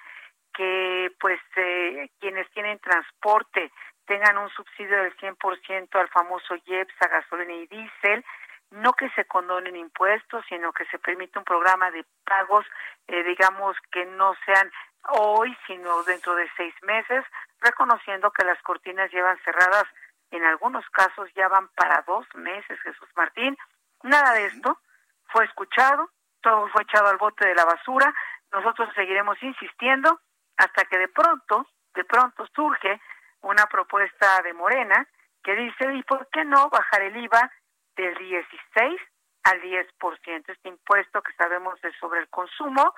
que 0.55 1.13
pues 1.19 1.41
eh, 1.57 2.11
quienes 2.19 2.51
tienen 2.51 2.79
transporte 2.79 3.71
tengan 4.07 4.39
un 4.39 4.51
subsidio 4.51 5.03
del 5.03 5.17
100% 5.17 5.89
al 5.99 6.09
famoso 6.09 6.55
IEPS, 6.67 6.95
gasolina 6.99 7.53
y 7.55 7.67
diésel, 7.67 8.25
no 8.71 8.93
que 8.93 9.09
se 9.11 9.25
condonen 9.25 9.77
impuestos, 9.77 10.45
sino 10.49 10.73
que 10.73 10.85
se 10.87 10.99
permita 10.99 11.39
un 11.39 11.45
programa 11.45 11.91
de 11.91 12.05
pagos, 12.25 12.67
eh, 13.09 13.23
digamos, 13.25 13.77
que 13.91 14.05
no 14.05 14.35
sean 14.45 14.71
hoy, 15.09 15.57
sino 15.67 16.03
dentro 16.05 16.35
de 16.35 16.49
seis 16.57 16.75
meses, 16.83 17.25
reconociendo 17.61 18.31
que 18.31 18.45
las 18.45 18.61
cortinas 18.63 19.11
llevan 19.13 19.39
cerradas, 19.45 19.85
en 20.31 20.45
algunos 20.45 20.89
casos 20.91 21.29
ya 21.35 21.49
van 21.49 21.69
para 21.69 22.03
dos 22.07 22.27
meses, 22.35 22.81
Jesús 22.81 23.09
Martín. 23.17 23.57
Nada 24.03 24.33
de 24.35 24.47
esto 24.47 24.79
fue 25.27 25.45
escuchado, 25.45 26.11
todo 26.41 26.69
fue 26.69 26.83
echado 26.83 27.09
al 27.09 27.19
bote 27.19 27.47
de 27.47 27.55
la 27.55 27.65
basura, 27.65 28.15
nosotros 28.53 28.89
seguiremos 28.95 29.41
insistiendo 29.43 30.21
hasta 30.57 30.85
que 30.85 30.99
de 30.99 31.09
pronto, 31.09 31.67
de 31.95 32.05
pronto 32.05 32.47
surge 32.55 33.01
una 33.43 33.67
propuesta 33.67 34.43
de 34.43 34.53
Morena 34.53 35.07
que 35.43 35.55
dice, 35.55 35.95
¿y 35.95 36.03
por 36.03 36.29
qué 36.31 36.45
no 36.45 36.69
bajar 36.69 37.03
el 37.03 37.17
IVA 37.17 37.51
del 37.97 38.15
16 38.17 39.01
al 39.45 39.63
10%? 39.63 40.45
Este 40.49 40.69
impuesto 40.69 41.23
que 41.23 41.33
sabemos 41.35 41.83
es 41.83 41.95
sobre 41.99 42.21
el 42.21 42.29
consumo. 42.29 42.95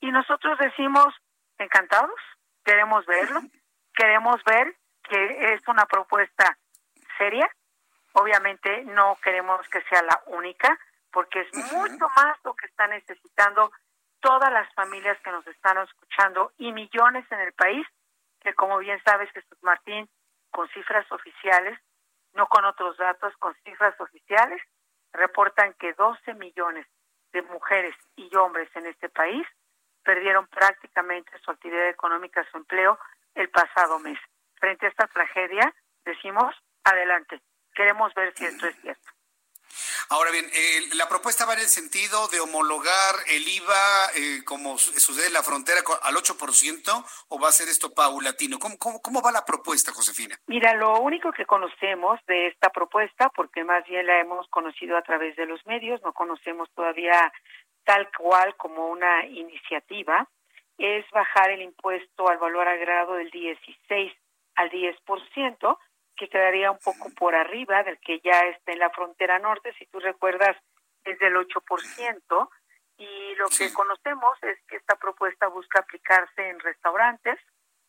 Y 0.00 0.10
nosotros 0.12 0.58
decimos, 0.58 1.14
encantados, 1.58 2.20
queremos 2.64 3.04
verlo, 3.06 3.40
queremos 3.94 4.42
ver 4.44 4.76
que 5.08 5.54
es 5.54 5.66
una 5.68 5.86
propuesta 5.86 6.56
seria. 7.18 7.48
Obviamente 8.12 8.84
no 8.84 9.16
queremos 9.22 9.66
que 9.68 9.82
sea 9.82 10.02
la 10.02 10.22
única, 10.26 10.78
porque 11.12 11.40
es 11.40 11.72
mucho 11.72 12.08
más 12.16 12.36
lo 12.44 12.54
que 12.54 12.66
están 12.66 12.90
necesitando 12.90 13.70
todas 14.20 14.52
las 14.52 14.72
familias 14.74 15.18
que 15.22 15.30
nos 15.30 15.46
están 15.46 15.78
escuchando 15.78 16.52
y 16.58 16.72
millones 16.72 17.24
en 17.30 17.40
el 17.40 17.52
país, 17.52 17.86
que 18.40 18.54
como 18.54 18.78
bien 18.78 19.00
sabes, 19.04 19.30
Jesús 19.32 19.58
Martín, 19.62 20.08
con 20.50 20.68
cifras 20.68 21.10
oficiales, 21.12 21.78
no 22.32 22.46
con 22.46 22.64
otros 22.64 22.96
datos, 22.96 23.36
con 23.38 23.54
cifras 23.64 23.98
oficiales, 24.00 24.60
reportan 25.12 25.74
que 25.74 25.92
12 25.94 26.34
millones 26.34 26.86
de 27.32 27.42
mujeres 27.42 27.94
y 28.16 28.34
hombres 28.36 28.68
en 28.74 28.86
este 28.86 29.08
país 29.08 29.46
perdieron 30.02 30.46
prácticamente 30.48 31.32
su 31.40 31.50
actividad 31.50 31.88
económica, 31.88 32.44
su 32.50 32.56
empleo 32.56 32.98
el 33.34 33.50
pasado 33.50 33.98
mes. 33.98 34.18
Frente 34.64 34.86
a 34.86 34.88
esta 34.88 35.06
tragedia, 35.08 35.74
decimos, 36.06 36.54
adelante, 36.84 37.38
queremos 37.74 38.14
ver 38.14 38.32
si 38.34 38.46
esto 38.46 38.66
es 38.66 38.74
cierto. 38.80 39.10
Ahora 40.08 40.30
bien, 40.30 40.46
eh, 40.46 40.88
la 40.94 41.06
propuesta 41.06 41.44
va 41.44 41.52
en 41.52 41.58
el 41.58 41.66
sentido 41.66 42.28
de 42.28 42.40
homologar 42.40 43.14
el 43.28 43.46
IVA 43.46 44.06
eh, 44.16 44.42
como 44.46 44.78
sucede 44.78 45.26
en 45.26 45.34
la 45.34 45.42
frontera 45.42 45.80
al 46.00 46.14
8% 46.14 47.04
o 47.28 47.38
va 47.38 47.48
a 47.50 47.52
ser 47.52 47.68
esto 47.68 47.92
paulatino. 47.92 48.58
¿Cómo, 48.58 48.78
cómo, 48.78 49.02
cómo 49.02 49.20
va 49.20 49.32
la 49.32 49.44
propuesta, 49.44 49.92
Josefina? 49.92 50.34
Mira, 50.46 50.72
lo 50.72 50.98
único 50.98 51.30
que 51.32 51.44
conocemos 51.44 52.18
de 52.26 52.46
esta 52.46 52.70
propuesta, 52.70 53.28
porque 53.36 53.64
más 53.64 53.84
bien 53.84 54.06
la 54.06 54.18
hemos 54.18 54.48
conocido 54.48 54.96
a 54.96 55.02
través 55.02 55.36
de 55.36 55.44
los 55.44 55.60
medios, 55.66 56.00
no 56.02 56.14
conocemos 56.14 56.70
todavía 56.74 57.30
tal 57.84 58.08
cual 58.16 58.56
como 58.56 58.88
una 58.88 59.26
iniciativa, 59.26 60.26
es 60.78 61.04
bajar 61.10 61.50
el 61.50 61.60
impuesto 61.60 62.28
al 62.30 62.38
valor 62.38 62.66
agregado 62.66 63.16
del 63.16 63.30
16 63.30 64.10
al 64.56 64.70
10%, 64.70 65.78
que 66.16 66.28
quedaría 66.28 66.70
un 66.70 66.78
poco 66.78 67.10
por 67.16 67.34
arriba 67.34 67.82
del 67.82 67.98
que 67.98 68.20
ya 68.20 68.40
está 68.46 68.72
en 68.72 68.78
la 68.78 68.90
frontera 68.90 69.38
norte, 69.38 69.74
si 69.78 69.86
tú 69.86 69.98
recuerdas, 70.00 70.56
es 71.04 71.18
del 71.18 71.34
8%, 71.34 72.48
y 72.96 73.34
lo 73.34 73.48
que 73.48 73.72
conocemos 73.72 74.38
es 74.42 74.58
que 74.68 74.76
esta 74.76 74.94
propuesta 74.96 75.48
busca 75.48 75.80
aplicarse 75.80 76.48
en 76.48 76.60
restaurantes, 76.60 77.38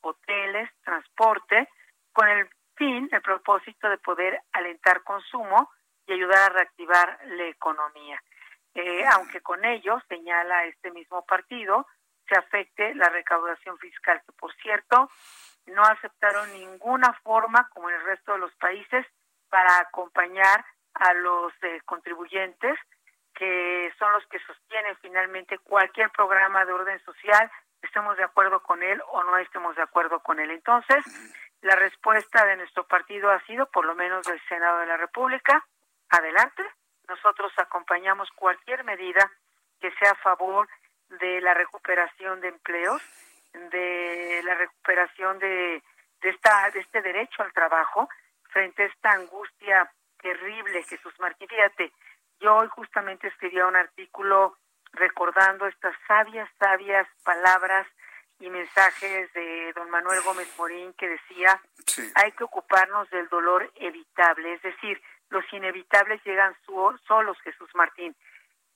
hoteles, 0.02 0.70
transporte, 0.84 1.70
con 2.12 2.28
el 2.28 2.50
fin, 2.76 3.08
el 3.12 3.22
propósito 3.22 3.90
de 3.90 3.98
poder 4.00 4.42
alentar 4.54 5.04
consumo 5.04 5.70
y 6.08 6.14
ayudar 6.14 6.52
a 6.52 6.54
reactivar 6.54 7.20
la 7.26 7.48
economía. 7.48 8.22
Eh, 8.74 9.06
aunque 9.14 9.42
con 9.42 9.64
ello, 9.64 10.02
señala 10.10 10.66
este 10.66 10.92
mismo 10.92 11.26
partido, 11.26 11.88
se 12.28 12.36
afecte 12.36 12.94
la 12.96 13.10
recaudación 13.10 13.78
fiscal, 13.78 14.22
que 14.26 14.34
por 14.34 14.54
cierto, 14.56 15.10
no 15.68 15.84
aceptaron 15.84 16.52
ninguna 16.54 17.14
forma, 17.24 17.68
como 17.74 17.90
en 17.90 17.96
el 17.96 18.06
resto 18.06 18.34
de 18.34 18.40
los 18.40 18.54
países, 18.56 19.06
para 19.50 19.80
acompañar 19.80 20.66
a 20.94 21.14
los 21.14 21.54
eh, 21.62 21.82
contribuyentes, 21.86 22.78
que 23.34 23.92
son 24.00 24.12
los 24.14 24.26
que 24.28 24.40
sostienen 24.40 24.96
finalmente 25.02 25.58
cualquier 25.60 26.10
programa 26.12 26.66
de 26.66 26.74
orden 26.74 27.00
social, 27.04 27.52
estemos 27.82 28.18
de 28.18 28.24
acuerdo 28.24 28.62
con 28.64 28.82
él 28.82 29.02
o 29.10 29.24
no 29.24 29.38
estemos 29.38 29.76
de 29.76 29.82
acuerdo 29.82 30.20
con 30.22 30.40
él. 30.40 30.52
Entonces, 30.52 31.04
la 31.62 31.76
respuesta 31.76 32.46
de 32.46 32.58
nuestro 32.58 32.88
partido 32.88 33.30
ha 33.32 33.42
sido, 33.46 33.70
por 33.72 33.86
lo 33.86 33.96
menos 33.96 34.26
del 34.26 34.42
Senado 34.48 34.80
de 34.80 34.86
la 34.86 34.98
República, 34.98 35.66
adelante, 36.10 36.64
nosotros 37.08 37.52
acompañamos 37.58 38.30
cualquier 38.36 38.84
medida 38.84 39.32
que 39.80 39.92
sea 40.00 40.12
a 40.12 40.16
favor 40.24 40.68
de 41.10 41.42
la 41.42 41.54
recuperación 41.54 42.42
de 42.42 42.50
empleos, 42.50 43.02
de 43.72 44.42
la 44.44 44.56
recuperación 44.56 45.40
de, 45.40 45.82
de, 46.22 46.30
esta, 46.30 46.70
de 46.72 46.80
este 46.80 47.02
derecho 47.02 47.44
al 47.44 47.54
trabajo 47.54 48.10
frente 48.50 48.84
a 48.84 48.88
esta 48.88 49.12
angustia 49.12 49.92
terrible, 50.22 50.84
Jesús 50.84 51.14
Martín. 51.20 51.48
Fíjate, 51.48 51.92
yo 52.40 52.56
hoy 52.56 52.68
justamente 52.70 53.28
escribía 53.28 53.68
un 53.68 53.76
artículo 53.76 54.58
recordando 54.94 55.68
estas 55.68 55.96
sabias, 56.08 56.50
sabias 56.60 57.08
palabras 57.24 57.88
y 58.40 58.50
mensajes 58.50 59.32
de 59.34 59.74
don 59.74 59.90
Manuel 59.90 60.22
Gómez 60.22 60.48
Morín 60.58 60.94
que 60.94 61.08
decía, 61.08 61.62
hay 62.16 62.32
que 62.34 62.44
ocuparnos 62.44 63.10
del 63.10 63.28
dolor 63.30 63.72
evitable, 63.76 64.54
es 64.54 64.62
decir, 64.62 65.02
los 65.30 65.46
inevitables 65.54 66.24
llegan 66.24 66.56
solos, 66.66 67.38
Jesús 67.42 67.70
Martín. 67.74 68.16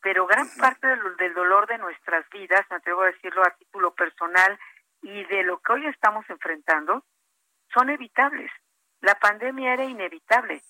Pero 0.01 0.25
gran 0.27 0.47
parte 0.57 0.87
del, 0.87 1.33
dolor 1.33 1.67
de 1.67 1.77
nuestras 1.77 2.27
vidas, 2.29 2.65
me 2.69 2.77
atrevo 2.77 3.01
a 3.01 3.07
decirlo 3.07 3.43
a 3.43 3.55
título 3.55 3.93
personal, 3.93 4.57
y 5.01 5.23
de 5.25 5.43
lo 5.43 5.59
que 5.59 5.73
hoy 5.73 5.85
estamos 5.87 6.29
enfrentando, 6.29 7.03
son 7.73 7.89
evitables. 7.89 8.51
La 9.01 9.15
pandemia 9.15 9.73
era 9.73 9.85
inevitable. 9.85 10.61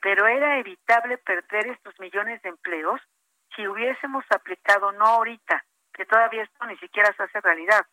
pero 0.00 0.28
era 0.28 0.58
evitable 0.58 1.18
perder 1.18 1.66
estos 1.66 1.98
millones 1.98 2.40
de 2.42 2.50
empleos 2.50 3.00
si 3.56 3.66
hubiésemos 3.66 4.24
aplicado 4.30 4.92
no 4.92 5.04
ahorita, 5.04 5.64
que 5.92 6.06
todavía 6.06 6.44
esto 6.44 6.64
ni 6.66 6.76
siquiera 6.78 7.12
se 7.14 7.24
hace 7.24 7.40
realidad, 7.40 7.84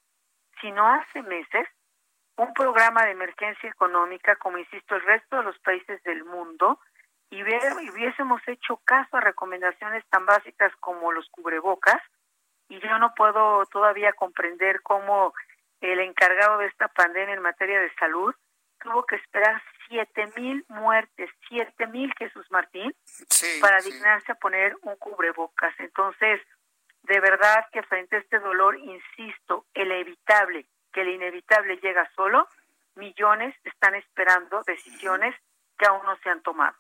sino 0.62 0.88
hace 0.88 1.24
meses 1.24 1.68
un 2.38 2.53
programa 2.53 3.06
de 3.06 3.12
emergencia 3.12 3.70
económica, 3.70 4.36
como 4.36 4.57
insisto, 4.57 4.95
el 4.95 5.02
resto 5.03 5.38
de 5.38 5.44
los 5.44 5.57
países 5.60 6.02
del 6.03 6.24
mundo, 6.26 6.80
y 7.30 7.41
hubiésemos 7.43 8.41
hecho 8.47 8.77
caso 8.85 9.18
a 9.18 9.22
recomendaciones 9.22 10.06
tan 10.10 10.26
básicas 10.26 10.73
como 10.77 11.11
los 11.11 11.27
cubrebocas, 11.30 12.02
y 12.69 12.80
yo 12.80 12.97
no 12.99 13.14
puedo 13.14 13.65
todavía 13.68 14.14
comprender 14.14 14.81
cómo 14.81 15.34
el 15.81 15.99
encargado 15.99 16.57
de 16.60 16.68
esta 16.68 16.88
pandemia 16.88 17.35
en 17.35 17.41
materia 17.41 17.80
de 17.80 17.93
salud 17.95 18.34
tuvo 18.80 19.06
que 19.06 19.15
esperar 19.15 19.61
siete 19.88 20.27
mil 20.35 20.65
muertes, 20.68 21.30
siete 21.47 21.88
mil 21.88 22.11
Jesús 22.18 22.45
Martín, 22.49 22.93
para 23.61 23.81
dignarse 23.81 24.31
a 24.31 24.35
poner 24.35 24.76
un 24.81 24.95
cubrebocas. 24.95 25.73
Entonces, 25.80 26.41
de 27.03 27.19
verdad 27.19 27.65
que 27.72 27.84
frente 27.84 28.15
a 28.15 28.19
este 28.19 28.39
dolor, 28.39 28.77
insisto, 28.77 29.65
el 29.73 29.91
evitable, 29.91 30.65
que 30.91 31.02
el 31.02 31.10
inevitable 31.10 31.77
llega 31.77 32.10
solo, 32.15 32.47
millones 32.95 33.56
están 33.64 33.95
esperando 33.95 34.64
decisiones 34.65 35.35
que 35.77 35.85
aún 35.85 36.03
no 36.06 36.15
se 36.18 36.30
han 36.30 36.41
tomado. 36.41 36.76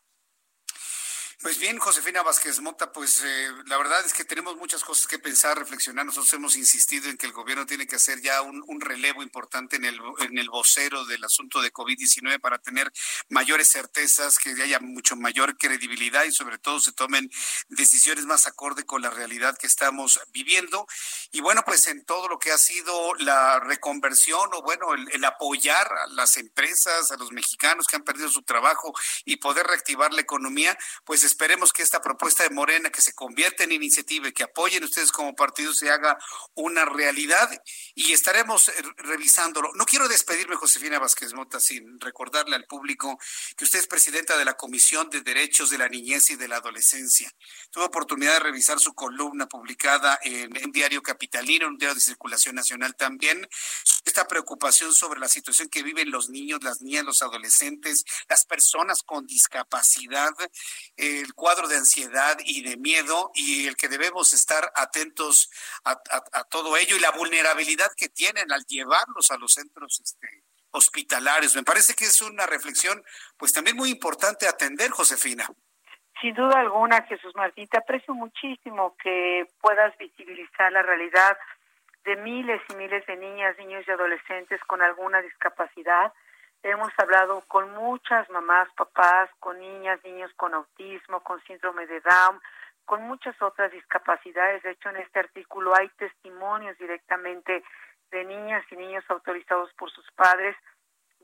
Pues 1.45 1.59
bien, 1.59 1.77
Josefina 1.77 2.23
Vázquez 2.23 2.59
Mota, 2.59 2.91
pues 2.91 3.21
eh, 3.23 3.51
la 3.67 3.77
verdad 3.77 4.03
es 4.03 4.15
que 4.15 4.25
tenemos 4.25 4.55
muchas 4.55 4.83
cosas 4.83 5.05
que 5.05 5.19
pensar, 5.19 5.55
reflexionar. 5.59 6.03
Nosotros 6.03 6.33
hemos 6.33 6.55
insistido 6.55 7.07
en 7.07 7.17
que 7.17 7.27
el 7.27 7.33
gobierno 7.33 7.67
tiene 7.67 7.85
que 7.85 7.97
hacer 7.97 8.19
ya 8.19 8.41
un, 8.41 8.81
relevo 8.81 9.21
importante 9.21 9.75
en 9.75 9.85
el, 9.85 9.99
en 10.21 10.39
el 10.39 10.49
vocero 10.49 11.05
del 11.05 11.23
asunto 11.23 11.61
de 11.61 11.71
COVID-19 11.71 12.41
para 12.41 12.57
tener 12.57 12.91
mayores 13.29 13.69
certezas, 13.69 14.39
que 14.39 14.59
haya 14.59 14.79
mucho 14.79 15.15
mayor 15.17 15.55
credibilidad 15.55 16.23
y 16.23 16.31
sobre 16.31 16.57
todo 16.57 16.79
se 16.79 16.93
tomen 16.93 17.29
decisiones 17.67 18.25
más 18.25 18.47
acorde 18.47 18.83
con 18.83 19.03
la 19.03 19.11
realidad 19.11 19.55
que 19.55 19.67
estamos 19.67 20.19
viviendo. 20.33 20.87
Y 21.31 21.41
bueno, 21.41 21.61
pues 21.63 21.85
en 21.85 22.05
todo 22.05 22.27
lo 22.27 22.39
que 22.39 22.53
ha 22.53 22.57
sido 22.57 23.13
la 23.19 23.59
reconversión 23.59 24.49
o 24.53 24.63
bueno, 24.63 24.95
el, 24.95 25.23
apoyar 25.23 25.91
a 25.93 26.07
las 26.07 26.37
empresas, 26.37 27.11
a 27.11 27.17
los 27.17 27.31
mexicanos 27.31 27.85
que 27.85 27.97
han 27.97 28.03
perdido 28.03 28.29
su 28.29 28.41
trabajo 28.41 28.95
y 29.25 29.37
poder 29.37 29.67
reactivar 29.67 30.11
la 30.11 30.21
economía, 30.21 30.75
pues 31.03 31.23
esperemos 31.35 31.73
que 31.73 31.83
esta 31.83 32.01
propuesta 32.01 32.43
de 32.43 32.49
Morena, 32.49 32.89
que 32.89 33.01
se 33.01 33.11
convierta 33.11 33.65
en 33.65 33.73
iniciativa 33.73 34.29
y 34.29 34.31
que 34.31 34.43
apoyen 34.43 34.85
ustedes 34.85 35.11
como 35.11 35.35
partido, 35.35 35.73
se 35.73 35.91
haga 35.91 36.17
una 36.53 36.85
realidad 36.85 37.49
y 37.93 38.13
estaremos 38.13 38.69
eh, 38.69 38.73
revisándolo. 38.99 39.71
No 39.75 39.85
quiero 39.85 40.07
despedirme, 40.07 40.55
Josefina 40.55 40.97
Vázquez 40.97 41.33
Mota, 41.33 41.59
sin 41.59 41.99
recordarle 41.99 42.55
al 42.55 42.63
público 42.67 43.19
que 43.57 43.65
usted 43.65 43.79
es 43.79 43.87
presidenta 43.87 44.37
de 44.37 44.45
la 44.45 44.53
Comisión 44.53 45.09
de 45.09 45.21
Derechos 45.21 45.69
de 45.69 45.77
la 45.77 45.89
Niñez 45.89 46.29
y 46.29 46.37
de 46.37 46.47
la 46.47 46.57
Adolescencia. 46.57 47.29
Tuve 47.69 47.83
oportunidad 47.83 48.33
de 48.35 48.39
revisar 48.39 48.79
su 48.79 48.93
columna 48.93 49.47
publicada 49.47 50.17
en 50.23 50.71
diario 50.71 51.01
capitalino, 51.01 51.67
un 51.67 51.77
diario 51.77 51.95
de 51.95 52.01
circulación 52.01 52.55
nacional 52.55 52.95
también, 52.95 53.45
esta 54.05 54.25
preocupación 54.25 54.93
sobre 54.93 55.19
la 55.19 55.27
situación 55.27 55.67
que 55.67 55.83
viven 55.83 56.11
los 56.11 56.29
niños, 56.29 56.63
las 56.63 56.81
niñas, 56.81 57.03
los 57.03 57.21
adolescentes, 57.21 58.05
las 58.29 58.45
personas 58.45 59.03
con 59.03 59.25
discapacidad. 59.25 60.33
Eh, 60.95 61.24
el 61.25 61.33
cuadro 61.33 61.67
de 61.67 61.77
ansiedad 61.77 62.37
y 62.45 62.61
de 62.61 62.77
miedo 62.77 63.31
y 63.33 63.67
el 63.67 63.75
que 63.75 63.87
debemos 63.87 64.33
estar 64.33 64.71
atentos 64.75 65.49
a, 65.83 65.95
todo 66.49 66.77
ello 66.77 66.95
y 66.95 66.99
la 66.99 67.11
vulnerabilidad 67.11 67.91
que 67.97 68.09
tienen 68.09 68.51
al 68.51 68.65
llevarlos 68.65 69.31
a 69.31 69.37
los 69.37 69.53
centros 69.53 69.99
este, 69.99 70.43
hospitalarios. 70.71 71.55
Me 71.55 71.63
parece 71.63 71.95
que 71.95 72.05
es 72.05 72.21
una 72.21 72.45
reflexión 72.45 73.03
pues 73.37 73.51
también 73.51 73.75
muy 73.75 73.89
importante 73.89 74.47
atender, 74.47 74.91
Josefina. 74.91 75.45
Sin 76.21 76.33
duda 76.33 76.59
alguna, 76.59 77.03
Jesús 77.03 77.35
Martín, 77.35 77.67
te 77.67 77.77
aprecio 77.77 78.13
muchísimo 78.13 78.95
que 79.03 79.47
puedas 79.59 79.97
visibilizar 79.97 80.71
la 80.71 80.81
realidad 80.81 81.37
de 82.05 82.15
miles 82.17 82.61
y 82.69 82.75
miles 82.75 83.05
de 83.07 83.17
niñas, 83.17 83.57
niños 83.57 83.83
y 83.87 83.91
adolescentes 83.91 84.61
con 84.67 84.81
alguna 84.81 85.21
discapacidad 85.21 86.13
Hemos 86.67 86.91
hablado 86.97 87.43
con 87.47 87.75
muchas 87.75 88.27
mamás, 88.31 88.67
papás, 88.75 89.29
con 89.39 89.59
niñas, 89.59 90.03
niños 90.03 90.31
con 90.35 90.51
autismo, 90.55 91.19
con 91.19 91.39
síndrome 91.43 91.85
de 91.85 92.01
Down, 92.01 92.41
con 92.85 93.03
muchas 93.03 93.39
otras 93.39 93.71
discapacidades. 93.71 94.63
De 94.63 94.71
hecho, 94.71 94.89
en 94.89 94.97
este 94.97 95.19
artículo 95.19 95.75
hay 95.75 95.89
testimonios 95.89 96.75
directamente 96.79 97.63
de 98.09 98.25
niñas 98.25 98.65
y 98.71 98.77
niños 98.77 99.03
autorizados 99.09 99.71
por 99.73 99.91
sus 99.91 100.09
padres, 100.13 100.55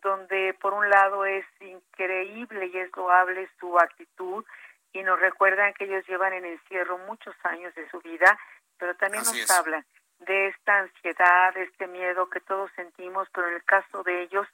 donde 0.04 0.56
por 0.62 0.76
un 0.76 0.88
lado 0.88 1.26
es 1.26 1.46
increíble 1.60 2.68
y 2.68 2.78
es 2.78 2.96
loable 2.96 3.50
su 3.60 3.80
actitud 3.80 4.46
y 4.94 5.02
nos 5.02 5.20
recuerdan 5.20 5.74
que 5.74 5.86
ellos 5.86 6.06
llevan 6.08 6.34
en 6.34 6.46
encierro 6.46 7.00
muchos 7.00 7.34
años 7.46 7.74
de 7.74 7.90
su 7.90 8.00
vida, 8.02 8.38
pero 8.78 8.96
también 8.96 9.24
nos 9.24 9.50
hablan 9.50 9.84
de 10.20 10.50
esta 10.50 10.82
ansiedad, 10.82 11.52
de 11.56 11.64
este 11.64 11.88
miedo 11.88 12.30
que 12.30 12.42
todos 12.42 12.70
sentimos, 12.76 13.28
pero 13.34 13.48
en 13.48 13.56
el 13.56 13.64
caso 13.64 14.04
de 14.04 14.22
ellos, 14.22 14.48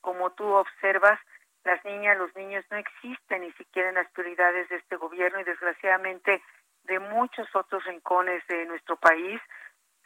como 0.00 0.32
tú 0.32 0.44
observas, 0.44 1.18
las 1.64 1.84
niñas, 1.84 2.16
los 2.16 2.34
niños 2.34 2.64
no 2.70 2.78
existen 2.78 3.42
ni 3.42 3.52
siquiera 3.52 3.90
en 3.90 3.96
las 3.96 4.10
prioridades 4.12 4.68
de 4.68 4.76
este 4.76 4.96
gobierno 4.96 5.40
y 5.40 5.44
desgraciadamente 5.44 6.42
de 6.84 6.98
muchos 6.98 7.46
otros 7.54 7.84
rincones 7.84 8.46
de 8.48 8.64
nuestro 8.66 8.96
país. 8.96 9.40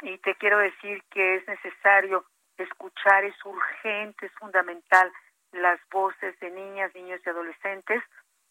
Y 0.02 0.18
te 0.18 0.34
quiero 0.34 0.58
decir 0.58 1.02
que 1.10 1.36
es 1.36 1.46
necesario 1.46 2.26
escuchar, 2.56 3.24
es 3.24 3.36
urgente, 3.44 4.26
es 4.26 4.32
fundamental 4.32 5.12
las 5.52 5.78
voces 5.90 6.38
de 6.40 6.50
niñas, 6.50 6.94
niños 6.94 7.20
y 7.24 7.28
adolescentes 7.28 8.02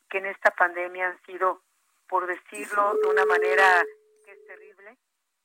que 0.09 0.19
en 0.19 0.27
esta 0.27 0.51
pandemia 0.51 1.07
han 1.07 1.21
sido, 1.23 1.61
por 2.07 2.25
decirlo 2.27 2.95
de 2.95 3.07
una 3.09 3.25
manera 3.25 3.83
que 4.25 4.31
es 4.31 4.47
terrible, 4.47 4.97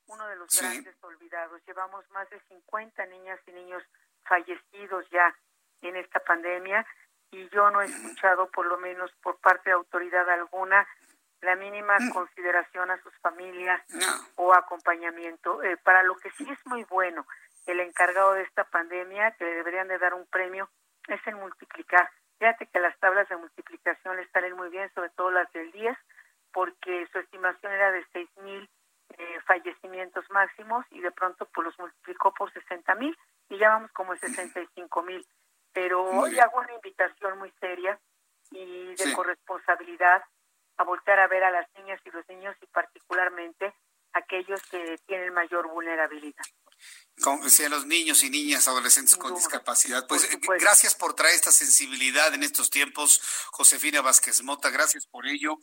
uno 0.06 0.26
de 0.28 0.36
los 0.36 0.48
grandes 0.60 0.94
olvidados. 1.02 1.60
Llevamos 1.66 2.08
más 2.10 2.30
de 2.30 2.40
50 2.48 3.06
niñas 3.06 3.40
y 3.46 3.52
niños 3.52 3.82
fallecidos 4.24 5.08
ya 5.10 5.34
en 5.82 5.96
esta 5.96 6.20
pandemia 6.20 6.86
y 7.30 7.48
yo 7.50 7.70
no 7.70 7.82
he 7.82 7.86
escuchado, 7.86 8.50
por 8.50 8.66
lo 8.66 8.78
menos 8.78 9.10
por 9.22 9.38
parte 9.38 9.70
de 9.70 9.74
autoridad 9.74 10.28
alguna, 10.30 10.86
la 11.40 11.56
mínima 11.56 11.96
mm. 11.98 12.10
consideración 12.10 12.90
a 12.90 13.00
sus 13.02 13.14
familias 13.18 13.82
o 14.36 14.54
acompañamiento. 14.54 15.62
Eh, 15.62 15.76
para 15.78 16.02
lo 16.02 16.16
que 16.16 16.30
sí 16.30 16.46
es 16.50 16.58
muy 16.66 16.84
bueno, 16.84 17.26
el 17.66 17.80
encargado 17.80 18.34
de 18.34 18.42
esta 18.42 18.64
pandemia, 18.64 19.32
que 19.32 19.44
le 19.44 19.54
deberían 19.56 19.88
de 19.88 19.98
dar 19.98 20.14
un 20.14 20.26
premio, 20.26 20.68
es 21.06 21.20
el 21.26 21.36
multiplicar. 21.36 22.10
Fíjate 22.38 22.66
que 22.66 22.80
las 22.80 22.98
tablas 22.98 23.28
de 23.28 23.36
multiplicación 23.36 24.16
le 24.16 24.28
salen 24.28 24.56
muy 24.56 24.70
bien, 24.70 24.90
sobre 24.94 25.10
todo 25.10 25.30
las 25.30 25.50
del 25.52 25.70
10, 25.72 25.96
porque 26.52 27.06
su 27.12 27.18
estimación 27.18 27.72
era 27.72 27.92
de 27.92 28.04
6 28.12 28.28
mil 28.42 28.68
eh, 29.16 29.40
fallecimientos 29.46 30.24
máximos 30.30 30.84
y 30.90 31.00
de 31.00 31.10
pronto 31.10 31.46
pues 31.46 31.66
los 31.66 31.78
multiplicó 31.78 32.32
por 32.34 32.52
60 32.52 32.94
mil 32.96 33.16
y 33.48 33.58
ya 33.58 33.70
vamos 33.70 33.90
como 33.92 34.14
65 34.14 35.02
mil 35.02 35.26
pero 35.78 36.02
hoy 36.02 36.36
hago 36.40 36.58
una 36.58 36.74
invitación 36.74 37.38
muy 37.38 37.52
seria 37.60 38.00
y 38.50 38.96
de 38.96 39.12
corresponsabilidad 39.12 40.24
a 40.76 40.82
voltear 40.82 41.20
a 41.20 41.28
ver 41.28 41.44
a 41.44 41.52
las 41.52 41.68
niñas 41.76 42.00
y 42.04 42.10
los 42.10 42.28
niños 42.28 42.56
y 42.60 42.66
particularmente 42.66 43.72
aquellos 44.12 44.60
que 44.70 44.98
tienen 45.06 45.32
mayor 45.32 45.68
vulnerabilidad 45.68 46.44
con, 47.22 47.40
los 47.42 47.86
niños 47.86 48.22
y 48.22 48.30
niñas, 48.30 48.68
adolescentes 48.68 49.16
con 49.16 49.34
discapacidad. 49.34 50.06
Pues 50.06 50.24
eh, 50.24 50.38
gracias 50.60 50.94
por 50.94 51.14
traer 51.14 51.34
esta 51.34 51.52
sensibilidad 51.52 52.32
en 52.34 52.42
estos 52.42 52.70
tiempos, 52.70 53.20
Josefina 53.50 54.00
Vázquez 54.00 54.42
Mota, 54.42 54.70
gracias 54.70 55.06
por 55.06 55.26
ello. 55.26 55.58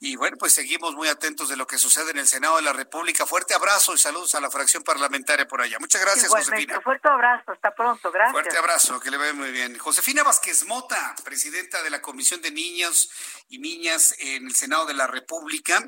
Y 0.00 0.16
bueno, 0.16 0.36
pues 0.38 0.52
seguimos 0.52 0.94
muy 0.94 1.08
atentos 1.08 1.48
de 1.48 1.56
lo 1.56 1.66
que 1.66 1.78
sucede 1.78 2.10
en 2.10 2.18
el 2.18 2.28
Senado 2.28 2.56
de 2.56 2.62
la 2.62 2.72
República. 2.72 3.26
Fuerte 3.26 3.54
abrazo 3.54 3.94
y 3.94 3.98
saludos 3.98 4.34
a 4.34 4.40
la 4.40 4.50
fracción 4.50 4.82
parlamentaria 4.82 5.46
por 5.46 5.60
allá. 5.60 5.78
Muchas 5.78 6.00
gracias, 6.00 6.28
Josefina. 6.28 6.80
Fuerte 6.80 7.08
abrazo, 7.08 7.52
hasta 7.52 7.74
pronto, 7.74 8.10
gracias. 8.10 8.32
Fuerte 8.32 8.58
abrazo, 8.58 9.00
que 9.00 9.10
le 9.10 9.16
vaya 9.16 9.32
muy 9.32 9.50
bien. 9.50 9.78
Josefina 9.78 10.22
Vázquez 10.22 10.64
Mota, 10.64 11.14
presidenta 11.24 11.82
de 11.82 11.90
la 11.90 12.00
Comisión 12.00 12.40
de 12.42 12.50
Niños 12.50 13.10
y 13.48 13.58
Niñas 13.58 14.14
en 14.18 14.46
el 14.46 14.54
Senado 14.54 14.86
de 14.86 14.94
la 14.94 15.06
República 15.06 15.82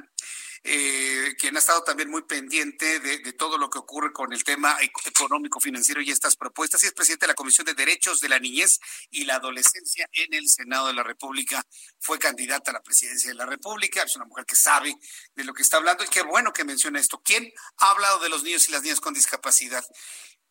eh, 0.63 1.35
quien 1.39 1.57
ha 1.57 1.59
estado 1.59 1.83
también 1.83 2.11
muy 2.11 2.23
pendiente 2.23 3.01
de, 3.01 3.33
todo 3.33 3.57
lo 3.57 3.71
que 3.71 3.79
ocurre 3.79 4.13
con 4.13 4.31
el 4.35 4.45
tema 4.45 4.77
económico, 4.81 5.59
financiero 5.59 6.03
y 6.03 6.11
estas 6.11 6.37
propuestas, 6.37 6.83
y 6.83 6.87
es 6.87 6.93
presidente 6.93 7.25
de 7.25 7.29
la 7.29 7.35
Comisión 7.35 7.65
de 7.65 7.73
Derechos 7.73 8.21
de 8.21 8.29
la 8.29 8.39
Niñez 8.39 8.79
y 9.11 9.25
la 9.25 9.37
Adolescencia 9.37 10.07
en 10.13 10.35
el 10.35 10.49
Senado 10.49 10.89
de 10.89 10.93
la 10.93 11.03
República. 11.03 11.65
Fue 11.99 12.19
candidata 12.19 12.71
a 12.71 12.75
la 12.75 12.83
presidencia 12.83 13.31
de 13.31 13.37
la 13.37 13.47
República, 13.47 14.03
es 14.03 14.17
una 14.17 14.27
mujer 14.27 14.45
que 14.45 14.55
sabe 14.55 14.95
de 15.35 15.45
lo 15.45 15.55
que 15.55 15.63
está 15.63 15.79
hablando, 15.79 16.05
y 16.05 16.09
qué 16.09 16.23
bueno 16.23 16.53
que 16.53 16.65
menciona 16.65 17.01
esto. 17.01 17.23
¿Quién 17.25 17.51
ha 17.79 17.91
hablado 17.91 18.19
de 18.19 18.29
los 18.29 18.43
niños 18.43 18.69
y 18.69 18.73
las 18.73 18.83
niñas 18.83 19.01
con 19.01 19.15
discapacidad? 19.15 19.85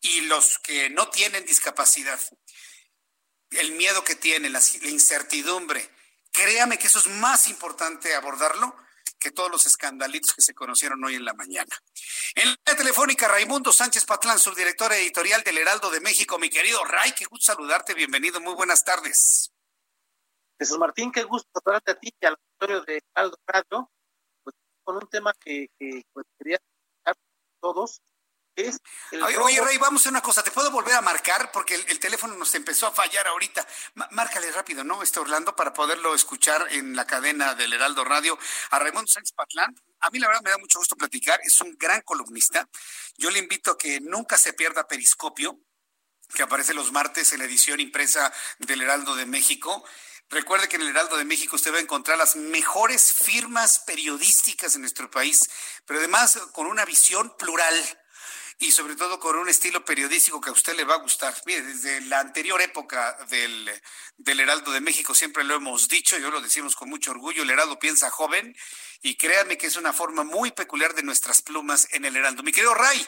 Y 0.00 0.22
los 0.22 0.58
que 0.58 0.90
no 0.90 1.08
tienen 1.10 1.44
discapacidad, 1.44 2.20
el 3.50 3.72
miedo 3.72 4.02
que 4.02 4.16
tienen, 4.16 4.52
la 4.52 4.62
incertidumbre. 4.82 5.88
Créame 6.32 6.78
que 6.78 6.88
eso 6.88 6.98
es 6.98 7.06
más 7.06 7.48
importante 7.48 8.14
abordarlo 8.14 8.74
que 9.20 9.30
todos 9.30 9.50
los 9.50 9.66
escandalitos 9.66 10.34
que 10.34 10.42
se 10.42 10.54
conocieron 10.54 11.04
hoy 11.04 11.14
en 11.14 11.24
la 11.24 11.34
mañana. 11.34 11.76
En 12.34 12.48
la 12.48 12.76
telefónica, 12.76 13.28
Raimundo 13.28 13.72
Sánchez 13.72 14.04
Patlán, 14.06 14.38
subdirector 14.38 14.92
editorial 14.94 15.42
del 15.44 15.58
Heraldo 15.58 15.90
de 15.90 16.00
México. 16.00 16.38
Mi 16.38 16.50
querido 16.50 16.82
Ray, 16.84 17.12
qué 17.12 17.26
gusto 17.26 17.52
saludarte, 17.52 17.94
bienvenido, 17.94 18.40
muy 18.40 18.54
buenas 18.54 18.84
tardes. 18.84 19.52
Jesús 20.58 20.78
Martín, 20.78 21.12
qué 21.12 21.22
gusto 21.22 21.48
saludarte 21.62 21.92
a 21.92 21.98
ti 21.98 22.12
y 22.20 22.26
al 22.26 22.34
auditorio 22.34 22.82
de 22.82 23.02
Aldo 23.14 23.38
Radio, 23.46 23.90
pues, 24.42 24.56
con 24.82 24.96
un 24.96 25.08
tema 25.08 25.32
que, 25.38 25.68
que 25.78 26.02
pues, 26.12 26.26
quería 26.38 26.58
todos, 29.10 29.36
oye, 29.38 29.60
Rey, 29.60 29.78
vamos 29.78 30.06
a 30.06 30.10
una 30.10 30.22
cosa. 30.22 30.42
¿Te 30.42 30.50
puedo 30.50 30.70
volver 30.70 30.94
a 30.94 31.00
marcar? 31.00 31.50
Porque 31.52 31.74
el, 31.74 31.98
teléfono 31.98 32.34
nos 32.34 32.54
empezó 32.54 32.86
a 32.86 32.92
fallar 32.92 33.26
ahorita. 33.28 33.66
márcale 34.10 34.50
rápido, 34.52 34.84
¿no? 34.84 35.02
Este 35.02 35.20
Orlando, 35.20 35.54
para 35.54 35.72
poderlo 35.72 36.14
escuchar 36.14 36.66
en 36.70 36.94
la 36.96 37.06
cadena 37.06 37.54
del 37.54 37.72
Heraldo 37.72 38.04
Radio. 38.04 38.38
A 38.70 38.78
Raimundo 38.78 39.08
Sánchez 39.08 39.32
Patlán. 39.32 39.74
A 40.00 40.10
mí, 40.10 40.18
la 40.18 40.28
verdad, 40.28 40.42
me 40.42 40.50
da 40.50 40.58
mucho 40.58 40.78
gusto 40.78 40.96
platicar. 40.96 41.40
Es 41.44 41.60
un 41.60 41.76
gran 41.78 42.00
columnista. 42.02 42.68
Yo 43.16 43.30
le 43.30 43.38
invito 43.38 43.72
a 43.72 43.78
que 43.78 44.00
nunca 44.00 44.36
se 44.38 44.52
pierda 44.52 44.88
Periscopio, 44.88 45.58
que 46.34 46.42
aparece 46.42 46.74
los 46.74 46.92
martes 46.92 47.32
en 47.32 47.40
la 47.40 47.44
edición 47.44 47.80
impresa 47.80 48.32
del 48.58 48.82
Heraldo 48.82 49.14
de 49.16 49.26
México. 49.26 49.84
Recuerde 50.30 50.68
que 50.68 50.76
en 50.76 50.82
el 50.82 50.90
Heraldo 50.90 51.16
de 51.16 51.24
México 51.24 51.56
usted 51.56 51.72
va 51.72 51.78
a 51.78 51.80
encontrar 51.80 52.16
las 52.16 52.36
mejores 52.36 53.12
firmas 53.12 53.80
periodísticas 53.80 54.76
en 54.76 54.82
nuestro 54.82 55.10
país, 55.10 55.50
pero 55.86 55.98
además 55.98 56.38
con 56.52 56.68
una 56.68 56.84
visión 56.84 57.36
plural 57.36 57.74
y 58.62 58.72
sobre 58.72 58.94
todo 58.94 59.18
con 59.18 59.36
un 59.36 59.48
estilo 59.48 59.82
periodístico 59.86 60.38
que 60.38 60.50
a 60.50 60.52
usted 60.52 60.74
le 60.74 60.84
va 60.84 60.94
a 60.94 60.98
gustar. 60.98 61.34
Mire, 61.46 61.62
desde 61.62 62.02
la 62.02 62.20
anterior 62.20 62.60
época 62.60 63.16
del, 63.30 63.70
del 64.18 64.40
Heraldo 64.40 64.70
de 64.70 64.82
México 64.82 65.14
siempre 65.14 65.44
lo 65.44 65.54
hemos 65.54 65.88
dicho, 65.88 66.18
yo 66.18 66.30
lo 66.30 66.42
decimos 66.42 66.76
con 66.76 66.90
mucho 66.90 67.10
orgullo, 67.10 67.42
el 67.42 67.50
Heraldo 67.50 67.78
piensa 67.78 68.10
joven 68.10 68.54
y 69.00 69.16
créanme 69.16 69.56
que 69.56 69.66
es 69.66 69.76
una 69.76 69.94
forma 69.94 70.24
muy 70.24 70.50
peculiar 70.50 70.92
de 70.92 71.02
nuestras 71.02 71.40
plumas 71.40 71.88
en 71.94 72.04
el 72.04 72.14
Heraldo. 72.14 72.42
Mi 72.42 72.52
querido 72.52 72.74
Ray, 72.74 73.04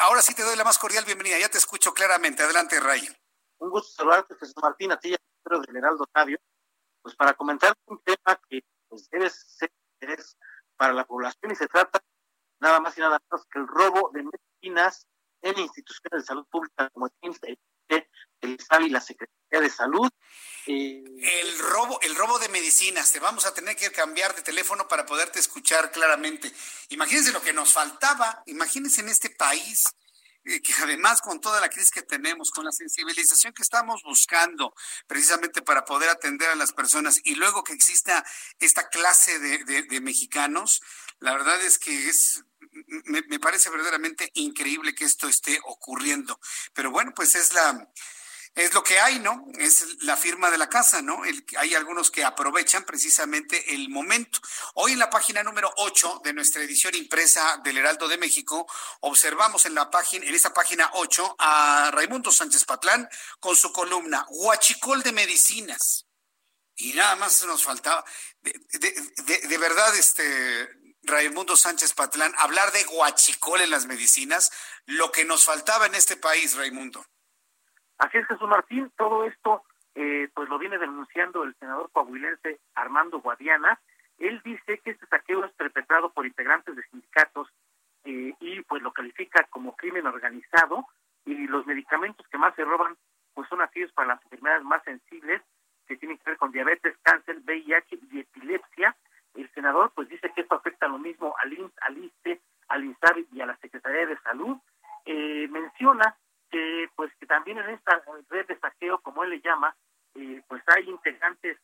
ahora 0.00 0.22
sí 0.22 0.34
te 0.34 0.42
doy 0.42 0.56
la 0.56 0.64
más 0.64 0.78
cordial 0.78 1.04
bienvenida, 1.04 1.38
ya 1.38 1.50
te 1.50 1.58
escucho 1.58 1.92
claramente. 1.92 2.42
Adelante, 2.42 2.80
Ray. 2.80 3.06
Un 3.58 3.68
gusto 3.68 3.92
saludarte, 3.96 4.34
Jesús 4.40 4.56
Martín, 4.62 4.92
a 4.92 4.98
ti 4.98 5.10
y 5.10 5.66
del 5.66 5.76
Heraldo 5.76 6.06
Radio, 6.14 6.38
pues 7.02 7.14
para 7.14 7.34
comentar 7.34 7.74
un 7.84 8.02
tema 8.02 8.40
que 8.48 8.62
pues, 8.88 9.10
debe 9.10 9.28
ser 9.28 9.70
interés 10.00 10.38
para 10.74 10.94
la 10.94 11.06
población 11.06 11.52
y 11.52 11.54
se 11.54 11.68
trata 11.68 12.02
nada 12.60 12.80
más 12.80 12.96
y 12.96 13.00
nada 13.00 13.20
menos 13.30 13.46
que 13.50 13.58
el 13.58 13.66
robo 13.66 14.10
de 14.12 14.24
medicinas 14.24 15.06
en 15.42 15.58
instituciones 15.58 16.22
de 16.22 16.26
salud 16.26 16.46
pública 16.50 16.90
como 16.90 17.08
el 18.40 18.58
SAL 18.60 18.86
y 18.86 18.90
la 18.90 19.00
Secretaría 19.00 19.60
de 19.60 19.70
Salud. 19.70 20.08
Eh, 20.66 21.02
el 21.06 21.58
robo, 21.58 21.98
el 22.02 22.14
robo 22.14 22.38
de 22.38 22.48
medicinas, 22.48 23.12
te 23.12 23.20
vamos 23.20 23.46
a 23.46 23.54
tener 23.54 23.76
que 23.76 23.90
cambiar 23.90 24.34
de 24.34 24.42
teléfono 24.42 24.86
para 24.86 25.06
poderte 25.06 25.38
escuchar 25.38 25.90
claramente. 25.90 26.52
Imagínense 26.90 27.32
lo 27.32 27.40
que 27.40 27.52
nos 27.52 27.72
faltaba, 27.72 28.42
imagínense 28.46 29.00
en 29.00 29.08
este 29.08 29.30
país 29.30 29.84
que 30.62 30.74
además 30.82 31.20
con 31.20 31.40
toda 31.40 31.60
la 31.60 31.68
crisis 31.68 31.90
que 31.90 32.02
tenemos, 32.02 32.50
con 32.50 32.64
la 32.64 32.72
sensibilización 32.72 33.52
que 33.52 33.62
estamos 33.62 34.02
buscando 34.02 34.74
precisamente 35.06 35.62
para 35.62 35.84
poder 35.84 36.08
atender 36.10 36.48
a 36.48 36.54
las 36.54 36.72
personas 36.72 37.20
y 37.24 37.34
luego 37.34 37.64
que 37.64 37.72
exista 37.72 38.24
esta 38.58 38.88
clase 38.88 39.38
de 39.38 40.00
mexicanos, 40.00 40.80
la 41.20 41.32
verdad 41.32 41.60
es 41.62 41.78
que 41.78 42.08
es 42.08 42.44
me, 43.06 43.38
parece 43.38 43.70
verdaderamente 43.70 44.30
increíble 44.34 44.94
que 44.94 45.04
esto 45.04 45.28
esté 45.28 45.58
ocurriendo. 45.64 46.38
Pero 46.74 46.90
bueno, 46.90 47.12
pues 47.14 47.34
es 47.34 47.52
la, 47.52 47.90
es 48.54 48.74
lo 48.74 48.82
que 48.82 48.98
hay, 48.98 49.18
¿no? 49.20 49.46
Es 49.58 50.02
la 50.02 50.16
firma 50.16 50.50
de 50.50 50.58
la 50.58 50.68
casa, 50.68 51.02
¿no? 51.02 51.22
hay 51.58 51.74
algunos 51.74 52.10
que 52.10 52.24
aprovechan 52.24 52.84
precisamente 52.84 53.74
el 53.74 53.88
momento. 53.88 54.40
Hoy 54.74 54.92
en 54.92 54.98
la 54.98 55.10
página 55.10 55.42
número 55.42 55.72
8 55.76 56.22
de 56.24 56.32
nuestra 56.32 56.62
edición 56.62 56.94
impresa 56.94 57.60
del 57.62 57.78
Heraldo 57.78 58.08
de 58.08 58.18
México, 58.18 58.66
observamos 59.00 59.66
en 59.66 59.74
la 59.74 59.90
página, 59.90 60.26
en 60.26 60.34
esta 60.34 60.52
página 60.52 60.90
8 60.94 61.36
a 61.38 61.90
Raimundo 61.92 62.32
Sánchez 62.32 62.64
Patlán 62.64 63.08
con 63.40 63.56
su 63.56 63.72
columna 63.72 64.26
Huachicol 64.28 65.02
de 65.02 65.12
Medicinas. 65.12 66.06
Y 66.76 66.92
nada 66.92 67.16
más 67.16 67.44
nos 67.44 67.64
faltaba. 67.64 68.04
De 68.40 69.58
verdad, 69.58 69.96
este, 69.96 70.68
Raimundo 71.02 71.56
Sánchez 71.56 71.94
Patlán, 71.94 72.34
hablar 72.38 72.70
de 72.72 72.84
guachicol 72.84 73.60
en 73.60 73.70
las 73.70 73.86
medicinas, 73.86 74.50
lo 74.86 75.10
que 75.10 75.24
nos 75.24 75.44
faltaba 75.44 75.86
en 75.86 75.94
este 75.94 76.16
país, 76.16 76.54
Raimundo. 76.54 77.04
Así 77.98 78.18
es, 78.18 78.26
Jesús 78.26 78.48
Martín, 78.48 78.90
todo 78.96 79.24
esto 79.24 79.62
eh, 79.94 80.28
pues 80.34 80.48
lo 80.48 80.58
viene 80.58 80.78
denunciando 80.78 81.42
el 81.42 81.54
senador 81.56 81.90
coahuilense 81.92 82.60
Armando 82.74 83.20
Guadiana. 83.20 83.80
Él 84.18 84.40
dice 84.44 84.78
que 84.78 84.90
este 84.90 85.06
saqueo 85.06 85.44
es 85.44 85.52
perpetrado 85.52 86.10
por 86.10 86.26
integrantes 86.26 86.76
de 86.76 86.82
sindicatos 86.84 87.48
eh, 88.04 88.34
y 88.40 88.62
pues 88.62 88.82
lo 88.82 88.92
califica 88.92 89.44
como 89.50 89.76
crimen 89.76 90.06
organizado 90.06 90.86
y 91.24 91.46
los 91.48 91.66
medicamentos 91.66 92.26
que 92.28 92.38
más 92.38 92.54
se 92.54 92.64
roban 92.64 92.96
pues 93.34 93.48
son 93.48 93.60
aquellos 93.60 93.92
para 93.92 94.08
las 94.08 94.22
enfermedades 94.24 94.64
más 94.64 94.82
sensibles 94.84 95.42
que 95.86 95.96
tienen 95.96 96.18
que 96.18 96.30
ver 96.30 96.38
con 96.38 96.52
diabetes, 96.52 96.96
cáncer, 97.02 97.38
VIH 97.44 97.98
y 98.10 98.20
epilepsia 98.20 98.96
el 99.34 99.50
senador 99.52 99.92
pues 99.94 100.08
dice 100.08 100.32
que 100.34 100.42
esto 100.42 100.54
afecta 100.54 100.88
lo 100.88 100.98
mismo 100.98 101.34
al 101.42 101.52
INS, 101.52 101.72
al 101.82 101.98
ISTE, 101.98 102.40
al 102.68 102.84
INSABI 102.84 103.28
y 103.32 103.40
a 103.40 103.46
la 103.46 103.56
Secretaría 103.58 104.06
de 104.06 104.18
Salud. 104.18 104.56
Eh, 105.04 105.48
menciona 105.48 106.16
que 106.50 106.88
pues 106.96 107.12
que 107.18 107.26
también 107.26 107.58
en 107.58 107.70
esta 107.70 108.02
red 108.30 108.46
de 108.46 108.58
saqueo, 108.58 108.98
como 109.00 109.24
él 109.24 109.30
le 109.30 109.40
llama, 109.40 109.74
eh, 110.14 110.42
pues 110.48 110.62
hay 110.68 110.88
integrantes 110.88 111.58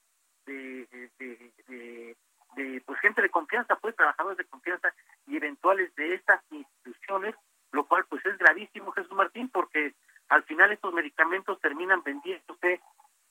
de, 0.47 0.87
de, 1.19 2.83
pues 2.87 3.01
gente 3.01 3.23
de 3.23 3.31
confianza, 3.31 3.77
pues 3.77 3.97
trabajadores 3.97 4.39
de 4.39 4.45
confianza 4.45 4.95
y 5.27 5.37
eventuales 5.37 5.95
de 5.97 6.15
estas 6.15 6.41
instituciones, 6.51 7.35
lo 7.73 7.85
cual 7.87 8.05
pues 8.09 8.25
es 8.27 8.37
gravísimo, 8.39 8.93
Jesús 8.93 9.13
Martín, 9.13 9.49
porque 9.49 9.95
al 10.29 10.43
final 10.45 10.73
estos 10.73 10.93
medicamentos 10.93 11.61
terminan 11.61 12.03
vendiéndose 12.03 12.81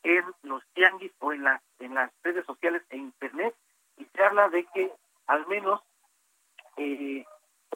en 0.03 0.25
los 0.43 0.63
tianguis 0.73 1.13
o 1.19 1.31
en 1.31 1.43
las 1.43 1.61
en 1.79 1.93
las 1.93 2.11
redes 2.23 2.45
sociales 2.45 2.83
e 2.89 2.97
internet 2.97 3.55
y 3.97 4.05
se 4.05 4.23
habla 4.23 4.49
de 4.49 4.65
que 4.73 4.91
al 5.27 5.47
menos 5.47 5.81
eh, 6.77 7.25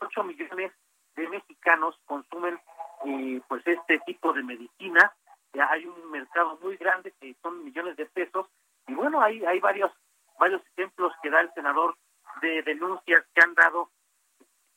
8 0.01 0.23
millones 0.23 0.71
de 1.15 1.27
mexicanos 1.29 1.99
consumen 2.05 2.59
eh, 3.05 3.41
pues 3.47 3.65
este 3.65 3.99
tipo 3.99 4.33
de 4.33 4.43
medicina. 4.43 5.13
Ya 5.53 5.69
hay 5.71 5.85
un 5.85 6.11
mercado 6.11 6.57
muy 6.61 6.77
grande 6.77 7.13
que 7.19 7.35
son 7.41 7.63
millones 7.63 7.95
de 7.97 8.05
pesos 8.05 8.47
y 8.87 8.93
bueno, 8.93 9.21
hay, 9.21 9.43
hay 9.45 9.55
varios, 9.67 9.91
varios 10.39 10.61
ejemplos 10.73 11.11
que 11.21 11.29
da 11.29 11.41
el 11.41 11.53
senador 11.53 11.97
de 12.41 12.61
denuncias 12.63 13.25
que 13.33 13.41
han 13.41 13.53
dado 13.53 13.91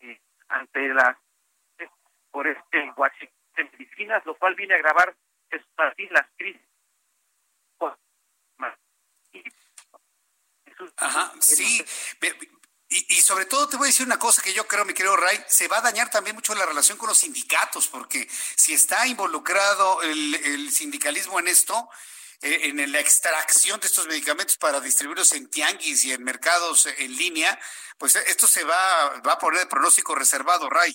eh, 0.00 0.20
ante 0.48 0.88
las 0.88 1.16
por 2.32 2.46
este 2.46 2.78
de 2.78 3.64
medicinas, 3.64 4.24
lo 4.24 4.36
cual 4.36 4.54
viene 4.54 4.74
a 4.74 4.78
agravar 4.78 5.16
las 6.10 6.26
crisis 6.36 6.60
Ajá, 10.96 11.32
sí. 11.40 11.84
Y, 12.88 13.20
sobre 13.20 13.44
todo 13.44 13.68
te 13.68 13.76
voy 13.76 13.86
a 13.86 13.92
decir 13.92 14.06
una 14.06 14.18
cosa 14.18 14.42
que 14.42 14.54
yo 14.54 14.66
creo, 14.66 14.84
mi 14.84 14.94
querido 14.94 15.16
Ray, 15.16 15.38
se 15.46 15.68
va 15.68 15.78
a 15.78 15.82
dañar 15.82 16.10
también 16.10 16.34
mucho 16.34 16.54
la 16.54 16.66
relación 16.66 16.98
con 16.98 17.08
los 17.08 17.18
sindicatos, 17.18 17.86
porque 17.86 18.26
si 18.30 18.72
está 18.72 19.06
involucrado 19.06 20.02
el, 20.02 20.70
sindicalismo 20.72 21.38
en 21.38 21.48
esto, 21.48 21.74
eh, 21.74 21.90
en 22.50 22.92
la 22.92 23.00
extracción 23.00 23.80
de 23.80 23.86
estos 23.86 24.06
medicamentos 24.06 24.56
para 24.56 24.80
distribuirlos 24.80 25.32
en 25.32 25.48
tianguis 25.48 26.04
y 26.04 26.12
en 26.12 26.24
mercados 26.24 26.86
en 26.98 27.16
línea, 27.16 27.58
pues 27.98 28.16
esto 28.16 28.46
se 28.46 28.64
va, 28.64 29.20
va 29.26 29.32
a 29.32 29.38
poner 29.38 29.60
de 29.60 29.66
pronóstico 29.66 30.14
reservado, 30.14 30.68
Ray. 30.68 30.92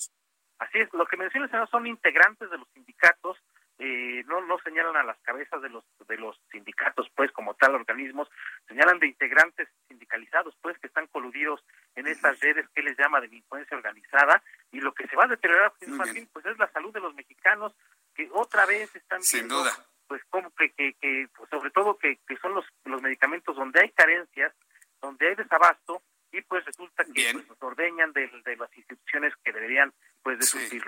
Así 0.60 0.80
es, 0.80 0.90
lo 0.94 1.06
que 1.06 1.18
mencionas 1.18 1.70
son 1.70 1.86
integrantes 1.88 2.50
de 2.50 2.58
los 2.58 2.68
sindicatos 2.74 3.38
eh, 3.78 4.24
no 4.28 4.40
no 4.40 4.58
señalan 4.60 4.96
a 4.96 5.04
las 5.04 5.18
cabezas 5.20 5.62
de 5.62 5.68
los 5.68 5.84
de 6.08 6.18
los 6.18 6.40
sindicatos 6.50 7.12
pues 7.14 7.30
como 7.34 7.56
tal 7.56 7.76
organismos 7.76 8.30
señalan 8.70 9.00
de 9.00 9.08
integrantes 9.08 9.68
sindicalizados 9.90 10.56
pues 10.62 10.80
que 10.80 10.88
están 10.88 11.08
coludidos 11.08 11.62
en 11.96 12.08
estas 12.08 12.40
redes 12.40 12.70
que 12.74 12.82
les 12.82 12.98
llama 12.98 13.20
delincuencia 13.20 13.76
organizada 13.76 14.42
y 14.72 14.80
lo 14.80 14.94
que 14.94 15.06
se 15.08 15.18
va 15.18 15.26
a 15.26 15.28
deteriorar 15.28 15.74
pues 15.78 16.46
es 16.46 16.58
la 16.58 16.72
salud 16.72 16.94
de 16.94 17.02
los 17.02 17.14
mexicanos 17.16 17.74
que 18.16 18.30
otra 18.32 18.66
vez 18.66 18.96
están 18.96 19.22
sin 19.22 19.50
duda. 19.50 19.74
pues 20.08 20.24
como 20.30 20.50
que, 20.56 20.72
que, 20.72 20.96
pues, 21.35 21.35
sobre 21.66 21.72
todo 21.72 21.98
que, 21.98 22.20
que 22.28 22.38
son 22.38 22.54
los 22.54 22.66
los 22.86 23.02
medicamentos 23.02 23.56
donde 23.56 23.82
hay 23.82 23.90
carencias 23.90 24.54
donde 25.02 25.30
hay 25.30 25.36
desabasto 25.36 26.02
y 26.32 26.42
pues 26.42 26.64
resulta 26.66 27.04
que 27.06 27.32
pues, 27.34 27.48
nos 27.48 27.58
ordeñan 27.62 28.14
de, 28.14 28.28
de 28.28 28.56
las 28.58 28.70
instituciones 28.78 29.34
que 29.44 29.52
deberían 29.52 29.92
pues 30.22 30.38
de 30.40 30.82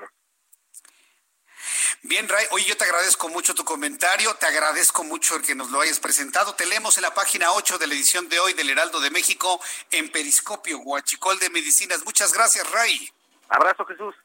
Bien, 2.03 2.29
Ray, 2.29 2.45
hoy 2.51 2.63
yo 2.63 2.77
te 2.77 2.83
agradezco 2.83 3.27
mucho 3.29 3.55
tu 3.55 3.65
comentario, 3.65 4.33
te 4.35 4.45
agradezco 4.45 5.03
mucho 5.03 5.35
el 5.35 5.41
que 5.41 5.55
nos 5.55 5.71
lo 5.71 5.81
hayas 5.81 5.99
presentado. 5.99 6.53
Te 6.53 6.67
leemos 6.67 6.97
en 6.97 7.03
la 7.03 7.13
página 7.13 7.51
8 7.51 7.79
de 7.79 7.87
la 7.87 7.95
edición 7.95 8.29
de 8.29 8.39
hoy 8.39 8.53
del 8.53 8.69
Heraldo 8.69 8.99
de 8.99 9.09
México 9.09 9.59
en 9.91 10.11
Periscopio, 10.11 10.77
Huachicol 10.77 11.39
de 11.39 11.49
Medicinas. 11.49 12.05
Muchas 12.05 12.33
gracias, 12.33 12.69
Ray. 12.71 13.11
Abrazo, 13.49 13.83
Jesús. 13.85 14.15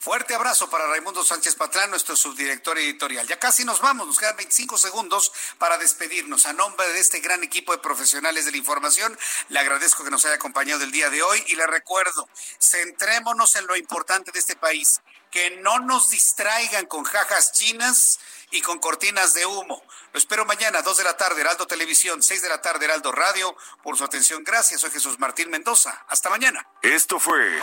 Fuerte 0.00 0.32
abrazo 0.32 0.70
para 0.70 0.86
Raimundo 0.86 1.24
Sánchez 1.24 1.56
Patrán, 1.56 1.90
nuestro 1.90 2.14
subdirector 2.14 2.78
editorial. 2.78 3.26
Ya 3.26 3.40
casi 3.40 3.64
nos 3.64 3.80
vamos, 3.80 4.06
nos 4.06 4.16
quedan 4.16 4.36
25 4.36 4.78
segundos 4.78 5.32
para 5.58 5.76
despedirnos. 5.76 6.46
A 6.46 6.52
nombre 6.52 6.88
de 6.92 7.00
este 7.00 7.18
gran 7.18 7.42
equipo 7.42 7.72
de 7.72 7.78
profesionales 7.78 8.44
de 8.44 8.52
la 8.52 8.58
información, 8.58 9.18
le 9.48 9.58
agradezco 9.58 10.04
que 10.04 10.10
nos 10.10 10.24
haya 10.24 10.36
acompañado 10.36 10.84
el 10.84 10.92
día 10.92 11.10
de 11.10 11.20
hoy 11.22 11.42
y 11.48 11.56
le 11.56 11.66
recuerdo, 11.66 12.28
centrémonos 12.60 13.56
en 13.56 13.66
lo 13.66 13.76
importante 13.76 14.30
de 14.30 14.38
este 14.38 14.54
país, 14.54 15.00
que 15.32 15.50
no 15.62 15.80
nos 15.80 16.10
distraigan 16.10 16.86
con 16.86 17.02
jajas 17.02 17.50
chinas 17.50 18.20
y 18.52 18.62
con 18.62 18.78
cortinas 18.78 19.34
de 19.34 19.46
humo. 19.46 19.82
Lo 20.12 20.18
espero 20.18 20.44
mañana, 20.44 20.80
2 20.80 20.96
de 20.96 21.04
la 21.04 21.16
tarde, 21.16 21.40
Heraldo 21.40 21.66
Televisión, 21.66 22.22
6 22.22 22.40
de 22.40 22.48
la 22.48 22.62
tarde, 22.62 22.84
Heraldo 22.84 23.10
Radio. 23.10 23.56
Por 23.82 23.98
su 23.98 24.04
atención, 24.04 24.44
gracias. 24.44 24.80
Soy 24.80 24.92
Jesús 24.92 25.18
Martín 25.18 25.50
Mendoza. 25.50 26.04
Hasta 26.08 26.30
mañana. 26.30 26.64
Esto 26.82 27.18
fue 27.18 27.60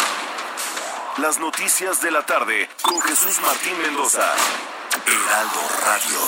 Las 1.22 1.40
Noticias 1.40 2.02
de 2.02 2.12
la 2.12 2.24
Tarde 2.26 2.68
con 2.82 3.00
Jesús 3.00 3.40
Martín 3.42 3.72
Mendoza. 3.82 4.34
Heraldo 5.08 5.62
Radio. 5.86 6.20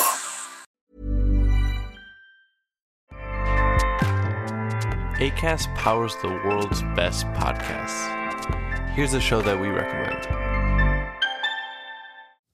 ACAST 5.20 5.68
powers 5.76 6.16
the 6.22 6.30
world's 6.46 6.84
best 6.96 7.26
podcasts. 7.34 8.08
Here's 8.96 9.14
a 9.14 9.20
show 9.20 9.42
that 9.42 9.60
we 9.60 9.68
recommend. 9.68 10.57